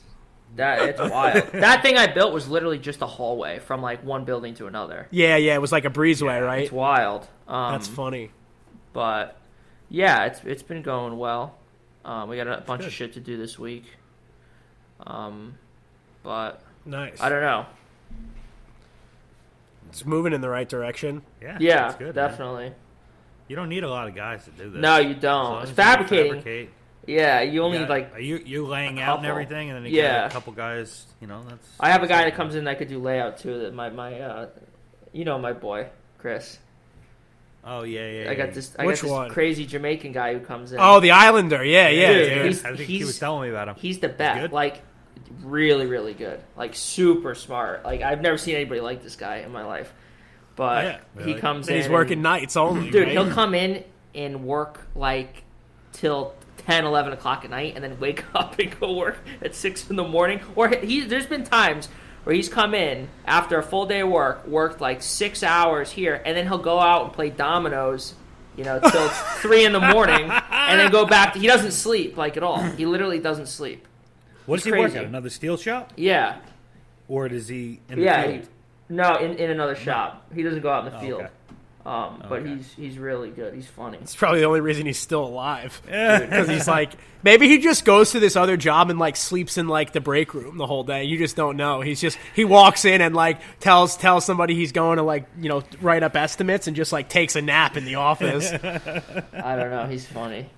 That 0.55 0.81
it's 0.87 1.01
wild. 1.01 1.47
that 1.51 1.81
thing 1.81 1.97
I 1.97 2.07
built 2.07 2.31
was 2.33 2.47
literally 2.47 2.79
just 2.79 3.01
a 3.01 3.05
hallway 3.07 3.59
from 3.59 3.81
like 3.81 4.05
one 4.05 4.23
building 4.23 4.53
to 4.55 4.67
another. 4.67 5.07
yeah, 5.11 5.35
yeah. 5.35 5.55
It 5.55 5.61
was 5.61 5.73
like 5.73 5.83
a 5.83 5.89
breezeway, 5.89 6.41
right? 6.43 6.63
It's 6.63 6.71
wild. 6.71 7.27
Um, 7.47 7.73
That's 7.73 7.87
funny. 7.87 8.31
But 8.93 9.37
yeah, 9.89 10.25
it's 10.25 10.41
it's 10.43 10.63
been 10.63 10.81
going 10.81 11.17
well. 11.17 11.55
Um, 12.05 12.29
we 12.29 12.37
got 12.37 12.47
a 12.47 12.61
bunch 12.61 12.85
of 12.85 12.91
shit 12.93 13.13
to 13.13 13.19
do 13.19 13.37
this 13.37 13.57
week. 13.59 13.85
Um, 15.05 15.57
but 16.23 16.61
Nice. 16.85 17.19
I 17.21 17.29
don't 17.29 17.41
know. 17.41 17.65
It's 19.89 20.05
moving 20.05 20.33
in 20.33 20.41
the 20.41 20.49
right 20.49 20.67
direction. 20.67 21.21
Yeah, 21.41 21.57
Yeah, 21.59 21.75
that's 21.83 21.95
good, 21.95 22.15
man. 22.15 22.29
definitely. 22.29 22.73
You 23.47 23.55
don't 23.55 23.69
need 23.69 23.83
a 23.83 23.89
lot 23.89 24.07
of 24.07 24.15
guys 24.15 24.43
to 24.45 24.51
do 24.51 24.69
this. 24.69 24.81
No, 24.81 24.97
you 24.97 25.15
don't. 25.15 25.63
as 25.63 25.69
you 25.69 25.75
Fabricating. 25.75 26.33
fabricate, 26.33 26.69
Yeah, 27.05 27.41
you 27.41 27.63
only 27.63 27.77
you 27.77 27.83
need 27.83 27.87
got- 27.87 27.93
like 27.93 28.13
are 28.15 28.19
you 28.19 28.37
you 28.45 28.65
laying 28.65 28.99
out 28.99 29.19
and 29.19 29.27
everything, 29.27 29.69
and 29.69 29.77
then 29.85 29.91
you 29.91 29.97
Yeah. 30.01 30.21
got 30.23 30.31
a 30.31 30.33
couple 30.33 30.51
guys. 30.53 31.05
You 31.21 31.27
know, 31.27 31.41
that's. 31.47 31.67
I 31.79 31.89
have 31.91 32.03
a 32.03 32.07
guy 32.07 32.25
that 32.25 32.35
comes 32.35 32.55
in 32.55 32.65
that 32.65 32.77
could 32.77 32.89
do 32.89 32.99
layout 32.99 33.37
too. 33.37 33.59
That 33.59 33.73
my 33.73 33.89
my 33.89 34.19
uh, 34.19 34.49
you 35.13 35.23
know 35.23 35.39
my 35.39 35.53
boy 35.53 35.87
Chris. 36.17 36.59
Oh 37.63 37.83
yeah, 37.83 38.07
yeah. 38.23 38.31
I 38.31 38.35
got 38.35 38.47
yeah. 38.49 38.53
this. 38.53 38.75
I 38.79 38.85
Which 38.85 38.97
got 38.97 39.01
this 39.03 39.11
one? 39.11 39.29
crazy 39.31 39.65
Jamaican 39.65 40.11
guy 40.13 40.33
who 40.33 40.39
comes 40.39 40.71
in. 40.71 40.79
Oh, 40.79 40.99
the 40.99 41.11
Islander. 41.11 41.63
Yeah, 41.65 41.89
yeah, 41.89 42.13
Dude, 42.13 42.29
dude. 42.33 42.45
he's- 42.45 42.65
I 42.65 42.75
think 42.75 42.89
he 42.89 43.03
was 43.03 43.19
telling 43.19 43.43
me 43.43 43.49
about 43.49 43.67
him. 43.69 43.75
he's 43.77 43.99
the 43.99 44.09
best. 44.09 44.39
good? 44.41 44.51
Like 44.53 44.81
really, 45.43 45.85
really 45.85 46.13
good. 46.13 46.39
Like 46.55 46.75
super 46.75 47.35
smart. 47.35 47.83
Like 47.83 48.01
I've 48.01 48.21
never 48.21 48.37
seen 48.37 48.55
anybody 48.55 48.79
like 48.81 49.03
this 49.03 49.15
guy 49.15 49.37
in 49.37 49.51
my 49.51 49.65
life. 49.65 49.93
But 50.55 51.01
Yeah, 51.17 51.23
he 51.25 51.33
comes 51.35 51.67
And 51.67 51.75
in. 51.75 51.81
he's 51.83 51.91
working 51.91 52.13
and- 52.13 52.23
nights 52.23 52.55
only. 52.57 52.89
Dude, 52.89 53.03
right? 53.03 53.11
he'll 53.11 53.29
come 53.31 53.53
in 53.53 53.83
and 54.15 54.45
work 54.45 54.87
like 54.95 55.43
till 55.91 56.33
10, 56.65 56.85
11 56.85 57.13
o'clock 57.13 57.43
at 57.45 57.49
night, 57.51 57.73
and 57.75 57.83
then 57.83 57.99
wake 57.99 58.23
up 58.33 58.57
and 58.59 58.79
go 58.79 58.93
work 58.93 59.17
at 59.41 59.53
six 59.55 59.89
in 59.89 59.95
the 59.97 60.03
morning. 60.03 60.39
Or 60.55 60.69
he, 60.69 61.01
there's 61.01 61.27
been 61.27 61.43
times 61.43 61.89
where 62.27 62.35
he's 62.35 62.49
come 62.49 62.73
in 62.75 63.07
after 63.25 63.57
a 63.57 63.63
full 63.63 63.85
day 63.85 64.01
of 64.01 64.09
work, 64.09 64.45
worked 64.45 64.81
like 64.81 65.01
six 65.01 65.43
hours 65.43 65.89
here, 65.89 66.21
and 66.25 66.35
then 66.35 66.45
he'll 66.45 66.57
go 66.57 66.77
out 66.77 67.05
and 67.05 67.13
play 67.13 67.29
dominoes, 67.29 68.15
you 68.57 68.65
know, 68.65 68.81
till 68.81 69.07
three 69.39 69.63
in 69.63 69.71
the 69.71 69.79
morning, 69.79 70.29
and 70.51 70.77
then 70.77 70.91
go 70.91 71.05
back. 71.05 71.31
To, 71.33 71.39
he 71.39 71.47
doesn't 71.47 71.71
sleep 71.71 72.17
like 72.17 72.35
at 72.35 72.43
all. 72.43 72.61
He 72.61 72.85
literally 72.85 73.19
doesn't 73.19 73.45
sleep. 73.45 73.87
What 74.45 74.57
does 74.57 74.65
he 74.65 74.71
he's 74.71 74.77
work 74.79 74.93
at? 74.97 75.05
Another 75.05 75.29
steel 75.29 75.55
shop, 75.55 75.93
Yeah, 75.95 76.39
or 77.07 77.29
does 77.29 77.47
he 77.47 77.79
in 77.87 77.99
the 77.99 78.03
yeah. 78.05 78.23
field? 78.23 78.41
he- 78.43 78.47
no, 78.89 79.15
in, 79.15 79.35
in 79.37 79.49
another 79.49 79.75
shop. 79.77 80.29
He 80.35 80.43
doesn't 80.43 80.61
go 80.61 80.69
out 80.69 80.85
in 80.85 80.91
the 80.91 80.97
Oh, 80.97 81.01
field. 81.01 81.21
okay. 81.21 81.31
Um, 81.87 82.21
but 82.27 82.39
Okay. 82.41 82.55
he's 82.55 82.73
he's 82.73 82.97
really 82.99 83.29
good. 83.29 83.53
He's 83.53 83.65
funny. 83.65 83.97
It's 84.01 84.13
probably 84.13 84.41
the 84.41 84.45
only 84.45 84.59
reason 84.59 84.85
he's 84.85 84.99
still 84.99 85.23
alive. 85.23 85.81
Because 85.85 86.49
he's 86.49 86.67
like, 86.67 86.91
maybe 87.23 87.47
he 87.47 87.59
just 87.59 87.85
goes 87.85 88.11
to 88.11 88.19
this 88.19 88.35
other 88.35 88.57
job 88.57 88.89
and 88.89 88.99
like 88.99 89.15
sleeps 89.15 89.57
in 89.57 89.69
like 89.69 89.93
the 89.93 90.01
break 90.01 90.33
room 90.33 90.57
the 90.57 90.67
whole 90.67 90.83
day. 90.83 91.05
You 91.05 91.17
just 91.17 91.37
don't 91.37 91.55
know. 91.55 91.79
He's 91.79 92.01
just 92.01 92.17
he 92.35 92.43
walks 92.43 92.83
in 92.83 92.99
and 92.99 93.15
like 93.15 93.39
tells 93.61 93.95
tells 93.95 94.25
somebody 94.25 94.53
he's 94.53 94.73
going 94.73 94.97
to 94.97 95.03
like 95.03 95.27
you 95.39 95.47
know 95.47 95.63
write 95.81 96.03
up 96.03 96.17
estimates 96.17 96.67
and 96.67 96.75
just 96.75 96.91
like 96.91 97.07
takes 97.07 97.37
a 97.37 97.41
nap 97.41 97.77
in 97.77 97.85
the 97.85 97.95
office. 97.95 98.51
I 98.53 99.55
don't 99.55 99.69
know. 99.71 99.87
He's 99.89 100.05
funny. 100.05 100.49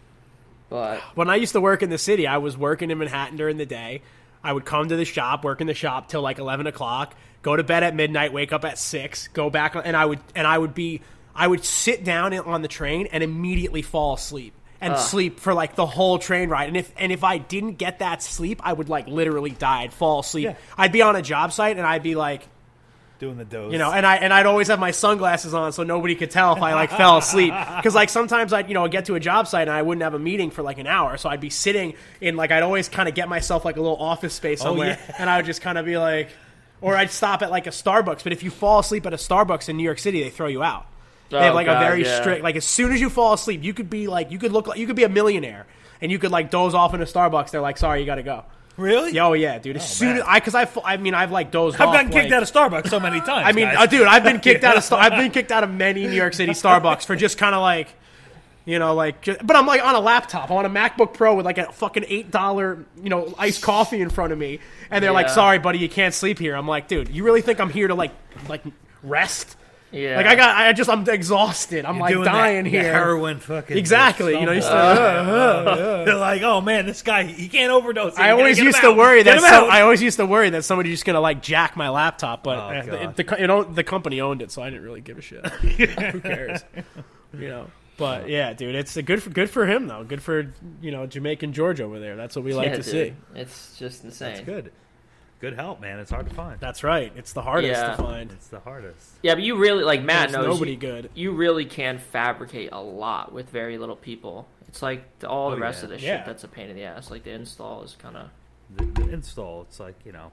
But 0.68 1.00
when 1.16 1.30
I 1.30 1.36
used 1.36 1.54
to 1.54 1.62
work 1.62 1.84
in 1.84 1.92
the 1.92 1.98
city, 2.00 2.26
I 2.26 2.38
was 2.38 2.58
working 2.58 2.90
in 2.90 2.98
Manhattan 2.98 3.38
during 3.38 3.58
the 3.58 3.66
day. 3.68 4.02
I 4.44 4.52
would 4.54 4.66
come 4.66 4.88
to 4.90 4.96
the 4.96 5.06
shop, 5.06 5.44
work 5.44 5.62
in 5.62 5.68
the 5.68 5.74
shop 5.76 6.08
till 6.10 6.22
like 6.24 6.40
eleven 6.40 6.66
o'clock, 6.66 7.14
go 7.44 7.56
to 7.56 7.64
bed 7.64 7.84
at 7.84 7.94
midnight, 7.96 8.34
wake 8.34 8.52
up 8.52 8.66
at 8.66 8.80
six, 8.80 9.28
go 9.30 9.50
back, 9.52 9.76
and 9.76 9.96
I 9.96 10.06
would 10.06 10.20
and 10.34 10.48
I 10.48 10.58
would 10.58 10.74
be 10.74 11.02
I 11.36 11.48
would 11.48 11.64
sit 11.64 12.04
down 12.04 12.34
on 12.34 12.62
the 12.62 12.68
train 12.68 13.08
and 13.12 13.24
immediately 13.24 13.82
fall 13.82 14.14
asleep 14.16 14.54
and 14.82 14.98
sleep 14.98 15.40
for 15.40 15.54
like 15.54 15.76
the 15.76 15.86
whole 15.86 16.20
train 16.20 16.50
ride. 16.50 16.68
And 16.68 16.78
if 16.78 16.92
and 16.98 17.12
if 17.12 17.24
I 17.24 17.38
didn't 17.38 17.74
get 17.74 18.00
that 18.00 18.24
sleep, 18.24 18.62
I 18.64 18.74
would 18.74 18.90
like 18.90 19.08
literally 19.08 19.52
die. 19.52 19.82
I'd 19.82 19.94
fall 19.94 20.20
asleep. 20.20 20.46
Yeah. 20.46 20.56
I'd 20.78 20.92
be 20.92 21.02
on 21.02 21.16
a 21.16 21.22
job 21.22 21.52
site 21.52 21.78
and 21.78 21.86
I'd 21.86 22.04
be 22.04 22.16
like. 22.16 22.48
doing 23.20 23.38
the 23.38 23.46
doze. 23.46 23.72
You 23.72 23.78
know, 23.78 23.92
and 23.92 24.06
I 24.06 24.18
and 24.18 24.34
I'd 24.34 24.46
always 24.46 24.68
have 24.70 24.80
my 24.80 24.92
sunglasses 24.92 25.54
on 25.54 25.74
so 25.74 25.84
nobody 25.84 26.16
could 26.16 26.32
tell 26.32 26.56
if 26.56 26.62
I 26.62 26.74
like 26.74 26.92
fell 26.92 27.18
asleep. 27.18 27.54
Because 27.80 27.96
like 27.96 28.10
sometimes 28.10 28.54
I'd 28.54 28.68
you 28.68 28.74
know 28.74 28.88
get 28.88 29.06
to 29.06 29.16
a 29.16 29.20
job 29.20 29.48
site 29.48 29.68
and 29.68 29.76
I 29.76 29.82
wouldn't 29.82 30.04
have 30.04 30.14
a 30.14 30.20
meeting 30.20 30.52
for 30.52 30.62
like 30.62 30.78
an 30.78 30.88
hour, 30.88 31.18
so 31.18 31.30
I'd 31.30 31.42
be 31.42 31.50
sitting 31.50 31.96
in 32.22 32.36
like 32.36 32.52
I'd 32.52 32.64
always 32.64 32.90
kind 32.90 33.10
of 33.10 33.16
get 33.16 33.30
myself 33.30 33.66
like 33.66 33.78
a 33.78 33.82
little 33.82 33.98
office 33.98 34.34
space 34.34 34.62
oh, 34.62 34.66
somewhere, 34.66 34.98
yeah. 35.00 35.16
and 35.20 35.30
I 35.30 35.38
would 35.38 35.46
just 35.46 35.62
kind 35.62 35.78
of 35.78 35.86
be 35.86 35.98
like, 35.98 36.30
or 36.82 36.96
I'd 36.96 37.12
stop 37.12 37.42
at 37.42 37.52
like 37.52 37.68
a 37.68 37.72
Starbucks. 37.72 38.24
But 38.24 38.32
if 38.32 38.44
you 38.44 38.50
fall 38.50 38.80
asleep 38.80 39.06
at 39.06 39.14
a 39.14 39.18
Starbucks 39.18 39.70
in 39.70 39.78
New 39.78 39.84
York 39.84 40.00
City, 40.00 40.24
they 40.24 40.30
throw 40.30 40.48
you 40.48 40.64
out. 40.64 40.86
They 41.30 41.38
have 41.40 41.52
Oh, 41.54 41.56
like 41.56 41.68
God, 41.68 41.82
a 41.82 41.86
very 41.86 42.04
yeah. 42.04 42.20
strict 42.20 42.44
like 42.44 42.56
as 42.56 42.66
soon 42.66 42.92
as 42.92 43.00
you 43.00 43.10
fall 43.10 43.34
asleep, 43.34 43.64
you 43.64 43.74
could 43.74 43.90
be 43.90 44.08
like 44.08 44.32
you 44.32 44.40
could 44.40 44.52
look 44.52 44.68
like 44.68 44.80
you 44.80 44.88
could 44.88 44.96
be 44.96 45.04
a 45.04 45.10
millionaire 45.10 45.68
and 46.02 46.12
you 46.12 46.20
could 46.20 46.32
like 46.32 46.50
doze 46.52 46.74
off 46.74 46.94
in 46.94 47.02
a 47.02 47.06
Starbucks. 47.06 47.52
They're 47.52 47.62
like, 47.62 47.78
sorry, 47.78 48.00
you 48.00 48.06
got 48.06 48.16
to 48.16 48.24
go. 48.24 48.46
really? 48.78 49.20
Oh 49.20 49.34
yeah, 49.34 49.60
dude. 49.60 49.76
As 49.76 49.88
soon 49.90 50.10
man. 50.10 50.18
as 50.20 50.24
I 50.28 50.40
because 50.40 50.56
I 50.56 50.68
I 50.86 50.98
mean 50.98 51.14
I've 51.14 51.32
like 51.32 51.52
dozed 51.52 51.76
I've 51.80 51.90
off. 51.90 51.94
gotten 51.94 52.12
kicked 52.12 52.26
like- 52.32 52.34
out 52.34 52.44
of 52.44 52.52
Starbucks 52.52 52.90
so 52.90 53.00
many 53.00 53.20
times. 53.20 53.46
I 53.48 53.52
mean, 53.52 53.68
uh, 53.68 53.86
dude, 53.86 54.08
I've 54.08 54.24
been 54.24 54.40
kicked 54.40 54.64
out 54.64 54.78
of 54.78 54.84
Star- 54.90 55.00
I've 55.00 55.12
been 55.18 55.32
kicked 55.32 55.52
out 55.52 55.64
of 55.64 55.70
many 55.72 56.08
New 56.08 56.14
York 56.16 56.34
City 56.34 56.54
Starbucks 56.54 57.06
for 57.06 57.16
just 57.16 57.38
kind 57.38 57.54
of 57.54 57.62
like, 57.62 57.90
you 58.66 58.80
know, 58.80 58.94
like. 58.96 59.22
ju- 59.22 59.38
but 59.44 59.56
I'm 59.56 59.66
like 59.68 59.84
on 59.84 59.96
a 59.96 60.00
laptop, 60.00 60.50
I'm 60.50 60.58
on 60.58 60.66
a 60.66 60.70
MacBook 60.70 61.14
Pro 61.14 61.36
with 61.36 61.46
like 61.46 61.58
a 61.58 61.72
fucking 61.72 62.06
eight 62.08 62.32
dollar, 62.32 62.86
you 63.04 63.10
know, 63.10 63.34
iced 63.38 63.62
coffee 63.62 64.00
in 64.02 64.10
front 64.10 64.32
of 64.34 64.40
me, 64.40 64.60
and 64.90 65.04
they're 65.04 65.12
like, 65.12 65.30
"Sorry, 65.30 65.60
buddy, 65.60 65.80
you 65.80 65.90
can't 65.90 66.14
sleep 66.14 66.40
here." 66.40 66.56
I'm 66.56 66.68
like, 66.68 66.88
dude, 66.88 67.10
you 67.10 67.24
really 67.24 67.42
think 67.42 67.60
I'm 67.60 67.70
here 67.70 67.88
to 67.88 67.96
like, 67.96 68.12
like 68.48 68.64
rest? 69.04 69.58
Yeah. 69.92 70.18
Like 70.18 70.28
I 70.28 70.36
got, 70.36 70.56
I 70.56 70.74
just, 70.74 70.90
I'm 70.90 71.08
exhausted. 71.10 71.84
I'm 71.86 71.96
You're 71.96 72.02
like 72.02 72.14
doing 72.14 72.26
that- 72.26 72.32
dying 72.32 72.64
the 72.66 72.70
here. 72.70 72.84
heroin 72.84 73.40
fucking 73.40 73.76
Exactly. 73.78 74.40
You 74.40 74.46
know, 74.46 74.52
you 74.52 74.62
stumble. 74.62 74.96
start, 74.96 76.06
They're 76.06 76.16
like, 76.16 76.42
oh 76.44 76.62
man, 76.62 76.86
this 76.86 77.02
guy 77.02 77.24
he 77.24 77.48
can't 77.48 77.72
overdose. 77.72 78.18
I 78.18 78.32
always 78.32 78.60
used 78.60 78.80
to 78.82 78.90
out. 78.90 78.98
worry 78.98 79.24
that 79.24 79.36
him 79.38 79.42
some, 79.42 79.52
out. 79.66 79.70
I 79.70 79.82
always 79.82 80.02
used 80.02 80.18
to 80.18 80.26
worry 80.26 80.52
that 80.52 80.64
somebody's 80.64 80.94
just 80.94 81.06
gonna 81.06 81.20
like 81.22 81.42
jack 81.42 81.76
my 81.76 81.90
laptop, 81.90 82.44
but 82.44 82.58
Oh, 82.58 82.62
uh, 82.94 83.12
the, 83.14 83.24
the, 83.24 83.42
you 83.42 83.48
know, 83.48 83.64
the 83.64 83.84
company 83.84 84.22
owned 84.22 84.42
it, 84.42 84.52
so 84.52 84.62
I 84.62 84.70
didn't 84.70 84.84
really 84.86 85.02
give 85.02 85.18
a 85.18 85.22
shit. 85.22 85.46
Who 85.48 86.20
cares? 86.22 86.64
You 87.34 87.48
know. 87.48 87.68
But 87.98 88.30
yeah, 88.30 88.54
dude, 88.54 88.76
it's 88.76 88.96
a 88.96 89.02
good 89.02 89.22
for, 89.22 89.30
good 89.30 89.50
for 89.50 89.66
him 89.66 89.88
though. 89.88 90.04
Good 90.06 90.22
for 90.22 90.54
you 90.82 90.92
know 90.92 91.06
Jamaican 91.06 91.52
George 91.52 91.82
over 91.82 92.00
there. 92.00 92.16
That's 92.16 92.36
what 92.36 92.46
we 92.46 92.54
like 92.54 92.68
Yeah, 92.68 92.76
to 92.78 92.82
dude. 92.84 92.92
see. 92.92 93.14
It's 93.36 93.78
just 93.78 94.04
insane. 94.06 94.36
That's 94.36 94.46
good. 94.46 94.72
Good 95.40 95.54
help, 95.54 95.80
man. 95.80 96.00
It's 96.00 96.12
hard 96.12 96.28
to 96.28 96.36
find. 96.36 96.60
That's 96.60 96.84
right. 96.84 97.14
It's 97.16 97.32
the 97.34 97.42
hardest 97.42 97.80
Yeah. 97.82 97.96
to 97.96 98.04
find. 98.04 98.32
It's 98.32 98.48
the 98.48 98.60
hardest. 98.60 99.12
Yeah, 99.24 99.36
but 99.36 99.44
you 99.44 99.56
really 99.58 99.84
like 99.86 100.04
Matt 100.04 100.32
There's 100.32 100.44
knows. 100.46 100.56
nobody 100.56 100.72
you, 100.72 100.78
good. 100.78 101.10
You 101.16 101.32
really 101.32 101.64
can 101.66 101.98
fabricate 101.98 102.70
a 102.74 102.82
lot 102.82 103.32
with 103.32 103.50
very 103.50 103.78
little 103.78 103.96
people. 103.96 104.48
It's 104.68 104.82
like 104.82 105.20
the, 105.20 105.30
all 105.30 105.48
Oh, 105.48 105.56
the 105.56 105.62
rest 105.62 105.80
yeah. 105.80 105.84
of 105.86 105.90
the 105.92 106.00
Yeah. 106.06 106.18
shit 106.18 106.26
that's 106.26 106.44
a 106.44 106.48
pain 106.50 106.70
in 106.70 106.76
the 106.76 106.84
ass. 106.84 107.10
Like 107.10 107.24
the 107.24 107.32
install 107.32 107.84
is 107.84 107.96
kind 107.98 108.18
of. 108.18 108.30
The, 108.76 108.86
the 109.02 109.10
install, 109.14 109.62
it's 109.64 109.80
like 109.80 109.96
you 110.06 110.12
know. 110.12 110.32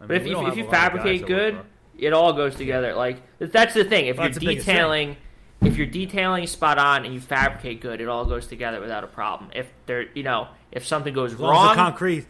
I 0.00 0.06
But 0.06 0.08
mean, 0.08 0.16
if, 0.16 0.24
we 0.24 0.30
if, 0.30 0.36
don't 0.36 0.48
if 0.48 0.56
you 0.56 0.62
a 0.62 0.66
lot 0.66 0.66
of 0.66 0.72
guys 0.72 0.80
fabricate 0.80 1.26
good, 1.26 1.58
it 1.98 2.12
all 2.12 2.32
goes 2.32 2.56
together. 2.56 2.94
Like 2.94 3.22
that's 3.38 3.74
the 3.74 3.84
thing. 3.84 4.06
If 4.06 4.16
Well, 4.18 4.30
you're 4.30 4.54
detailing, 4.54 5.16
if 5.62 5.76
you're 5.76 5.86
detailing 5.86 6.46
spot 6.46 6.78
on 6.78 7.04
and 7.04 7.12
you 7.14 7.20
fabricate 7.20 7.80
good, 7.82 8.00
it 8.00 8.08
all 8.08 8.24
goes 8.24 8.46
together 8.46 8.80
without 8.80 9.04
a 9.04 9.08
problem. 9.08 9.50
If 9.54 9.70
there, 9.86 10.06
you 10.14 10.22
know, 10.22 10.48
if 10.72 10.86
something 10.86 11.12
goes 11.14 11.34
As 11.34 11.38
long 11.40 11.52
as 11.52 11.54
wrong, 11.54 11.76
the 11.76 11.82
concrete, 11.82 12.18
as 12.18 12.24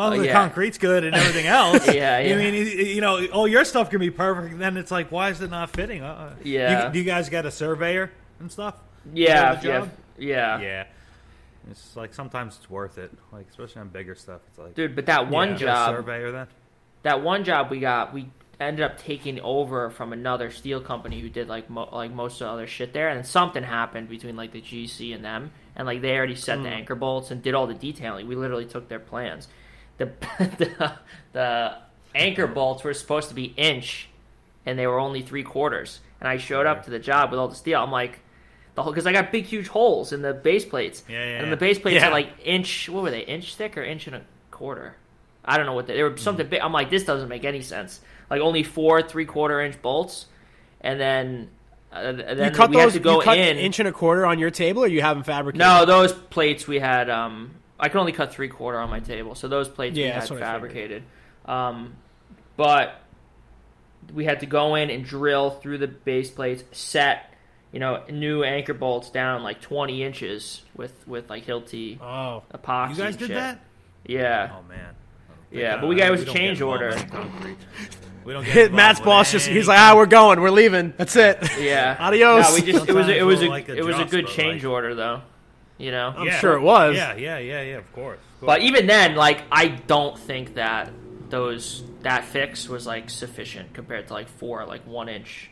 long 0.00 0.12
as 0.14 0.18
Oh, 0.18 0.22
the 0.22 0.28
yeah. 0.28 0.32
concrete's 0.34 0.78
good 0.78 1.04
and 1.04 1.14
everything 1.14 1.46
else. 1.46 1.86
Yeah, 1.86 2.18
yeah. 2.20 2.34
I 2.34 2.38
mean, 2.38 2.54
you- 2.54 3.00
know, 3.00 3.26
all 3.28 3.46
your 3.48 3.64
stuff 3.64 3.90
can 3.90 4.00
be 4.00 4.10
perfect. 4.10 4.58
Then 4.58 4.76
it's 4.76 4.90
like, 4.90 5.10
why 5.12 5.30
is 5.30 5.40
it 5.40 5.50
not 5.50 5.70
fitting? 5.70 6.02
Uh, 6.02 6.34
Yeah. 6.44 6.86
You, 6.88 6.92
do 6.92 6.98
you 6.98 7.04
guys 7.04 7.28
get 7.28 7.46
a 7.46 7.50
surveyor 7.50 8.10
and 8.40 8.50
stuff? 8.50 8.74
yeah, 9.14 9.60
yeah, 9.62 9.88
yeah, 10.18 10.60
Yeah. 10.60 10.84
It's 11.70 11.94
like 11.96 12.14
sometimes 12.14 12.56
it's 12.56 12.68
worth 12.70 12.98
it, 12.98 13.10
like 13.32 13.46
especially 13.50 13.82
on 13.82 13.88
bigger 13.88 14.14
stuff. 14.14 14.40
It's 14.48 14.58
like 14.58 14.74
dude. 14.74 14.96
But 14.96 15.06
that 15.06 15.28
one 15.30 15.50
Yeah. 15.50 15.56
Job, 15.56 15.94
surveyor 15.96 16.32
then. 16.32 16.46
that 17.02 17.22
one 17.22 17.44
job 17.44 17.70
we 17.70 17.80
got, 17.80 18.12
we 18.14 18.30
ended 18.58 18.84
up 18.84 18.98
taking 18.98 19.40
over 19.40 19.88
from 19.90 20.12
another 20.12 20.50
steel 20.50 20.80
company 20.80 21.20
who 21.20 21.28
did 21.28 21.48
like 21.48 21.70
mo- 21.70 21.88
like 21.92 22.10
most 22.12 22.34
of 22.40 22.46
the 22.46 22.52
other 22.52 22.66
shit 22.66 22.92
there, 22.92 23.08
and 23.08 23.18
then 23.18 23.24
something 23.24 23.62
happened 23.62 24.08
between 24.08 24.36
like 24.36 24.52
the 24.52 24.60
GC 24.60 25.14
and 25.14 25.24
them, 25.24 25.50
and 25.76 25.86
like 25.86 26.00
they 26.02 26.16
already 26.16 26.34
set 26.34 26.62
the 26.62 26.68
anchor 26.68 26.94
bolts 26.94 27.30
and 27.30 27.42
did 27.42 27.54
all 27.54 27.66
the 27.66 27.74
detailing. 27.74 28.26
We 28.26 28.34
literally 28.36 28.66
took 28.66 28.88
their 28.88 28.98
plans. 29.00 29.46
The 30.00 30.10
the, 30.58 30.92
the 31.32 31.76
anchor 32.14 32.46
bolts 32.48 32.82
were 32.82 32.94
supposed 32.94 33.28
to 33.28 33.34
be 33.34 33.44
inch, 33.56 34.08
and 34.66 34.76
they 34.78 34.86
were 34.86 34.98
only 34.98 35.22
three 35.22 35.44
quarters. 35.44 36.00
And 36.20 36.28
I 36.28 36.36
showed 36.38 36.66
up 36.66 36.84
to 36.86 36.90
the 36.90 36.98
job 36.98 37.30
with 37.30 37.38
all 37.38 37.48
the 37.48 37.54
steel. 37.54 37.80
I'm 37.82 37.92
like. 37.92 38.20
The 38.76 38.84
whole 38.84 38.92
because 38.92 39.04
I 39.06 39.12
got 39.12 39.32
big, 39.32 39.46
huge 39.46 39.66
holes 39.66 40.12
in 40.12 40.22
the 40.22 40.32
base 40.32 40.64
plates, 40.64 41.02
Yeah, 41.08 41.16
yeah, 41.18 41.42
and 41.42 41.50
the 41.52 41.56
base 41.56 41.76
plates 41.80 41.96
Yeah. 42.00 42.06
are 42.08 42.12
like 42.12 42.28
inch. 42.44 42.88
What 42.88 43.02
were 43.02 43.10
they? 43.10 43.22
Inch 43.22 43.56
thick 43.56 43.76
or 43.76 43.82
inch 43.82 44.06
and 44.06 44.14
a 44.14 44.22
quarter? 44.52 44.94
I 45.44 45.56
don't 45.56 45.66
know 45.66 45.72
what 45.72 45.88
they, 45.88 45.94
they 45.96 46.02
were. 46.04 46.16
Something 46.16 46.46
big. 46.46 46.60
I'm 46.60 46.72
like, 46.72 46.88
this 46.88 47.02
doesn't 47.02 47.28
make 47.28 47.44
any 47.44 47.62
sense. 47.62 48.00
Like 48.30 48.40
only 48.40 48.62
four 48.62 49.02
three 49.02 49.26
quarter 49.26 49.60
inch 49.60 49.82
bolts, 49.82 50.26
and 50.80 51.00
then 51.00 51.50
uh, 51.92 51.96
and 51.96 52.20
then 52.20 52.52
You 52.52 52.56
cut 52.56 52.70
we 52.70 52.76
had 52.76 52.92
to 52.92 53.00
go 53.00 53.16
you 53.18 53.22
cut 53.24 53.38
in. 53.38 53.56
inch 53.58 53.80
and 53.80 53.88
a 53.88 53.92
quarter 53.92 54.24
on 54.24 54.38
your 54.38 54.50
table, 54.52 54.84
or 54.84 54.86
you 54.86 55.02
have 55.02 55.16
them 55.16 55.24
fabricated? 55.24 55.58
no, 55.58 55.84
those 55.84 56.12
plates 56.12 56.68
we 56.68 56.78
had. 56.78 57.10
Um, 57.10 57.50
I 57.80 57.88
could 57.88 57.98
only 57.98 58.12
cut 58.12 58.32
three 58.32 58.48
quarter 58.48 58.78
on 58.78 58.90
my 58.90 59.00
table, 59.00 59.34
so 59.34 59.48
those 59.48 59.68
plates 59.68 59.96
Yeah, 59.96 60.04
we 60.06 60.10
had 60.10 60.16
what 60.16 60.24
I 60.24 60.26
figured. 60.28 60.40
fabricated. 60.42 61.02
Um, 61.46 61.94
but 62.56 63.00
we 64.14 64.24
had 64.24 64.40
to 64.40 64.46
go 64.46 64.74
in 64.74 64.90
and 64.90 65.04
drill 65.04 65.50
through 65.50 65.78
the 65.78 65.86
base 65.88 66.30
plates, 66.30 66.62
set 66.72 67.26
you 67.72 67.78
know 67.80 68.02
new 68.10 68.42
anchor 68.42 68.74
bolts 68.74 69.10
down 69.10 69.42
like 69.42 69.60
20 69.60 70.02
inches 70.02 70.62
with 70.76 71.06
with 71.06 71.30
like 71.30 71.46
Hilti 71.46 72.00
Oh, 72.00 72.42
epoxy. 72.52 72.90
You 72.90 72.96
guys 72.96 73.16
did 73.16 73.26
shit. 73.28 73.36
that? 73.36 73.60
Yeah. 74.06 74.56
Oh 74.58 74.62
man. 74.68 74.94
Yeah, 75.52 75.78
but 75.80 75.88
we 75.88 75.96
got 75.96 76.06
it 76.08 76.10
was 76.12 76.24
don't 76.24 76.34
change 76.34 76.60
order. 76.60 76.96
We 78.24 78.32
don't 78.32 78.44
get 78.44 78.52
Hit 78.54 78.72
Matt's 78.72 79.00
boss 79.00 79.32
just—he's 79.32 79.66
like, 79.66 79.78
ah, 79.80 79.94
we're 79.96 80.06
going, 80.06 80.40
we're 80.40 80.50
leaving. 80.50 80.92
That's 80.96 81.16
it. 81.16 81.38
Yeah. 81.58 81.96
Adios. 82.00 82.48
No, 82.48 82.54
we 82.54 82.72
just 82.72 82.88
it 82.88 82.94
was 82.94 83.08
a, 83.08 83.18
it 83.18 83.22
was 83.22 83.40
a, 83.42 83.46
Sometimes 83.46 83.50
we'll, 83.50 83.50
like, 83.50 83.68
it 83.68 83.84
was 83.84 83.98
a 83.98 84.04
good 84.04 84.28
change 84.28 84.62
like- 84.64 84.70
order 84.70 84.94
though, 84.94 85.22
you 85.80 85.90
know. 85.90 86.12
I'm 86.16 86.30
sure 86.30 86.54
it 86.54 86.60
was. 86.60 86.94
Yeah, 86.96 87.14
yeah, 87.16 87.38
yeah, 87.38 87.62
yeah. 87.62 87.76
Of 87.78 87.92
course. 87.92 88.18
of 88.40 88.46
But 88.46 88.62
even 88.62 88.86
then, 88.86 89.14
like 89.16 89.42
I 89.50 89.68
don't 89.68 90.18
think 90.18 90.54
that 90.54 90.92
those 91.30 91.82
that 92.02 92.24
fix 92.24 92.68
was 92.68 92.86
like 92.86 93.10
sufficient 93.10 93.72
compared 93.74 94.08
to 94.08 94.12
like 94.14 94.28
four 94.28 94.64
like 94.66 94.86
one 94.86 95.08
inch, 95.08 95.50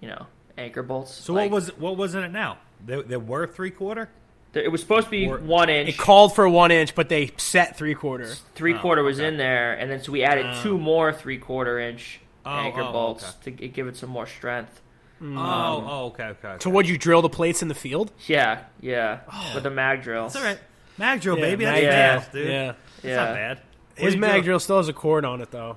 you 0.00 0.08
know, 0.08 0.26
anchor 0.56 0.82
bolts. 0.82 1.14
so 1.14 1.32
Like, 1.32 1.50
what 1.50 1.54
was 1.56 1.78
what 1.78 1.96
was 1.96 2.14
in 2.14 2.22
it 2.24 2.32
now? 2.32 2.58
There, 2.84 3.02
there 3.02 3.18
were 3.20 3.46
three 3.46 3.70
quarter. 3.70 4.08
it 4.54 4.70
was 4.70 4.80
supposed 4.80 5.06
to 5.06 5.10
be 5.10 5.26
Or- 5.28 5.38
one 5.38 5.68
inch. 5.68 5.88
It 5.88 5.98
called 5.98 6.34
for 6.34 6.48
one 6.48 6.70
inch, 6.70 6.94
but 6.94 7.08
they 7.08 7.32
set 7.36 7.76
three 7.76 7.94
quarter. 7.94 8.26
three 8.54 8.74
Oh, 8.74 8.78
quarter 8.78 9.02
was 9.02 9.18
okay. 9.18 9.28
in 9.28 9.36
there, 9.36 9.74
and 9.74 9.90
then 9.90 10.02
so 10.02 10.12
we 10.12 10.22
added 10.22 10.46
oh. 10.46 10.62
two 10.62 10.78
more 10.78 11.12
three 11.12 11.38
quarter 11.38 11.78
inch 11.78 12.20
Oh, 12.46 12.50
anchor 12.50 12.82
oh, 12.82 12.92
bolts 12.92 13.34
to 13.44 13.50
give 13.50 13.88
it 13.88 13.96
some 13.96 14.10
more 14.10 14.26
strength. 14.26 14.80
Mm. 15.22 15.36
oh, 15.36 15.40
um, 15.40 15.84
oh, 15.88 16.06
okay, 16.06 16.24
okay. 16.24 16.48
okay. 16.48 16.62
So 16.62 16.70
would 16.70 16.88
you 16.88 16.96
drill 16.96 17.22
the 17.22 17.28
plates 17.28 17.62
in 17.62 17.68
the 17.68 17.74
field? 17.74 18.12
Yeah, 18.26 18.62
yeah, 18.80 19.20
oh. 19.32 19.52
with 19.54 19.64
the 19.64 19.70
mag 19.70 20.02
drill. 20.02 20.24
That's 20.24 20.36
all 20.36 20.42
right. 20.42 20.58
Mag 20.96 21.20
drill, 21.20 21.38
Yeah, 21.38 21.44
baby. 21.44 21.64
mag 21.64 21.82
That's 21.84 22.28
drill. 22.30 22.44
dude. 22.44 22.52
Yeah. 22.52 22.66
That's 22.66 23.04
Yeah. 23.04 23.16
not 23.16 23.34
bad. 23.34 23.58
His 23.96 24.16
mag 24.16 24.42
do? 24.42 24.46
drill 24.46 24.60
still 24.60 24.76
has 24.76 24.88
a 24.88 24.92
cord 24.92 25.24
on 25.24 25.40
it 25.40 25.50
though. 25.50 25.76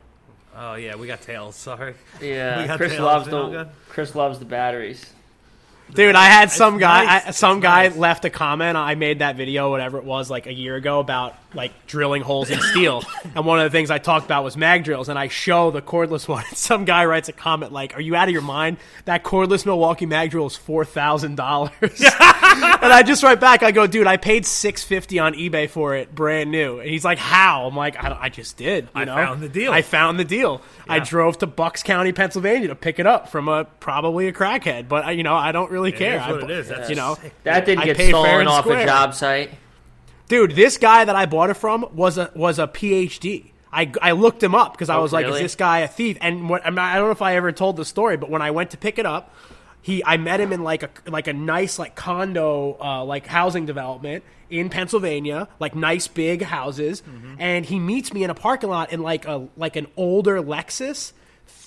Oh 0.56 0.76
yeah, 0.76 0.96
we 0.96 1.08
got 1.08 1.22
tails. 1.22 1.56
Sorry. 1.56 1.96
Yeah, 2.22 2.76
Chris 2.78 2.92
tails, 2.92 3.02
loves 3.04 3.28
the. 3.30 3.70
Chris 3.89 4.16
loves 4.16 4.39
the 4.39 4.46
batteries. 4.46 5.06
Dude, 5.94 6.16
I 6.16 6.26
had 6.26 6.52
some 6.52 6.78
guy, 6.78 7.04
nice. 7.04 7.28
I, 7.28 7.32
some 7.32 7.58
It's 7.58 7.64
guy 7.64 7.88
nice. 7.89 7.98
left 7.98 8.26
a 8.26 8.30
comment. 8.30 8.78
I 8.78 8.96
made 8.96 9.20
that 9.20 9.36
video, 9.36 9.70
whatever 9.72 9.98
it 9.98 10.06
was, 10.06 10.30
like 10.30 10.48
a 10.48 10.54
year 10.54 10.76
ago 10.76 11.00
about 11.00 11.36
like 11.54 11.86
drilling 11.88 12.22
holes 12.22 12.49
in 12.49 12.60
steel. 12.62 13.04
and 13.36 13.45
one 13.45 13.60
of 13.60 13.64
the 13.66 13.70
things 13.76 13.91
I 13.91 13.97
talked 13.97 14.26
about 14.26 14.43
was 14.43 14.56
mag 14.56 14.84
drills, 14.84 15.10
and 15.10 15.20
I 15.20 15.28
show 15.28 15.72
the 15.72 15.82
cordless 15.82 16.28
one. 16.28 16.43
And 16.47 16.58
some 16.58 16.86
guy 16.86 17.06
writes 17.06 17.30
a 17.30 17.34
comment 17.34 17.72
like, 17.72 17.95
"Are 17.95 18.02
you 18.02 18.16
out 18.16 18.28
of 18.28 18.34
your 18.34 18.41
mind? 18.41 18.78
That 19.06 19.24
cordless 19.24 19.66
Milwaukee 19.66 20.06
mag 20.06 20.32
drill 20.32 20.47
is 20.47 20.56
four 20.56 20.86
thousand 20.86 21.36
dollars." 21.36 21.72
and 21.82 22.93
I 22.93 23.04
just 23.06 23.24
write 23.24 23.39
back, 23.39 23.64
I 23.64 23.72
go, 23.72 23.88
"Dude, 23.88 24.08
I 24.08 24.18
paid 24.18 24.45
six 24.45 24.84
fifty 24.84 25.20
on 25.20 25.34
eBay 25.34 25.70
for 25.70 25.95
it, 25.95 26.14
brand 26.14 26.52
new." 26.52 26.80
And 26.80 26.89
he's 26.89 27.04
like, 27.06 27.18
"How?" 27.18 27.66
I'm 27.68 27.76
like, 27.76 28.02
"I, 28.04 28.10
don't- 28.10 28.22
I 28.22 28.30
just 28.30 28.58
did." 28.58 28.86
You 28.86 28.89
I 28.95 29.06
know? 29.06 29.16
found 29.16 29.41
the 29.41 29.49
deal. 29.49 29.72
I 29.72 29.82
found 29.82 30.20
the 30.20 30.26
deal. 30.26 30.62
I 30.88 30.99
drove 30.99 31.38
to 31.39 31.47
Bucks 31.47 31.84
County, 31.84 32.12
Pennsylvania, 32.12 32.68
to 32.70 32.76
pick 32.76 32.99
it 32.99 33.08
up 33.08 33.30
from 33.30 33.47
a 33.47 33.66
probably 33.80 34.28
a 34.28 34.34
crackhead, 34.34 34.88
but 34.89 35.06
I, 35.06 35.12
you 35.12 35.24
know, 35.24 35.36
I 35.36 35.52
don't 35.54 35.72
really 35.72 35.91
It 35.93 35.97
care. 35.97 36.16
is 36.16 36.22
what 36.22 36.30
I 36.30 36.38
it 36.38 36.47
bu- 36.47 36.54
is. 36.54 36.68
That's 36.68 36.89
you 36.89 36.95
know, 36.95 37.16
sick. 37.22 37.34
That 37.43 37.66
didn't 37.66 37.84
I 37.84 37.86
get 37.86 37.97
stolen 38.10 38.39
and 38.41 38.49
off 38.49 38.66
a 38.66 38.86
job 38.86 39.14
site. 39.14 39.52
Dude, 40.32 40.52
this 40.56 40.78
guy 40.78 41.06
that 41.06 41.16
I 41.16 41.26
bought 41.28 41.50
it 41.52 41.56
from 41.56 41.86
was 41.94 42.18
a 42.18 42.32
was 42.36 42.58
a 42.60 42.68
PhD. 42.68 43.52
I, 43.74 43.92
I 44.02 44.12
looked 44.12 44.42
him 44.44 44.54
up 44.56 44.74
because 44.74 44.90
I 44.90 44.96
Oh, 44.96 45.02
was 45.04 45.14
like, 45.14 45.26
really? 45.26 45.38
is 45.38 45.44
this 45.44 45.56
guy 45.56 45.80
a 45.80 45.88
thief? 45.88 46.18
And 46.20 46.50
what, 46.50 46.66
I 46.66 46.70
don't 46.96 47.06
know 47.08 47.12
if 47.12 47.22
I 47.22 47.36
ever 47.38 47.52
told 47.54 47.78
the 47.78 47.86
story, 47.86 48.18
but 48.18 48.30
when 48.30 48.42
I 48.42 48.52
went 48.52 48.72
to 48.72 48.78
pick 48.78 49.00
it 49.00 49.06
up, 49.06 49.34
he 49.82 50.04
I 50.04 50.18
met 50.18 50.40
him 50.42 50.52
in 50.52 50.62
like 50.64 50.84
a 50.84 50.90
like 51.10 51.28
a 51.28 51.34
nice 51.34 51.80
like 51.80 51.96
condo 51.96 52.78
uh, 52.82 53.04
like 53.06 53.26
housing 53.28 53.66
development 53.66 54.24
in 54.50 54.70
Pennsylvania, 54.70 55.48
like 55.60 55.74
nice 55.76 56.08
big 56.08 56.42
houses, 56.42 57.02
Mm-hmm. 57.02 57.36
and 57.40 57.66
he 57.66 57.80
meets 57.80 58.12
me 58.14 58.24
in 58.26 58.30
a 58.30 58.36
parking 58.36 58.70
lot 58.70 58.92
in 58.92 59.02
like 59.02 59.26
a 59.26 59.48
like 59.56 59.76
an 59.78 59.88
older 59.96 60.42
Lexus 60.42 61.14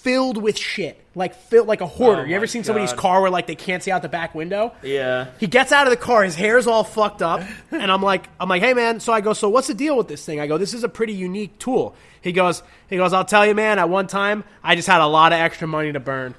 filled 0.05 0.37
with 0.37 0.59
shit, 0.59 1.03
like 1.15 1.35
filled 1.35 1.67
like 1.67 1.81
a 1.81 1.87
hoarder. 1.87 2.23
Oh 2.23 2.25
you 2.27 2.37
ever 2.37 2.47
seen 2.47 2.63
somebody's 2.63 2.93
car 2.93 3.23
where 3.23 3.31
like 3.31 3.47
they 3.47 3.55
can't 3.55 3.83
see 3.83 3.91
out 3.91 4.03
the 4.03 4.09
back 4.09 4.35
window? 4.35 4.73
Yeah. 4.83 5.29
He 5.41 5.47
gets 5.47 5.73
out 5.73 5.87
of 5.87 5.91
the 5.91 5.97
car, 5.97 6.23
his 6.23 6.35
hair's 6.35 6.67
all 6.67 6.85
fucked 6.85 7.23
up, 7.23 7.43
and 7.71 7.91
I'm 7.91 8.03
like, 8.03 8.29
I'm 8.39 8.49
like, 8.49 8.63
hey 8.63 8.75
man. 8.75 9.01
So 9.01 9.13
I 9.15 9.23
go, 9.23 9.33
so 9.33 9.49
what's 9.49 9.67
the 9.67 9.75
deal 9.75 9.97
with 9.97 10.07
this 10.07 10.25
thing? 10.25 10.41
I 10.41 10.47
go, 10.47 10.59
this 10.59 10.75
is 10.75 10.85
a 10.85 10.89
pretty 10.89 11.15
unique 11.15 11.59
tool. 11.59 11.97
He 12.21 12.33
goes, 12.33 12.63
he 12.89 12.97
goes, 12.99 13.13
I'll 13.15 13.25
tell 13.25 13.47
you, 13.47 13.55
man. 13.55 13.79
At 13.79 13.89
one 13.89 14.07
time, 14.07 14.45
I 14.63 14.77
just 14.77 14.87
had 14.87 15.01
a 15.01 15.07
lot 15.07 15.33
of 15.33 15.39
extra 15.39 15.67
money 15.67 15.91
to 15.93 16.01
burn, 16.01 16.35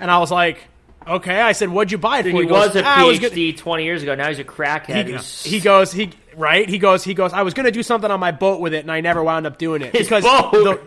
and 0.00 0.10
I 0.10 0.18
was 0.18 0.30
like, 0.30 0.58
okay. 1.06 1.38
I 1.40 1.52
said, 1.52 1.68
what'd 1.68 1.92
you 1.92 1.98
buy 1.98 2.20
it 2.20 2.22
for? 2.22 2.28
He 2.30 2.38
He 2.38 2.46
goes, 2.46 2.68
was 2.68 2.76
a 2.76 2.82
"Ah, 2.84 3.00
I 3.00 3.04
was 3.04 3.18
PhD 3.18 3.56
20 3.56 3.84
years 3.84 4.02
ago. 4.02 4.14
Now 4.14 4.28
he's 4.28 4.38
a 4.38 4.44
crackhead. 4.44 5.20
He, 5.44 5.50
he 5.50 5.60
goes, 5.60 5.92
he 5.92 6.10
right. 6.34 6.66
He 6.68 6.78
goes, 6.78 7.04
he 7.04 7.12
goes. 7.12 7.34
I 7.34 7.42
was 7.42 7.52
gonna 7.52 7.70
do 7.70 7.82
something 7.82 8.10
on 8.10 8.20
my 8.20 8.32
boat 8.32 8.60
with 8.60 8.72
it, 8.72 8.78
and 8.78 8.90
I 8.90 9.02
never 9.02 9.22
wound 9.22 9.46
up 9.46 9.58
doing 9.58 9.82
it 9.82 9.92
His 9.94 10.08
because 10.08 10.24
boat? 10.24 10.82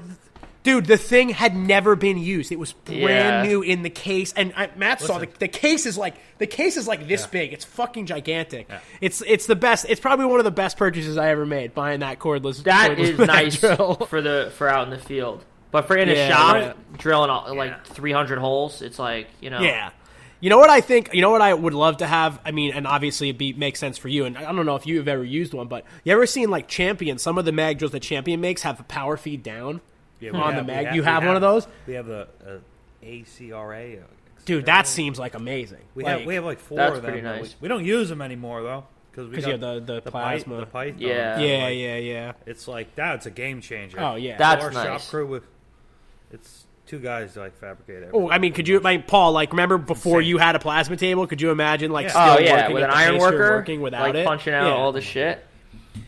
The- 0.65 0.71
dude, 0.71 0.85
the 0.87 0.97
thing 0.97 1.29
had 1.29 1.55
never 1.55 1.95
been 1.95 2.17
used. 2.17 2.51
It 2.51 2.59
was 2.59 2.73
brand 2.73 3.01
Yeah. 3.01 3.43
new 3.43 3.61
in 3.61 3.83
the 3.83 3.89
case, 3.89 4.33
and 4.35 4.51
I, 4.57 4.69
Matt 4.75 4.99
saw 5.01 5.19
the, 5.19 5.29
the 5.39 5.47
case 5.47 5.85
is 5.85 5.97
like 5.97 6.15
the 6.39 6.47
case 6.47 6.75
is 6.75 6.87
like 6.87 7.07
this 7.07 7.25
big. 7.27 7.53
It's 7.53 7.63
fucking 7.65 8.07
gigantic. 8.07 8.67
It's 8.99 9.21
it's 9.25 9.45
the 9.47 9.55
best. 9.55 9.85
It's 9.87 10.01
probably 10.01 10.25
one 10.25 10.39
of 10.39 10.43
the 10.45 10.51
best 10.51 10.75
purchases 10.77 11.17
I 11.17 11.29
ever 11.29 11.45
made 11.45 11.73
buying 11.73 12.01
that 12.01 12.19
cordless. 12.19 12.63
that 12.63 12.91
cordless 12.97 12.99
is 12.99 13.17
nice 13.27 13.59
drill. 13.61 13.95
for 14.09 14.21
the 14.21 14.51
for 14.57 14.67
out 14.67 14.83
in 14.85 14.89
the 14.89 14.97
field. 14.99 15.45
But 15.71 15.87
for 15.87 15.97
in 15.97 16.09
a 16.09 16.13
Yeah, 16.13 16.29
shop 16.29 16.55
yeah. 16.57 16.73
drilling 16.97 17.29
all, 17.29 17.53
like 17.55 17.85
300 17.87 18.37
holes, 18.39 18.81
it's 18.81 18.97
like 18.99 19.27
you 19.41 19.49
know. 19.49 19.59
Yeah. 19.61 19.91
You 20.41 20.49
know 20.49 20.57
what 20.57 20.69
I 20.69 20.81
think? 20.81 21.09
You 21.13 21.21
know 21.21 21.31
what 21.31 21.41
I 21.41 21.53
would 21.53 21.73
love 21.73 21.97
to 21.97 22.05
have? 22.07 22.39
I 22.45 22.51
mean, 22.51 22.71
and 22.73 22.85
obviously 22.85 23.29
it 23.29 23.37
be 23.37 23.53
makes 23.53 23.79
sense 23.79 23.97
for 23.97 24.09
you. 24.09 24.25
And 24.25 24.37
I 24.37 24.51
don't 24.51 24.65
know 24.65 24.75
if 24.75 24.85
you've 24.85 25.07
ever 25.07 25.23
used 25.23 25.53
one, 25.53 25.67
but 25.67 25.85
you 26.03 26.11
ever 26.13 26.25
seen 26.27 26.49
like 26.51 26.67
Champion? 26.67 27.17
Some 27.17 27.37
of 27.37 27.45
the 27.45 27.51
mag 27.51 27.77
drills 27.79 27.93
that 27.93 28.01
Champion 28.01 28.41
makes 28.41 28.61
have 28.61 28.79
a 28.79 28.83
power 28.83 29.17
feed 29.17 29.41
down 29.43 29.81
Yeah, 30.19 30.31
on 30.31 30.53
have- 30.53 30.65
the 30.65 30.71
mag. 30.73 30.85
have- 30.87 30.95
you 30.95 31.01
we 31.01 31.05
have 31.07 31.25
one 31.25 31.35
of 31.35 31.41
those? 31.41 31.67
We 31.87 31.93
have 31.95 32.05
the 32.07 32.27
uh, 32.45 32.57
ACRA. 33.03 33.99
Dude, 34.45 34.65
that 34.67 34.85
seems 34.87 35.17
like 35.17 35.33
amazing. 35.35 35.79
We 35.95 36.03
Like, 36.03 36.17
have 36.19 36.27
we 36.27 36.35
have 36.35 36.45
like 36.45 36.59
four 36.59 36.77
That's 36.77 36.97
of 36.97 37.01
them. 37.03 37.11
pretty 37.11 37.23
nice. 37.25 37.55
We, 37.59 37.65
we 37.65 37.67
don't 37.67 37.83
use 37.85 38.09
them 38.09 38.21
anymore 38.21 38.61
though 38.61 38.85
because 39.11 39.27
we 39.29 39.35
'Cause 39.35 39.45
got 39.45 39.47
you 39.59 39.65
have 39.65 39.85
the- 39.87 39.93
the 40.01 40.01
pi- 40.03 40.09
plasma. 40.11 40.57
the 40.57 40.65
python. 40.67 40.99
Yeah. 40.99 41.39
yeah, 41.39 41.63
Like, 41.65 41.77
yeah, 41.77 41.95
yeah. 41.97 42.31
It's 42.45 42.67
like 42.67 42.93
that's 42.95 43.25
a 43.25 43.31
game 43.31 43.61
changer. 43.61 43.99
Oh 43.99 44.15
yeah. 44.15 44.37
That's 44.37 44.63
Our 44.63 44.71
shop 44.71 45.01
crew 45.09 45.25
with 45.25 45.47
it's 46.31 46.65
two 46.85 46.99
guys 46.99 47.33
that 47.33 47.39
like 47.39 47.57
fabricate 47.57 48.03
it. 48.03 48.11
Oh, 48.13 48.29
I 48.29 48.37
mean, 48.37 48.53
could 48.53 48.67
you, 48.67 48.79
like, 48.79 49.07
Paul? 49.07 49.31
Like, 49.31 49.51
remember 49.51 49.77
before 49.79 50.21
you 50.21 50.37
had 50.37 50.55
a 50.55 50.59
plasma 50.59 50.95
table? 50.97 51.25
Could 51.25 51.41
you 51.41 51.49
imagine, 51.49 51.91
like, 51.91 52.05
Yeah. 52.05 52.09
still 52.11 52.21
Oh 52.21 52.37
yeah, 52.39 52.55
working 52.61 52.73
with 52.75 52.83
an 52.83 52.89
the 52.91 52.95
iron 52.95 53.17
worker, 53.17 53.37
working 53.57 53.81
without 53.81 54.01
like 54.01 54.15
it? 54.15 54.25
punching 54.25 54.53
out 54.53 54.67
Yeah. 54.67 54.73
all 54.75 54.91
the 54.91 55.01
shit. 55.01 55.43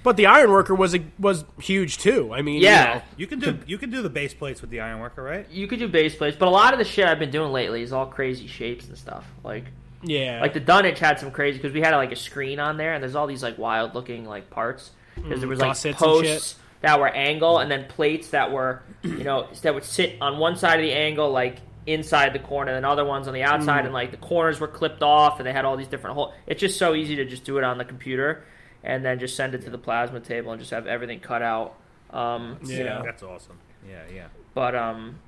But 0.04 0.18
the 0.18 0.26
iron 0.26 0.52
worker 0.52 0.76
was 0.76 0.96
a, 0.96 1.02
was 1.20 1.46
huge 1.60 1.98
too. 1.98 2.34
I 2.34 2.42
mean, 2.42 2.62
Yeah. 2.62 2.88
you 2.88 2.96
know, 2.96 3.02
You 3.18 3.28
can 3.28 3.40
do 3.40 3.60
you 3.66 3.78
can 3.78 3.90
do 3.90 4.02
the 4.02 4.10
base 4.10 4.34
plates 4.34 4.62
with 4.62 4.70
the 4.70 4.82
iron 4.82 5.00
worker, 5.00 5.22
right? 5.24 5.50
You 5.50 5.68
could 5.68 5.80
do 5.80 5.88
base 5.88 6.16
plates, 6.16 6.38
but 6.38 6.48
a 6.48 6.52
lot 6.52 6.74
of 6.74 6.80
the 6.80 6.86
shit 6.86 7.06
I've 7.06 7.20
been 7.20 7.32
doing 7.32 7.52
lately 7.52 7.82
is 7.82 7.94
all 7.94 8.06
crazy 8.06 8.48
shapes 8.48 8.88
and 8.88 8.98
stuff. 8.98 9.26
Like 9.44 9.66
yeah, 10.04 10.40
like 10.42 10.54
the 10.54 10.60
dunnage 10.60 11.00
had 11.00 11.20
some 11.20 11.32
crazy 11.32 11.58
because 11.58 11.74
we 11.74 11.82
had 11.82 11.96
like 11.96 12.12
a 12.12 12.16
screen 12.16 12.60
on 12.60 12.78
there, 12.78 12.94
and 12.94 13.02
there's 13.02 13.16
all 13.16 13.28
these 13.28 13.44
like 13.44 13.58
wild 13.58 13.96
looking 13.96 14.26
like 14.26 14.50
parts 14.50 14.92
because 15.16 15.40
there 15.40 15.48
mm, 15.48 15.50
was 15.50 15.60
like 15.60 15.72
gussets 15.72 15.98
posts 15.98 16.56
that 16.82 17.00
were 17.00 17.08
angle, 17.08 17.60
and 17.60 17.72
then 17.72 17.86
plates 17.86 18.30
that 18.30 18.52
were 18.52 18.84
you 19.04 19.24
know 19.24 19.48
that 19.64 19.74
would 19.74 19.84
sit 19.84 20.16
on 20.22 20.38
one 20.38 20.56
side 20.56 20.80
of 20.80 20.86
the 20.86 20.94
angle 20.94 21.32
like 21.32 21.58
inside 21.88 22.34
the 22.34 22.40
corner, 22.40 22.74
and 22.74 22.86
other 22.86 23.06
ones 23.06 23.28
on 23.28 23.34
the 23.34 23.44
outside, 23.44 23.84
mm. 23.84 23.86
and 23.86 23.94
like 23.94 24.12
the 24.12 24.18
corners 24.18 24.60
were 24.60 24.68
clipped 24.68 25.02
off, 25.02 25.40
and 25.40 25.48
they 25.48 25.54
had 25.54 25.66
all 25.66 25.78
these 25.78 25.88
different 25.88 26.16
holes. 26.16 26.34
It's 26.46 26.62
just 26.62 26.78
so 26.78 26.94
easy 26.94 27.16
to 27.16 27.26
just 27.26 27.44
do 27.44 27.58
it 27.58 27.64
on 27.64 27.78
the 27.78 27.86
computer, 27.86 28.44
and 28.84 29.04
then 29.04 29.20
just 29.20 29.36
send 29.36 29.54
it 29.56 29.62
to 29.64 29.70
the 29.70 29.78
plasma 29.78 30.20
table 30.20 30.52
and 30.52 30.60
just 30.60 30.72
have 30.72 30.88
everything 30.88 31.20
cut 31.20 31.42
out. 31.42 31.76
Um, 32.12 32.58
you 32.64 32.78
Yeah. 32.78 32.84
know, 33.00 33.02
That's 33.06 33.24
awesome. 33.24 33.60
Yeah, 33.88 34.02
yeah. 34.14 34.28
but 34.54 34.76
um, 34.76 35.20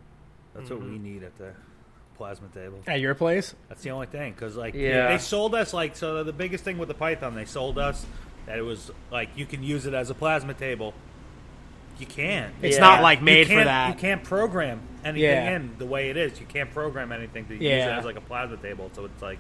That's 0.56 0.70
what 0.70 0.80
we 0.82 0.88
Mm-hmm. 0.88 1.04
need 1.04 1.24
at 1.24 1.38
the 1.38 1.52
plasma 2.18 2.48
table. 2.54 2.80
at 2.88 3.00
your 3.00 3.16
place. 3.16 3.56
That's 3.70 3.82
the 3.82 3.92
only 3.92 4.08
thing 4.08 4.34
because 4.34 4.56
like 4.58 4.74
Yeah. 4.74 5.08
they 5.10 5.18
sold 5.18 5.56
us 5.56 5.74
like 5.74 5.96
so 5.96 6.24
the 6.24 6.34
biggest 6.34 6.64
thing 6.64 6.78
with 6.78 6.88
the 6.90 6.94
Python 6.96 7.36
they 7.36 7.46
sold 7.46 7.78
us 7.78 8.06
that 8.46 8.58
it 8.58 8.62
was 8.64 8.92
like 9.12 9.30
you 9.36 9.46
can 9.46 9.64
use 9.64 9.86
it 9.86 9.94
as 9.94 10.10
a 10.10 10.14
plasma 10.16 10.54
table. 10.54 10.94
You 11.98 12.06
can. 12.06 12.52
It's 12.62 12.78
Yeah. 12.78 12.82
not 12.84 13.02
like 13.02 13.20
You 13.20 13.26
made 13.26 13.48
for 13.48 13.54
can't- 13.54 13.66
that. 13.66 13.90
You 13.90 14.00
can't 14.00 14.24
program 14.24 14.82
anything 15.04 15.22
Yeah. 15.30 15.56
in 15.56 15.78
the 15.78 15.86
way 15.86 16.10
it 16.10 16.18
is. 16.18 16.40
You 16.40 16.46
can't 16.46 16.72
program 16.72 17.12
anything 17.12 17.46
to 17.48 17.54
use 17.54 17.62
it 17.64 17.90
as 17.90 18.06
like 18.06 18.16
a 18.16 18.22
plasma 18.22 18.58
table. 18.58 18.90
So 18.94 19.06
it's 19.06 19.22
like 19.22 19.40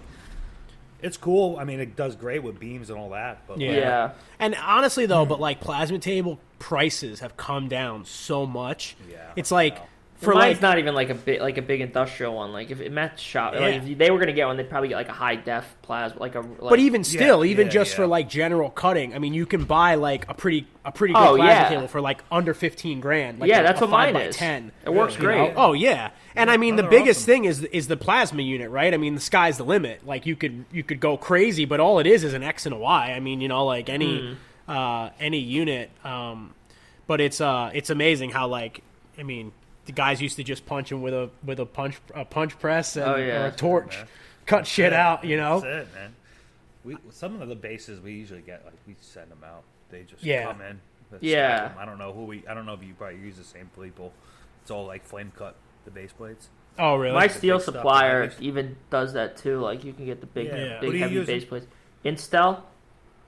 it's 1.01 1.17
cool. 1.17 1.57
I 1.57 1.63
mean, 1.63 1.79
it 1.79 1.95
does 1.95 2.15
great 2.15 2.43
with 2.43 2.59
beams 2.59 2.89
and 2.89 2.99
all 2.99 3.09
that. 3.11 3.47
But 3.47 3.59
Yeah. 3.59 3.69
like, 3.69 3.77
yeah. 3.79 4.11
And 4.39 4.55
honestly, 4.55 5.05
though, 5.05 5.25
but 5.25 5.39
like 5.39 5.59
plasma 5.59 5.99
table 5.99 6.39
prices 6.59 7.21
have 7.21 7.37
come 7.37 7.67
down 7.67 8.05
so 8.05 8.45
much. 8.45 8.95
Yeah, 9.09 9.17
it's 9.35 9.49
like 9.51 9.77
wow. 9.79 9.85
for 10.17 10.33
Mine's 10.33 10.55
like 10.57 10.61
not 10.61 10.77
even 10.79 10.93
like 10.93 11.09
a 11.09 11.15
big 11.15 11.39
like 11.41 11.57
a 11.57 11.61
big 11.61 11.79
industrial 11.81 12.35
one. 12.35 12.51
Like 12.51 12.69
if 12.69 12.81
it 12.81 12.91
met 12.91 13.17
shop, 13.19 13.53
Yeah. 13.53 13.59
like 13.61 13.75
if 13.83 13.97
they 13.97 14.11
were 14.11 14.19
gonna 14.19 14.33
get 14.33 14.45
one, 14.45 14.57
they'd 14.57 14.69
probably 14.69 14.89
get 14.89 14.95
like 14.97 15.07
a 15.09 15.13
high 15.13 15.35
def 15.37 15.65
plasma, 15.81 16.19
like 16.19 16.35
a. 16.35 16.41
Like, 16.41 16.59
But 16.69 16.79
even 16.79 17.03
still, 17.05 17.45
Yeah, 17.45 17.51
even 17.51 17.67
yeah, 17.67 17.71
just 17.73 17.91
yeah. 17.91 17.95
for 17.97 18.07
like 18.07 18.27
general 18.29 18.69
cutting, 18.69 19.15
I 19.15 19.19
mean, 19.19 19.33
you 19.33 19.45
can 19.45 19.63
buy 19.63 19.95
like 19.95 20.27
a 20.29 20.33
pretty 20.33 20.67
a 20.83 20.91
pretty 20.91 21.13
good 21.13 21.19
Oh, 21.25 21.35
plasma 21.37 21.45
yeah. 21.61 21.69
table 21.69 21.87
for 21.87 22.01
like 22.01 22.23
under 22.31 22.53
fifteen 22.53 22.99
grand. 22.99 23.39
Like 23.39 23.49
Yeah, 23.49 23.61
a- 23.61 23.63
that's 23.63 23.79
a 23.81 23.85
what 23.85 23.91
five 23.91 24.13
mine 24.13 24.23
by 24.23 24.27
is. 24.29 24.35
Ten. 24.35 24.71
It 24.85 24.93
works 24.93 25.15
you 25.15 25.21
know? 25.21 25.25
great. 25.27 25.53
Oh 25.55 25.71
yeah, 25.73 26.09
and 26.39 26.49
I 26.51 26.57
mean 26.57 26.75
the 26.75 26.83
biggest 26.83 27.19
awesome. 27.21 27.25
thing 27.25 27.45
is 27.45 27.63
is 27.65 27.87
the 27.87 27.97
plasma 27.97 28.41
unit, 28.41 28.69
right? 28.71 28.93
I 28.93 28.97
mean 28.97 29.15
the 29.15 29.21
sky's 29.21 29.57
the 29.57 29.63
limit. 29.65 30.05
Like 30.05 30.25
you 30.25 30.35
could 30.35 30.65
you 30.71 30.83
could 30.83 30.99
go 30.99 31.17
crazy, 31.17 31.65
but 31.65 31.79
all 31.79 31.99
it 31.99 32.07
is 32.07 32.23
is 32.23 32.33
an 32.33 32.43
X 32.43 32.65
and 32.65 32.73
a 32.73 32.77
Y. 32.77 33.13
I 33.13 33.19
mean, 33.19 33.41
you 33.41 33.47
know, 33.47 33.65
like 33.65 33.89
any 33.89 34.35
Hmm. 34.67 34.71
uh, 34.71 35.09
any 35.19 35.39
unit. 35.39 35.91
Um, 36.03 36.53
but 37.07 37.21
it's 37.21 37.39
uh 37.41 37.71
it's 37.73 37.89
amazing 37.89 38.31
how 38.31 38.47
like 38.47 38.81
I 39.17 39.23
mean 39.23 39.51
the 39.85 39.91
guys 39.91 40.21
used 40.21 40.35
to 40.37 40.43
just 40.43 40.65
punch 40.65 40.91
him 40.91 41.01
with 41.01 41.13
a 41.13 41.29
with 41.43 41.59
a 41.59 41.65
punch 41.65 41.99
a 42.13 42.25
punch 42.25 42.57
press 42.59 42.95
and, 42.95 43.05
Oh, 43.09 43.15
yeah. 43.15 43.43
or 43.43 43.45
a 43.47 43.51
torch, 43.51 43.97
cut 44.45 44.65
shit 44.67 44.93
out. 44.93 45.23
You 45.25 45.37
know. 45.37 45.59
That's 45.61 45.87
it, 45.89 45.93
man. 45.95 46.15
We 46.83 46.97
some 47.11 47.41
of 47.41 47.49
the 47.49 47.55
bases 47.55 47.99
we 47.99 48.13
usually 48.13 48.41
get 48.41 48.63
like 48.65 48.75
we 48.87 48.95
send 49.01 49.31
them 49.31 49.43
out. 49.43 49.63
They 49.89 50.03
just 50.03 50.23
Yeah. 50.23 50.45
come 50.45 50.61
in. 50.61 50.79
Yeah. 51.21 51.71
I 51.79 51.85
don't 51.85 51.97
know 51.97 52.13
who 52.13 52.25
we. 52.25 52.43
I 52.47 52.53
don't 52.53 52.67
know 52.67 52.73
if 52.73 52.83
you 52.83 52.93
probably 52.93 53.17
use 53.19 53.35
the 53.37 53.43
same 53.43 53.69
people. 53.79 54.13
It's 54.61 54.69
all 54.69 54.85
like 54.85 55.03
flame 55.03 55.31
cut 55.35 55.55
the 55.85 55.91
base 55.91 56.11
plates. 56.13 56.49
Oh 56.77 56.95
really? 56.95 57.13
my 57.13 57.27
the 57.27 57.33
steel 57.33 57.59
supplier 57.59 58.31
even 58.39 58.77
does 58.89 59.13
that 59.13 59.37
too. 59.37 59.59
Like 59.59 59.83
you 59.83 59.93
can 59.93 60.05
get 60.05 60.21
the 60.21 60.27
big, 60.27 60.47
Yeah. 60.47 60.55
Yeah. 60.55 60.79
Big 60.79 60.99
heavy 60.99 61.15
use? 61.15 61.27
base 61.27 61.45
plates. 61.45 61.67
Instel. 62.05 62.61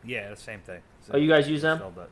Yeah, 0.04 0.30
the 0.30 0.36
same 0.36 0.62
thing. 0.62 0.82
Oh, 1.12 1.18
you 1.18 1.28
guys 1.30 1.50
use 1.50 1.62
them? 1.62 1.78
Still, 1.78 1.92
but- 1.94 2.10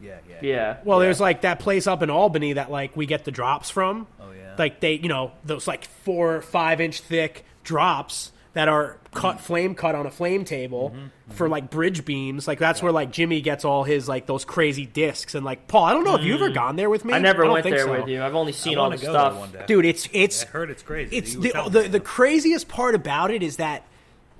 Yeah, 0.00 0.18
yeah. 0.28 0.36
Yeah. 0.42 0.76
Well, 0.84 0.98
yeah. 0.98 1.04
there's 1.06 1.20
like 1.20 1.42
that 1.42 1.60
place 1.60 1.86
up 1.86 2.02
in 2.02 2.10
Albany 2.10 2.54
that 2.54 2.70
like 2.70 2.96
we 2.96 3.06
get 3.06 3.24
the 3.24 3.30
drops 3.30 3.70
from. 3.70 4.06
Oh 4.20 4.32
yeah. 4.32 4.54
Like 4.58 4.80
they, 4.80 4.94
you 4.94 5.08
know, 5.08 5.32
those 5.44 5.66
like 5.68 5.84
four, 5.84 6.40
five 6.40 6.80
inch 6.80 7.00
thick 7.00 7.44
drops 7.62 8.32
that 8.52 8.68
are 8.68 8.98
cut 9.14 9.36
Mm-hmm. 9.36 9.44
flame 9.44 9.74
cut 9.74 9.94
on 9.94 10.06
a 10.06 10.10
flame 10.10 10.44
table 10.44 10.94
for 11.30 11.48
like 11.48 11.70
bridge 11.70 12.04
beams. 12.04 12.46
Like 12.48 12.58
that's 12.58 12.82
where 12.82 12.92
like 12.92 13.10
Jimmy 13.12 13.40
gets 13.40 13.64
all 13.64 13.84
his 13.84 14.08
like 14.08 14.26
those 14.26 14.44
crazy 14.44 14.86
discs 14.86 15.34
and 15.34 15.44
like 15.44 15.68
Paul. 15.68 15.84
I 15.84 15.92
don't 15.92 16.04
know 16.04 16.16
if 16.16 16.22
you 16.24 16.34
ever 16.34 16.50
gone 16.50 16.76
there 16.76 16.90
with 16.90 17.04
me. 17.04 17.12
Mm. 17.12 17.16
I 17.16 17.18
never 17.20 17.42
don't 17.44 17.52
went 17.52 17.64
there 17.64 17.84
so. 17.84 17.92
with 18.00 18.08
you. 18.08 18.22
I've 18.22 18.34
only 18.34 18.52
seen 18.52 18.78
all 18.78 18.90
the 18.90 18.98
stuff. 18.98 19.36
one 19.36 19.50
day. 19.52 19.64
dude. 19.66 19.84
It's 19.84 20.08
it's 20.12 20.44
I 20.44 20.48
heard 20.48 20.70
it's 20.70 20.82
crazy. 20.82 21.16
it's 21.16 21.34
You 21.34 21.52
were 21.54 21.70
the 21.70 21.82
the, 21.82 21.88
the 21.88 22.00
craziest 22.00 22.68
part 22.68 22.94
about 22.94 23.30
it 23.30 23.42
is 23.42 23.56
that 23.56 23.84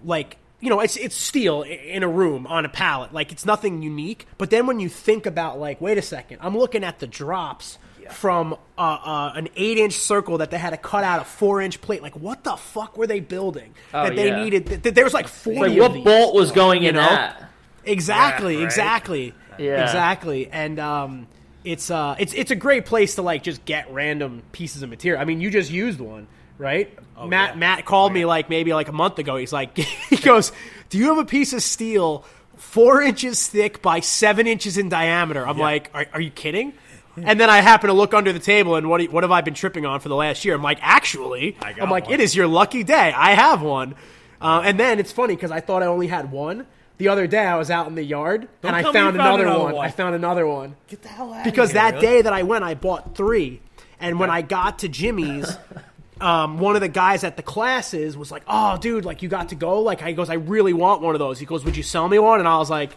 like 0.05 0.37
you 0.61 0.69
know 0.69 0.81
it's 0.81 0.97
it's 0.97 1.17
steel 1.17 1.63
in 1.63 2.03
a 2.03 2.09
room 2.09 2.47
on 2.47 2.65
a 2.65 2.69
pallet 2.69 3.15
like 3.15 3.33
it's 3.33 3.47
nothing 3.47 3.81
unique 3.83 4.27
but 4.37 4.51
then 4.51 4.67
when 4.67 4.79
you 4.79 4.89
think 4.91 5.25
about 5.25 5.59
like 5.59 5.81
wait 5.81 5.97
a 5.97 6.03
second 6.03 6.39
i'm 6.43 6.55
looking 6.57 6.85
at 6.85 6.99
the 6.99 7.07
drops 7.07 7.79
from 8.13 8.55
uh, 8.77 8.81
uh, 8.81 9.33
an 9.35 9.49
eight 9.57 9.79
inch 9.79 9.95
circle 9.95 10.39
that 10.39 10.51
they 10.51 10.59
had 10.59 10.71
to 10.71 10.77
cut 10.77 11.05
out 11.05 11.21
a 11.21 11.25
four 11.25 11.61
inch 11.61 11.81
plate 11.81 12.03
like 12.03 12.17
what 12.17 12.45
the 12.45 12.57
fuck 12.57 12.97
were 12.97 13.07
they 13.07 13.21
building 13.21 13.75
Oh, 13.95 14.05
that 14.05 14.17
they 14.17 14.29
yeah. 14.29 14.43
needed 14.43 14.67
th- 14.67 14.83
th- 14.83 14.95
there 14.95 15.05
was 15.05 15.15
like 15.15 15.29
40 15.29 15.59
Like 15.61 15.71
of 15.73 15.77
what 15.79 15.93
these. 15.95 16.05
bolt 16.05 16.35
was 16.35 16.53
going 16.53 16.83
you 16.83 16.91
in 16.91 16.95
know? 16.97 17.01
that? 17.03 17.51
Exactly, 17.85 18.55
Yeah, 18.55 18.59
right. 18.61 18.65
exactly. 18.67 19.35
Yeah. 19.59 19.83
Exactly. 19.85 20.49
And 20.51 20.79
um 20.79 21.27
it's 21.65 21.91
uh 21.91 22.17
it's 22.19 22.33
it's 22.35 22.51
a 22.51 22.57
great 22.57 22.87
place 22.87 23.17
to 23.17 23.23
like 23.23 23.43
just 23.43 23.65
get 23.65 23.91
random 23.93 24.43
pieces 24.53 24.83
of 24.83 24.89
material. 24.91 25.21
I 25.21 25.25
mean, 25.25 25.41
you 25.41 25.51
just 25.51 25.71
used 25.71 26.01
one, 26.01 26.27
right? 26.59 26.97
Matt 27.23 27.51
yeah. 27.51 27.59
Matt 27.59 27.85
called 27.85 28.13
me 28.13 28.25
like 28.25 28.49
maybe 28.49 28.73
like 28.73 28.89
a 28.89 28.93
month 28.93 29.19
ago. 29.19 29.37
He's 29.37 29.53
like 29.53 29.77
he 30.11 30.17
goes, 30.17 30.53
"Do 30.89 30.97
you 30.99 31.07
have 31.09 31.19
a 31.19 31.25
piece 31.27 31.53
of 31.53 31.63
steel 31.63 32.25
4 32.57 33.03
inches 33.03 33.47
thick 33.49 33.83
by 33.83 34.01
7 34.01 34.47
inches 34.47 34.79
in 34.79 34.89
diameter?" 34.89 35.47
I'm 35.47 35.59
like, 35.59 35.91
"Are 35.93 36.07
are 36.15 36.21
you 36.21 36.31
kidding?" 36.31 36.73
And 37.17 37.39
then 37.41 37.51
I 37.51 37.61
happen 37.61 37.89
to 37.89 37.95
look 37.95 38.15
under 38.15 38.33
the 38.33 38.39
table, 38.39 38.77
and 38.77 38.89
what 38.89 39.03
what 39.11 39.25
have 39.25 39.33
I 39.33 39.41
been 39.41 39.55
tripping 39.55 39.85
on 39.85 40.01
for 40.01 40.09
the 40.09 40.17
last 40.17 40.45
year? 40.45 40.55
I'm 40.55 40.63
like, 40.63 40.79
actually, 40.81 41.57
I 41.61 41.75
I'm 41.81 41.91
like, 41.91 42.05
one. 42.05 42.15
it 42.15 42.21
is 42.21 42.35
your 42.35 42.47
lucky 42.47 42.85
day. 42.85 43.13
I 43.13 43.33
have 43.35 43.63
one. 43.63 43.95
Uh, 44.41 44.63
and 44.65 44.79
then 44.81 44.99
it's 44.99 45.13
funny 45.13 45.35
because 45.35 45.51
I 45.51 45.61
thought 45.61 45.83
I 45.83 45.87
only 45.87 46.07
had 46.07 46.31
one. 46.33 46.67
The 46.97 47.09
other 47.09 47.27
day 47.27 47.45
I 47.45 47.57
was 47.57 47.71
out 47.71 47.89
in 47.89 47.95
the 47.95 48.03
yard 48.03 48.49
Don't 48.63 48.75
and 48.75 48.77
I 48.77 48.83
found, 48.83 48.95
found 48.95 49.15
another, 49.17 49.43
another 49.45 49.65
one. 49.65 49.75
one. 49.75 49.87
I 49.87 49.91
found 49.91 50.15
another 50.15 50.47
one 50.47 50.77
Get 50.89 51.01
the 51.03 51.09
hell 51.09 51.33
out 51.33 51.45
because 51.45 51.71
here, 51.73 51.81
that 51.81 51.95
really? 51.95 52.07
day 52.07 52.23
that 52.23 52.33
I 52.33 52.43
went, 52.43 52.63
I 52.63 52.75
bought 52.75 53.17
three. 53.17 53.61
And 53.99 54.19
when 54.21 54.29
I 54.31 54.43
got 54.43 54.81
to 54.81 54.89
Jimmy's, 54.89 55.51
um, 56.21 56.59
one 56.59 56.75
of 56.75 56.83
the 56.83 56.89
guys 56.89 57.25
at 57.25 57.37
the 57.37 57.43
classes 57.43 58.17
was 58.17 58.31
like, 58.31 58.43
"Oh, 58.47 58.77
dude, 58.79 59.05
like 59.05 59.23
you 59.23 59.29
got 59.29 59.49
to 59.51 59.55
go." 59.55 59.81
Like, 59.81 60.03
he 60.03 60.13
goes, 60.13 60.29
"I 60.31 60.35
really 60.35 60.73
want 60.75 61.01
one 61.03 61.15
of 61.15 61.19
those." 61.19 61.39
He 61.39 61.47
goes, 61.47 61.65
"Would 61.65 61.77
you 61.77 61.83
sell 61.83 62.09
me 62.09 62.19
one?" 62.19 62.39
And 62.39 62.49
I 62.49 62.59
was 62.59 62.71
like, 62.71 62.91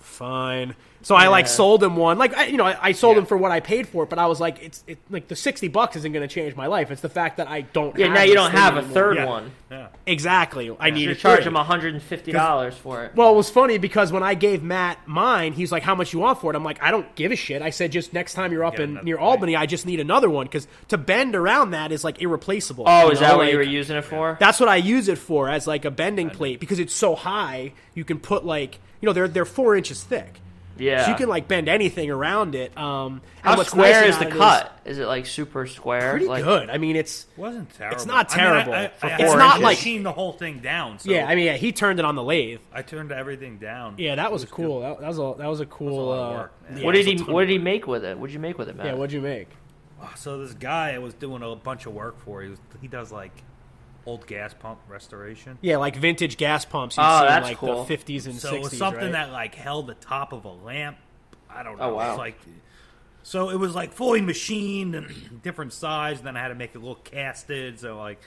"Fine." 0.00 0.74
So 1.04 1.14
I 1.14 1.28
like 1.28 1.46
sold 1.46 1.82
him 1.82 1.96
one. 1.96 2.18
Like, 2.18 2.34
I, 2.34 2.46
you 2.46 2.56
know, 2.56 2.64
I, 2.64 2.76
I 2.88 2.92
sold 2.92 3.14
Yeah. 3.16 3.20
him 3.20 3.26
for 3.26 3.36
what 3.36 3.52
I 3.52 3.60
paid 3.60 3.86
for 3.86 4.02
it, 4.04 4.10
but 4.10 4.18
I 4.18 4.26
was 4.26 4.40
like, 4.40 4.62
"It's 4.62 4.82
it, 4.86 4.98
like 5.10 5.28
the 5.28 5.36
sixty 5.36 5.68
bucks 5.68 5.96
isn't 5.96 6.12
going 6.12 6.26
to 6.26 6.34
change 6.34 6.56
my 6.56 6.66
life. 6.66 6.90
It's 6.90 7.02
the 7.02 7.08
fact 7.10 7.36
that 7.36 7.46
I 7.46 7.60
don't." 7.60 7.96
Yeah, 7.98 8.06
have 8.06 8.14
now 8.14 8.22
you 8.22 8.34
don't 8.34 8.50
thing 8.50 8.58
have 8.58 8.76
a 8.78 8.82
third 8.82 9.16
Yeah. 9.18 9.26
one. 9.26 9.52
Yeah. 9.70 9.88
Exactly. 10.06 10.74
I 10.80 10.90
need 10.90 11.06
to 11.06 11.14
charge 11.14 11.46
him 11.46 11.54
hundred 11.54 11.92
and 11.94 12.02
fifty 12.02 12.32
dollars 12.32 12.74
for 12.74 13.04
it. 13.04 13.14
Well, 13.14 13.30
it 13.32 13.36
was 13.36 13.50
funny 13.50 13.76
because 13.78 14.12
when 14.12 14.22
I 14.22 14.34
gave 14.34 14.62
Matt 14.62 14.98
mine, 15.06 15.52
he's 15.52 15.70
like, 15.70 15.82
"How 15.82 15.94
much 15.94 16.12
you 16.14 16.18
want 16.20 16.40
for 16.40 16.50
it?" 16.52 16.56
I'm 16.56 16.64
like, 16.64 16.82
"I 16.82 16.90
don't 16.90 17.14
give 17.14 17.32
a 17.32 17.36
shit." 17.36 17.60
I 17.60 17.70
said, 17.70 17.92
"Just 17.92 18.12
next 18.14 18.32
time 18.34 18.50
you're 18.52 18.64
up 18.64 18.76
Get 18.76 18.84
in 18.84 18.94
near 19.02 19.16
right. 19.16 19.22
Albany, 19.24 19.56
I 19.56 19.66
just 19.66 19.84
need 19.84 20.00
another 20.00 20.30
one 20.30 20.46
because 20.46 20.66
to 20.88 20.96
bend 20.96 21.36
around 21.36 21.72
that 21.72 21.92
is 21.92 22.02
like 22.02 22.22
irreplaceable." 22.22 22.84
Oh, 22.86 23.06
you 23.06 23.12
is 23.12 23.20
know, 23.20 23.26
that 23.28 23.36
what 23.36 23.50
you 23.50 23.56
were 23.58 23.62
using 23.62 23.96
it 23.96 24.04
for? 24.04 24.38
That's 24.40 24.58
what 24.58 24.70
I 24.70 24.76
use 24.76 25.08
it 25.08 25.18
for 25.18 25.50
as 25.50 25.66
like 25.66 25.84
a 25.84 25.90
bending 25.90 26.30
plate 26.30 26.60
because 26.60 26.78
it's 26.78 26.94
so 26.94 27.14
high. 27.14 27.72
You 27.94 28.04
can 28.04 28.18
put 28.20 28.46
like 28.46 28.78
you 29.02 29.06
know 29.06 29.12
they're 29.12 29.28
they're 29.28 29.44
four 29.44 29.76
inches 29.76 30.02
thick, 30.02 30.40
yeah. 30.78 31.04
so 31.04 31.10
you 31.10 31.16
can 31.16 31.28
like 31.28 31.48
bend 31.48 31.68
anything 31.68 32.10
around 32.10 32.54
it. 32.54 32.76
Um, 32.76 33.22
How 33.42 33.56
what's 33.56 33.70
square 33.70 34.02
nice 34.02 34.10
is 34.10 34.18
the 34.18 34.26
cut? 34.26 34.78
Is 34.84 34.98
it 34.98 35.06
like 35.06 35.26
super 35.26 35.66
square? 35.66 36.12
Pretty 36.12 36.26
like, 36.26 36.44
good. 36.44 36.70
I 36.70 36.78
mean, 36.78 36.96
it's 36.96 37.26
wasn't 37.36 37.72
terrible. 37.74 37.96
It's 37.96 38.06
not 38.06 38.32
I 38.32 38.36
mean, 38.36 38.46
I- 38.46 38.50
terrible 38.52 38.72
I, 38.74 38.88
for 38.88 39.06
I, 39.06 39.08
four 39.08 39.16
I 39.16 39.20
inches. 39.20 39.34
had 39.34 39.62
like- 39.62 39.78
machined 39.78 40.06
the 40.06 40.12
whole 40.12 40.32
thing 40.32 40.58
down. 40.60 40.98
So 40.98 41.10
yeah. 41.10 41.26
I 41.26 41.34
mean, 41.34 41.46
yeah, 41.46 41.56
he 41.56 41.72
turned 41.72 41.98
it 41.98 42.04
on 42.04 42.14
the 42.14 42.22
lathe. 42.22 42.60
I 42.72 42.82
turned 42.82 43.12
everything 43.12 43.58
down. 43.58 43.94
Yeah, 43.98 44.16
that 44.16 44.32
was, 44.32 44.42
It 44.42 44.50
a 44.50 44.52
cool. 44.52 44.80
That, 44.80 45.00
that 45.00 45.08
was 45.08 45.18
a 45.18 45.34
that 45.38 45.48
was 45.48 45.60
a 45.60 45.66
cool. 45.66 46.06
lot 46.06 46.14
of 46.18 46.32
uh, 46.32 46.36
work, 46.38 46.52
man. 46.68 46.78
yeah, 46.78 46.84
What 46.84 46.94
did 46.94 47.06
he 47.06 47.16
What 47.16 47.40
did 47.42 47.50
he 47.50 47.58
make 47.58 47.86
with 47.86 48.04
it? 48.04 48.18
What'd 48.18 48.34
you 48.34 48.40
make 48.40 48.58
with 48.58 48.68
it, 48.68 48.76
man? 48.76 48.86
Yeah, 48.86 48.94
what'd 48.94 49.12
you 49.12 49.20
make? 49.20 49.48
So 50.16 50.38
this 50.38 50.52
guy 50.54 50.92
I 50.94 50.98
was 50.98 51.14
doing 51.14 51.42
a 51.42 51.54
bunch 51.56 51.86
of 51.86 51.94
work 51.94 52.18
for. 52.24 52.42
He 52.42 52.50
was 52.50 52.58
he 52.80 52.88
does 52.88 53.10
like 53.10 53.32
old 54.06 54.26
gas 54.26 54.54
pump 54.54 54.80
restoration. 54.88 55.58
Yeah, 55.60 55.76
like 55.78 55.96
vintage 55.96 56.36
gas 56.36 56.64
pumps. 56.64 56.96
You'd 56.96 57.04
Oh, 57.04 57.18
see 57.20 57.22
in, 57.24 57.28
that's 57.28 57.44
like 57.44 57.56
cool. 57.58 57.84
the 57.84 57.96
50s 57.96 58.26
and 58.26 58.34
So 58.36 58.52
60s. 58.52 58.56
it 58.56 58.62
was 58.62 58.78
something 58.78 59.02
right? 59.04 59.12
that 59.12 59.32
like 59.32 59.54
held 59.54 59.86
the 59.86 59.94
top 59.94 60.32
of 60.32 60.44
a 60.44 60.52
lamp. 60.52 60.96
I 61.48 61.62
don't 61.62 61.78
know. 61.78 61.84
Oh, 61.90 61.94
wow. 61.94 62.10
It's 62.10 62.18
like 62.18 62.38
So 63.22 63.48
it 63.50 63.56
was 63.58 63.74
like 63.74 63.92
fully 63.92 64.20
machined 64.20 64.94
and 64.94 65.40
different 65.42 65.72
size. 65.72 66.18
And 66.18 66.26
then 66.26 66.36
I 66.36 66.40
had 66.40 66.48
to 66.48 66.54
make 66.54 66.70
it 66.74 66.76
a 66.76 66.80
little 66.80 66.96
casted. 66.96 67.80
So 67.80 67.96
like, 67.96 68.20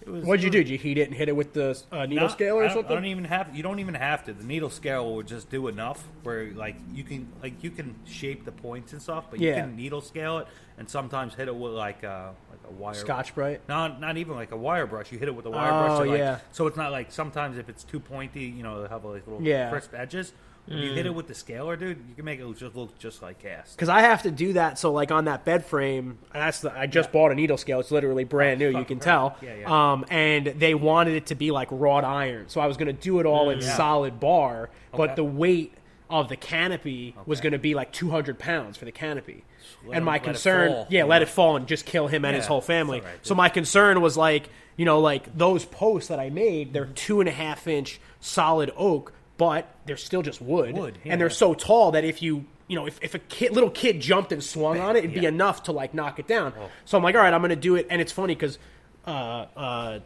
it 0.00 0.08
was. 0.08 0.24
What'd 0.24 0.42
you 0.44 0.48
do? 0.50 0.58
Did 0.62 0.68
you 0.70 0.78
heat 0.78 0.96
it 0.96 1.08
and 1.08 1.14
hit 1.14 1.28
it 1.28 1.34
with 1.36 1.52
the 1.54 1.76
uh, 1.92 2.06
needle 2.06 2.24
Not- 2.24 2.32
scale 2.32 2.54
or 2.56 2.64
I 2.64 2.68
something? 2.72 2.92
I 2.92 2.94
don't 2.94 3.04
even 3.06 3.24
have. 3.24 3.54
You 3.54 3.62
don't 3.64 3.80
even 3.80 3.94
have 3.94 4.24
to. 4.26 4.32
The 4.32 4.44
needle 4.44 4.70
scale 4.70 5.12
will 5.12 5.22
just 5.24 5.50
do 5.50 5.66
enough 5.66 6.02
where 6.22 6.52
like 6.52 6.76
you 6.94 7.02
can 7.04 7.28
like 7.42 7.62
you 7.64 7.70
can 7.72 7.96
shape 8.06 8.44
the 8.44 8.52
points 8.52 8.92
and 8.92 9.02
stuff, 9.02 9.24
but 9.28 9.40
you 9.40 9.52
can 9.52 9.74
needle 9.76 10.00
scale 10.00 10.38
it 10.38 10.46
and 10.78 10.88
sometimes 10.88 11.34
hit 11.34 11.48
it 11.48 11.54
with 11.56 11.72
like 11.72 12.04
uh 12.04 12.28
like 12.47 12.47
a 12.68 12.72
wire 12.72 12.94
Scotch 12.94 13.34
Brite? 13.34 13.60
Not 13.68 14.00
not 14.00 14.16
even 14.16 14.34
like 14.34 14.52
a 14.52 14.56
wire 14.56 14.86
brush. 14.86 15.10
You 15.12 15.18
hit 15.18 15.28
it 15.28 15.34
with 15.34 15.46
a 15.46 15.50
wire 15.50 15.72
Oh, 15.72 15.78
brush. 15.86 15.98
So, 15.98 16.04
like, 16.10 16.18
yeah. 16.18 16.38
So 16.52 16.66
it's 16.66 16.76
not 16.76 16.92
like 16.92 17.10
sometimes 17.12 17.58
if 17.58 17.68
it's 17.68 17.84
too 17.84 18.00
pointy, 18.00 18.44
you 18.44 18.62
know, 18.62 18.82
they 18.82 18.88
have 18.88 19.04
like 19.04 19.26
little 19.26 19.42
Yeah. 19.42 19.70
crisp 19.70 19.94
edges. 19.94 20.32
When 20.66 20.78
you 20.80 20.90
Mm. 20.90 20.94
hit 20.96 21.06
it 21.06 21.14
with 21.14 21.28
the 21.28 21.34
scaler, 21.34 21.76
dude, 21.76 21.96
you 22.10 22.14
can 22.14 22.26
make 22.26 22.40
it 22.40 22.56
just 22.58 22.76
look 22.76 22.98
just 22.98 23.22
like 23.22 23.38
cast. 23.38 23.74
Because 23.74 23.88
I 23.88 24.02
have 24.02 24.20
to 24.24 24.30
do 24.30 24.52
that. 24.52 24.78
So 24.78 24.92
like 24.92 25.10
on 25.10 25.24
that 25.24 25.42
bed 25.46 25.64
frame, 25.64 26.18
that's 26.34 26.60
the, 26.60 26.70
I 26.78 26.86
just 26.86 27.10
bought 27.10 27.32
a 27.32 27.34
needle 27.34 27.56
scale. 27.56 27.80
It's 27.80 27.90
literally 27.90 28.24
brand 28.24 28.58
new. 28.60 28.66
You 28.66 28.72
can 28.74 28.82
fucking 28.84 29.00
tell. 29.00 29.36
Yeah, 29.40 29.54
yeah. 29.60 29.92
Um, 29.92 30.04
and 30.10 30.46
they 30.48 30.74
wanted 30.74 31.14
it 31.14 31.24
to 31.28 31.34
be 31.34 31.50
like 31.52 31.68
wrought 31.70 32.04
iron, 32.04 32.48
so 32.50 32.60
I 32.60 32.66
was 32.66 32.76
going 32.76 32.88
to 32.88 32.92
do 32.92 33.18
it 33.18 33.24
all 33.24 33.48
in 33.48 33.60
Yeah. 33.60 33.76
solid 33.76 34.20
bar. 34.20 34.68
But 34.94 35.16
the 35.16 35.24
weight 35.24 35.72
of 36.10 36.28
the 36.28 36.36
canopy 36.36 37.14
was 37.24 37.40
going 37.40 37.52
to 37.52 37.58
be 37.58 37.74
like 37.74 37.90
200 37.92 38.38
pounds 38.38 38.76
for 38.76 38.84
the 38.84 38.92
canopy. 38.92 39.44
Let 39.86 39.96
and 39.96 40.04
my 40.04 40.18
concern, 40.18 40.70
fall. 40.72 40.86
yeah, 40.90 41.04
let 41.04 41.22
it 41.22 41.28
fall 41.28 41.56
and 41.56 41.66
just 41.66 41.84
kill 41.86 42.06
him 42.08 42.24
and 42.24 42.34
his 42.36 42.46
whole 42.46 42.60
family. 42.60 43.00
all 43.00 43.06
right, 43.06 43.14
so 43.22 43.30
dude. 43.30 43.36
my 43.38 43.48
concern 43.48 44.00
was 44.00 44.16
like, 44.16 44.48
you 44.76 44.84
know, 44.84 45.00
like 45.00 45.36
those 45.36 45.64
posts 45.64 46.08
that 46.08 46.20
I 46.20 46.30
made, 46.30 46.72
they're 46.72 46.86
two 46.86 47.20
and 47.20 47.28
a 47.28 47.32
half 47.32 47.66
inch 47.66 48.00
solid 48.20 48.70
oak, 48.76 49.12
but 49.36 49.68
they're 49.86 49.96
still 49.96 50.22
just 50.22 50.40
wood, 50.42 50.76
Wood, 50.76 50.98
yeah, 51.04 51.12
and 51.12 51.20
they're 51.20 51.30
so 51.30 51.54
tall 51.54 51.92
that 51.92 52.04
if 52.04 52.22
you 52.22 52.44
you 52.66 52.76
know 52.76 52.86
if, 52.86 52.98
if 53.02 53.14
a 53.14 53.18
kid, 53.18 53.52
little 53.52 53.70
kid 53.70 53.98
jumped 54.00 54.30
and 54.32 54.42
swung 54.44 54.78
on 54.86 54.94
it 54.96 55.00
it'd 55.00 55.14
be 55.14 55.20
Yeah. 55.20 55.28
enough 55.30 55.62
to 55.64 55.72
like 55.72 55.94
knock 55.94 56.18
it 56.18 56.26
down 56.26 56.52
Oh. 56.58 56.68
so 56.84 56.98
i'm 56.98 57.02
like 57.02 57.14
all 57.14 57.22
right 57.22 57.32
i'm 57.32 57.40
gonna 57.40 57.56
do 57.56 57.76
it 57.76 57.86
and 57.88 57.98
it's 57.98 58.12
funny 58.12 58.34
because 58.34 58.58
uh, 59.06 59.46
uh, 59.56 59.98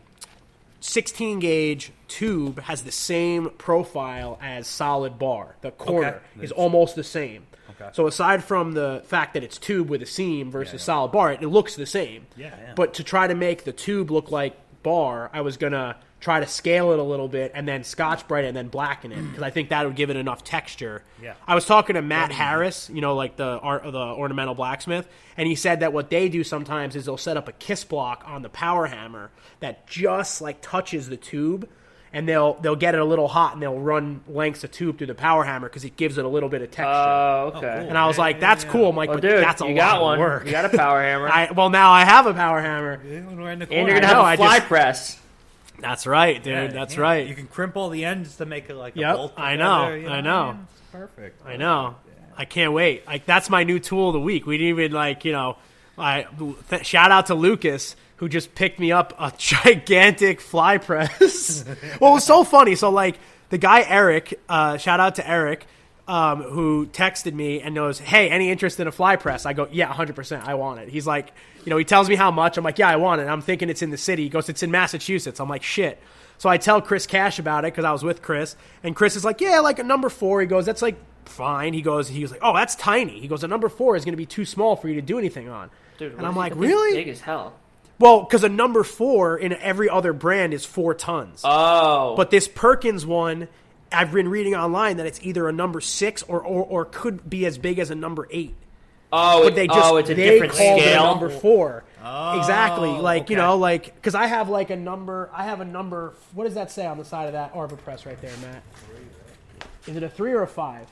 16 0.80 1.38
gauge 1.40 1.92
tube 2.08 2.60
has 2.60 2.82
the 2.82 2.92
same 2.92 3.50
profile 3.58 4.38
as 4.40 4.66
solid 4.68 5.18
bar 5.18 5.56
the 5.62 5.70
corner 5.72 6.20
is 6.40 6.52
almost 6.52 6.94
the 6.94 7.02
same 7.04 7.46
Okay. 7.80 7.90
so 7.92 8.06
aside 8.06 8.42
from 8.44 8.72
the 8.72 9.02
fact 9.06 9.34
that 9.34 9.42
it's 9.42 9.58
tube 9.58 9.88
with 9.90 10.02
a 10.02 10.06
seam 10.06 10.50
versus 10.50 10.72
Yeah, 10.72 10.76
yeah. 10.78 10.84
solid 10.84 11.12
bar 11.12 11.32
it, 11.32 11.42
it 11.42 11.48
looks 11.48 11.76
the 11.76 11.86
same 11.86 12.26
Yeah, 12.36 12.54
yeah. 12.60 12.72
but 12.76 12.94
to 12.94 13.04
try 13.04 13.26
to 13.26 13.34
make 13.34 13.64
the 13.64 13.72
tube 13.72 14.10
look 14.10 14.30
like 14.30 14.56
bar 14.82 15.30
i 15.32 15.40
was 15.42 15.56
gonna 15.56 15.96
try 16.20 16.38
to 16.40 16.46
scale 16.46 16.92
it 16.92 16.98
a 16.98 17.02
little 17.02 17.26
bit 17.28 17.52
and 17.54 17.66
then 17.68 17.82
scotch 17.84 18.26
bright 18.28 18.44
it 18.44 18.48
and 18.48 18.56
then 18.56 18.68
blacken 18.68 19.12
it 19.12 19.22
because 19.22 19.42
i 19.42 19.50
think 19.50 19.68
that 19.70 19.84
would 19.86 19.94
give 19.96 20.10
it 20.10 20.16
enough 20.16 20.42
texture 20.44 21.02
Yeah. 21.22 21.34
i 21.46 21.54
was 21.54 21.64
talking 21.66 21.94
to 21.94 22.02
matt 22.02 22.32
harris 22.32 22.90
you 22.92 23.00
know 23.00 23.14
like 23.14 23.36
the 23.36 23.44
art 23.60 23.84
the 23.84 23.96
ornamental 23.98 24.54
blacksmith 24.54 25.08
and 25.36 25.46
he 25.48 25.54
said 25.54 25.80
that 25.80 25.92
what 25.92 26.10
they 26.10 26.28
do 26.28 26.42
sometimes 26.44 26.96
is 26.96 27.04
they'll 27.06 27.16
set 27.16 27.36
up 27.36 27.48
a 27.48 27.52
kiss 27.52 27.84
block 27.84 28.24
on 28.26 28.42
the 28.42 28.48
power 28.48 28.86
hammer 28.86 29.30
that 29.60 29.86
just 29.86 30.40
like 30.40 30.60
touches 30.60 31.08
the 31.08 31.16
tube 31.16 31.68
and 32.12 32.28
they'll 32.28 32.54
they'll 32.54 32.76
get 32.76 32.94
it 32.94 33.00
a 33.00 33.04
little 33.04 33.28
hot 33.28 33.54
and 33.54 33.62
they'll 33.62 33.78
run 33.78 34.20
lengths 34.28 34.64
of 34.64 34.70
tube 34.70 34.98
through 34.98 35.06
the 35.06 35.14
power 35.14 35.44
hammer 35.44 35.68
because 35.68 35.84
it 35.84 35.96
gives 35.96 36.18
it 36.18 36.24
a 36.24 36.28
little 36.28 36.48
bit 36.48 36.60
of 36.62 36.70
texture 36.70 36.84
oh, 36.92 37.52
oh, 37.54 37.58
okay. 37.58 37.78
cool. 37.80 37.88
and 37.88 37.96
I 37.98 38.06
was 38.06 38.18
like, 38.18 38.38
"That's 38.40 38.64
cool." 38.64 38.90
I'm 38.90 38.96
like, 38.96 39.08
Well, 39.08 39.18
"But 39.18 39.28
dude, 39.30 39.42
that's 39.42 39.62
a 39.62 39.66
you 39.66 39.74
lot 39.74 39.76
got 39.76 39.96
of 39.96 40.02
one. 40.02 40.18
work." 40.18 40.44
You 40.46 40.50
got 40.52 40.64
a 40.66 40.76
power 40.76 41.00
hammer. 41.02 41.28
I, 41.28 41.50
well, 41.52 41.70
now 41.70 41.90
I 41.90 42.04
have 42.04 42.26
a 42.26 42.34
power 42.34 42.60
hammer. 42.60 43.00
Yeah, 43.06 43.20
right 43.34 43.52
and 43.52 43.60
you're 43.60 43.66
corner. 43.66 43.94
gonna 43.94 44.06
I 44.06 44.12
know, 44.12 44.14
have 44.16 44.18
a 44.18 44.22
I 44.24 44.36
fly 44.36 44.56
just- 44.58 44.68
press. 44.68 45.18
That's 45.78 46.06
right, 46.06 46.40
dude. 46.42 46.52
Yeah, 46.52 46.66
that's 46.68 46.94
yeah. 46.94 47.00
right. 47.00 47.26
You 47.26 47.34
can 47.34 47.48
crimp 47.48 47.76
all 47.76 47.88
the 47.88 48.04
ends 48.04 48.36
to 48.36 48.46
make 48.46 48.70
it 48.70 48.74
like 48.76 48.94
a 48.96 49.00
bolt. 49.14 49.32
I 49.36 49.56
know, 49.56 49.92
you 49.92 50.06
I 50.08 50.20
know. 50.20 50.52
man, 50.52 50.68
it's 50.70 50.80
perfect. 50.92 51.44
I 51.44 51.56
know. 51.56 51.96
I 52.36 52.44
can't 52.44 52.72
wait. 52.72 53.04
Like 53.06 53.26
that's 53.26 53.50
my 53.50 53.64
new 53.64 53.78
tool 53.80 54.08
of 54.10 54.12
the 54.12 54.20
week. 54.20 54.46
We 54.46 54.58
didn't 54.58 54.78
even 54.78 54.92
like 54.92 55.24
you 55.24 55.32
know. 55.32 55.56
I 55.98 56.26
th- 56.70 56.86
shout 56.86 57.10
out 57.10 57.26
to 57.26 57.34
Lucas 57.34 57.96
who 58.22 58.28
just 58.28 58.54
picked 58.54 58.78
me 58.78 58.92
up 58.92 59.12
a 59.18 59.32
gigantic 59.36 60.40
fly 60.40 60.78
press. 60.78 61.64
well, 62.00 62.12
it 62.12 62.14
was 62.14 62.24
so 62.24 62.44
funny. 62.44 62.76
So 62.76 62.88
like 62.88 63.18
the 63.48 63.58
guy 63.58 63.82
Eric, 63.82 64.38
uh, 64.48 64.76
shout 64.76 65.00
out 65.00 65.16
to 65.16 65.28
Eric. 65.28 65.66
Um, 66.06 66.42
who 66.42 66.86
texted 66.86 67.32
me 67.32 67.60
and 67.60 67.74
knows, 67.74 67.98
"Hey, 67.98 68.28
any 68.28 68.50
interest 68.50 68.78
in 68.78 68.86
a 68.86 68.92
fly 68.92 69.16
press?" 69.16 69.44
I 69.46 69.54
go, 69.54 69.68
"Yeah, 69.70 69.88
100. 69.88 70.14
percent 70.14 70.46
I 70.46 70.54
want 70.54 70.78
it." 70.80 70.88
He's 70.88 71.06
like, 71.06 71.32
you 71.64 71.70
know, 71.70 71.76
he 71.76 71.84
tells 71.84 72.08
me 72.08 72.14
how 72.16 72.30
much. 72.30 72.56
I'm 72.56 72.64
like, 72.64 72.78
"Yeah, 72.78 72.88
I 72.88 72.96
want 72.96 73.20
it." 73.20 73.28
I'm 73.28 73.40
thinking 73.40 73.70
it's 73.70 73.82
in 73.82 73.90
the 73.90 73.96
city. 73.96 74.24
He 74.24 74.28
goes, 74.28 74.48
"It's 74.48 74.62
in 74.62 74.70
Massachusetts." 74.70 75.40
I'm 75.40 75.48
like, 75.48 75.62
"Shit." 75.64 76.00
So 76.38 76.48
I 76.48 76.58
tell 76.58 76.80
Chris 76.80 77.06
Cash 77.06 77.38
about 77.38 77.64
it 77.64 77.72
because 77.72 77.84
I 77.84 77.92
was 77.92 78.04
with 78.04 78.20
Chris, 78.20 78.56
and 78.84 78.94
Chris 78.94 79.16
is 79.16 79.24
like, 79.24 79.40
"Yeah, 79.40 79.60
like 79.60 79.78
a 79.78 79.84
number 79.84 80.08
four. 80.08 80.40
He 80.40 80.46
goes, 80.46 80.66
"That's 80.66 80.82
like 80.82 80.96
fine." 81.24 81.72
He 81.72 81.82
goes, 81.82 82.08
"He 82.08 82.22
was 82.22 82.30
like, 82.30 82.40
oh, 82.42 82.54
that's 82.54 82.74
tiny." 82.76 83.18
He 83.20 83.26
goes, 83.28 83.42
"A 83.42 83.48
number 83.48 83.68
four 83.68 83.96
is 83.96 84.04
going 84.04 84.12
to 84.12 84.16
be 84.16 84.26
too 84.26 84.44
small 84.44 84.76
for 84.76 84.88
you 84.88 84.94
to 84.96 85.02
do 85.02 85.18
anything 85.18 85.48
on." 85.48 85.70
Dude, 85.98 86.14
and 86.14 86.26
I'm 86.26 86.36
like, 86.36 86.54
"Really?" 86.56 86.94
Big 86.94 87.08
as 87.08 87.20
hell. 87.20 87.54
Well, 87.98 88.22
because 88.22 88.42
a 88.44 88.48
number 88.48 88.82
four 88.82 89.36
in 89.36 89.52
every 89.52 89.88
other 89.88 90.12
brand 90.12 90.54
is 90.54 90.64
four 90.64 90.94
tons. 90.94 91.42
Oh, 91.44 92.16
But 92.16 92.30
this 92.30 92.48
Perkins 92.48 93.06
one, 93.06 93.48
I've 93.92 94.12
been 94.12 94.28
reading 94.28 94.54
online 94.56 94.96
that 94.96 95.06
it's 95.06 95.20
either 95.22 95.48
a 95.48 95.52
number 95.52 95.80
six 95.80 96.22
or, 96.24 96.40
or, 96.40 96.64
or 96.64 96.84
could 96.84 97.28
be 97.28 97.46
as 97.46 97.58
big 97.58 97.78
as 97.78 97.90
a 97.90 97.94
number 97.94 98.26
eight. 98.32 98.54
oh, 99.12 99.44
But 99.44 99.54
they 99.54 99.66
just 99.68 99.78
oh, 99.80 99.98
it's 99.98 100.10
a 100.10 100.14
they 100.14 100.30
different 100.30 100.52
called 100.54 100.80
it 100.80 100.86
a 100.86 100.88
scale. 100.90 101.04
number 101.04 101.28
four. 101.28 101.84
Oh, 102.04 102.38
exactly, 102.40 102.90
like 102.90 103.30
you 103.30 103.36
know, 103.36 103.56
like 103.56 103.94
because 103.94 104.16
I 104.16 104.26
have 104.26 104.48
like 104.48 104.70
a 104.70 104.76
number. 104.76 105.30
I 105.32 105.44
have 105.44 105.60
a 105.60 105.64
number. 105.64 106.14
What 106.34 106.44
does 106.44 106.54
that 106.54 106.72
say 106.72 106.84
on 106.84 106.98
the 106.98 107.04
side 107.04 107.26
of 107.26 107.34
that 107.34 107.52
Arbor 107.54 107.76
Press 107.76 108.04
right 108.04 108.20
there, 108.20 108.32
Matt? 108.42 108.62
Is 109.86 109.96
it 109.96 110.02
a 110.02 110.08
three 110.08 110.32
or 110.32 110.42
a 110.42 110.46
five? 110.48 110.88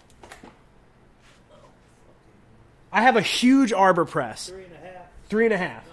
I 2.93 3.03
have 3.03 3.17
a 3.17 3.23
huge 3.23 3.73
Arbor 3.73 4.05
Press. 4.05 4.49
Three 4.51 4.65
and 4.65 4.73
a 4.73 4.77
half. 4.87 5.07
Three 5.29 5.45
and 5.47 5.55
a 5.55 5.59
half. 5.59 5.85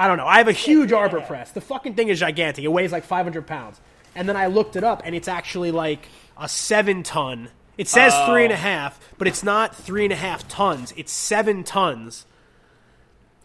I 0.00 0.08
don't 0.08 0.16
know. 0.16 0.26
I 0.26 0.38
have 0.38 0.48
a 0.48 0.52
huge 0.52 0.92
Arbor 0.92 1.20
Press. 1.20 1.50
The 1.52 1.60
fucking 1.60 1.94
thing 1.94 2.08
is 2.08 2.18
gigantic. 2.20 2.64
It 2.64 2.68
weighs 2.68 2.90
like 2.90 3.04
500 3.04 3.46
pounds. 3.46 3.78
And 4.14 4.26
then 4.26 4.34
I 4.34 4.46
looked 4.46 4.74
it 4.74 4.82
up, 4.82 5.02
and 5.04 5.14
it's 5.14 5.28
actually 5.28 5.72
like 5.72 6.08
a 6.38 6.48
seven 6.48 7.02
ton. 7.02 7.50
It 7.76 7.86
says 7.86 8.14
three 8.26 8.44
and 8.44 8.52
a 8.52 8.56
half, 8.56 8.98
but 9.18 9.28
it's 9.28 9.42
not 9.42 9.76
three 9.76 10.04
and 10.04 10.12
a 10.12 10.16
half 10.16 10.48
tons. 10.48 10.94
It's 10.96 11.12
seven 11.12 11.64
tons. 11.64 12.24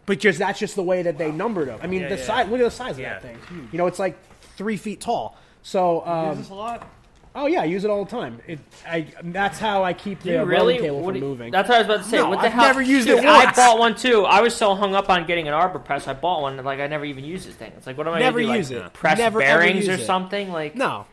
But 0.06 0.18
just 0.18 0.38
that's 0.38 0.58
just 0.58 0.76
the 0.76 0.82
way 0.82 1.02
that 1.02 1.18
they 1.18 1.30
numbered 1.30 1.68
them. 1.68 1.78
I 1.82 1.88
mean, 1.88 2.02
Yeah, 2.02 2.08
the 2.08 2.16
yeah. 2.16 2.24
size. 2.24 2.48
Look 2.48 2.60
at 2.60 2.64
the 2.64 2.70
size 2.70 2.92
of 2.92 3.00
Yeah, 3.00 3.18
that 3.18 3.22
thing. 3.22 3.68
You 3.70 3.76
know, 3.76 3.86
it's 3.86 3.98
like 3.98 4.16
three 4.56 4.78
feet 4.78 5.02
tall. 5.02 5.36
So, 5.62 6.06
um, 6.06 6.38
this 6.38 6.48
a 6.48 6.54
lot. 6.54 6.88
Oh 7.36 7.46
yeah, 7.46 7.60
I 7.60 7.64
use 7.66 7.84
it 7.84 7.90
all 7.90 8.04
the 8.04 8.10
time. 8.10 8.40
It, 8.46 8.58
I, 8.88 9.06
that's 9.22 9.58
how 9.58 9.84
I 9.84 9.92
keep 9.92 10.20
the 10.22 10.30
you 10.32 10.36
rolling 10.38 10.48
really? 10.50 10.78
table 10.78 10.96
What 11.00 11.06
from 11.14 11.14
you- 11.16 11.20
moving. 11.28 11.52
That's 11.52 11.68
what 11.68 11.76
I 11.76 11.78
was 11.82 11.86
about 11.86 12.02
to 12.04 12.10
say. 12.10 12.16
No, 12.16 12.30
what 12.30 12.40
the 12.40 12.46
I've 12.46 12.52
hell? 12.52 12.64
never 12.64 12.82
used 12.82 13.06
Dude, 13.06 13.18
it 13.20 13.24
I 13.26 13.52
bought 13.52 13.78
one 13.78 13.94
too. 13.94 14.24
I 14.24 14.40
was 14.40 14.54
so 14.56 14.74
hung 14.74 14.94
up 14.94 15.08
on 15.10 15.26
getting 15.26 15.46
an 15.46 15.54
arbor 15.54 15.78
press. 15.78 16.08
I 16.08 16.14
bought 16.14 16.42
one, 16.42 16.56
and 16.56 16.64
like 16.66 16.80
I 16.80 16.86
never 16.86 17.04
even 17.04 17.24
used 17.24 17.46
this 17.46 17.54
thing. 17.54 17.72
It's 17.76 17.86
like, 17.86 17.96
what 17.96 18.06
am 18.08 18.14
I 18.14 18.18
Never 18.20 18.40
gonna 18.40 18.52
do? 18.54 18.58
use 18.58 18.70
like, 18.72 18.86
it. 18.86 18.92
Press 18.94 19.18
Never, 19.18 19.40
ever 19.42 19.58
bearings 19.62 19.86
use 19.86 19.88
or 19.98 20.02
it. 20.02 20.06
something? 20.06 20.50
Like, 20.50 20.74
No. 20.74 21.06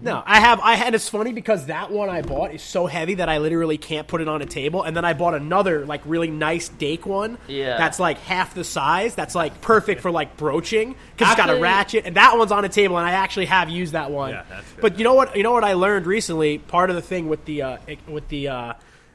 No, 0.00 0.22
I 0.24 0.40
have. 0.40 0.60
I 0.60 0.74
had. 0.74 0.94
It's 0.94 1.08
funny 1.08 1.32
because 1.32 1.66
that 1.66 1.90
one 1.90 2.08
I 2.08 2.22
bought 2.22 2.54
is 2.54 2.62
so 2.62 2.86
heavy 2.86 3.14
that 3.14 3.28
I 3.28 3.38
literally 3.38 3.78
can't 3.78 4.06
put 4.06 4.20
it 4.20 4.28
on 4.28 4.42
a 4.42 4.46
table. 4.46 4.82
And 4.82 4.96
then 4.96 5.04
I 5.04 5.12
bought 5.12 5.34
another 5.34 5.84
like 5.84 6.02
really 6.04 6.30
nice 6.30 6.68
Dake 6.68 7.06
one. 7.06 7.38
Yeah. 7.48 7.76
That's 7.76 7.98
like 7.98 8.18
half 8.18 8.54
the 8.54 8.64
size. 8.64 9.14
That's 9.14 9.34
like 9.34 9.60
perfect 9.60 10.00
for 10.00 10.10
like 10.10 10.36
broaching 10.36 10.94
because 11.16 11.32
it's 11.32 11.36
got 11.36 11.50
a 11.50 11.60
ratchet. 11.60 12.06
And 12.06 12.16
that 12.16 12.38
one's 12.38 12.52
on 12.52 12.64
a 12.64 12.68
table, 12.68 12.96
and 12.98 13.06
I 13.06 13.12
actually 13.12 13.46
have 13.46 13.68
used 13.68 13.92
that 13.92 14.10
one. 14.10 14.30
Yeah, 14.30 14.44
that's 14.48 14.72
good. 14.72 14.80
But 14.80 14.98
you 14.98 15.04
know 15.04 15.14
what? 15.14 15.36
You 15.36 15.42
know 15.42 15.52
what 15.52 15.64
I 15.64 15.72
learned 15.72 16.06
recently. 16.06 16.58
Part 16.58 16.90
of 16.90 16.96
the 16.96 17.02
thing 17.02 17.28
with 17.28 17.44
the 17.44 17.62
uh, 17.62 17.78
with 18.06 18.28
the 18.28 18.48
uh, 18.48 18.72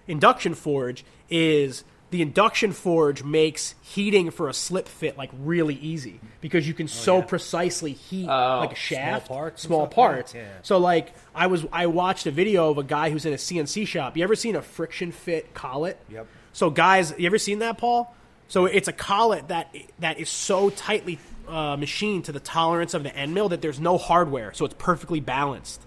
induction 0.07 0.53
forge 0.53 1.05
is 1.29 1.83
the 2.13 2.21
induction 2.21 2.71
forge 2.73 3.23
makes 3.23 3.73
heating 3.81 4.29
for 4.29 4.47
a 4.47 4.53
slip 4.53 4.87
fit 4.87 5.17
like 5.17 5.31
really 5.39 5.73
easy 5.73 6.19
because 6.41 6.67
you 6.67 6.73
can 6.75 6.87
so 6.87 7.17
yeah. 7.17 7.23
precisely 7.25 7.91
heat 7.93 8.27
Oh. 8.29 8.59
like 8.59 8.71
a 8.71 8.75
shaft, 8.75 9.27
parts 9.27 9.63
small 9.63 9.87
parts. 9.87 10.35
Yeah. 10.35 10.47
So 10.61 10.77
like 10.77 11.11
I 11.33 11.47
was 11.47 11.65
I 11.73 11.87
watched 11.87 12.27
a 12.27 12.31
video 12.31 12.69
of 12.69 12.77
a 12.77 12.83
guy 12.83 13.09
who's 13.09 13.25
in 13.25 13.33
a 13.33 13.37
CNC 13.37 13.87
shop. 13.87 14.15
You 14.15 14.23
ever 14.23 14.35
seen 14.35 14.55
a 14.55 14.61
friction 14.61 15.11
fit 15.11 15.55
collet? 15.55 15.97
Yep. 16.09 16.27
So 16.53 16.69
guys, 16.69 17.15
you 17.17 17.25
ever 17.25 17.39
seen 17.39 17.59
that, 17.59 17.79
Paul? 17.79 18.15
So 18.47 18.65
it's 18.67 18.87
a 18.87 18.93
collet 18.93 19.47
that 19.47 19.75
that 19.97 20.19
is 20.19 20.29
so 20.29 20.69
tightly 20.69 21.17
uh, 21.47 21.77
machined 21.77 22.25
to 22.25 22.31
the 22.31 22.39
tolerance 22.39 22.93
of 22.93 23.01
the 23.01 23.15
end 23.15 23.33
mill 23.33 23.49
that 23.49 23.61
there's 23.63 23.79
no 23.79 23.97
hardware, 23.97 24.53
so 24.53 24.65
it's 24.65 24.75
perfectly 24.77 25.19
balanced. 25.19 25.81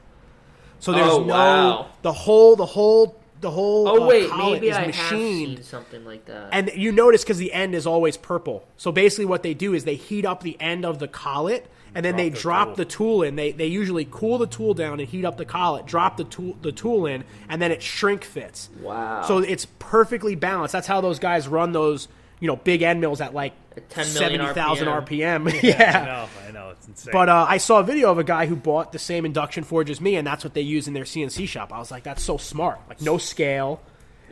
So 0.80 0.90
there's 0.92 1.06
Oh, 1.08 1.22
no 1.24 1.32
wow. 1.34 1.86
the 2.02 2.12
whole 2.12 2.56
the 2.56 2.66
whole 2.66 3.16
the 3.46 3.52
whole 3.52 3.88
oh 3.88 4.02
uh, 4.02 4.06
wait, 4.06 4.28
collet 4.28 4.54
maybe 4.54 4.68
is 4.70 4.76
I 4.76 4.80
have 4.80 4.86
machined 4.88 5.56
seen 5.56 5.62
something 5.62 6.04
like 6.04 6.24
that. 6.26 6.48
and 6.50 6.72
you 6.74 6.90
notice 6.90 7.22
because 7.22 7.38
the 7.38 7.52
end 7.52 7.74
is 7.76 7.86
always 7.86 8.16
purple. 8.16 8.66
So 8.76 8.90
basically, 8.90 9.26
what 9.26 9.44
they 9.44 9.54
do 9.54 9.72
is 9.72 9.84
they 9.84 9.94
heat 9.94 10.24
up 10.24 10.42
the 10.42 10.60
end 10.60 10.84
of 10.84 10.98
the 10.98 11.06
collet, 11.06 11.68
and 11.94 12.04
then 12.04 12.16
they 12.16 12.28
the 12.28 12.38
drop 12.38 12.68
tool. 12.68 12.74
the 12.76 12.84
tool 12.84 13.22
in. 13.22 13.36
They 13.36 13.52
they 13.52 13.66
usually 13.66 14.06
cool 14.10 14.38
the 14.38 14.48
tool 14.48 14.74
down 14.74 14.98
and 14.98 15.08
heat 15.08 15.24
up 15.24 15.36
the 15.36 15.44
collet, 15.44 15.86
drop 15.86 16.16
the 16.16 16.24
tool 16.24 16.56
the 16.60 16.72
tool 16.72 17.06
in, 17.06 17.22
and 17.48 17.62
then 17.62 17.70
it 17.70 17.82
shrink 17.82 18.24
fits. 18.24 18.68
Wow. 18.80 19.22
So 19.22 19.38
it's 19.38 19.66
perfectly 19.78 20.34
balanced. 20.34 20.72
That's 20.72 20.88
how 20.88 21.00
those 21.00 21.20
guys 21.20 21.46
run 21.46 21.70
those 21.70 22.08
you 22.40 22.48
know 22.48 22.56
big 22.56 22.82
end 22.82 23.00
mills 23.00 23.20
at 23.20 23.32
like 23.32 23.52
At 23.76 23.88
10 23.90 24.14
million 24.14 24.40
seventy 24.40 24.54
thousand 24.54 24.88
RPM. 24.88 25.48
RPM. 25.48 25.62
yeah. 25.78 26.26
I 26.45 26.45
know, 26.66 26.72
it's 26.72 26.88
insane. 26.88 27.12
But 27.12 27.28
uh, 27.28 27.46
I 27.48 27.58
saw 27.58 27.80
a 27.80 27.82
video 27.84 28.10
of 28.10 28.18
a 28.18 28.24
guy 28.24 28.46
who 28.46 28.56
bought 28.56 28.92
the 28.92 28.98
same 28.98 29.24
induction 29.24 29.64
forge 29.64 29.90
as 29.90 30.00
me, 30.00 30.16
and 30.16 30.26
that's 30.26 30.44
what 30.44 30.54
they 30.54 30.60
use 30.62 30.88
in 30.88 30.94
their 30.94 31.04
CNC 31.04 31.48
shop. 31.48 31.72
I 31.72 31.78
was 31.78 31.90
like, 31.90 32.02
that's 32.02 32.22
so 32.22 32.36
smart. 32.36 32.80
Like 32.88 33.00
no 33.00 33.18
scale, 33.18 33.80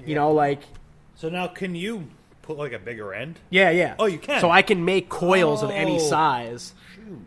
you 0.04 0.14
know, 0.14 0.32
like 0.32 0.60
so 1.16 1.28
now, 1.28 1.46
can 1.46 1.74
you 1.74 2.08
put 2.42 2.56
like 2.58 2.72
a 2.72 2.78
bigger 2.78 3.14
end? 3.14 3.38
Yeah, 3.50 3.70
yeah. 3.70 3.94
Oh, 3.98 4.06
you 4.06 4.18
can? 4.18 4.40
So 4.40 4.50
I 4.50 4.62
can 4.62 4.84
make 4.84 5.08
coils 5.08 5.62
of 5.62 5.70
any 5.70 5.96
Oh. 5.96 5.98
size. 5.98 6.74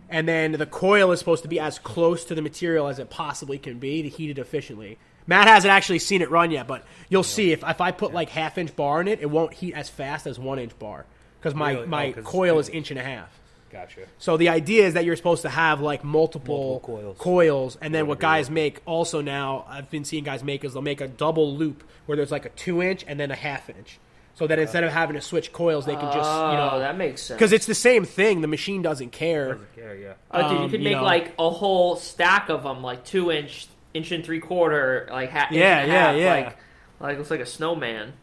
And 0.10 0.28
then 0.28 0.54
the 0.54 0.66
coil 0.66 1.12
is 1.12 1.20
supposed 1.20 1.44
to 1.44 1.50
be 1.50 1.60
as 1.60 1.78
close 1.80 2.26
to 2.26 2.36
the 2.36 2.42
material 2.42 2.88
as 2.88 2.98
it 3.00 3.10
possibly 3.12 3.58
can 3.60 3.78
be 3.78 4.02
to 4.02 4.10
heat 4.10 4.32
it 4.32 4.40
efficiently. 4.40 4.98
Matt 5.28 5.48
hasn't 5.48 5.72
actually 5.72 6.00
seen 6.00 6.22
it 6.22 6.32
run 6.32 6.50
yet, 6.52 6.68
but 6.68 6.84
you'll 7.10 7.22
see 7.24 7.52
if, 7.52 7.64
if 7.64 7.80
I 7.80 7.92
put 7.92 8.12
like 8.14 8.30
half 8.30 8.58
inch 8.58 8.76
bar 8.76 9.02
in 9.02 9.08
it, 9.08 9.20
it 9.22 9.30
won't 9.30 9.54
heat 9.54 9.74
as 9.76 9.88
fast 9.90 10.26
as 10.26 10.40
one 10.40 10.58
inch 10.58 10.78
bar 10.80 11.06
because 11.40 11.54
my, 11.54 11.74
Really? 11.74 11.86
my 11.88 12.14
Oh, 12.18 12.22
coil 12.24 12.58
is 12.60 12.70
inch 12.70 12.90
and 12.92 13.00
a 13.00 13.04
half. 13.04 13.37
Gotcha. 13.72 14.02
So 14.18 14.38
the 14.38 14.50
idea 14.50 14.86
is 14.88 14.94
that 14.94 15.04
you're 15.06 15.16
supposed 15.18 15.42
to 15.42 15.50
have 15.50 15.82
like 15.82 16.04
multiple, 16.04 16.80
Multiple 16.82 16.96
coils. 16.96 17.18
coils, 17.18 17.78
and 17.82 17.94
then 17.94 18.08
what 18.08 18.18
Whatever 18.20 18.38
you 18.38 18.42
guys 18.44 18.50
make 18.50 18.82
also 18.86 19.22
now 19.22 19.66
I've 19.68 19.90
been 19.92 20.06
seeing 20.06 20.24
guys 20.24 20.44
make 20.44 20.64
is 20.64 20.74
they'll 20.74 20.82
make 20.82 21.02
a 21.02 21.08
double 21.08 21.56
loop 21.56 21.84
where 22.06 22.16
there's 22.16 22.32
like 22.32 22.46
a 22.46 22.50
two 22.50 22.82
inch 22.82 23.04
and 23.08 23.20
then 23.20 23.30
a 23.30 23.36
half 23.36 23.70
inch, 23.70 24.00
so 24.36 24.48
that 24.48 24.58
instead 24.58 24.84
of 24.86 24.94
having 24.94 25.16
to 25.16 25.22
switch 25.22 25.52
coils, 25.52 25.86
they 25.86 25.96
can 25.96 26.06
just 26.14 26.30
oh, 26.30 26.52
you 26.52 26.58
know 26.58 26.80
that 26.80 26.98
makes 26.98 27.22
sense. 27.24 27.38
because 27.38 27.52
it's 27.52 27.66
the 27.66 27.76
same 27.76 28.06
thing. 28.06 28.40
The 28.42 28.48
machine 28.48 28.82
doesn't 28.82 29.12
care. 29.12 29.54
Doesn't 29.54 29.76
care, 29.76 29.96
yeah. 29.98 30.14
Oh, 30.32 30.42
dude, 30.44 30.52
you 30.52 30.58
um, 30.64 30.70
could 30.70 30.80
you 30.80 30.84
make 30.86 30.98
know- 30.98 31.04
like 31.04 31.34
a 31.38 31.50
whole 31.50 31.98
stack 31.98 32.48
of 32.50 32.64
them, 32.64 32.82
like 32.82 33.04
two 33.04 33.32
inch, 33.32 33.68
inch 33.94 34.12
and 34.14 34.24
three 34.24 34.40
quarter, 34.40 35.10
like 35.12 35.30
ha- 35.30 35.48
inch 35.52 35.58
Yeah, 35.58 35.80
and 35.80 35.92
yeah, 35.92 36.08
half, 36.12 36.16
yeah. 36.18 36.34
like 36.36 36.58
like 37.02 37.18
looks 37.18 37.30
like 37.32 37.42
a 37.42 37.46
snowman. 37.46 38.14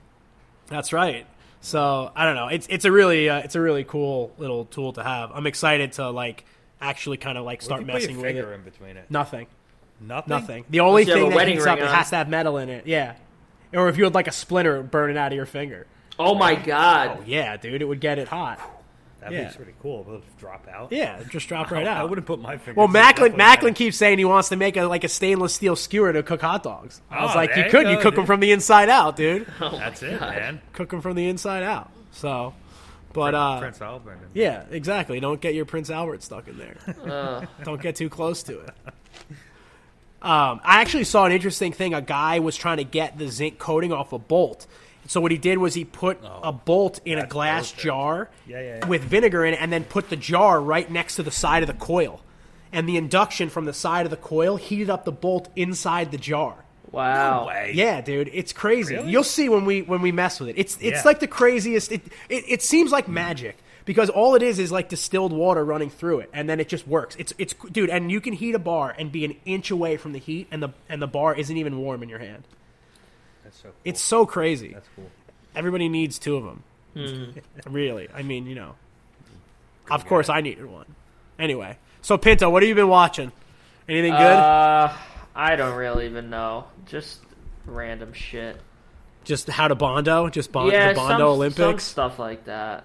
That's 0.68 0.92
right. 0.94 1.26
So 1.64 2.12
I 2.14 2.26
don't 2.26 2.34
know. 2.34 2.48
It's 2.48 2.66
it's 2.68 2.84
a 2.84 2.92
really 2.92 3.28
uh, 3.30 3.38
it's 3.38 3.54
a 3.54 3.60
really 3.60 3.84
cool 3.84 4.32
little 4.36 4.66
tool 4.66 4.92
to 4.92 5.02
have. 5.02 5.30
I'm 5.32 5.46
excited 5.46 5.92
to 5.92 6.10
like 6.10 6.44
actually 6.78 7.16
kind 7.16 7.38
of 7.38 7.44
like 7.46 7.60
What 7.60 7.64
start 7.64 7.80
you 7.80 7.86
put 7.86 7.94
messing 7.94 8.10
your 8.16 8.22
with 8.26 8.36
it. 8.36 8.52
in 8.54 8.62
between 8.62 8.96
it. 8.98 9.10
Nothing. 9.10 9.46
Nothing. 9.98 10.28
Nothing. 10.28 10.64
The 10.68 10.80
only 10.80 11.02
Unless 11.02 11.06
you 11.06 11.12
have 11.14 11.20
thing 11.20 11.26
a 11.26 11.30
that 11.30 11.36
wedding 11.36 11.54
heats 11.54 11.66
up 11.66 11.76
ring 11.78 11.84
it 11.86 11.88
on. 11.88 11.94
has 11.94 12.10
to 12.10 12.16
have 12.16 12.28
metal 12.28 12.58
in 12.58 12.68
it. 12.68 12.86
Yeah. 12.86 13.14
Or 13.72 13.88
if 13.88 13.96
you 13.96 14.04
had 14.04 14.14
like 14.14 14.28
a 14.28 14.32
splinter 14.32 14.82
burning 14.82 15.16
out 15.16 15.32
of 15.32 15.36
your 15.36 15.46
finger. 15.46 15.86
Oh 16.18 16.34
my 16.34 16.54
god! 16.54 17.18
Oh 17.20 17.24
yeah, 17.26 17.56
dude, 17.56 17.80
it 17.80 17.86
would 17.86 18.00
get 18.00 18.18
it 18.18 18.28
hot. 18.28 18.60
That'd 19.24 19.38
Yeah. 19.38 19.48
be 19.50 19.56
pretty 19.56 19.74
cool. 19.82 20.04
It'll 20.06 20.20
just 20.20 20.36
drop 20.38 20.68
out. 20.68 20.92
Yeah, 20.92 21.22
just 21.30 21.48
drop 21.48 21.70
right 21.72 21.86
I, 21.86 21.90
out. 21.90 21.96
I 21.96 22.04
wouldn't 22.04 22.26
put 22.26 22.40
my 22.40 22.58
finger. 22.58 22.78
well, 22.78 22.88
Macklin 22.88 23.36
Macklin 23.36 23.74
keeps 23.74 23.96
saying 23.96 24.18
he 24.18 24.24
wants 24.24 24.50
to 24.50 24.56
make 24.56 24.76
a 24.76 24.84
like 24.84 25.02
a 25.04 25.08
stainless 25.08 25.54
steel 25.54 25.76
skewer 25.76 26.12
to 26.12 26.22
cook 26.22 26.40
hot 26.42 26.62
dogs. 26.62 27.00
I 27.10 27.22
was 27.22 27.32
Oh, 27.34 27.38
like, 27.38 27.50
you 27.50 27.54
there 27.56 27.64
you 27.66 27.70
could. 27.70 27.84
go, 27.84 27.90
You 27.90 27.98
cook 27.98 28.14
them 28.16 28.26
from 28.26 28.40
the 28.40 28.52
inside 28.52 28.88
out, 28.90 29.16
dude. 29.16 29.46
Oh 29.60 29.76
That's 29.78 30.02
it, 30.02 30.20
God. 30.20 30.34
man. 30.36 30.60
cook 30.72 30.90
them 30.90 31.00
from 31.00 31.16
the 31.16 31.26
inside 31.28 31.62
out. 31.62 31.90
So, 32.12 32.54
but 33.12 33.34
uh, 33.34 33.60
Prince 33.60 33.80
Albert. 33.80 34.18
yeah, 34.34 34.64
exactly. 34.70 35.18
Don't 35.20 35.40
get 35.40 35.54
your 35.54 35.64
Prince 35.64 35.88
Albert 35.90 36.22
stuck 36.22 36.46
in 36.48 36.58
there. 36.58 36.76
Uh, 37.10 37.46
Don't 37.64 37.80
get 37.80 37.96
too 37.96 38.08
close 38.10 38.42
to 38.44 38.58
it. 38.60 38.70
Um, 40.22 40.60
I 40.64 40.80
actually 40.80 41.04
saw 41.04 41.26
an 41.26 41.32
interesting 41.32 41.72
thing. 41.72 41.92
A 41.92 42.00
guy 42.00 42.38
was 42.38 42.56
trying 42.56 42.78
to 42.78 42.84
get 42.84 43.18
the 43.18 43.28
zinc 43.28 43.58
coating 43.58 43.92
off 43.92 44.12
a 44.12 44.18
bolt. 44.18 44.66
So 45.06 45.20
what 45.20 45.30
he 45.32 45.38
did 45.38 45.58
was 45.58 45.74
he 45.74 45.84
put 45.84 46.22
a 46.22 46.40
oh, 46.44 46.52
bolt 46.52 47.00
in 47.04 47.18
a 47.18 47.26
glass 47.26 47.70
perfect. 47.70 47.84
jar 47.84 48.30
Yeah, 48.46 48.60
yeah, 48.60 48.78
yeah. 48.78 48.86
with 48.86 49.02
vinegar 49.02 49.44
in 49.44 49.54
it, 49.54 49.60
and 49.60 49.72
then 49.72 49.84
put 49.84 50.08
the 50.10 50.16
jar 50.16 50.60
right 50.60 50.90
next 50.90 51.16
to 51.16 51.22
the 51.22 51.30
side 51.30 51.62
of 51.62 51.66
the 51.66 51.74
coil. 51.74 52.22
And 52.72 52.88
the 52.88 52.96
induction 52.96 53.50
from 53.50 53.66
the 53.66 53.72
side 53.72 54.06
of 54.06 54.10
the 54.10 54.16
coil 54.16 54.56
heated 54.56 54.90
up 54.90 55.04
the 55.04 55.12
bolt 55.12 55.48
inside 55.54 56.10
the 56.10 56.18
jar. 56.18 56.56
wow. 56.90 57.46
Way. 57.46 57.72
Yeah, 57.74 58.00
dude, 58.00 58.30
it's 58.32 58.52
crazy. 58.52 58.94
Really? 58.96 59.10
You'll 59.10 59.24
see 59.24 59.48
when 59.48 59.64
we 59.64 59.82
when 59.82 60.00
we 60.02 60.10
mess 60.12 60.40
with 60.40 60.48
it. 60.48 60.56
It's 60.58 60.74
it's 60.80 60.98
Yeah. 60.98 61.02
like 61.04 61.20
the 61.20 61.26
craziest. 61.28 61.92
It, 61.92 62.02
it 62.28 62.44
it 62.48 62.62
seems 62.62 62.90
like 62.92 63.06
magic 63.08 63.58
because 63.84 64.08
all 64.10 64.34
it 64.34 64.42
is 64.42 64.58
is 64.58 64.72
like 64.72 64.88
distilled 64.88 65.32
water 65.32 65.64
running 65.64 65.90
through 65.90 66.20
it, 66.20 66.30
and 66.32 66.48
then 66.48 66.58
it 66.60 66.68
just 66.68 66.88
works. 66.88 67.14
It's 67.16 67.32
it's 67.38 67.54
dude, 67.70 67.90
and 67.90 68.10
you 68.10 68.20
can 68.20 68.32
heat 68.32 68.54
a 68.54 68.58
bar 68.58 68.94
and 68.98 69.12
be 69.12 69.24
an 69.24 69.36
inch 69.44 69.70
away 69.70 69.96
from 69.98 70.12
the 70.12 70.18
heat, 70.18 70.46
and 70.50 70.62
the 70.62 70.70
and 70.88 71.00
the 71.02 71.06
bar 71.06 71.34
isn't 71.34 71.56
even 71.56 71.78
warm 71.78 72.02
in 72.02 72.08
your 72.08 72.20
hand. 72.20 72.44
That's 73.44 73.56
so 73.56 73.62
cool. 73.64 73.74
It's 73.84 74.00
so 74.00 74.26
crazy. 74.26 74.72
That's 74.72 74.88
cool. 74.96 75.10
Everybody 75.54 75.88
needs 75.88 76.18
two 76.18 76.36
of 76.36 76.44
them. 76.44 76.62
really, 77.70 78.08
I 78.14 78.22
mean, 78.22 78.46
you 78.46 78.54
know. 78.54 78.74
Of 79.90 80.06
course, 80.06 80.28
I 80.28 80.40
needed 80.40 80.64
one. 80.66 80.86
Anyway, 81.38 81.76
so 82.02 82.16
Pinto, 82.16 82.48
what 82.50 82.62
have 82.62 82.68
you 82.68 82.74
been 82.74 82.88
watching? 82.88 83.30
Anything 83.88 84.12
good? 84.12 84.20
Uh, 84.20 84.92
I 85.34 85.56
don't 85.56 85.76
really 85.76 86.06
even 86.06 86.30
know. 86.30 86.64
Just 86.86 87.20
random 87.66 88.12
shit. 88.12 88.56
just 89.24 89.48
how 89.48 89.68
to 89.68 89.74
bondo? 89.74 90.28
Just 90.28 90.52
bon- 90.52 90.70
yeah, 90.70 90.88
the 90.90 90.94
bondo 90.94 91.18
some, 91.18 91.22
Olympics? 91.28 91.84
some 91.84 91.92
stuff 91.92 92.18
like 92.18 92.44
that. 92.46 92.84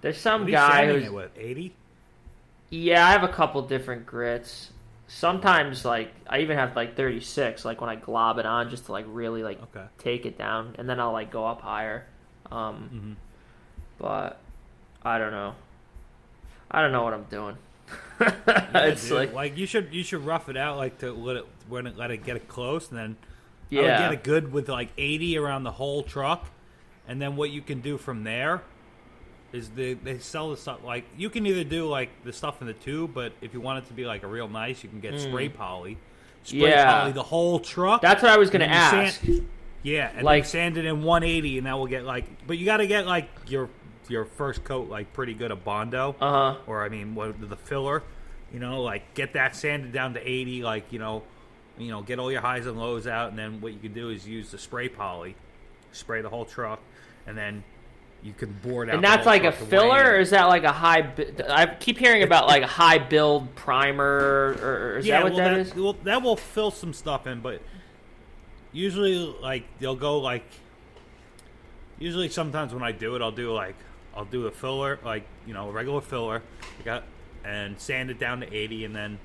There's 0.00 0.18
some 0.18 0.42
What 0.42 0.46
are 0.48 0.50
you 0.50 0.56
guy 0.56 0.86
who's 0.86 1.04
it 1.04 1.12
with? 1.12 1.30
80? 1.36 1.74
Yeah, 2.70 3.06
I 3.06 3.10
have 3.12 3.24
a 3.24 3.28
couple 3.28 3.62
different 3.62 4.06
grits. 4.06 4.70
Sometimes, 5.08 5.84
like, 5.84 6.14
I 6.28 6.40
even 6.40 6.56
have 6.58 6.76
like 6.76 6.96
36, 6.96 7.64
like 7.64 7.80
when 7.80 7.90
I 7.90 7.96
glob 7.96 8.38
it 8.38 8.46
on, 8.46 8.70
just 8.70 8.86
to 8.86 8.92
like 8.92 9.06
really 9.08 9.42
like 9.42 9.60
Okay. 9.62 9.86
take 9.98 10.26
it 10.26 10.38
down, 10.38 10.76
and 10.78 10.88
then 10.88 11.00
I'll 11.00 11.12
like 11.12 11.30
go 11.30 11.46
up 11.46 11.62
higher. 11.62 12.06
Um, 12.50 12.90
Mm-hmm. 12.94 13.12
but 13.98 14.38
I 15.02 15.18
don't 15.18 15.32
know. 15.32 15.54
I 16.70 16.82
don't 16.82 16.92
know 16.92 17.04
what 17.04 17.14
I'm 17.14 17.24
doing. 17.24 17.56
Yeah, 18.70 18.90
it's 18.90 19.02
dude. 19.02 19.32
like, 19.32 19.56
you 19.56 19.66
should 19.66 19.94
you 19.94 20.02
should 20.02 20.24
rough 20.24 20.48
it 20.48 20.56
out 20.56 20.76
like 20.76 20.98
to 20.98 21.12
let 21.12 21.36
it 21.36 21.46
when 21.68 21.86
it 21.86 21.96
let 21.96 22.10
it 22.10 22.18
get 22.24 22.36
it 22.36 22.48
close 22.48 22.90
and 22.90 22.98
then 22.98 23.16
I 23.74 23.82
would 23.82 23.90
yeah, 23.90 23.96
get 23.96 24.12
it 24.12 24.22
good 24.24 24.52
with 24.52 24.68
like 24.68 24.90
80 24.98 25.38
around 25.38 25.64
the 25.64 25.72
whole 25.72 26.02
truck 26.02 26.46
and 27.06 27.20
then 27.22 27.36
what 27.36 27.50
you 27.50 27.62
can 27.62 27.80
do 27.80 27.96
from 27.98 28.24
there 28.24 28.62
is 29.52 29.70
they 29.70 29.94
they 29.94 30.18
sell 30.18 30.50
the 30.50 30.56
stuff 30.56 30.82
like 30.84 31.04
you 31.16 31.30
can 31.30 31.46
either 31.46 31.64
do 31.64 31.88
like 31.88 32.10
the 32.24 32.32
stuff 32.32 32.60
in 32.60 32.66
the 32.66 32.74
tube 32.74 33.12
but 33.14 33.32
if 33.40 33.54
you 33.54 33.60
want 33.60 33.82
it 33.82 33.88
to 33.88 33.94
be 33.94 34.04
like 34.04 34.22
a 34.22 34.26
real 34.26 34.48
nice 34.48 34.82
you 34.82 34.88
can 34.90 35.00
get 35.00 35.18
spray 35.18 35.48
poly 35.48 35.96
spray. 36.44 36.60
Yeah. 36.70 37.00
poly 37.00 37.12
the 37.12 37.22
whole 37.22 37.58
truck 37.58 38.02
that's 38.02 38.22
what 38.22 38.30
I 38.30 38.36
was 38.36 38.50
gonna 38.50 38.64
and 38.66 38.72
then 38.74 39.00
you 39.00 39.06
ask. 39.06 39.20
sand- 39.24 39.48
yeah 39.82 40.10
and 40.14 40.24
Like- 40.24 40.44
sand 40.44 40.76
it 40.76 40.84
in 40.84 41.02
180 41.02 41.58
and 41.58 41.66
that 41.66 41.78
will 41.78 41.86
get 41.86 42.04
like 42.04 42.24
but 42.46 42.58
you 42.58 42.66
got 42.66 42.78
to 42.78 42.86
get 42.86 43.06
like 43.06 43.28
your 43.46 43.68
your 44.08 44.24
first 44.26 44.64
coat 44.64 44.88
like 44.88 45.12
pretty 45.12 45.34
good 45.34 45.50
of 45.50 45.64
bondo 45.64 46.14
Uh 46.20 46.52
huh. 46.54 46.58
or 46.66 46.82
I 46.84 46.88
mean, 46.88 47.14
what 47.14 47.38
the 47.48 47.56
filler, 47.56 48.02
you 48.52 48.58
know, 48.58 48.82
like 48.82 49.14
get 49.14 49.34
that 49.34 49.54
sanded 49.54 49.92
down 49.92 50.14
to 50.14 50.20
eighty, 50.26 50.62
like 50.62 50.90
you 50.92 50.98
know, 50.98 51.22
you 51.78 51.88
know, 51.90 52.00
get 52.02 52.18
all 52.18 52.32
your 52.32 52.40
highs 52.40 52.66
and 52.66 52.78
lows 52.80 53.06
out, 53.06 53.28
and 53.30 53.38
then 53.38 53.60
what 53.60 53.72
you 53.74 53.78
can 53.78 53.92
do 53.92 54.08
is 54.08 54.26
use 54.26 54.50
the 54.50 54.56
spray 54.56 54.88
poly, 54.88 55.36
spray 55.92 56.22
the 56.22 56.30
whole 56.30 56.46
truck, 56.46 56.80
and 57.26 57.36
then 57.36 57.62
you 58.22 58.32
can 58.32 58.52
board 58.64 58.88
out. 58.88 58.96
And 58.96 59.04
that's 59.04 59.26
like 59.26 59.44
a 59.44 59.52
filler, 59.52 59.90
weigh 59.90 60.00
or 60.00 60.18
is 60.18 60.30
that 60.30 60.44
like 60.48 60.64
a 60.64 60.72
high? 60.72 61.12
I 61.48 61.66
keep 61.66 61.98
hearing 61.98 62.22
about 62.22 62.46
like 62.46 62.62
a 62.62 62.66
high 62.82 62.98
build 62.98 63.54
primer, 63.54 64.56
or, 64.60 64.92
or 64.94 64.98
is 64.98 65.06
yeah, 65.06 65.18
that 65.18 65.24
what 65.24 65.32
well, 65.34 65.38
that 65.44 65.54
that 65.54 65.58
is? 65.60 65.74
Well, 65.74 65.96
that 66.04 66.22
will 66.22 66.36
fill 66.36 66.70
some 66.70 66.92
stuff 66.92 67.26
in, 67.26 67.40
but 67.40 67.62
usually, 68.72 69.16
like 69.40 69.64
they'll 69.78 69.96
go 69.96 70.18
like. 70.18 70.44
Usually, 71.98 72.28
sometimes 72.28 72.72
when 72.72 72.82
I 72.84 72.92
do 72.92 73.16
it, 73.16 73.22
I'll 73.22 73.32
do 73.32 73.52
like 73.52 73.74
I'll 74.14 74.24
do 74.24 74.46
a 74.46 74.50
filler, 74.52 74.98
like 75.04 75.24
you 75.46 75.54
know, 75.54 75.68
a 75.68 75.72
regular 75.72 76.00
filler, 76.00 76.42
got 76.84 77.02
and 77.44 77.78
sand 77.80 78.10
it 78.10 78.18
down 78.18 78.40
to 78.40 78.52
eighty, 78.54 78.84
and 78.84 78.94
then 78.94 79.18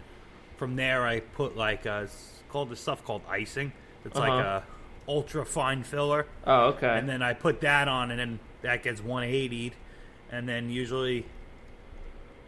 from 0.58 0.76
there 0.76 1.06
I 1.06 1.20
put 1.20 1.56
like 1.56 1.86
a, 1.86 2.04
it's 2.04 2.42
called 2.50 2.70
the 2.70 2.76
stuff 2.76 3.04
called 3.04 3.22
icing. 3.30 3.74
It's 4.06 4.16
like 4.16 4.32
Uh-huh. 4.32 4.62
a 4.62 5.12
ultra 5.12 5.46
fine 5.46 5.84
filler, 5.84 6.26
Oh, 6.46 6.68
okay. 6.70 6.98
and 6.98 7.08
then 7.08 7.22
I 7.22 7.34
put 7.34 7.62
that 7.62 7.88
on, 7.88 8.10
and 8.10 8.20
then 8.20 8.40
that 8.64 8.84
gets 8.84 9.00
180'd, 9.02 9.74
and 10.32 10.48
then 10.50 10.70
usually 10.70 11.26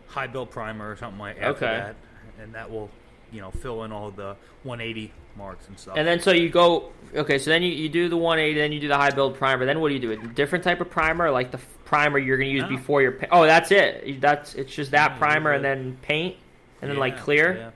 high 0.08 0.28
build 0.28 0.50
primer 0.52 0.92
or 0.92 0.96
something 0.96 1.20
like 1.20 1.38
after 1.38 1.66
Okay. 1.66 1.78
that, 1.78 1.96
and 2.42 2.54
that 2.56 2.70
will, 2.72 2.90
you 3.32 3.42
know, 3.42 3.52
fill 3.52 3.84
in 3.84 3.92
all 3.92 4.12
the 4.12 4.36
180 4.64 5.12
marks 5.38 5.68
and 5.68 5.78
stuff. 5.78 5.96
And 5.98 6.08
then 6.08 6.20
so 6.22 6.32
you 6.32 6.50
go 6.50 6.92
okay, 7.14 7.38
so 7.38 7.50
then 7.50 7.62
you, 7.64 7.70
you 7.70 7.90
do 7.90 8.08
the 8.10 8.18
180, 8.18 8.60
then 8.60 8.72
you 8.72 8.80
do 8.80 8.88
the 8.88 8.96
high 8.98 9.10
build 9.12 9.36
primer. 9.36 9.66
Then 9.66 9.80
what 9.82 9.90
do 9.90 9.94
you 9.96 10.00
do? 10.00 10.12
A 10.12 10.18
different 10.28 10.64
type 10.64 10.80
of 10.82 10.90
primer, 10.90 11.30
like 11.32 11.52
the 11.52 11.60
primer 11.86 12.18
you're 12.18 12.38
going 12.38 12.50
to 12.50 12.54
use 12.54 12.64
No. 12.64 12.70
before 12.70 13.02
your. 13.02 13.12
Pa- 13.14 13.28
oh, 13.32 13.44
that's 13.44 13.72
it. 13.72 14.22
That's 14.22 14.56
it's 14.56 14.74
just 14.74 14.92
that 14.92 15.12
Yeah, 15.12 15.18
primer 15.18 15.52
and 15.52 15.64
then 15.64 15.98
paint 16.02 16.36
and 16.82 16.90
then 16.90 16.96
Yeah, 16.98 17.02
like 17.02 17.20
clear. 17.20 17.56
yeah. 17.58 17.72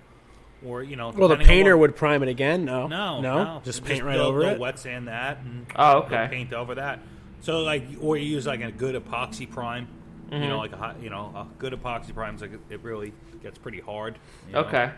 Or 0.69 0.83
you 0.83 0.95
know, 0.97 1.11
Well, 1.11 1.29
the 1.29 1.37
painter 1.37 1.75
what- 1.77 1.89
would 1.91 1.95
prime 1.95 2.21
it 2.23 2.27
again. 2.29 2.65
No, 2.65 2.87
no, 2.87 3.21
no, 3.21 3.43
no, 3.43 3.61
just 3.63 3.83
paint 3.85 4.03
right 4.03 4.13
they'll- 4.17 4.25
over 4.25 4.43
it. 4.43 4.59
Wet 4.59 4.77
sand 4.79 5.07
that. 5.07 5.37
And 5.39 5.65
Oh, 5.75 5.99
okay. 5.99 6.27
Paint 6.29 6.53
over 6.53 6.75
that. 6.75 6.99
So 7.41 7.61
like, 7.61 7.83
or 8.01 8.17
you 8.17 8.25
use 8.25 8.45
like 8.47 8.61
a 8.61 8.71
good 8.71 8.95
epoxy 9.01 9.49
prime. 9.49 9.87
You 10.31 10.37
Mm-hmm. 10.37 10.47
know, 10.49 10.57
like 10.59 10.73
a 10.73 10.77
hot, 10.77 11.01
you 11.01 11.09
know, 11.09 11.31
a 11.35 11.47
good 11.57 11.73
epoxy 11.73 12.13
prime 12.13 12.35
is 12.35 12.41
like 12.41 12.51
it 12.69 12.83
really 12.83 13.13
gets 13.41 13.57
pretty 13.57 13.79
hard. 13.79 14.19
you 14.47 14.53
know? 14.53 14.59
Okay. 14.59 14.91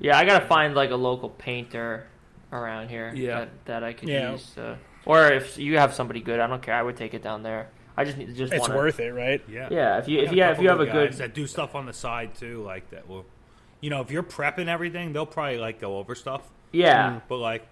Yeah, 0.00 0.18
I 0.18 0.24
gotta 0.24 0.44
find 0.46 0.74
like 0.74 0.90
a 0.90 0.96
local 0.96 1.30
painter 1.30 2.06
around 2.52 2.88
here 2.88 3.12
Yeah. 3.14 3.40
that, 3.40 3.48
that 3.66 3.84
I 3.84 3.92
could 3.92 4.08
Yeah. 4.08 4.32
use. 4.32 4.50
To, 4.56 4.76
or 5.06 5.28
if 5.32 5.56
you 5.56 5.78
have 5.78 5.94
somebody 5.94 6.20
good, 6.20 6.40
I 6.40 6.46
don't 6.46 6.60
care. 6.62 6.74
I 6.74 6.82
would 6.82 6.96
take 6.96 7.14
it 7.14 7.22
down 7.22 7.42
there. 7.42 7.68
I 7.96 8.04
just 8.04 8.18
need 8.18 8.34
just 8.34 8.52
It's 8.52 8.60
wanna, 8.60 8.76
worth 8.76 8.98
it, 9.00 9.12
right? 9.12 9.40
Yeah. 9.48 9.68
Yeah, 9.70 9.98
if 9.98 10.08
you 10.08 10.18
if 10.20 10.32
you 10.32 10.42
have, 10.42 10.56
if 10.56 10.62
you 10.62 10.68
have 10.68 10.80
a 10.80 10.84
guys 10.86 10.92
good 10.92 11.12
that 11.14 11.34
do 11.34 11.46
stuff 11.46 11.74
on 11.74 11.86
the 11.86 11.92
side 11.92 12.34
too, 12.34 12.62
like 12.62 12.90
that 12.90 13.08
will, 13.08 13.24
you 13.80 13.88
know, 13.88 14.00
if 14.00 14.10
you're 14.10 14.22
prepping 14.24 14.66
everything, 14.66 15.12
they'll 15.12 15.24
probably 15.26 15.58
like 15.58 15.80
go 15.80 15.96
over 15.98 16.14
stuff. 16.14 16.42
yeah. 16.72 17.20
But 17.28 17.38
like, 17.38 17.66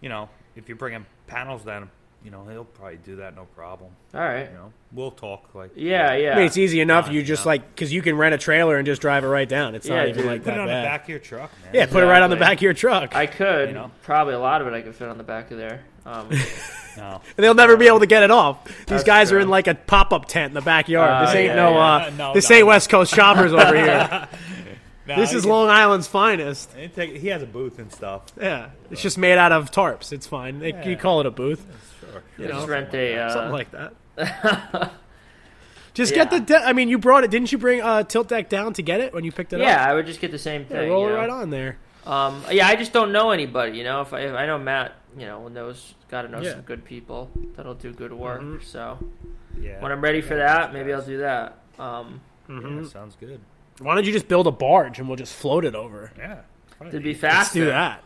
you 0.00 0.08
know, 0.08 0.28
if 0.56 0.68
you're 0.68 0.76
bringing 0.76 1.06
panels 1.26 1.64
down, 1.64 1.90
you 2.24 2.30
know, 2.30 2.44
he'll 2.50 2.64
probably 2.64 2.98
do 2.98 3.16
that 3.16 3.34
no 3.34 3.44
problem. 3.56 3.90
All 4.14 4.20
right. 4.20 4.48
You 4.50 4.56
know, 4.56 4.72
we'll 4.92 5.10
talk 5.10 5.54
like 5.54 5.70
Yeah, 5.74 6.14
yeah. 6.14 6.32
I 6.32 6.36
mean, 6.36 6.46
it's 6.46 6.58
easy 6.58 6.80
enough. 6.80 7.06
Fine, 7.06 7.14
You 7.14 7.22
just 7.22 7.44
yeah. 7.44 7.48
like 7.48 7.74
because 7.74 7.92
you 7.92 8.02
can 8.02 8.16
rent 8.16 8.34
a 8.34 8.38
trailer 8.38 8.76
and 8.76 8.84
just 8.86 9.00
drive 9.00 9.24
it 9.24 9.28
right 9.28 9.48
down. 9.48 9.74
It's 9.74 9.88
Yeah, 9.88 9.96
not 9.96 10.08
even 10.08 10.22
dude. 10.22 10.26
like 10.30 10.40
Put 10.44 10.50
that 10.50 10.56
it 10.56 10.60
on 10.60 10.66
bad. 10.68 10.82
the 10.82 10.86
back 10.88 11.02
of 11.04 11.08
your 11.08 11.18
truck, 11.18 11.50
man. 11.64 11.74
Yeah, 11.74 11.86
put 11.86 12.02
it 12.02 12.06
right 12.06 12.22
on 12.22 12.30
the 12.30 12.36
back 12.36 12.58
of 12.58 12.62
your 12.62 12.74
truck. 12.74 13.14
I 13.16 13.26
could 13.26 13.68
You 13.68 13.74
know? 13.74 13.90
probably 14.02 14.34
a 14.34 14.38
lot 14.38 14.60
of 14.60 14.66
it 14.68 14.74
I 14.74 14.82
could 14.82 14.94
fit 14.94 15.08
on 15.08 15.16
the 15.18 15.24
back 15.24 15.50
of 15.50 15.58
there. 15.58 15.82
Um, 16.06 16.28
No. 16.96 17.20
And 17.36 17.44
they'll 17.44 17.54
never 17.54 17.76
be 17.76 17.86
able 17.86 18.00
to 18.00 18.06
get 18.06 18.24
it 18.24 18.32
off. 18.32 18.64
These 18.64 18.74
That's 18.86 19.04
guys 19.04 19.30
are 19.32 19.38
in 19.38 19.48
like 19.48 19.68
a 19.68 19.76
pop 19.76 20.12
up 20.12 20.26
tent 20.26 20.50
in 20.50 20.54
the 20.54 20.60
backyard. 20.60 21.28
this 21.28 21.34
Oh, 21.34 21.38
ain't 21.38 21.46
yeah, 21.50 21.54
no, 21.54 21.70
yeah. 21.70 21.78
uh, 21.78 22.10
No, 22.18 22.34
this 22.34 22.50
no. 22.50 22.56
ain't 22.56 22.66
West 22.66 22.90
Coast 22.90 23.14
shoppers 23.14 23.52
over 23.52 23.76
here. 23.76 24.28
No, 25.06 25.16
this 25.16 25.32
is 25.32 25.42
can- 25.42 25.50
Long 25.50 25.68
Island's 25.68 26.06
finest. 26.06 26.72
he 26.76 26.86
take- 26.88 27.16
He 27.16 27.28
has 27.28 27.42
a 27.42 27.46
booth 27.46 27.78
and 27.80 27.90
stuff. 27.92 28.24
Yeah, 28.40 28.70
it's 28.92 29.02
just 29.02 29.18
made 29.18 29.38
out 29.38 29.50
of 29.50 29.70
tarps. 29.72 30.12
It's 30.12 30.26
fine. 30.26 30.60
They, 30.60 30.72
You 30.88 30.96
call 30.96 31.18
it 31.20 31.26
a 31.26 31.30
booth, 31.32 31.64
Sure. 32.10 32.22
you 32.38 32.48
just 32.48 32.68
rent 32.68 32.94
a. 32.94 33.16
Uh, 33.18 33.32
something 33.32 33.52
like 33.52 33.70
that. 33.72 33.94
just 35.94 36.14
get 36.14 36.30
the. 36.30 36.40
De- 36.40 36.64
I 36.64 36.72
mean, 36.72 36.88
you 36.88 36.98
brought 36.98 37.24
it. 37.24 37.30
Didn't 37.30 37.52
you 37.52 37.58
bring 37.58 37.80
uh, 37.80 38.02
tilt 38.04 38.28
deck 38.28 38.48
down 38.48 38.72
to 38.74 38.82
get 38.82 39.00
it 39.00 39.12
when 39.12 39.24
you 39.24 39.32
picked 39.32 39.52
it 39.52 39.60
yeah, 39.60 39.64
up? 39.66 39.70
Yeah, 39.86 39.90
I 39.90 39.94
would 39.94 40.06
just 40.06 40.20
get 40.20 40.30
the 40.30 40.38
same 40.38 40.62
Yeah, 40.62 40.68
thing. 40.80 40.90
roll 40.90 41.02
you 41.02 41.08
it 41.08 41.10
know? 41.12 41.16
right 41.16 41.30
on 41.30 41.50
there. 41.50 41.78
Um, 42.06 42.42
yeah, 42.50 42.66
I 42.66 42.76
just 42.76 42.92
don't 42.92 43.12
know 43.12 43.30
anybody. 43.30 43.76
You 43.76 43.84
know, 43.84 44.00
if 44.00 44.12
I, 44.12 44.20
if 44.20 44.34
I 44.34 44.46
know 44.46 44.58
Matt, 44.58 44.94
you 45.18 45.26
know, 45.26 45.48
knows 45.48 45.94
got 46.08 46.22
to 46.22 46.28
know 46.28 46.40
Yeah. 46.40 46.52
some 46.52 46.62
good 46.62 46.84
people 46.84 47.30
that'll 47.56 47.74
do 47.74 47.92
good 47.92 48.12
work. 48.12 48.40
Mhm. 48.40 48.64
So 48.64 48.98
Yeah. 49.60 49.80
when 49.82 49.92
I'm 49.92 50.00
ready 50.00 50.20
for 50.20 50.36
that, 50.36 50.72
maybe 50.72 50.92
I'll 50.92 51.02
do 51.04 51.18
that. 51.18 51.58
Um, 51.78 52.20
Mm-hmm. 52.48 52.86
Sounds 52.86 53.14
good. 53.14 53.40
Why 53.78 53.94
don't 53.94 54.04
you 54.04 54.12
just 54.12 54.26
build 54.26 54.48
a 54.48 54.50
barge 54.50 54.98
and 54.98 55.06
we'll 55.06 55.16
just 55.16 55.34
float 55.34 55.64
it 55.64 55.76
over? 55.76 56.10
Yeah. 56.18 56.40
to 56.90 56.98
be 56.98 57.14
Let's 57.14 57.52
do 57.52 57.66
that. 57.66 58.02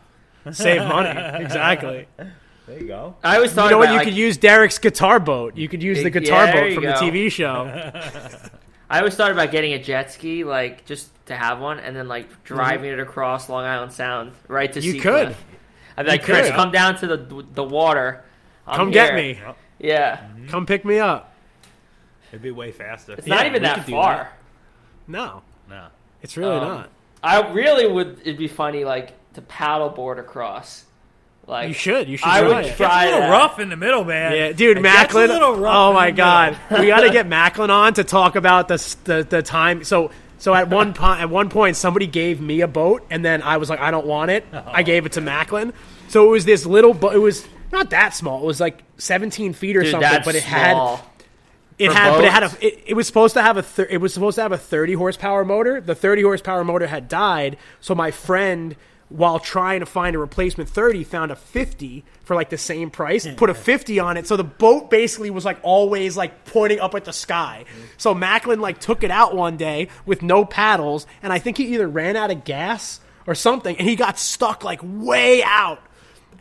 Save 0.51 0.87
money. 0.87 1.09
exactly. 1.43 2.07
There 2.67 2.79
you 2.79 2.87
go. 2.87 3.15
I 3.23 3.35
always 3.35 3.51
thought 3.53 3.65
You 3.65 3.71
know 3.71 3.77
what? 3.77 3.89
You 3.89 3.95
like, 3.97 4.05
could 4.05 4.15
use 4.17 4.37
Derek's 4.37 4.79
guitar 4.79 5.19
boat. 5.19 5.55
You 5.55 5.69
could 5.69 5.83
use 5.83 6.01
the 6.01 6.09
guitar 6.09 6.45
there 6.47 6.55
boat 6.69 6.73
from 6.73 6.83
go. 6.83 6.89
the 6.93 6.95
TV 6.97 7.31
show. 7.31 7.69
I 8.89 8.99
always 8.99 9.15
thought 9.15 9.31
about 9.31 9.51
getting 9.51 9.73
a 9.73 9.79
jet 9.81 10.11
ski, 10.11 10.43
like 10.43 10.85
just 10.85 11.09
to 11.27 11.35
have 11.35 11.59
one, 11.59 11.79
and 11.79 11.95
then 11.95 12.07
like 12.07 12.43
driving 12.43 12.91
it 12.91 12.99
across 12.99 13.49
Long 13.49 13.65
Island 13.65 13.91
Sound 13.91 14.31
right 14.47 14.71
to 14.73 14.79
You 14.81 14.93
Sea 14.93 14.99
Cliff. 14.99 15.27
could. 15.29 15.35
I'd 15.97 16.03
be 16.03 16.09
like, 16.11 16.21
You 16.27 16.33
Chris, 16.33 16.47
could. 16.47 16.55
come 16.55 16.71
down 16.71 16.97
to 16.97 17.07
the 17.07 17.45
the 17.53 17.63
water. 17.63 18.23
I'm 18.67 18.77
Come 18.77 18.91
get 18.91 19.13
me. 19.15 19.39
Yeah, 19.79 20.25
Come 20.47 20.65
pick 20.65 20.85
me 20.85 20.99
up. 20.99 21.33
It'd 22.31 22.41
be 22.41 22.51
way 22.51 22.71
faster. 22.71 23.13
it's 23.13 23.27
Yeah, 23.27 23.35
not 23.35 23.45
even 23.45 23.61
that 23.63 23.85
far. 23.87 24.15
that. 24.15 24.33
No, 25.07 25.41
No. 25.69 25.87
it's 26.23 26.35
really 26.37 26.55
Um, 26.55 26.63
not. 26.63 26.89
I 27.23 27.51
really 27.51 27.85
would. 27.87 28.19
It'd 28.21 28.37
be 28.37 28.47
funny, 28.47 28.85
like 28.85 29.13
to 29.33 29.41
paddleboard 29.41 30.17
across. 30.19 30.84
Like 31.47 31.67
You 31.67 31.73
should. 31.73 32.09
You 32.09 32.17
should. 32.17 32.27
I 32.27 32.39
try 32.39 32.47
would 32.47 32.65
it. 32.65 32.67
It's 32.69 32.77
try 32.77 33.03
a 33.03 33.05
little 33.07 33.21
that. 33.21 33.29
rough 33.31 33.59
in 33.59 33.69
the 33.69 33.75
middle, 33.77 34.03
man. 34.03 34.31
Yeah, 34.35 34.51
dude, 34.51 34.77
It 34.77 34.83
gets 34.83 34.93
Macklin. 34.95 35.29
A 35.29 35.33
little 35.33 35.55
rough 35.55 35.75
Oh 35.75 35.93
my 35.93 36.11
god, 36.11 36.57
we 36.71 36.87
got 36.87 37.01
to 37.01 37.11
get 37.11 37.27
Macklin 37.27 37.69
on 37.69 37.93
to 37.95 38.03
talk 38.03 38.35
about 38.35 38.67
the 38.67 38.95
the, 39.03 39.27
the 39.29 39.41
time. 39.41 39.83
So 39.83 40.11
so 40.37 40.53
at 40.53 40.69
one 40.69 40.93
point, 40.93 41.21
at 41.21 41.29
one 41.29 41.49
point, 41.49 41.75
somebody 41.75 42.07
gave 42.07 42.41
me 42.41 42.61
a 42.61 42.67
boat, 42.67 43.05
and 43.09 43.23
then 43.23 43.41
I 43.41 43.57
was 43.57 43.69
like, 43.69 43.79
I 43.79 43.91
don't 43.91 44.05
want 44.05 44.31
it. 44.31 44.45
I 44.53 44.83
gave 44.83 45.05
it 45.05 45.13
to 45.13 45.21
Macklin. 45.21 45.73
So 46.07 46.27
it 46.27 46.29
was 46.31 46.45
this 46.45 46.65
little 46.65 46.93
boat. 46.93 47.15
It 47.15 47.19
was 47.19 47.47
not 47.71 47.89
that 47.91 48.13
small. 48.13 48.43
It 48.43 48.45
was 48.45 48.59
like 48.59 48.83
17 48.97 49.53
feet 49.53 49.77
or 49.77 49.81
Dude, 49.81 49.91
something, 49.91 50.09
that's 50.09 50.25
but 50.25 50.35
it 50.35 50.43
had. 50.43 50.99
It 51.77 51.87
For 51.89 51.93
had, 51.97 52.15
but 52.15 52.25
it 52.25 52.31
had 52.31 52.43
a. 52.43 52.51
It, 52.65 52.83
it 52.87 52.93
was 52.95 53.07
supposed 53.07 53.33
to 53.35 53.41
have 53.41 53.57
a. 53.57 53.63
Thir- 53.63 53.87
it 53.89 53.97
was 53.97 54.13
supposed 54.13 54.35
to 54.35 54.41
have 54.41 54.51
a 54.51 54.57
30 54.57 54.93
horsepower 54.93 55.43
motor. 55.45 55.81
The 55.81 55.95
30 55.95 56.21
horsepower 56.21 56.63
motor 56.63 56.87
had 56.87 57.07
died, 57.09 57.57
so 57.81 57.93
my 57.95 58.11
friend, 58.11 58.75
while 59.09 59.39
trying 59.39 59.81
to 59.81 59.85
find 59.85 60.15
a 60.15 60.19
replacement 60.19 60.69
30, 60.69 61.03
found 61.03 61.31
a 61.31 61.35
50 61.35 62.03
for 62.23 62.35
like 62.35 62.49
the 62.49 62.57
same 62.57 62.89
price. 62.89 63.27
Put 63.37 63.49
a 63.49 63.53
50 63.53 63.99
on 63.99 64.17
it, 64.17 64.27
so 64.27 64.35
the 64.35 64.43
boat 64.43 64.89
basically 64.89 65.29
was 65.29 65.45
like 65.45 65.59
always 65.61 66.17
like 66.17 66.45
pointing 66.45 66.79
up 66.79 66.95
at 66.95 67.05
the 67.05 67.13
sky. 67.13 67.65
So 67.97 68.13
Macklin 68.13 68.59
like 68.59 68.79
took 68.79 69.03
it 69.03 69.11
out 69.11 69.35
one 69.35 69.57
day 69.57 69.89
with 70.05 70.21
no 70.21 70.43
paddles, 70.43 71.05
and 71.21 71.31
I 71.31 71.39
think 71.39 71.57
he 71.57 71.73
either 71.75 71.87
ran 71.87 72.15
out 72.15 72.31
of 72.31 72.43
gas 72.43 72.99
or 73.27 73.35
something, 73.35 73.77
and 73.77 73.87
he 73.87 73.95
got 73.95 74.17
stuck 74.17 74.63
like 74.63 74.79
way 74.83 75.43
out 75.43 75.79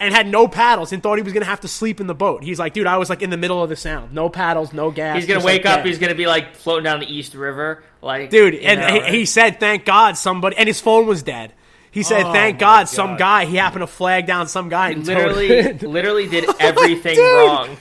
and 0.00 0.12
had 0.12 0.26
no 0.26 0.48
paddles 0.48 0.92
and 0.92 1.02
thought 1.02 1.18
he 1.18 1.22
was 1.22 1.32
gonna 1.32 1.44
have 1.44 1.60
to 1.60 1.68
sleep 1.68 2.00
in 2.00 2.06
the 2.06 2.14
boat. 2.14 2.42
He's 2.42 2.58
like, 2.58 2.72
dude, 2.72 2.86
I 2.86 2.96
was 2.96 3.10
like 3.10 3.22
in 3.22 3.30
the 3.30 3.36
middle 3.36 3.62
of 3.62 3.68
the 3.68 3.76
sound, 3.76 4.12
no 4.12 4.28
paddles, 4.28 4.72
no 4.72 4.90
gas. 4.90 5.16
He's 5.16 5.26
gonna 5.26 5.44
wake 5.44 5.64
like, 5.64 5.80
up. 5.80 5.86
He's 5.86 5.98
gonna 5.98 6.14
be 6.14 6.26
like 6.26 6.56
floating 6.56 6.84
down 6.84 7.00
the 7.00 7.12
East 7.12 7.34
River, 7.34 7.84
like 8.00 8.30
dude, 8.30 8.54
and 8.54 9.04
he, 9.04 9.18
he 9.18 9.24
said, 9.26 9.60
thank 9.60 9.84
God 9.84 10.16
somebody, 10.16 10.56
and 10.56 10.66
his 10.66 10.80
phone 10.80 11.06
was 11.06 11.22
dead. 11.22 11.52
He 11.94 12.02
said, 12.02 12.24
Oh, 12.26 12.32
thank 12.32 12.56
my 12.56 12.60
God, 12.60 12.88
some 12.88 13.16
guy 13.16 13.44
he 13.44 13.56
happened 13.56 13.82
to 13.82 13.86
flag 13.86 14.26
down 14.26 14.48
some 14.48 14.68
guy 14.68 14.90
and 14.90 15.06
literally, 15.06 15.72
literally 15.74 16.26
did 16.28 16.44
everything 16.60 17.14
Dude. 17.14 17.24
wrong. 17.24 17.76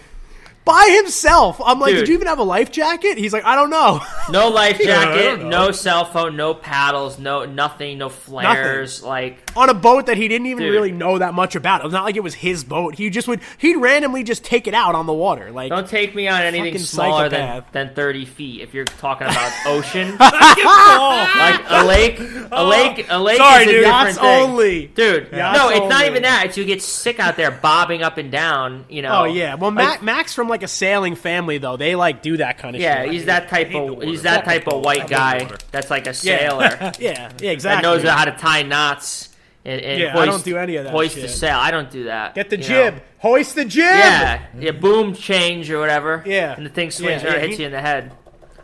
by 0.63 0.95
himself. 1.01 1.59
I'm 1.65 1.79
like, 1.79 1.93
Dude. 1.93 2.01
did 2.01 2.09
you 2.09 2.13
even 2.15 2.27
have 2.27 2.37
a 2.37 2.43
life 2.43 2.71
jacket? 2.71 3.17
He's 3.17 3.33
like, 3.33 3.43
I 3.43 3.55
don't 3.55 3.71
know. 3.71 4.01
No 4.29 4.49
life 4.49 4.77
jacket, 4.83 5.39
don't 5.39 5.49
no 5.49 5.71
cell 5.71 6.05
phone, 6.05 6.37
no 6.37 6.53
paddles, 6.53 7.17
no 7.17 7.45
nothing, 7.45 7.97
no 7.97 8.09
flares. 8.09 9.01
Like 9.01 9.42
on 9.55 9.69
a 9.69 9.73
boat 9.73 10.07
that 10.07 10.17
he 10.17 10.27
didn't 10.27 10.47
even 10.47 10.63
Dude. 10.63 10.71
really 10.71 10.91
know 10.91 11.17
that 11.19 11.33
much 11.33 11.55
about. 11.55 11.81
It 11.81 11.83
was 11.85 11.93
not 11.93 12.03
like 12.03 12.15
it 12.15 12.23
was 12.23 12.33
his 12.33 12.63
boat. 12.63 12.95
He 12.95 13.09
just 13.09 13.27
would 13.27 13.41
he'd 13.57 13.75
randomly 13.77 14.23
just 14.23 14.43
take 14.43 14.67
it 14.67 14.73
out 14.73 14.95
on 14.95 15.05
the 15.05 15.13
water. 15.13 15.51
Like 15.51 15.69
Don't 15.69 15.87
take 15.87 16.15
me 16.15 16.27
on 16.27 16.41
anything 16.41 16.77
smaller 16.79 17.29
than, 17.29 17.39
psychopath. 17.39 17.71
than 17.73 17.93
30 17.95 18.25
feet 18.25 18.61
if 18.61 18.73
you're 18.73 18.85
talking 18.85 19.27
about 19.27 19.51
ocean. 19.65 20.17
like 20.19 21.61
a 21.67 21.85
lake, 21.85 22.19
a 22.19 22.49
oh. 22.51 22.67
lake, 22.67 23.05
a 23.09 23.19
lake 23.19 23.37
Sorry, 23.37 23.63
is 23.63 23.69
a 23.69 23.71
dude. 23.71 23.83
different 23.83 24.05
Yachts 24.05 24.17
thing. 24.17 24.41
only. 24.41 24.87
Dude, 24.87 25.31
Yachts 25.31 25.59
no, 25.59 25.69
it's 25.69 25.89
not 25.89 26.05
even 26.05 26.23
that. 26.23 26.45
It's 26.47 26.57
you 26.57 26.65
get 26.65 26.81
sick 26.81 27.19
out 27.19 27.35
there 27.35 27.51
bobbing 27.51 28.01
up 28.03 28.17
and 28.17 28.31
down, 28.31 28.85
you 28.89 29.01
know. 29.01 29.21
Oh 29.21 29.23
yeah. 29.25 29.55
Well, 29.55 29.71
Like, 29.71 30.01
Mac, 30.01 30.03
Max 30.03 30.33
from 30.33 30.47
like 30.47 30.63
a 30.63 30.67
sailing 30.67 31.15
family 31.15 31.57
though. 31.57 31.77
They 31.77 31.95
like 31.95 32.21
do 32.21 32.37
that 32.37 32.57
kind 32.57 32.75
of 32.75 32.81
yeah, 32.81 33.03
shit. 33.03 33.13
he's 33.13 33.25
that 33.25 33.49
type 33.49 33.73
of 33.73 34.01
he's 34.03 34.23
that 34.23 34.45
type 34.45 34.67
of 34.67 34.83
white 34.83 35.11
I 35.11 35.37
hate 35.39 35.49
the 35.49 35.55
guy 35.55 35.57
that's 35.71 35.89
like 35.89 36.07
a 36.07 36.13
sailor 36.13 36.63
Yeah, 36.79 36.89
yeah, 36.99 37.29
that 37.29 37.43
exactly. 37.43 37.89
knows 37.89 38.03
how 38.03 38.25
to 38.25 38.31
tie 38.31 38.63
knots 38.63 39.29
and, 39.65 39.81
and 39.81 40.01
Yeah, 40.01 40.17
I 40.17 40.25
don't 40.25 40.43
do 40.43 40.57
any 40.57 40.75
of 40.75 40.83
that 40.85 40.91
hoist 40.91 41.15
the 41.15 41.27
sail. 41.27 41.57
I 41.57 41.71
don't 41.71 41.89
do 41.89 42.05
that. 42.05 42.35
Get 42.35 42.49
the 42.49 42.57
jib. 42.57 42.95
know. 42.95 43.01
Hoist 43.19 43.55
the 43.55 43.65
jib. 43.65 43.83
Yeah, 43.83 44.45
yeah, 44.59 44.71
boom 44.71 45.13
change 45.15 45.69
or 45.71 45.79
whatever. 45.79 46.23
Yeah. 46.25 46.53
and 46.55 46.65
the 46.65 46.69
thing 46.69 46.91
swings 46.91 47.23
Yeah, 47.23 47.29
around, 47.29 47.35
yeah, 47.41 47.45
hits 47.47 47.55
he- 47.57 47.61
you 47.63 47.67
in 47.67 47.71
the 47.71 47.81
head. 47.81 48.11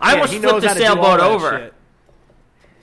I 0.01 0.09
Yeah, 0.11 0.13
almost 0.21 0.33
flipped 0.33 0.61
the 0.61 0.67
how 0.67 0.73
to 0.73 0.79
do 0.79 0.85
all 0.85 0.95
sailboat 0.95 1.19
over. 1.19 1.57
shit. 1.57 1.73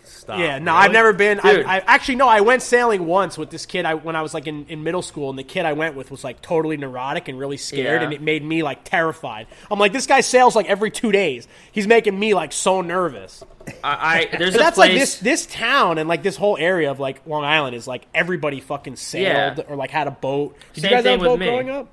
Stop. 0.05 0.39
Yeah, 0.41 0.59
no, 0.59 0.73
Really? 0.73 0.85
I've 0.85 0.93
never 0.93 1.13
been. 1.13 1.41
I, 1.43 1.63
I 1.63 1.79
actually 1.87 2.17
no, 2.17 2.27
I 2.27 2.41
went 2.41 2.61
sailing 2.63 3.07
once 3.07 3.39
with 3.39 3.51
this 3.51 3.65
kid. 3.65 3.85
I 3.85 3.95
when 3.95 4.17
I 4.17 4.23
was 4.23 4.35
like 4.35 4.49
in, 4.49 4.67
in 4.67 4.83
middle 4.83 5.03
school, 5.03 5.31
and 5.31 5.39
the 5.39 5.45
kid 5.45 5.65
I 5.65 5.73
went 5.73 5.95
with 5.95 6.11
was 6.11 6.25
like 6.25 6.43
totally 6.43 6.77
neurotic 6.77 7.29
and 7.29 7.39
really 7.39 7.57
scared, 7.57 8.01
Yeah. 8.01 8.05
and 8.07 8.13
it 8.13 8.21
made 8.21 8.43
me 8.45 8.63
like 8.65 8.83
terrified. 8.83 9.47
I'm 9.71 9.79
like, 9.79 9.93
this 9.93 10.07
guy 10.07 10.21
sails 10.23 10.57
like 10.57 10.67
every 10.67 10.91
two 10.91 11.13
days. 11.13 11.47
He's 11.71 11.87
making 11.87 12.19
me 12.19 12.35
like 12.35 12.53
so 12.53 12.81
nervous. 12.81 13.45
I, 13.83 14.29
I 14.33 14.37
there's 14.39 14.55
a 14.55 14.59
that's 14.59 14.77
place. 14.77 14.91
like 14.91 14.99
this 14.99 15.19
this 15.19 15.47
town 15.47 15.99
and 15.99 16.09
like 16.09 16.23
this 16.23 16.37
whole 16.37 16.57
area 16.57 16.91
of 16.91 17.01
like 17.01 17.27
Long 17.27 17.45
Island 17.45 17.75
is 17.75 17.87
like 17.87 18.07
everybody 18.15 18.61
fucking 18.61 18.97
sailed 18.97 19.59
Yeah. 19.59 19.65
or 19.69 19.77
like 19.77 19.91
had 19.91 20.07
a 20.07 20.11
boat. 20.13 20.57
Did 20.75 20.83
Same 20.83 20.91
you 20.91 20.97
guys 20.97 21.03
thing 21.05 21.19
have 21.19 21.21
a 21.27 21.31
with 21.31 21.31
boat 21.33 21.41
me. 21.41 21.47
growing 21.47 21.71
up? 21.71 21.89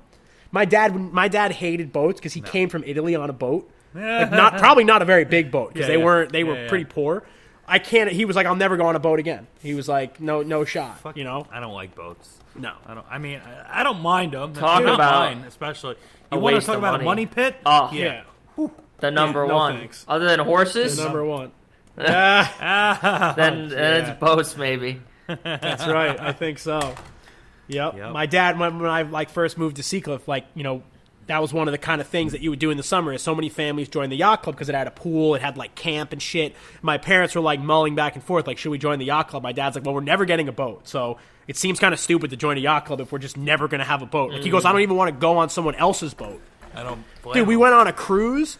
My 0.52 0.64
dad 0.64 0.94
my 0.94 1.28
dad 1.28 1.52
hated 1.52 1.92
boats 1.92 2.20
because 2.20 2.32
he 2.32 2.40
came 2.40 2.68
from 2.68 2.84
Italy 2.86 3.14
on 3.16 3.30
a 3.30 3.34
boat. 3.34 3.70
Like, 3.94 4.32
not 4.32 4.58
probably 4.58 4.82
not 4.82 5.02
a 5.02 5.04
very 5.04 5.24
big 5.24 5.52
boat 5.52 5.72
because 5.72 5.86
Yeah, 5.88 5.94
they 5.94 5.98
yeah. 6.00 6.04
weren't 6.04 6.32
they 6.32 6.42
were 6.42 6.54
Yeah, 6.54 6.62
yeah. 6.64 6.68
pretty 6.68 6.84
poor. 6.84 7.22
I 7.66 7.78
can't. 7.78 8.10
He 8.10 8.24
was 8.24 8.34
like, 8.36 8.44
I'll 8.46 8.56
never 8.56 8.76
go 8.76 8.86
on 8.86 8.96
a 8.96 8.98
boat 8.98 9.20
again. 9.20 9.46
He 9.62 9.72
was 9.74 9.88
like, 9.88 10.20
no, 10.20 10.42
no 10.42 10.64
shot. 10.64 10.98
Fuck, 10.98 11.16
You 11.16 11.22
know, 11.24 11.46
I 11.50 11.60
don't 11.60 11.72
like 11.72 11.94
boats. 11.94 12.28
no. 12.56 12.72
I 12.86 12.94
don't. 12.94 13.06
I 13.08 13.18
mean, 13.18 13.40
I, 13.40 13.80
I 13.80 13.82
don't 13.84 14.00
mind 14.00 14.32
them. 14.32 14.52
Talk 14.52 14.82
not 14.84 14.96
about 14.96 15.34
mine, 15.36 15.44
especially. 15.46 15.94
You 16.32 16.38
want 16.40 16.60
to 16.60 16.66
talk 16.66 16.76
about 16.76 16.92
money. 16.94 17.02
a 17.02 17.06
money 17.06 17.26
pit? 17.26 17.56
Oh, 17.64 17.88
Yeah, 17.92 18.24
the 18.98 19.10
number 19.12 19.46
no 19.46 19.54
one. 19.54 19.78
thanks. 19.78 20.04
Other 20.08 20.26
than 20.26 20.40
horses, 20.40 20.96
the 20.96 21.04
number 21.04 21.24
one. 21.24 21.52
Ah, 21.98 23.34
then, 23.36 23.68
then 23.68 24.04
it's 24.04 24.20
boats 24.20 24.56
maybe. 24.56 25.00
that's 25.26 25.86
right. 25.86 26.18
I 26.18 26.32
think 26.32 26.58
so. 26.58 26.94
Yep. 27.68 27.96
Yep. 27.96 28.12
My 28.12 28.26
dad, 28.26 28.58
when, 28.58 28.78
when 28.78 28.90
I 28.90 29.02
like 29.02 29.30
first 29.30 29.56
moved 29.56 29.76
to 29.76 29.82
Sea 29.82 30.00
Cliff, 30.00 30.28
like 30.28 30.46
you 30.54 30.62
know, 30.62 30.82
that 31.26 31.40
was 31.40 31.52
one 31.52 31.66
of 31.68 31.72
the 31.72 31.78
kind 31.78 32.00
of 32.00 32.06
things 32.06 32.32
that 32.32 32.42
you 32.42 32.50
would 32.50 32.58
do 32.58 32.70
in 32.70 32.76
the 32.76 32.82
summer. 32.82 33.12
Is 33.12 33.22
so 33.22 33.34
many 33.34 33.48
families 33.48 33.88
joined 33.88 34.12
the 34.12 34.16
yacht 34.16 34.42
club 34.42 34.54
because 34.56 34.68
it 34.68 34.74
had 34.74 34.86
a 34.86 34.90
pool, 34.90 35.34
it 35.34 35.42
had 35.42 35.56
like 35.56 35.74
camp 35.74 36.12
and 36.12 36.20
shit. 36.20 36.54
My 36.82 36.98
parents 36.98 37.34
were 37.34 37.40
like 37.40 37.60
mulling 37.60 37.94
back 37.94 38.14
and 38.16 38.24
forth, 38.24 38.46
like, 38.46 38.58
should 38.58 38.70
we 38.70 38.78
join 38.78 38.98
the 38.98 39.06
yacht 39.06 39.28
club? 39.28 39.42
My 39.42 39.52
dad's 39.52 39.76
like, 39.76 39.84
well, 39.84 39.94
we're 39.94 40.00
never 40.00 40.24
getting 40.24 40.48
a 40.48 40.52
boat, 40.52 40.86
so 40.86 41.18
it 41.46 41.56
seems 41.56 41.78
kind 41.78 41.94
of 41.94 42.00
stupid 42.00 42.30
to 42.30 42.36
join 42.36 42.56
a 42.56 42.60
yacht 42.60 42.86
club 42.86 43.00
if 43.00 43.12
we're 43.12 43.18
just 43.18 43.36
never 43.36 43.68
going 43.68 43.80
to 43.80 43.84
have 43.84 44.02
a 44.02 44.06
boat. 44.06 44.32
Like 44.32 44.42
he 44.42 44.50
goes, 44.50 44.64
I 44.64 44.72
don't 44.72 44.80
even 44.82 44.96
want 44.96 45.14
to 45.14 45.18
go 45.18 45.38
on 45.38 45.48
someone 45.48 45.74
else's 45.74 46.12
boat. 46.14 46.40
I 46.74 46.82
don't. 46.82 47.02
Dude, 47.32 47.46
we 47.46 47.56
went 47.56 47.74
on 47.74 47.86
a 47.86 47.92
cruise. 47.92 48.58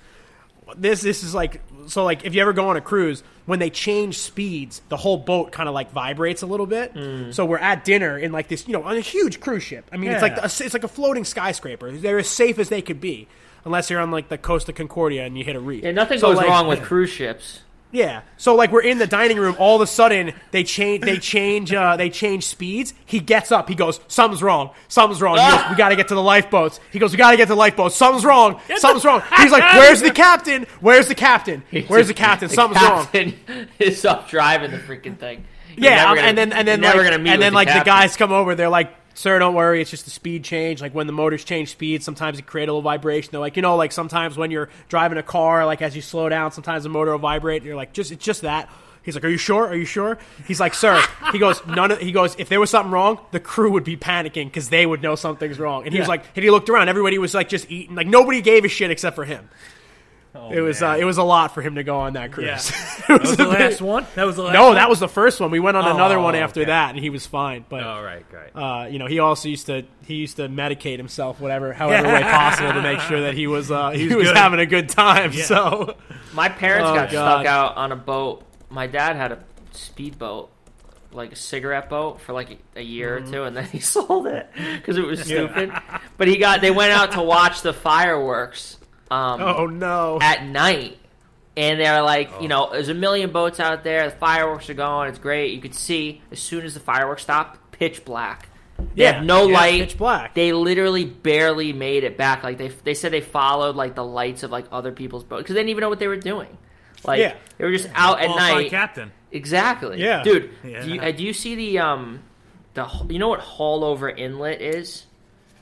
This 0.76 1.02
this 1.02 1.22
is 1.22 1.34
like 1.34 1.60
so 1.88 2.04
like 2.04 2.24
if 2.24 2.34
you 2.34 2.40
ever 2.40 2.52
go 2.52 2.68
on 2.68 2.76
a 2.76 2.80
cruise, 2.80 3.22
when 3.46 3.58
they 3.58 3.68
change 3.70 4.18
speeds, 4.18 4.80
the 4.88 4.96
whole 4.96 5.18
boat 5.18 5.52
kind 5.52 5.68
of 5.68 5.74
like 5.74 5.90
vibrates 5.92 6.40
a 6.42 6.46
little 6.46 6.66
bit. 6.66 6.94
Mm. 6.94 7.34
So 7.34 7.44
we're 7.44 7.58
at 7.58 7.84
dinner 7.84 8.18
in 8.18 8.32
like 8.32 8.48
this, 8.48 8.66
you 8.66 8.72
know, 8.72 8.82
on 8.82 8.96
a 8.96 9.00
huge 9.00 9.40
cruise 9.40 9.62
ship. 9.62 9.84
I 9.92 9.98
mean, 9.98 10.10
it's 10.10 10.22
like 10.22 10.32
Yeah. 10.36 10.42
a, 10.42 10.46
it's 10.46 10.72
like 10.72 10.84
a 10.84 10.88
floating 10.88 11.24
skyscraper. 11.24 11.92
They're 11.92 12.18
as 12.18 12.28
safe 12.28 12.58
as 12.58 12.70
they 12.70 12.80
could 12.80 13.00
be, 13.00 13.28
unless 13.66 13.90
you're 13.90 14.00
on 14.00 14.10
like 14.10 14.30
the 14.30 14.38
Costa 14.38 14.72
Concordia 14.72 15.26
and 15.26 15.36
you 15.36 15.44
hit 15.44 15.54
a 15.54 15.60
reef. 15.60 15.84
Yeah, 15.84 15.90
nothing 15.90 16.18
So, 16.18 16.28
goes 16.28 16.38
like- 16.38 16.48
wrong 16.48 16.66
with 16.66 16.82
cruise 16.82 17.10
ships. 17.10 17.60
Yeah. 17.94 18.22
So 18.36 18.54
like 18.56 18.72
we're 18.72 18.82
in 18.82 18.98
the 18.98 19.06
dining 19.06 19.38
room, 19.38 19.54
all 19.58 19.76
of 19.76 19.80
a 19.82 19.86
sudden 19.86 20.32
they 20.50 20.64
change 20.64 21.02
they 21.04 21.16
change 21.18 21.72
uh, 21.72 21.96
they 21.96 22.10
change 22.10 22.44
speeds. 22.44 22.92
He 23.06 23.20
gets 23.20 23.50
up, 23.52 23.68
he 23.68 23.74
goes, 23.74 24.00
Something's 24.08 24.42
wrong. 24.42 24.70
Something's 24.88 25.22
wrong. 25.22 25.38
He 25.38 25.48
goes, 25.56 25.70
We 25.70 25.76
gotta 25.76 25.96
get 25.96 26.08
to 26.08 26.14
the 26.14 26.22
lifeboats. 26.22 26.80
He 26.90 26.98
goes, 26.98 27.12
We 27.12 27.18
gotta 27.18 27.36
get 27.36 27.44
to 27.44 27.50
the 27.54 27.56
lifeboats. 27.56 27.94
Something's 27.96 28.24
wrong. 28.24 28.60
Something's 28.76 29.04
wrong. 29.04 29.22
He's 29.38 29.52
like, 29.52 29.62
Where's 29.74 30.02
the 30.02 30.10
captain? 30.10 30.66
Where's 30.80 31.08
the 31.08 31.14
captain? 31.14 31.62
Where's 31.86 32.08
the 32.08 32.14
captain? 32.14 32.48
The 32.48 32.54
Something's 32.54 32.82
wrong. 32.82 33.04
captain 33.04 33.68
is 33.78 34.04
up 34.04 34.28
driving 34.28 34.72
the 34.72 34.78
freaking 34.78 35.16
thing. 35.16 35.46
You're 35.76 35.90
Yeah, 35.92 36.04
gonna- 36.04 36.20
and 36.22 36.36
then 36.38 36.52
and 36.52 36.68
then 36.68 36.82
you're 36.82 36.90
never 36.90 37.02
like 37.02 37.10
gonna 37.12 37.22
meet 37.22 37.30
and 37.30 37.38
with 37.38 37.46
then 37.46 37.52
like 37.54 37.68
the 37.68 37.82
guys 37.84 38.16
come 38.16 38.32
over, 38.32 38.54
they're 38.54 38.68
like 38.68 38.92
sir, 39.14 39.38
don't 39.38 39.54
worry, 39.54 39.80
it's 39.80 39.90
just 39.90 40.06
a 40.06 40.10
speed 40.10 40.44
change. 40.44 40.80
Like 40.80 40.94
when 40.94 41.06
the 41.06 41.12
motors 41.12 41.44
change 41.44 41.70
speed, 41.70 42.02
sometimes 42.02 42.38
it 42.38 42.46
create 42.46 42.68
a 42.68 42.72
little 42.72 42.82
vibration. 42.82 43.30
They're 43.30 43.40
like, 43.40 43.56
you 43.56 43.62
know, 43.62 43.76
like 43.76 43.92
sometimes 43.92 44.36
when 44.36 44.50
you're 44.50 44.68
driving 44.88 45.18
a 45.18 45.22
car, 45.22 45.64
like 45.66 45.82
as 45.82 45.96
you 45.96 46.02
slow 46.02 46.28
down, 46.28 46.52
sometimes 46.52 46.84
the 46.84 46.90
motor 46.90 47.12
will 47.12 47.18
vibrate. 47.18 47.62
And 47.62 47.66
you're 47.66 47.76
like, 47.76 47.92
just 47.92 48.12
it's 48.12 48.24
just 48.24 48.42
that. 48.42 48.68
He's 49.04 49.14
like, 49.14 49.24
"Are 49.24 49.28
you 49.28 49.36
sure? 49.36 49.66
Are 49.66 49.76
you 49.76 49.84
sure?" 49.84 50.16
He's 50.46 50.60
like, 50.60 50.72
"Sir." 50.72 50.98
He 51.32 51.38
goes, 51.38 51.64
"None." 51.66 51.90
Of, 51.90 51.98
he 51.98 52.10
goes, 52.10 52.34
"If 52.38 52.48
there 52.48 52.58
was 52.58 52.70
something 52.70 52.90
wrong, 52.90 53.20
the 53.32 53.40
crew 53.40 53.70
would 53.72 53.84
be 53.84 53.96
panicking 53.96 54.46
because 54.46 54.70
they 54.70 54.86
would 54.86 55.02
know 55.02 55.14
something's 55.14 55.58
wrong." 55.58 55.84
And 55.84 55.92
he 55.92 56.00
was 56.00 56.08
like, 56.08 56.24
and 56.34 56.42
he 56.42 56.50
looked 56.50 56.70
around. 56.70 56.88
Everybody 56.88 57.18
was 57.18 57.34
like 57.34 57.50
just 57.50 57.70
eating. 57.70 57.94
Like 57.96 58.06
nobody 58.06 58.40
gave 58.40 58.64
a 58.64 58.68
shit 58.68 58.90
except 58.90 59.14
for 59.14 59.24
him. 59.24 59.48
It 60.34 60.60
was 60.60 60.82
uh, 60.82 60.88
Oh, 60.88 60.98
it 60.98 61.04
was 61.04 61.18
a 61.18 61.22
lot 61.22 61.54
for 61.54 61.62
him 61.62 61.76
to 61.76 61.84
go 61.84 61.98
on 62.00 62.14
that 62.14 62.32
cruise. 62.32 62.70
Yeah. 62.70 62.90
It 63.04 63.08
That 63.08 63.20
was 63.20 63.30
the 63.36 63.44
big- 63.44 63.52
last 63.60 63.80
one. 63.82 64.06
That 64.14 64.24
was 64.24 64.36
the 64.36 64.42
last. 64.42 64.54
No, 64.54 64.66
one? 64.68 64.74
that 64.76 64.88
was 64.88 64.98
the 64.98 65.08
first 65.08 65.38
one. 65.40 65.50
We 65.50 65.60
went 65.60 65.76
on 65.76 65.86
another 65.86 66.18
one 66.18 66.34
after 66.34 66.60
okay. 66.62 66.68
that, 66.70 66.90
and 66.94 66.98
he 66.98 67.10
was 67.10 67.26
fine. 67.26 67.64
But 67.68 67.82
All 67.84 68.02
right, 68.02 68.24
great. 68.30 68.50
uh, 68.54 68.86
you 68.88 68.98
know, 68.98 69.06
he 69.06 69.18
also 69.18 69.48
used 69.48 69.66
to 69.66 69.84
he 70.06 70.14
used 70.16 70.36
to 70.36 70.48
medicate 70.48 70.96
himself, 70.96 71.38
whatever, 71.40 71.72
however 71.82 72.08
way 72.08 72.22
possible, 72.22 72.72
to 72.72 72.82
make 72.82 73.00
sure 73.00 73.20
that 73.22 73.34
he 73.34 73.46
was 73.46 73.70
uh, 73.70 73.90
he 73.90 74.14
was 74.14 74.28
good. 74.28 74.36
having 74.36 74.58
a 74.60 74.66
good 74.66 74.88
time. 74.88 75.32
Yeah. 75.32 75.44
So 75.44 75.96
My 76.32 76.48
parents 76.48 76.88
Oh, 76.90 76.94
got 76.94 77.10
God. 77.10 77.40
stuck 77.42 77.46
out 77.46 77.76
on 77.76 77.92
a 77.92 77.96
boat. 77.96 78.42
My 78.70 78.86
dad 78.86 79.16
had 79.16 79.32
a 79.32 79.38
speedboat, 79.72 80.50
like 81.12 81.32
a 81.32 81.36
cigarette 81.36 81.88
boat, 81.90 82.20
for 82.22 82.32
like 82.32 82.50
a, 82.74 82.80
a 82.80 82.82
year 82.82 83.18
Mm-hmm. 83.20 83.28
or 83.28 83.32
two, 83.32 83.42
and 83.44 83.56
then 83.56 83.66
he 83.66 83.78
sold 83.94 84.26
it 84.26 84.48
because 84.76 84.96
it 84.96 85.04
was 85.04 85.20
stupid. 85.22 85.70
But 86.16 86.28
he 86.28 86.38
got 86.38 86.60
they 86.62 86.70
went 86.70 86.92
out 86.92 87.12
to 87.12 87.22
watch 87.22 87.60
the 87.62 87.72
fireworks 87.74 88.78
um, 89.14 89.40
oh 89.42 89.66
no, 89.66 90.18
at 90.20 90.44
night. 90.46 90.98
And 91.56 91.78
they're 91.78 92.02
like, 92.02 92.30
you 92.40 92.48
know, 92.48 92.70
there's 92.72 92.88
a 92.88 92.94
million 92.94 93.30
boats 93.30 93.60
out 93.60 93.84
there. 93.84 94.10
The 94.10 94.16
fireworks 94.16 94.68
are 94.70 94.74
going. 94.74 95.08
It's 95.08 95.20
great. 95.20 95.52
You 95.52 95.60
could 95.60 95.74
see 95.76 96.20
as 96.32 96.40
soon 96.40 96.64
as 96.64 96.74
the 96.74 96.80
fireworks 96.80 97.22
stopped, 97.22 97.70
pitch 97.70 98.04
black. 98.04 98.48
They 98.96 99.04
Yeah, 99.04 99.12
have 99.12 99.24
no 99.24 99.46
yeah, 99.46 99.54
light. 99.54 99.80
pitch 99.82 99.96
black. 99.96 100.34
They 100.34 100.52
literally 100.52 101.04
barely 101.04 101.72
made 101.72 102.02
it 102.02 102.16
back. 102.16 102.42
Like 102.42 102.58
they 102.58 102.68
they 102.68 102.94
said 102.94 103.12
they 103.12 103.20
followed 103.20 103.76
like 103.76 103.94
the 103.94 104.04
lights 104.04 104.42
of 104.42 104.50
like 104.50 104.66
other 104.72 104.90
people's 104.90 105.22
boats 105.22 105.42
because 105.44 105.54
they 105.54 105.60
didn't 105.60 105.70
even 105.70 105.82
know 105.82 105.88
what 105.88 106.00
they 106.00 106.08
were 106.08 106.16
doing. 106.16 106.58
Like 107.04 107.20
Yeah. 107.20 107.34
they 107.56 107.64
were 107.64 107.70
just 107.70 107.88
out 107.94 108.20
at 108.20 108.30
night. 108.30 108.70
captain. 108.70 109.12
Exactly. 109.30 110.00
Yeah. 110.02 110.24
dude. 110.24 110.50
Yeah. 110.64 110.82
Do, 110.84 110.90
you, 110.94 111.00
uh, 111.00 111.10
do 111.12 111.22
you 111.22 111.32
see 111.32 111.54
the 111.54 111.78
um 111.78 112.20
the 112.74 112.88
you 113.08 113.20
know 113.20 113.28
what 113.28 113.38
Haulover 113.40 114.12
Inlet 114.18 114.60
is? 114.60 115.06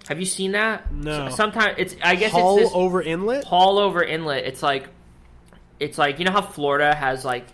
Have 0.08 0.18
you 0.18 0.26
seen 0.26 0.52
that? 0.52 0.92
No. 0.92 1.28
Sometimes 1.30 1.74
it's 1.78 1.96
I 2.02 2.16
guess 2.16 2.32
Hull 2.32 2.58
it's 2.58 2.66
this 2.68 2.74
over 2.74 3.00
inlet. 3.02 3.44
Haulover 3.44 4.06
Inlet. 4.06 4.44
It's 4.44 4.62
like 4.62 4.88
it's 5.78 5.98
like 5.98 6.18
you 6.18 6.24
know 6.24 6.32
how 6.32 6.42
Florida 6.42 6.94
has 6.94 7.24
like 7.24 7.46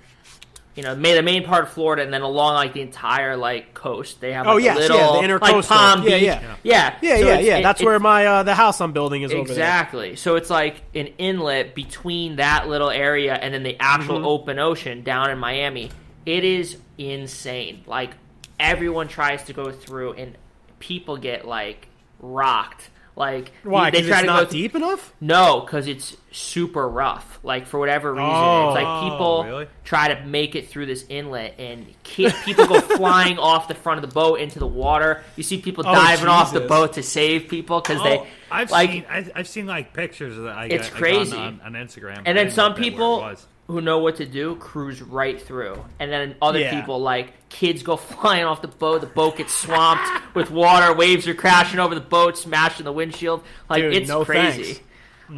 you 0.75 0.83
know 0.85 0.95
the 0.95 1.23
main 1.23 1.45
part 1.45 1.65
of 1.65 1.71
Florida 1.73 2.03
and 2.03 2.13
then 2.13 2.23
along 2.23 2.55
like 2.55 2.73
the 2.73 2.81
entire 2.83 3.37
like 3.37 3.75
coast 3.75 4.21
they 4.21 4.33
have 4.33 4.47
Oh, 4.47 4.55
like, 4.55 4.65
yes, 4.65 4.77
a 4.79 4.81
yeah, 4.81 4.89
little 4.89 5.23
the 5.23 5.39
like 5.39 5.55
intercoastal. 5.55 5.69
Palm 5.69 6.03
Yeah, 6.05 6.09
Beach. 6.11 6.23
yeah. 6.23 6.57
yeah, 6.63 6.95
Yeah, 7.03 7.17
So 7.19 7.27
yeah, 7.27 7.39
yeah. 7.41 7.57
it- 7.59 7.63
That's 7.65 7.83
where 7.83 7.99
my 7.99 8.25
uh, 8.27 8.43
the 8.45 8.55
house 8.55 8.81
I'm 8.81 8.93
building 8.93 9.23
is 9.23 9.33
over 9.33 9.43
there. 9.45 9.53
Exactly. 9.53 10.17
So 10.17 10.37
it's 10.37 10.51
like 10.51 10.77
an 10.95 11.09
inlet 11.19 11.75
between 11.75 12.37
that 12.37 12.69
little 12.69 12.91
area 12.91 13.35
and 13.35 13.53
then 13.53 13.63
the 13.65 13.77
actual 13.81 14.17
Mm-hmm. 14.19 14.25
open 14.27 14.59
ocean 14.59 15.03
down 15.03 15.31
in 15.31 15.39
Miami. 15.39 15.91
It 16.25 16.45
is 16.45 16.77
insane. 16.97 17.83
Like 17.87 18.13
everyone 18.61 19.09
tries 19.09 19.43
to 19.45 19.53
go 19.53 19.71
through 19.73 20.13
and 20.15 20.37
people 20.79 21.17
get 21.17 21.45
like 21.47 21.88
rocked. 22.21 22.91
Like 23.17 23.51
Why? 23.65 23.91
they 23.91 23.99
Because 24.03 24.09
try 24.11 24.19
it's 24.19 24.23
to 24.23 24.33
not 24.33 24.45
go 24.45 24.51
deep 24.53 24.75
enough. 24.77 25.13
no, 25.21 25.61
because 25.63 25.89
it's 25.89 26.17
super 26.31 26.89
rough. 26.89 27.41
Like 27.43 27.67
for 27.67 27.81
whatever 27.81 28.13
reason, 28.13 28.25
Oh. 28.31 28.69
it's 28.69 28.75
like 28.85 29.11
people 29.11 29.45
really? 29.45 29.67
try 29.83 30.15
to 30.15 30.25
make 30.25 30.55
it 30.55 30.69
through 30.69 30.87
this 30.87 31.05
inlet, 31.09 31.57
and 31.59 31.85
people 32.05 32.69
go 32.69 32.81
flying 32.97 33.37
off 33.41 33.67
the 33.67 33.75
front 33.75 34.03
of 34.05 34.09
the 34.09 34.15
boat 34.15 34.39
into 34.39 34.61
the 34.61 34.69
water. 34.69 35.25
You 35.35 35.43
see 35.43 35.61
people 35.61 35.83
Oh, 35.85 35.93
diving 35.93 36.29
off 36.29 36.53
the 36.53 36.61
boat 36.61 36.93
to 36.93 37.03
save 37.03 37.49
people 37.49 37.81
because 37.81 38.01
Oh, 38.01 38.05
they 38.05 38.29
I've 38.53 38.71
like. 38.71 38.91
seen 38.91 39.05
I've, 39.11 39.33
I've 39.35 39.49
seen 39.49 39.67
like 39.67 39.93
pictures 39.95 40.37
of 40.39 40.45
that. 40.45 40.57
I 40.57 40.67
It's 40.67 40.87
I 40.87 40.91
crazy. 40.91 41.37
on, 41.37 41.61
on 41.65 41.73
Instagram. 41.73 42.23
And 42.25 42.39
then 42.39 42.53
some 42.53 42.71
know 42.71 42.79
where 42.79 42.83
it 42.87 42.91
people. 42.93 43.37
Who 43.69 43.81
know 43.81 43.99
what 43.99 44.17
to 44.17 44.27
do 44.27 44.57
cruise 44.57 45.01
right 45.01 45.41
through, 45.41 45.85
and 46.01 46.11
then 46.11 46.35
other 46.43 46.59
Yeah. 46.59 46.81
people 46.81 47.01
like 47.01 47.49
kids 47.51 47.83
go 47.83 47.97
flying 47.99 48.45
off 48.45 48.63
the 48.63 48.69
boat. 48.69 49.01
The 49.03 49.07
boat 49.07 49.37
gets 49.37 49.55
swamped 49.55 50.09
with 50.35 50.51
water. 50.51 50.93
Waves 50.95 51.29
are 51.29 51.35
crashing 51.35 51.79
over 51.79 51.95
the 51.95 52.01
boat, 52.01 52.37
smashing 52.39 52.85
the 52.85 52.93
windshield. 52.93 53.43
Like 53.71 53.83
Dude, 53.83 53.95
it's 53.95 54.09
no 54.09 54.25
crazy. 54.25 54.63
thanks. 54.65 54.81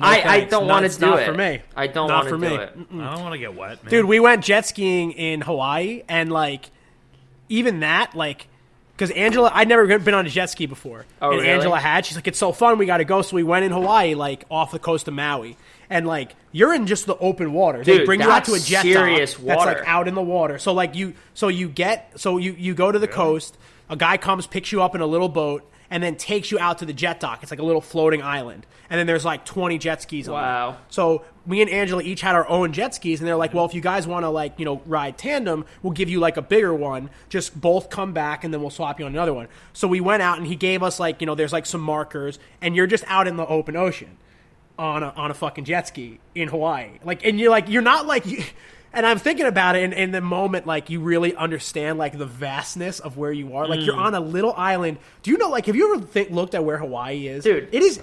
I, 0.00 0.22
I 0.22 0.40
don't 0.44 0.68
Not- 0.68 0.82
want 0.82 0.92
to 0.92 1.00
do 1.00 1.06
not 1.06 1.18
it 1.18 1.26
for 1.26 1.34
me. 1.34 1.60
I 1.74 1.88
don't 1.88 2.08
want 2.08 2.24
to 2.28 2.30
do 2.30 2.38
me. 2.38 2.54
it. 2.54 2.70
I 2.92 3.12
don't 3.14 3.22
want 3.22 3.32
to 3.32 3.38
get 3.38 3.56
wet, 3.56 3.82
man. 3.82 3.90
Dude, 3.90 4.04
we 4.04 4.20
went 4.20 4.44
jet 4.44 4.64
skiing 4.64 5.10
in 5.10 5.40
Hawaii, 5.40 6.04
and 6.08 6.30
like, 6.30 6.70
even 7.48 7.80
that, 7.80 8.14
like, 8.14 8.46
because 8.96 9.10
Angela, 9.10 9.50
I'd 9.52 9.66
never 9.68 9.98
been 9.98 10.14
on 10.14 10.26
a 10.26 10.28
jet 10.28 10.46
ski 10.50 10.66
before, 10.66 11.06
Oh, 11.20 11.30
and 11.30 11.40
really? 11.40 11.50
Angela 11.52 11.80
had. 11.80 12.06
She's 12.06 12.16
like, 12.16 12.28
"It's 12.28 12.38
so 12.38 12.52
fun, 12.52 12.78
we 12.78 12.86
got 12.86 12.98
to 12.98 13.04
go." 13.04 13.22
So 13.22 13.34
we 13.34 13.42
went 13.42 13.64
in 13.64 13.72
Hawaii, 13.72 14.14
like 14.14 14.44
off 14.48 14.70
the 14.70 14.78
coast 14.78 15.08
of 15.08 15.14
Maui, 15.14 15.56
and 15.90 16.06
like 16.06 16.36
you're 16.52 16.72
in 16.72 16.86
just 16.86 17.06
the 17.06 17.18
open 17.18 17.52
water. 17.52 17.84
they 17.84 18.04
bring 18.04 18.20
you 18.20 18.30
out 18.30 18.44
to 18.46 18.54
a 18.54 18.60
jet 18.60 18.82
serious 18.82 19.34
dock 19.34 19.44
that's 19.44 19.64
like 19.66 19.88
out 19.88 20.08
in 20.08 20.14
the 20.14 20.22
water. 20.22 20.58
So 20.58 20.72
like 20.72 20.94
you, 20.94 21.14
so 21.34 21.48
you 21.48 21.68
get, 21.68 22.12
so 22.18 22.38
you 22.38 22.52
you 22.52 22.74
go 22.74 22.90
to 22.90 22.98
the 22.98 23.08
coast. 23.08 23.58
A 23.90 23.96
guy 23.96 24.16
comes, 24.16 24.46
picks 24.46 24.70
you 24.70 24.82
up 24.82 24.94
in 24.94 25.00
a 25.00 25.06
little 25.06 25.28
boat, 25.28 25.68
and 25.90 26.00
then 26.00 26.14
takes 26.14 26.52
you 26.52 26.60
out 26.60 26.78
to 26.78 26.86
the 26.86 26.92
jet 26.92 27.18
dock. 27.18 27.42
It's 27.42 27.50
like 27.50 27.58
a 27.58 27.64
little 27.64 27.80
floating 27.80 28.22
island, 28.22 28.66
and 28.88 28.96
then 28.96 29.08
there's 29.08 29.24
like 29.24 29.44
20 29.44 29.78
jet 29.78 30.00
skis. 30.00 30.28
on 30.28 30.34
it. 30.34 30.46
Wow. 30.46 30.76
So 30.90 31.24
me 31.44 31.60
and 31.60 31.68
Angela 31.68 32.00
each 32.00 32.20
had 32.20 32.36
our 32.36 32.48
own 32.48 32.72
jet 32.72 32.94
skis, 32.94 33.18
and 33.20 33.26
they're 33.26 33.34
like, 33.34 33.52
"Well, 33.52 33.64
if 33.64 33.74
you 33.74 33.80
guys 33.80 34.06
want 34.06 34.22
to 34.22 34.28
like 34.28 34.58
you 34.58 34.64
know 34.64 34.80
ride 34.86 35.18
tandem, 35.18 35.64
we'll 35.82 35.92
give 35.92 36.08
you 36.08 36.20
like 36.20 36.36
a 36.36 36.42
bigger 36.42 36.72
one. 36.72 37.10
Just 37.28 37.60
both 37.60 37.90
come 37.90 38.12
back, 38.12 38.44
and 38.44 38.54
then 38.54 38.60
we'll 38.60 38.70
swap 38.70 39.00
you 39.00 39.06
on 39.06 39.12
another 39.12 39.34
one." 39.34 39.48
So 39.72 39.88
we 39.88 40.00
went 40.00 40.22
out, 40.22 40.38
and 40.38 40.46
he 40.46 40.54
gave 40.54 40.84
us 40.84 41.00
like 41.00 41.20
you 41.20 41.26
know 41.26 41.34
there's 41.34 41.52
like 41.52 41.66
some 41.66 41.80
markers, 41.80 42.38
and 42.62 42.76
you're 42.76 42.86
just 42.86 43.04
out 43.08 43.26
in 43.26 43.36
the 43.36 43.46
open 43.46 43.74
ocean 43.74 44.16
on 44.80 45.02
a 45.02 45.08
on 45.10 45.30
a 45.30 45.34
fucking 45.34 45.64
jet 45.64 45.88
ski 45.88 46.18
in 46.34 46.48
Hawaii. 46.48 46.88
Like, 47.04 47.24
and 47.24 47.38
you're 47.38 47.50
like 47.50 47.68
you're 47.68 47.82
not 47.82 48.06
like. 48.06 48.24
You, 48.26 48.42
and 48.92 49.06
I'm 49.06 49.18
thinking 49.18 49.46
about 49.46 49.76
it, 49.76 49.84
and 49.84 49.92
in 49.94 50.10
the 50.10 50.20
moment, 50.20 50.66
like 50.66 50.90
you 50.90 51.00
really 51.00 51.36
understand 51.36 51.98
like 51.98 52.16
the 52.18 52.26
vastness 52.26 52.98
of 52.98 53.16
where 53.16 53.30
you 53.30 53.54
are. 53.56 53.68
Like 53.68 53.80
you're 53.82 53.94
Mm. 53.94 53.98
on 54.06 54.14
a 54.14 54.20
little 54.20 54.52
island. 54.56 54.98
Do 55.22 55.30
you 55.30 55.38
know? 55.38 55.48
Like, 55.50 55.66
have 55.66 55.76
you 55.76 55.94
ever 55.94 56.04
think, 56.04 56.30
looked 56.30 56.54
at 56.54 56.64
where 56.64 56.78
Hawaii 56.78 57.26
is, 57.28 57.44
Dude. 57.44 57.68
It 57.72 57.82
is 57.82 58.00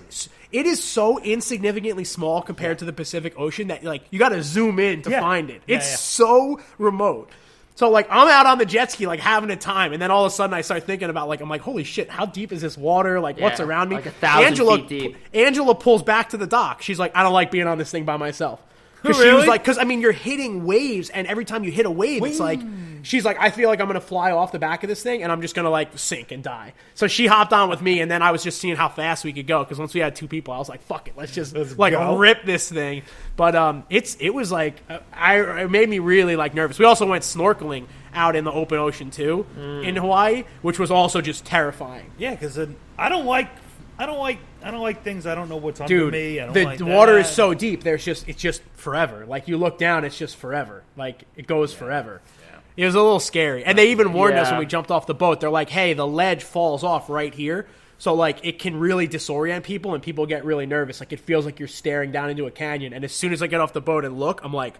it 0.51 0.65
is 0.65 0.81
so 0.81 1.19
insignificantly 1.19 2.05
small 2.05 2.41
compared 2.41 2.79
to 2.79 2.85
the 2.85 2.93
Pacific 2.93 3.33
Ocean 3.37 3.67
that 3.67 3.83
like 3.83 4.03
you 4.11 4.19
got 4.19 4.29
to 4.29 4.41
zoom 4.43 4.79
in 4.79 5.01
to 5.01 5.09
Yeah. 5.09 5.19
find 5.19 5.49
it. 5.49 5.61
Yeah, 5.67 5.77
It's 5.77 5.89
yeah. 5.91 5.95
so 5.97 6.59
remote. 6.77 7.29
So 7.77 7.91
like 7.91 8.07
I'm 8.09 8.27
out 8.27 8.47
on 8.47 8.57
the 8.57 8.65
jet 8.65 8.91
ski 8.91 9.05
like 9.05 9.19
having 9.19 9.51
a 9.51 9.55
time, 9.55 9.93
and 9.93 10.01
then 10.01 10.09
all 10.09 10.25
of 10.25 10.31
a 10.31 10.35
sudden 10.35 10.51
I 10.55 10.61
start 10.61 10.85
thinking 10.85 11.11
about 11.11 11.27
like 11.27 11.41
I'm 11.41 11.49
like 11.49 11.61
holy 11.61 11.83
shit, 11.83 12.09
how 12.09 12.25
deep 12.25 12.51
is 12.51 12.59
this 12.59 12.75
water? 12.75 13.19
Like 13.19 13.39
what's 13.39 13.59
around 13.59 13.89
me? 13.89 13.97
like 13.97 14.07
a 14.07 14.11
thousand 14.11 14.47
Angela, 14.47 14.77
feet 14.77 14.87
deep. 14.87 15.17
Angela 15.31 15.75
pulls 15.75 16.01
back 16.01 16.29
to 16.29 16.37
the 16.37 16.47
dock. 16.47 16.81
She's 16.81 16.97
like, 16.97 17.15
I 17.15 17.21
don't 17.21 17.33
like 17.33 17.51
being 17.51 17.67
on 17.67 17.77
this 17.77 17.91
thing 17.91 18.03
by 18.03 18.17
myself. 18.17 18.59
Because 19.01 19.21
she 19.21 19.31
was 19.31 19.45
like, 19.45 19.61
because 19.61 19.77
I 19.77 19.83
mean, 19.83 20.01
you're 20.01 20.11
hitting 20.11 20.65
waves, 20.65 21.09
and 21.09 21.27
every 21.27 21.45
time 21.45 21.63
you 21.63 21.71
hit 21.71 21.85
a 21.85 21.91
wave, 21.91 22.23
it's 22.23 22.39
like 22.39 22.59
she's 23.03 23.23
like, 23.23 23.37
I 23.39 23.51
feel 23.51 23.69
like 23.69 23.79
I'm 23.79 23.87
gonna 23.87 24.01
fly 24.01 24.31
off 24.31 24.51
the 24.51 24.59
back 24.59 24.83
of 24.83 24.89
this 24.89 25.03
thing, 25.03 25.23
and 25.23 25.31
I'm 25.31 25.41
just 25.41 25.55
gonna 25.55 25.69
like 25.69 25.97
sink 25.97 26.31
and 26.31 26.43
die. 26.43 26.73
So 26.95 27.07
she 27.07 27.27
hopped 27.27 27.53
on 27.53 27.69
with 27.69 27.81
me, 27.81 28.01
and 28.01 28.09
then 28.09 28.21
I 28.21 28.31
was 28.31 28.43
just 28.43 28.59
seeing 28.59 28.75
how 28.75 28.89
fast 28.89 29.23
we 29.23 29.33
could 29.33 29.47
go. 29.47 29.63
Because 29.63 29.79
once 29.79 29.93
we 29.93 29.99
had 29.99 30.15
two 30.15 30.27
people, 30.27 30.53
I 30.53 30.57
was 30.57 30.69
like, 30.69 30.81
fuck 30.81 31.07
it, 31.07 31.13
let's 31.15 31.33
just 31.33 31.55
like 31.77 31.93
go. 31.93 32.17
rip 32.17 32.43
this 32.43 32.69
thing. 32.69 33.03
But 33.35 33.55
um, 33.55 33.85
it's 33.89 34.15
it 34.19 34.31
was 34.31 34.51
like 34.51 34.81
I 35.13 35.61
it 35.63 35.71
made 35.71 35.89
me 35.89 35.99
really 35.99 36.35
like 36.35 36.53
nervous. 36.53 36.79
We 36.79 36.85
also 36.85 37.05
went 37.07 37.23
snorkeling 37.23 37.85
out 38.13 38.35
in 38.35 38.43
the 38.43 38.51
open 38.51 38.79
ocean 38.79 39.11
too 39.11 39.45
in 39.57 39.95
Hawaii, 39.95 40.43
which 40.61 40.79
was 40.79 40.89
also 40.89 41.21
just 41.21 41.45
terrifying. 41.45 42.11
Yeah, 42.17 42.31
because 42.31 42.59
I 42.97 43.09
don't 43.09 43.25
like 43.25 43.49
I 43.99 44.05
don't 44.05 44.19
like 44.19 44.39
I 44.63 44.71
don't 44.71 44.81
like 44.81 45.03
things 45.03 45.25
I 45.25 45.33
don't 45.35 45.49
know 45.49 45.57
what's 45.57 45.81
under 45.81 45.87
dude 45.93 46.13
me. 46.13 46.39
I 46.39 46.45
don't 46.45 46.53
the 46.53 46.65
like 46.65 46.79
water 46.79 47.15
that. 47.15 47.21
is 47.21 47.27
so 47.29 47.53
deep 47.53 47.83
there's 47.83 48.05
just 48.05 48.27
it's 48.29 48.41
just 48.41 48.61
forever. 48.75 49.25
Like 49.25 49.47
you 49.47 49.57
look 49.57 49.77
down 49.77 50.05
it's 50.05 50.17
just 50.17 50.35
forever. 50.37 50.83
Like 50.95 51.23
it 51.35 51.47
goes 51.47 51.73
forever. 51.73 52.21
It 52.75 52.85
was 52.85 52.93
a 52.93 53.01
little 53.01 53.19
scary. 53.19 53.63
And 53.63 53.75
they 53.75 53.89
even 53.89 54.13
warned 54.13 54.37
us 54.37 54.51
when 54.51 54.59
we 54.59 54.67
jumped 54.67 54.91
off 54.91 55.07
the 55.07 55.15
boat. 55.15 55.39
They're 55.39 55.49
like 55.49 55.69
hey 55.69 55.93
the 55.93 56.05
ledge 56.07 56.43
falls 56.43 56.83
off 56.83 57.09
right 57.09 57.33
here. 57.33 57.67
So 57.97 58.13
like 58.13 58.45
it 58.45 58.59
can 58.59 58.79
really 58.79 59.07
disorient 59.07 59.63
people 59.63 59.95
and 59.95 60.03
people 60.03 60.27
get 60.27 60.45
really 60.45 60.67
nervous. 60.67 60.99
Like 60.99 61.11
it 61.11 61.19
feels 61.19 61.45
like 61.45 61.57
you're 61.59 61.67
staring 61.67 62.11
down 62.11 62.29
into 62.29 62.45
a 62.45 62.51
canyon. 62.51 62.93
And 62.93 63.03
as 63.03 63.11
soon 63.13 63.33
as 63.33 63.41
i 63.41 63.47
get 63.47 63.59
off 63.61 63.73
the 63.73 63.81
boat 63.81 64.05
and 64.05 64.19
look 64.19 64.43
i'm 64.43 64.53
like 64.53 64.75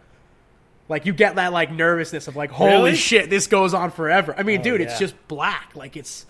like 0.90 1.06
you 1.08 1.14
get 1.14 1.36
that 1.38 1.52
like 1.52 1.72
nervousness 1.72 2.28
of 2.28 2.36
like 2.36 2.52
holy 2.52 2.72
Really? 2.72 2.96
shit 2.96 3.30
this 3.32 3.48
goes 3.48 3.74
on 3.74 3.90
forever. 3.90 4.36
I 4.38 4.44
mean 4.44 4.60
Oh, 4.60 4.64
dude 4.64 4.82
it's 4.82 5.00
just 5.00 5.16
black. 5.28 5.72
Like 5.76 5.98
it's 5.98 6.28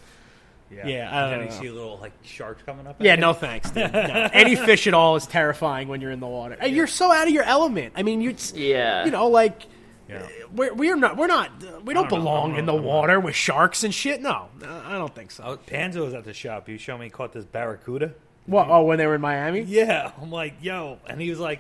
Yeah, 0.70 0.86
Yeah, 0.88 1.10
I 1.12 1.22
And 1.24 1.32
don't 1.32 1.32
then 1.32 1.40
you 1.40 1.46
know. 1.56 1.62
see 1.62 1.70
little 1.70 1.98
like 2.00 2.14
sharks 2.24 2.62
coming 2.64 2.88
up. 2.88 2.98
Yeah, 3.00 3.16
no 3.16 3.34
thanks. 3.34 3.72
Dude. 3.72 3.92
No. 3.94 4.00
Any 4.34 4.56
fish 4.56 4.86
at 4.88 4.94
all 4.94 5.16
is 5.16 5.26
terrifying 5.26 5.88
when 5.88 6.02
you're 6.02 6.12
in 6.12 6.20
the 6.20 6.28
water. 6.28 6.58
And 6.60 6.76
You're 6.76 6.88
so 6.88 7.12
out 7.12 7.28
of 7.28 7.34
your 7.34 7.44
element. 7.44 7.94
I 7.96 8.04
mean, 8.04 8.22
you 8.22 8.36
Yeah. 8.54 9.06
you 9.06 9.12
know, 9.12 9.28
like 9.28 9.64
Yeah. 10.10 10.28
we're 10.54 10.74
we're 10.74 10.96
not 10.98 11.16
we're 11.18 11.28
not 11.28 11.52
we 11.86 11.94
don't, 11.94 12.10
don't 12.10 12.20
belong 12.20 12.54
I'm 12.54 12.60
in 12.60 12.66
the 12.66 12.74
I'm 12.74 12.82
not. 12.82 12.86
water 12.88 13.20
with 13.20 13.36
sharks 13.36 13.84
and 13.86 13.94
shit. 13.94 14.22
No, 14.22 14.50
I 14.86 14.94
don't 14.94 15.14
think 15.16 15.32
so. 15.32 15.44
Oh, 15.46 15.58
Panzo 15.58 16.04
was 16.06 16.14
at 16.14 16.26
the 16.26 16.34
shop. 16.34 16.68
You 16.68 16.78
showed 16.78 16.98
me 17.00 17.06
he 17.06 17.10
caught 17.10 17.32
this 17.34 17.46
barracuda. 17.46 18.14
What? 18.46 18.68
Oh, 18.70 18.84
when 18.84 18.98
they 18.98 19.06
were 19.08 19.16
in 19.16 19.22
Miami? 19.22 19.62
Yeah, 19.62 20.12
I'm 20.22 20.32
like, 20.32 20.56
yo, 20.62 21.00
and 21.08 21.20
he 21.22 21.30
was 21.30 21.40
like, 21.40 21.60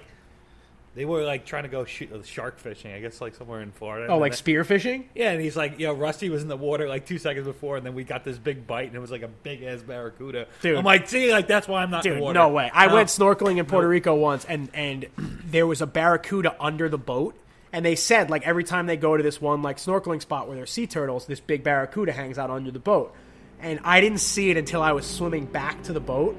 They 0.97 1.05
were 1.05 1.23
like 1.23 1.45
trying 1.45 1.61
to 1.63 1.69
go 1.69 1.85
shoot, 1.85 2.11
uh, 2.11 2.23
shark 2.23 2.57
fishing, 2.57 2.91
I 2.91 2.99
guess, 2.99 3.21
like 3.21 3.35
somewhere 3.35 3.61
in 3.61 3.71
Florida. 3.71 4.11
Oh, 4.11 4.17
like 4.17 4.35
then- 4.35 4.55
spearfishing? 4.55 5.03
Yeah, 5.13 5.29
and 5.29 5.39
he's 5.39 5.55
like, 5.55 5.79
you 5.79 5.85
know, 5.85 5.93
Rusty 5.93 6.29
was 6.29 6.41
in 6.41 6.47
the 6.47 6.57
water 6.57 6.89
like 6.89 7.05
two 7.05 7.19
seconds 7.19 7.45
before, 7.45 7.77
and 7.77 7.85
then 7.85 7.93
we 7.93 8.03
got 8.03 8.23
this 8.23 8.39
big 8.39 8.65
bite, 8.65 8.87
and 8.87 8.95
it 8.95 8.99
was 8.99 9.11
like 9.11 9.21
a 9.21 9.27
big 9.27 9.61
ass 9.61 9.81
barracuda. 9.83 10.47
Dude. 10.63 10.75
I'm 10.75 10.83
like, 10.83 11.07
see, 11.07 11.31
like 11.31 11.47
that's 11.47 11.67
why 11.67 11.83
I'm 11.83 11.91
not 11.91 12.01
Dude, 12.01 12.19
no 12.33 12.49
way. 12.49 12.71
I 12.73 12.87
No. 12.87 12.95
went 12.95 13.09
snorkeling 13.09 13.57
in 13.57 13.65
Puerto 13.67 13.87
Rico 13.87 14.15
once, 14.15 14.43
and 14.45 14.69
and 14.73 15.05
there 15.45 15.67
was 15.67 15.81
a 15.81 15.87
barracuda 15.87 16.55
under 16.59 16.89
the 16.89 16.97
boat, 16.97 17.35
and 17.71 17.85
they 17.85 17.95
said 17.95 18.31
like 18.31 18.47
every 18.47 18.63
time 18.63 18.87
they 18.87 18.97
go 18.97 19.15
to 19.15 19.21
this 19.21 19.39
one 19.39 19.61
like 19.61 19.77
snorkeling 19.77 20.19
spot 20.21 20.47
where 20.47 20.57
there's 20.57 20.71
sea 20.71 20.87
turtles, 20.87 21.27
this 21.27 21.39
big 21.39 21.63
barracuda 21.63 22.11
hangs 22.11 22.39
out 22.39 22.49
under 22.49 22.71
the 22.71 22.79
boat, 22.79 23.13
and 23.61 23.79
I 23.83 24.01
didn't 24.01 24.17
see 24.21 24.49
it 24.49 24.57
until 24.57 24.81
I 24.81 24.93
was 24.93 25.05
swimming 25.05 25.45
back 25.45 25.83
to 25.83 25.93
the 25.93 25.99
boat. 25.99 26.35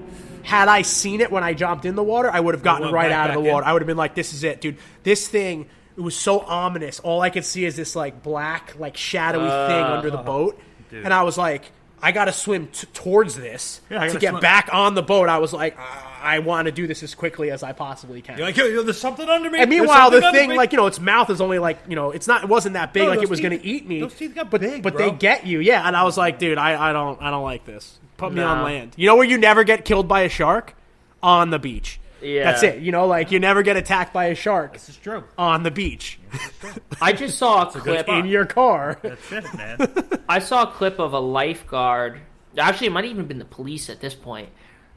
Had 0.48 0.68
I 0.68 0.80
seen 0.82 1.20
it 1.20 1.30
when 1.30 1.44
I 1.44 1.52
jumped 1.52 1.84
in 1.84 1.94
the 1.94 2.02
water, 2.02 2.30
I 2.30 2.40
would 2.40 2.54
have 2.54 2.62
gotten 2.64 2.90
right 2.90 3.12
out 3.12 3.28
of 3.30 3.34
the 3.34 3.40
back 3.40 3.46
in? 3.48 3.52
water. 3.52 3.66
I 3.66 3.72
would 3.74 3.82
have 3.82 3.86
been 3.86 3.98
like, 3.98 4.14
"This 4.14 4.32
is 4.32 4.44
it, 4.44 4.60
dude. 4.62 4.78
This 5.02 5.28
thing." 5.28 5.66
It 5.96 6.00
was 6.00 6.14
so 6.16 6.40
ominous. 6.40 7.00
All 7.00 7.20
I 7.20 7.28
could 7.30 7.44
see 7.44 7.64
is 7.64 7.74
this 7.76 7.94
like 7.96 8.22
black, 8.22 8.74
like 8.78 8.96
shadowy 8.96 9.48
thing 9.48 9.84
under 9.84 10.10
the 10.10 10.18
uh, 10.18 10.22
boat, 10.22 10.58
and 10.92 11.12
I 11.12 11.22
was 11.24 11.36
like, 11.36 11.70
"I 12.00 12.12
got 12.12 12.26
to 12.26 12.32
swim 12.32 12.68
t- 12.68 12.86
towards 12.94 13.34
this 13.36 13.80
Yeah, 13.90 14.06
to 14.06 14.18
get 14.18 14.30
swim. 14.30 14.40
back 14.40 14.68
on 14.72 14.94
the 14.94 15.02
boat." 15.02 15.28
I 15.28 15.38
was 15.38 15.52
like, 15.52 15.76
"I, 15.78 16.07
I 16.20 16.38
want 16.40 16.66
to 16.66 16.72
do 16.72 16.86
this 16.86 17.02
as 17.02 17.14
quickly 17.14 17.50
as 17.50 17.62
I 17.62 17.72
possibly 17.72 18.22
can." 18.22 18.38
You're 18.38 18.46
like, 18.46 18.56
yo, 18.56 18.66
yo, 18.66 18.82
there's 18.82 19.00
something 19.00 19.28
under 19.28 19.50
me. 19.50 19.58
and 19.60 19.70
meanwhile, 19.70 20.10
the 20.10 20.20
thing, 20.32 20.50
me." 20.50 20.56
like 20.56 20.72
you 20.72 20.78
know, 20.78 20.86
its 20.86 21.00
mouth 21.00 21.30
is 21.30 21.40
only 21.40 21.58
like 21.58 21.78
you 21.88 21.96
know, 21.96 22.10
it's 22.10 22.26
not, 22.26 22.42
it 22.44 22.48
wasn't 22.48 22.74
that 22.74 22.92
big, 22.92 23.04
No, 23.04 23.10
like 23.10 23.22
it 23.22 23.30
was 23.30 23.40
going 23.40 23.58
to 23.58 23.64
eat 23.64 23.86
me. 23.86 24.00
those 24.00 24.14
teeth 24.14 24.34
got 24.34 24.50
but 24.50 24.60
big, 24.60 24.82
but 24.82 24.94
bro. 24.94 25.10
they 25.10 25.16
get 25.16 25.46
you, 25.46 25.60
yeah. 25.60 25.86
And 25.86 25.96
I 25.96 26.04
was 26.04 26.16
like, 26.16 26.38
dude, 26.38 26.58
I, 26.58 26.90
I 26.90 26.92
don't, 26.92 27.20
I 27.22 27.30
don't 27.30 27.44
like 27.44 27.64
this. 27.64 27.98
Put 28.16 28.32
me 28.32 28.42
on 28.42 28.64
land. 28.64 28.94
You 28.96 29.06
know 29.06 29.16
where 29.16 29.26
you 29.26 29.38
never 29.38 29.64
get 29.64 29.84
killed 29.84 30.08
by 30.08 30.22
a 30.22 30.28
shark? 30.28 30.74
On 31.22 31.50
the 31.50 31.58
beach. 31.58 32.00
Yeah. 32.20 32.44
that's 32.44 32.62
it. 32.62 32.80
You 32.82 32.92
know, 32.92 33.06
like 33.06 33.30
you 33.30 33.38
never 33.38 33.62
get 33.62 33.76
attacked 33.76 34.12
by 34.12 34.26
a 34.26 34.34
shark 34.34 34.72
this 34.72 34.88
is 34.88 34.96
true. 34.96 35.22
on 35.36 35.62
the 35.62 35.70
beach 35.70 36.18
I 37.00 37.12
just 37.12 37.38
saw 37.38 37.68
a 37.68 37.72
good 37.72 37.82
clip. 37.82 38.06
spot. 38.06 38.18
in 38.18 38.26
your 38.26 38.44
car. 38.44 38.98
That's 39.02 39.32
it, 39.32 39.54
man. 39.54 40.20
I 40.28 40.40
saw 40.40 40.64
a 40.64 40.72
clip 40.72 40.98
of 40.98 41.12
a 41.12 41.20
lifeguard. 41.20 42.20
Actually, 42.56 42.88
it 42.88 42.90
might 42.90 43.04
have 43.04 43.12
even 43.12 43.26
been 43.26 43.38
the 43.38 43.44
police 43.44 43.88
at 43.88 44.00
this 44.00 44.14
point. 44.14 44.48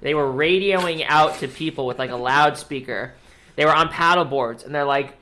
They 0.02 0.14
were 0.14 0.26
radioing 0.32 1.06
out 1.08 1.40
to 1.40 1.48
people 1.48 1.86
with 1.86 2.00
like 2.00 2.10
a 2.12 2.16
loudspeaker. 2.16 3.14
They 3.56 3.66
were 3.66 3.76
on 3.76 3.90
paddle 3.90 4.26
boards, 4.26 4.64
and 4.64 4.74
they're 4.74 4.86
like, 4.86 5.14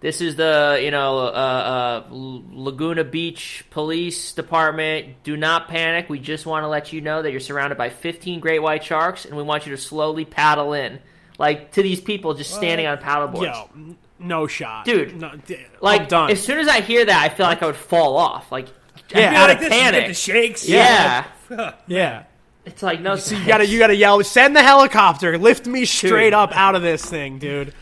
"This 0.00 0.20
is 0.20 0.36
the 0.36 0.78
you 0.82 0.90
know 0.90 1.18
uh, 1.18 1.22
uh, 1.30 2.04
Laguna 2.10 3.04
Beach 3.04 3.64
Police 3.70 4.32
Department. 4.32 5.22
Do 5.24 5.36
not 5.36 5.68
panic. 5.68 6.08
We 6.08 6.18
just 6.18 6.46
want 6.46 6.62
to 6.64 6.68
let 6.68 6.92
you 6.92 7.00
know 7.00 7.22
that 7.22 7.30
you're 7.30 7.40
surrounded 7.40 7.76
by 7.78 7.88
15 7.90 8.40
great 8.40 8.60
white 8.60 8.84
sharks, 8.84 9.24
and 9.24 9.36
we 9.36 9.42
want 9.42 9.66
you 9.66 9.72
to 9.74 9.80
slowly 9.80 10.24
paddle 10.24 10.72
in." 10.72 11.00
Like 11.38 11.72
to 11.72 11.82
these 11.82 12.02
people 12.02 12.34
just 12.34 12.54
standing 12.54 12.86
on 12.86 12.98
paddle 12.98 13.28
boards. 13.28 13.46
Yo, 13.56 13.96
no 14.18 14.46
shot, 14.46 14.84
Dude, 14.84 15.16
No, 15.16 15.32
like 15.80 16.02
I'm 16.02 16.06
done. 16.08 16.30
as 16.30 16.42
soon 16.44 16.58
as 16.58 16.68
I 16.68 16.82
hear 16.82 17.02
that, 17.06 17.22
I 17.24 17.34
feel 17.34 17.46
like 17.46 17.62
I 17.62 17.66
would 17.66 17.76
fall 17.76 18.18
off. 18.18 18.52
Like 18.52 18.68
Yeah, 19.14 19.30
out 19.30 19.48
out 19.48 19.50
of 19.52 19.58
this, 19.60 19.64
you 19.64 19.70
get 19.70 19.82
panic. 19.92 20.06
the 20.08 20.12
shakes. 20.14 20.68
Yeah. 20.68 21.24
yeah. 21.86 22.24
It's 22.70 22.84
like 22.84 23.00
no. 23.00 23.16
So 23.16 23.34
you 23.34 23.46
gotta, 23.46 23.66
you 23.66 23.78
gotta 23.80 23.96
yell, 23.96 24.22
send 24.22 24.54
the 24.54 24.62
helicopter, 24.62 25.36
lift 25.36 25.66
me 25.66 25.84
straight 25.84 26.32
up 26.32 26.56
out 26.56 26.76
of 26.76 26.82
this 26.82 27.04
thing, 27.04 27.38
dude. 27.38 27.74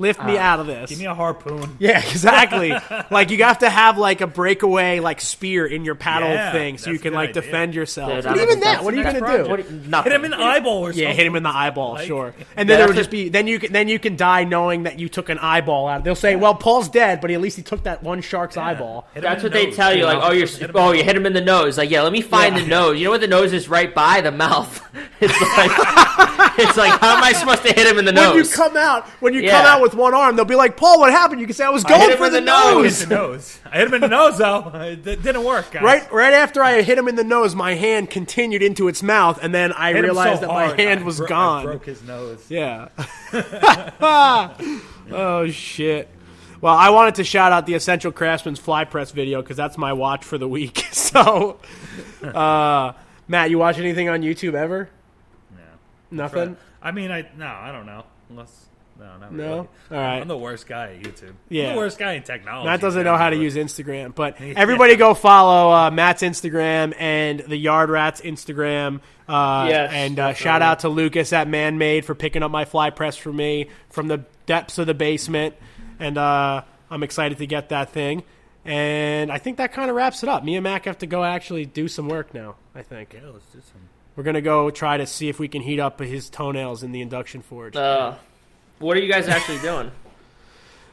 Yeah. 0.00 0.06
Lift 0.06 0.24
me 0.24 0.36
ah, 0.38 0.40
out 0.52 0.60
of 0.60 0.66
this. 0.66 0.90
Give 0.90 0.98
me 0.98 1.06
a 1.06 1.14
harpoon. 1.14 1.76
Yeah, 1.78 1.98
exactly. 1.98 2.72
like 3.10 3.30
you 3.30 3.42
have 3.44 3.58
to 3.58 3.70
have 3.70 3.96
like 3.98 4.20
a 4.20 4.26
breakaway 4.26 5.00
like 5.00 5.20
spear 5.20 5.66
in 5.66 5.84
your 5.84 5.94
paddle 5.94 6.28
Yeah, 6.28 6.52
thing 6.52 6.78
so 6.78 6.90
you 6.90 6.96
that's 6.96 7.00
a 7.00 7.02
can 7.02 7.12
good 7.12 7.16
like 7.16 7.28
idea. 7.30 7.42
defend 7.42 7.74
yourself. 7.74 8.12
Dude, 8.12 8.24
but 8.24 8.30
I 8.30 8.34
even 8.36 8.48
think 8.48 8.60
that, 8.64 8.72
that's 8.74 8.84
what 8.84 8.94
are 8.94 8.96
you 8.96 9.02
gonna 9.04 9.20
next 9.20 9.32
do? 9.32 9.44
project. 9.46 9.70
What- 9.70 9.86
nothing. 9.86 10.12
Hit 10.12 10.18
him 10.20 10.24
in 10.24 10.30
the 10.32 10.38
eyeball 10.40 10.78
or 10.82 10.92
something. 10.92 11.02
Yeah, 11.08 11.12
hit 11.14 11.26
him 11.26 11.36
in 11.36 11.42
the 11.42 11.54
eyeball, 11.56 11.92
Like- 11.94 12.06
sure. 12.06 12.34
And 12.56 12.68
then 12.68 12.74
Yeah, 12.74 12.78
there 12.78 12.86
would 12.88 12.96
just 12.96 13.10
be 13.10 13.28
then 13.28 13.46
you 13.46 13.58
can 13.58 13.72
then 13.72 13.88
you 13.88 13.98
can 13.98 14.16
die 14.16 14.44
knowing 14.44 14.82
that 14.84 14.98
you 14.98 15.08
took 15.08 15.28
an 15.28 15.38
eyeball 15.38 15.88
out. 15.88 16.04
They'll 16.04 16.14
say, 16.14 16.36
"Well, 16.36 16.54
Paul's 16.54 16.88
dead, 16.88 17.20
but 17.20 17.30
at 17.30 17.40
least 17.40 17.56
he 17.56 17.62
took 17.62 17.84
that 17.84 18.02
one 18.02 18.20
shark's 18.22 18.56
eyeball." 18.56 19.06
Hit 19.14 19.22
him 19.24 19.30
That's 19.30 19.42
in 19.42 19.46
what 19.46 19.52
the 19.52 19.58
they 19.58 19.66
nose, 19.66 19.76
tell 19.76 19.92
you. 19.92 19.98
you 20.00 20.04
Like, 20.06 20.18
know? 20.18 20.24
oh, 20.28 20.32
you're 20.32 20.46
Hit 20.46 20.60
him 20.62 20.70
in 20.70 20.76
oh, 20.76 20.90
the 20.90 20.96
you 20.98 21.04
hit 21.04 21.16
him 21.16 21.26
in 21.26 21.32
the 21.32 21.40
nose. 21.40 21.78
Like, 21.78 21.90
yeah, 21.90 22.02
let 22.02 22.12
me 22.12 22.22
find 22.22 22.56
the 22.56 22.66
nose. 22.66 22.98
You 22.98 23.04
know 23.04 23.10
what 23.10 23.20
the 23.20 23.26
nose 23.28 23.52
is 23.52 23.68
right 23.68 23.94
by 23.94 24.20
the 24.20 24.32
mouth. 24.32 24.80
It's 25.22 25.38
like 25.38 25.70
it's 26.58 26.76
like 26.78 26.98
how 27.00 27.16
am 27.18 27.22
I 27.22 27.32
supposed 27.32 27.62
to 27.64 27.72
hit 27.74 27.86
him 27.86 27.98
in 27.98 28.04
the 28.06 28.12
nose? 28.12 28.26
When 28.28 28.36
you 28.36 28.42
nose? 28.42 28.54
come 28.56 28.76
out, 28.76 29.06
when 29.20 29.34
you 29.34 29.40
Yeah. 29.42 29.50
come 29.58 29.66
out 29.66 29.82
with 29.82 29.89
one 29.94 30.14
arm, 30.14 30.36
they'll 30.36 30.44
be 30.44 30.54
like, 30.54 30.76
"Paul, 30.76 31.00
what 31.00 31.12
happened?" 31.12 31.40
You 31.40 31.46
can 31.46 31.54
say, 31.54 31.64
"I 31.64 31.70
was 31.70 31.84
going 31.84 32.00
hit 32.00 32.10
him 32.12 32.16
for 32.18 32.30
the, 32.30 32.40
the 32.40 32.46
nose." 32.46 32.84
nose." 32.84 33.00
Hit 33.00 33.08
the 33.08 33.14
nose. 33.14 33.58
I 33.64 33.78
hit 33.78 33.88
him 33.88 33.94
in 33.94 34.00
the 34.00 34.08
nose 34.08 34.38
though. 34.38 34.70
It 34.80 35.22
didn't 35.22 35.44
work. 35.44 35.70
Guys. 35.72 35.82
Right, 35.82 36.12
right 36.12 36.34
after 36.34 36.62
I 36.62 36.82
hit 36.82 36.98
him 36.98 37.08
in 37.08 37.16
the 37.16 37.24
nose, 37.24 37.54
my 37.54 37.74
hand 37.74 38.10
continued 38.10 38.62
into 38.62 38.88
its 38.88 39.02
mouth, 39.02 39.38
and 39.42 39.54
then 39.54 39.72
I 39.72 39.92
Hit 39.92 40.02
realized 40.02 40.40
so 40.40 40.46
that 40.46 40.52
my 40.52 40.74
hand 40.76 41.00
I 41.00 41.02
was 41.04 41.18
bro- 41.18 41.26
I 41.26 41.28
gone. 41.28 41.64
broke 41.64 41.86
his 41.86 42.02
nose. 42.02 42.44
Yeah. 42.48 42.88
oh 45.10 45.48
shit. 45.50 46.08
Well, 46.60 46.74
I 46.74 46.90
wanted 46.90 47.14
to 47.16 47.24
shout 47.24 47.52
out 47.52 47.64
the 47.66 47.74
Essential 47.74 48.12
Craftsman's 48.12 48.58
fly 48.58 48.84
press 48.84 49.12
video 49.12 49.40
because 49.40 49.56
that's 49.56 49.78
my 49.78 49.92
watch 49.94 50.24
for 50.24 50.38
the 50.38 50.48
week. 50.48 50.84
So, 51.10 51.58
uh, 52.22 52.92
Matt, 53.26 53.50
you 53.50 53.58
watch 53.58 53.78
anything 53.78 54.08
on 54.08 54.22
YouTube 54.22 54.54
ever? 54.54 54.88
No. 55.50 56.22
Nothing. 56.22 56.56
I 56.80 56.92
mean, 56.92 57.10
I 57.10 57.28
no, 57.36 57.46
I 57.46 57.72
don't 57.72 57.84
know. 57.86 58.04
Unless 58.28 58.66
no, 59.00 59.16
not 59.18 59.32
No? 59.32 59.44
really. 59.44 59.56
All 59.58 59.68
right. 59.90 60.20
I'm 60.20 60.28
the 60.28 60.36
worst 60.38 60.66
guy 60.68 60.92
at 60.92 61.02
YouTube. 61.02 61.32
Yeah. 61.48 61.68
I'm 61.68 61.72
the 61.74 61.78
worst 61.78 61.98
guy 61.98 62.12
in 62.12 62.22
technology. 62.22 62.66
Matt 62.68 62.80
doesn't 62.80 63.02
know 63.04 63.16
how 63.16 63.30
to 63.30 63.36
use 63.36 63.56
Instagram, 63.56 64.14
but 64.14 64.40
everybody 64.40 64.94
go 64.96 65.14
follow 65.14 65.72
uh, 65.72 65.90
Matt's 65.90 66.22
Instagram 66.22 66.94
and 66.98 67.40
the 67.40 67.56
Yard 67.56 67.90
Rats 67.90 68.20
Instagram. 68.20 69.00
Uh, 69.28 69.66
Yes, 69.68 69.92
and 69.92 70.18
uh, 70.18 70.32
shout 70.34 70.60
out 70.62 70.80
to 70.80 70.88
Lucas 70.88 71.32
at 71.32 71.48
Manmade 71.48 72.04
for 72.04 72.14
picking 72.14 72.42
up 72.42 72.50
my 72.50 72.64
fly 72.64 72.90
press 72.90 73.16
for 73.16 73.32
me 73.32 73.68
from 73.88 74.08
the 74.08 74.24
depths 74.46 74.78
of 74.78 74.86
the 74.86 74.94
basement. 74.94 75.54
And 75.98 76.16
uh, 76.18 76.62
I'm 76.90 77.02
excited 77.02 77.38
to 77.38 77.46
get 77.46 77.68
that 77.70 77.90
thing. 77.90 78.22
And 78.64 79.32
I 79.32 79.38
think 79.38 79.56
that 79.56 79.72
kind 79.72 79.88
of 79.88 79.96
wraps 79.96 80.22
it 80.22 80.28
up. 80.28 80.44
Me 80.44 80.54
and 80.56 80.64
Mac 80.64 80.84
have 80.84 80.98
to 80.98 81.06
go 81.06 81.24
actually 81.24 81.64
do 81.64 81.88
some 81.88 82.08
work 82.08 82.34
now. 82.34 82.56
I 82.74 82.82
think 82.82 83.14
Yeah, 83.14 83.30
let's 83.32 83.46
do 83.46 83.60
some. 83.60 83.80
we're 84.16 84.22
gonna 84.24 84.40
go 84.42 84.70
try 84.70 84.96
to 84.98 85.06
see 85.06 85.28
if 85.30 85.38
we 85.38 85.48
can 85.48 85.62
heat 85.62 85.80
up 85.80 85.98
his 86.00 86.28
toenails 86.28 86.82
in 86.82 86.92
the 86.92 87.00
induction 87.00 87.40
forge. 87.42 87.74
Uh, 87.74 88.14
what 88.80 88.96
are 88.96 89.00
you 89.00 89.10
guys 89.10 89.28
actually 89.28 89.58
doing? 89.58 89.90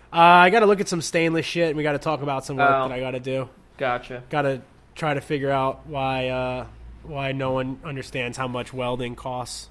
Uh, 0.10 0.20
I 0.20 0.50
got 0.52 0.62
to 0.62 0.66
look 0.68 0.80
at 0.80 0.88
some 0.88 1.02
stainless 1.02 1.46
shit, 1.46 1.68
and 1.68 1.76
we 1.76 1.84
got 1.84 1.92
to 1.92 2.00
talk 2.00 2.22
about 2.22 2.46
some 2.46 2.56
work 2.56 2.70
Oh. 2.72 2.88
that 2.88 2.96
I 2.96 3.02
got 3.02 3.12
to 3.12 3.20
do. 3.20 3.50
Gotcha. 3.78 4.24
got 4.30 4.44
to 4.44 4.62
try 4.96 5.14
to 5.14 5.20
figure 5.20 5.52
out 5.52 5.86
why 5.86 6.30
uh, 6.30 6.66
why 7.04 7.34
no 7.34 7.52
one 7.52 7.78
understands 7.84 8.38
how 8.38 8.48
much 8.48 8.72
welding 8.72 9.16
costs 9.16 9.68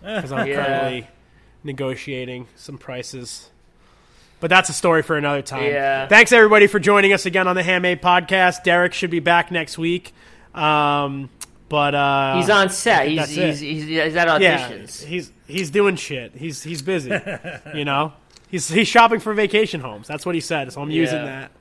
because 0.00 0.30
I'm 0.30 0.46
Yeah. 0.46 0.64
currently 0.64 1.08
negotiating 1.64 2.46
some 2.54 2.78
prices. 2.78 3.50
But 4.38 4.48
that's 4.48 4.70
a 4.70 4.72
story 4.72 5.02
for 5.02 5.16
another 5.16 5.42
time. 5.42 5.64
Yeah. 5.64 6.06
Thanks 6.06 6.30
everybody 6.30 6.68
for 6.68 6.78
joining 6.78 7.12
us 7.12 7.26
again 7.26 7.48
on 7.48 7.56
the 7.56 7.62
Handmade 7.64 8.00
Podcast. 8.00 8.62
Derek 8.62 8.94
should 8.94 9.10
be 9.10 9.18
back 9.20 9.50
next 9.50 9.76
week. 9.76 10.14
Um, 10.54 11.30
but 11.70 11.94
uh, 11.94 12.36
He's 12.36 12.50
on 12.50 12.68
set. 12.68 13.08
He's 13.08 13.28
he's, 13.30 13.60
he's 13.60 13.84
he's 13.84 14.16
at 14.16 14.42
yeah, 14.42 14.68
he's 14.68 15.32
he's 15.46 15.70
doing 15.70 15.96
shit. 15.96 16.34
He's 16.34 16.62
he's 16.62 16.82
busy. 16.82 17.10
you 17.74 17.84
know, 17.86 18.12
he's 18.50 18.68
he's 18.68 18.88
shopping 18.88 19.20
for 19.20 19.32
vacation 19.32 19.80
homes. 19.80 20.06
That's 20.06 20.26
what 20.26 20.34
he 20.34 20.40
said. 20.42 20.72
So 20.72 20.82
I'm 20.82 20.90
using 20.90 21.24
that. 21.24 21.52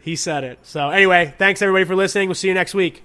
He 0.00 0.16
said 0.16 0.44
it. 0.44 0.60
So 0.62 0.88
anyway, 0.90 1.34
thanks 1.36 1.60
everybody 1.60 1.84
for 1.84 1.96
listening. 1.96 2.28
We'll 2.28 2.36
see 2.36 2.48
you 2.48 2.54
next 2.54 2.74
week. 2.74 3.02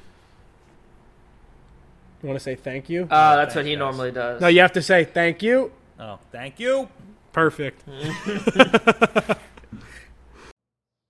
You 2.21 2.27
want 2.27 2.37
to 2.39 2.43
say 2.43 2.55
thank 2.55 2.89
you? 2.89 3.07
Uh, 3.09 3.35
that's 3.35 3.55
what 3.55 3.65
he 3.65 3.71
guys. 3.71 3.79
normally 3.79 4.11
does. 4.11 4.39
no, 4.39 4.47
you 4.47 4.61
have 4.61 4.73
to 4.73 4.81
say 4.81 5.05
thank 5.05 5.41
you. 5.41 5.71
Oh, 5.99 6.19
thank 6.31 6.59
you. 6.59 6.89
Perfect. 7.33 7.83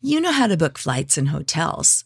You 0.01 0.21
know 0.21 0.31
how 0.31 0.47
to 0.47 0.55
book 0.55 0.77
flights 0.77 1.17
and 1.17 1.27
hotels. 1.27 2.05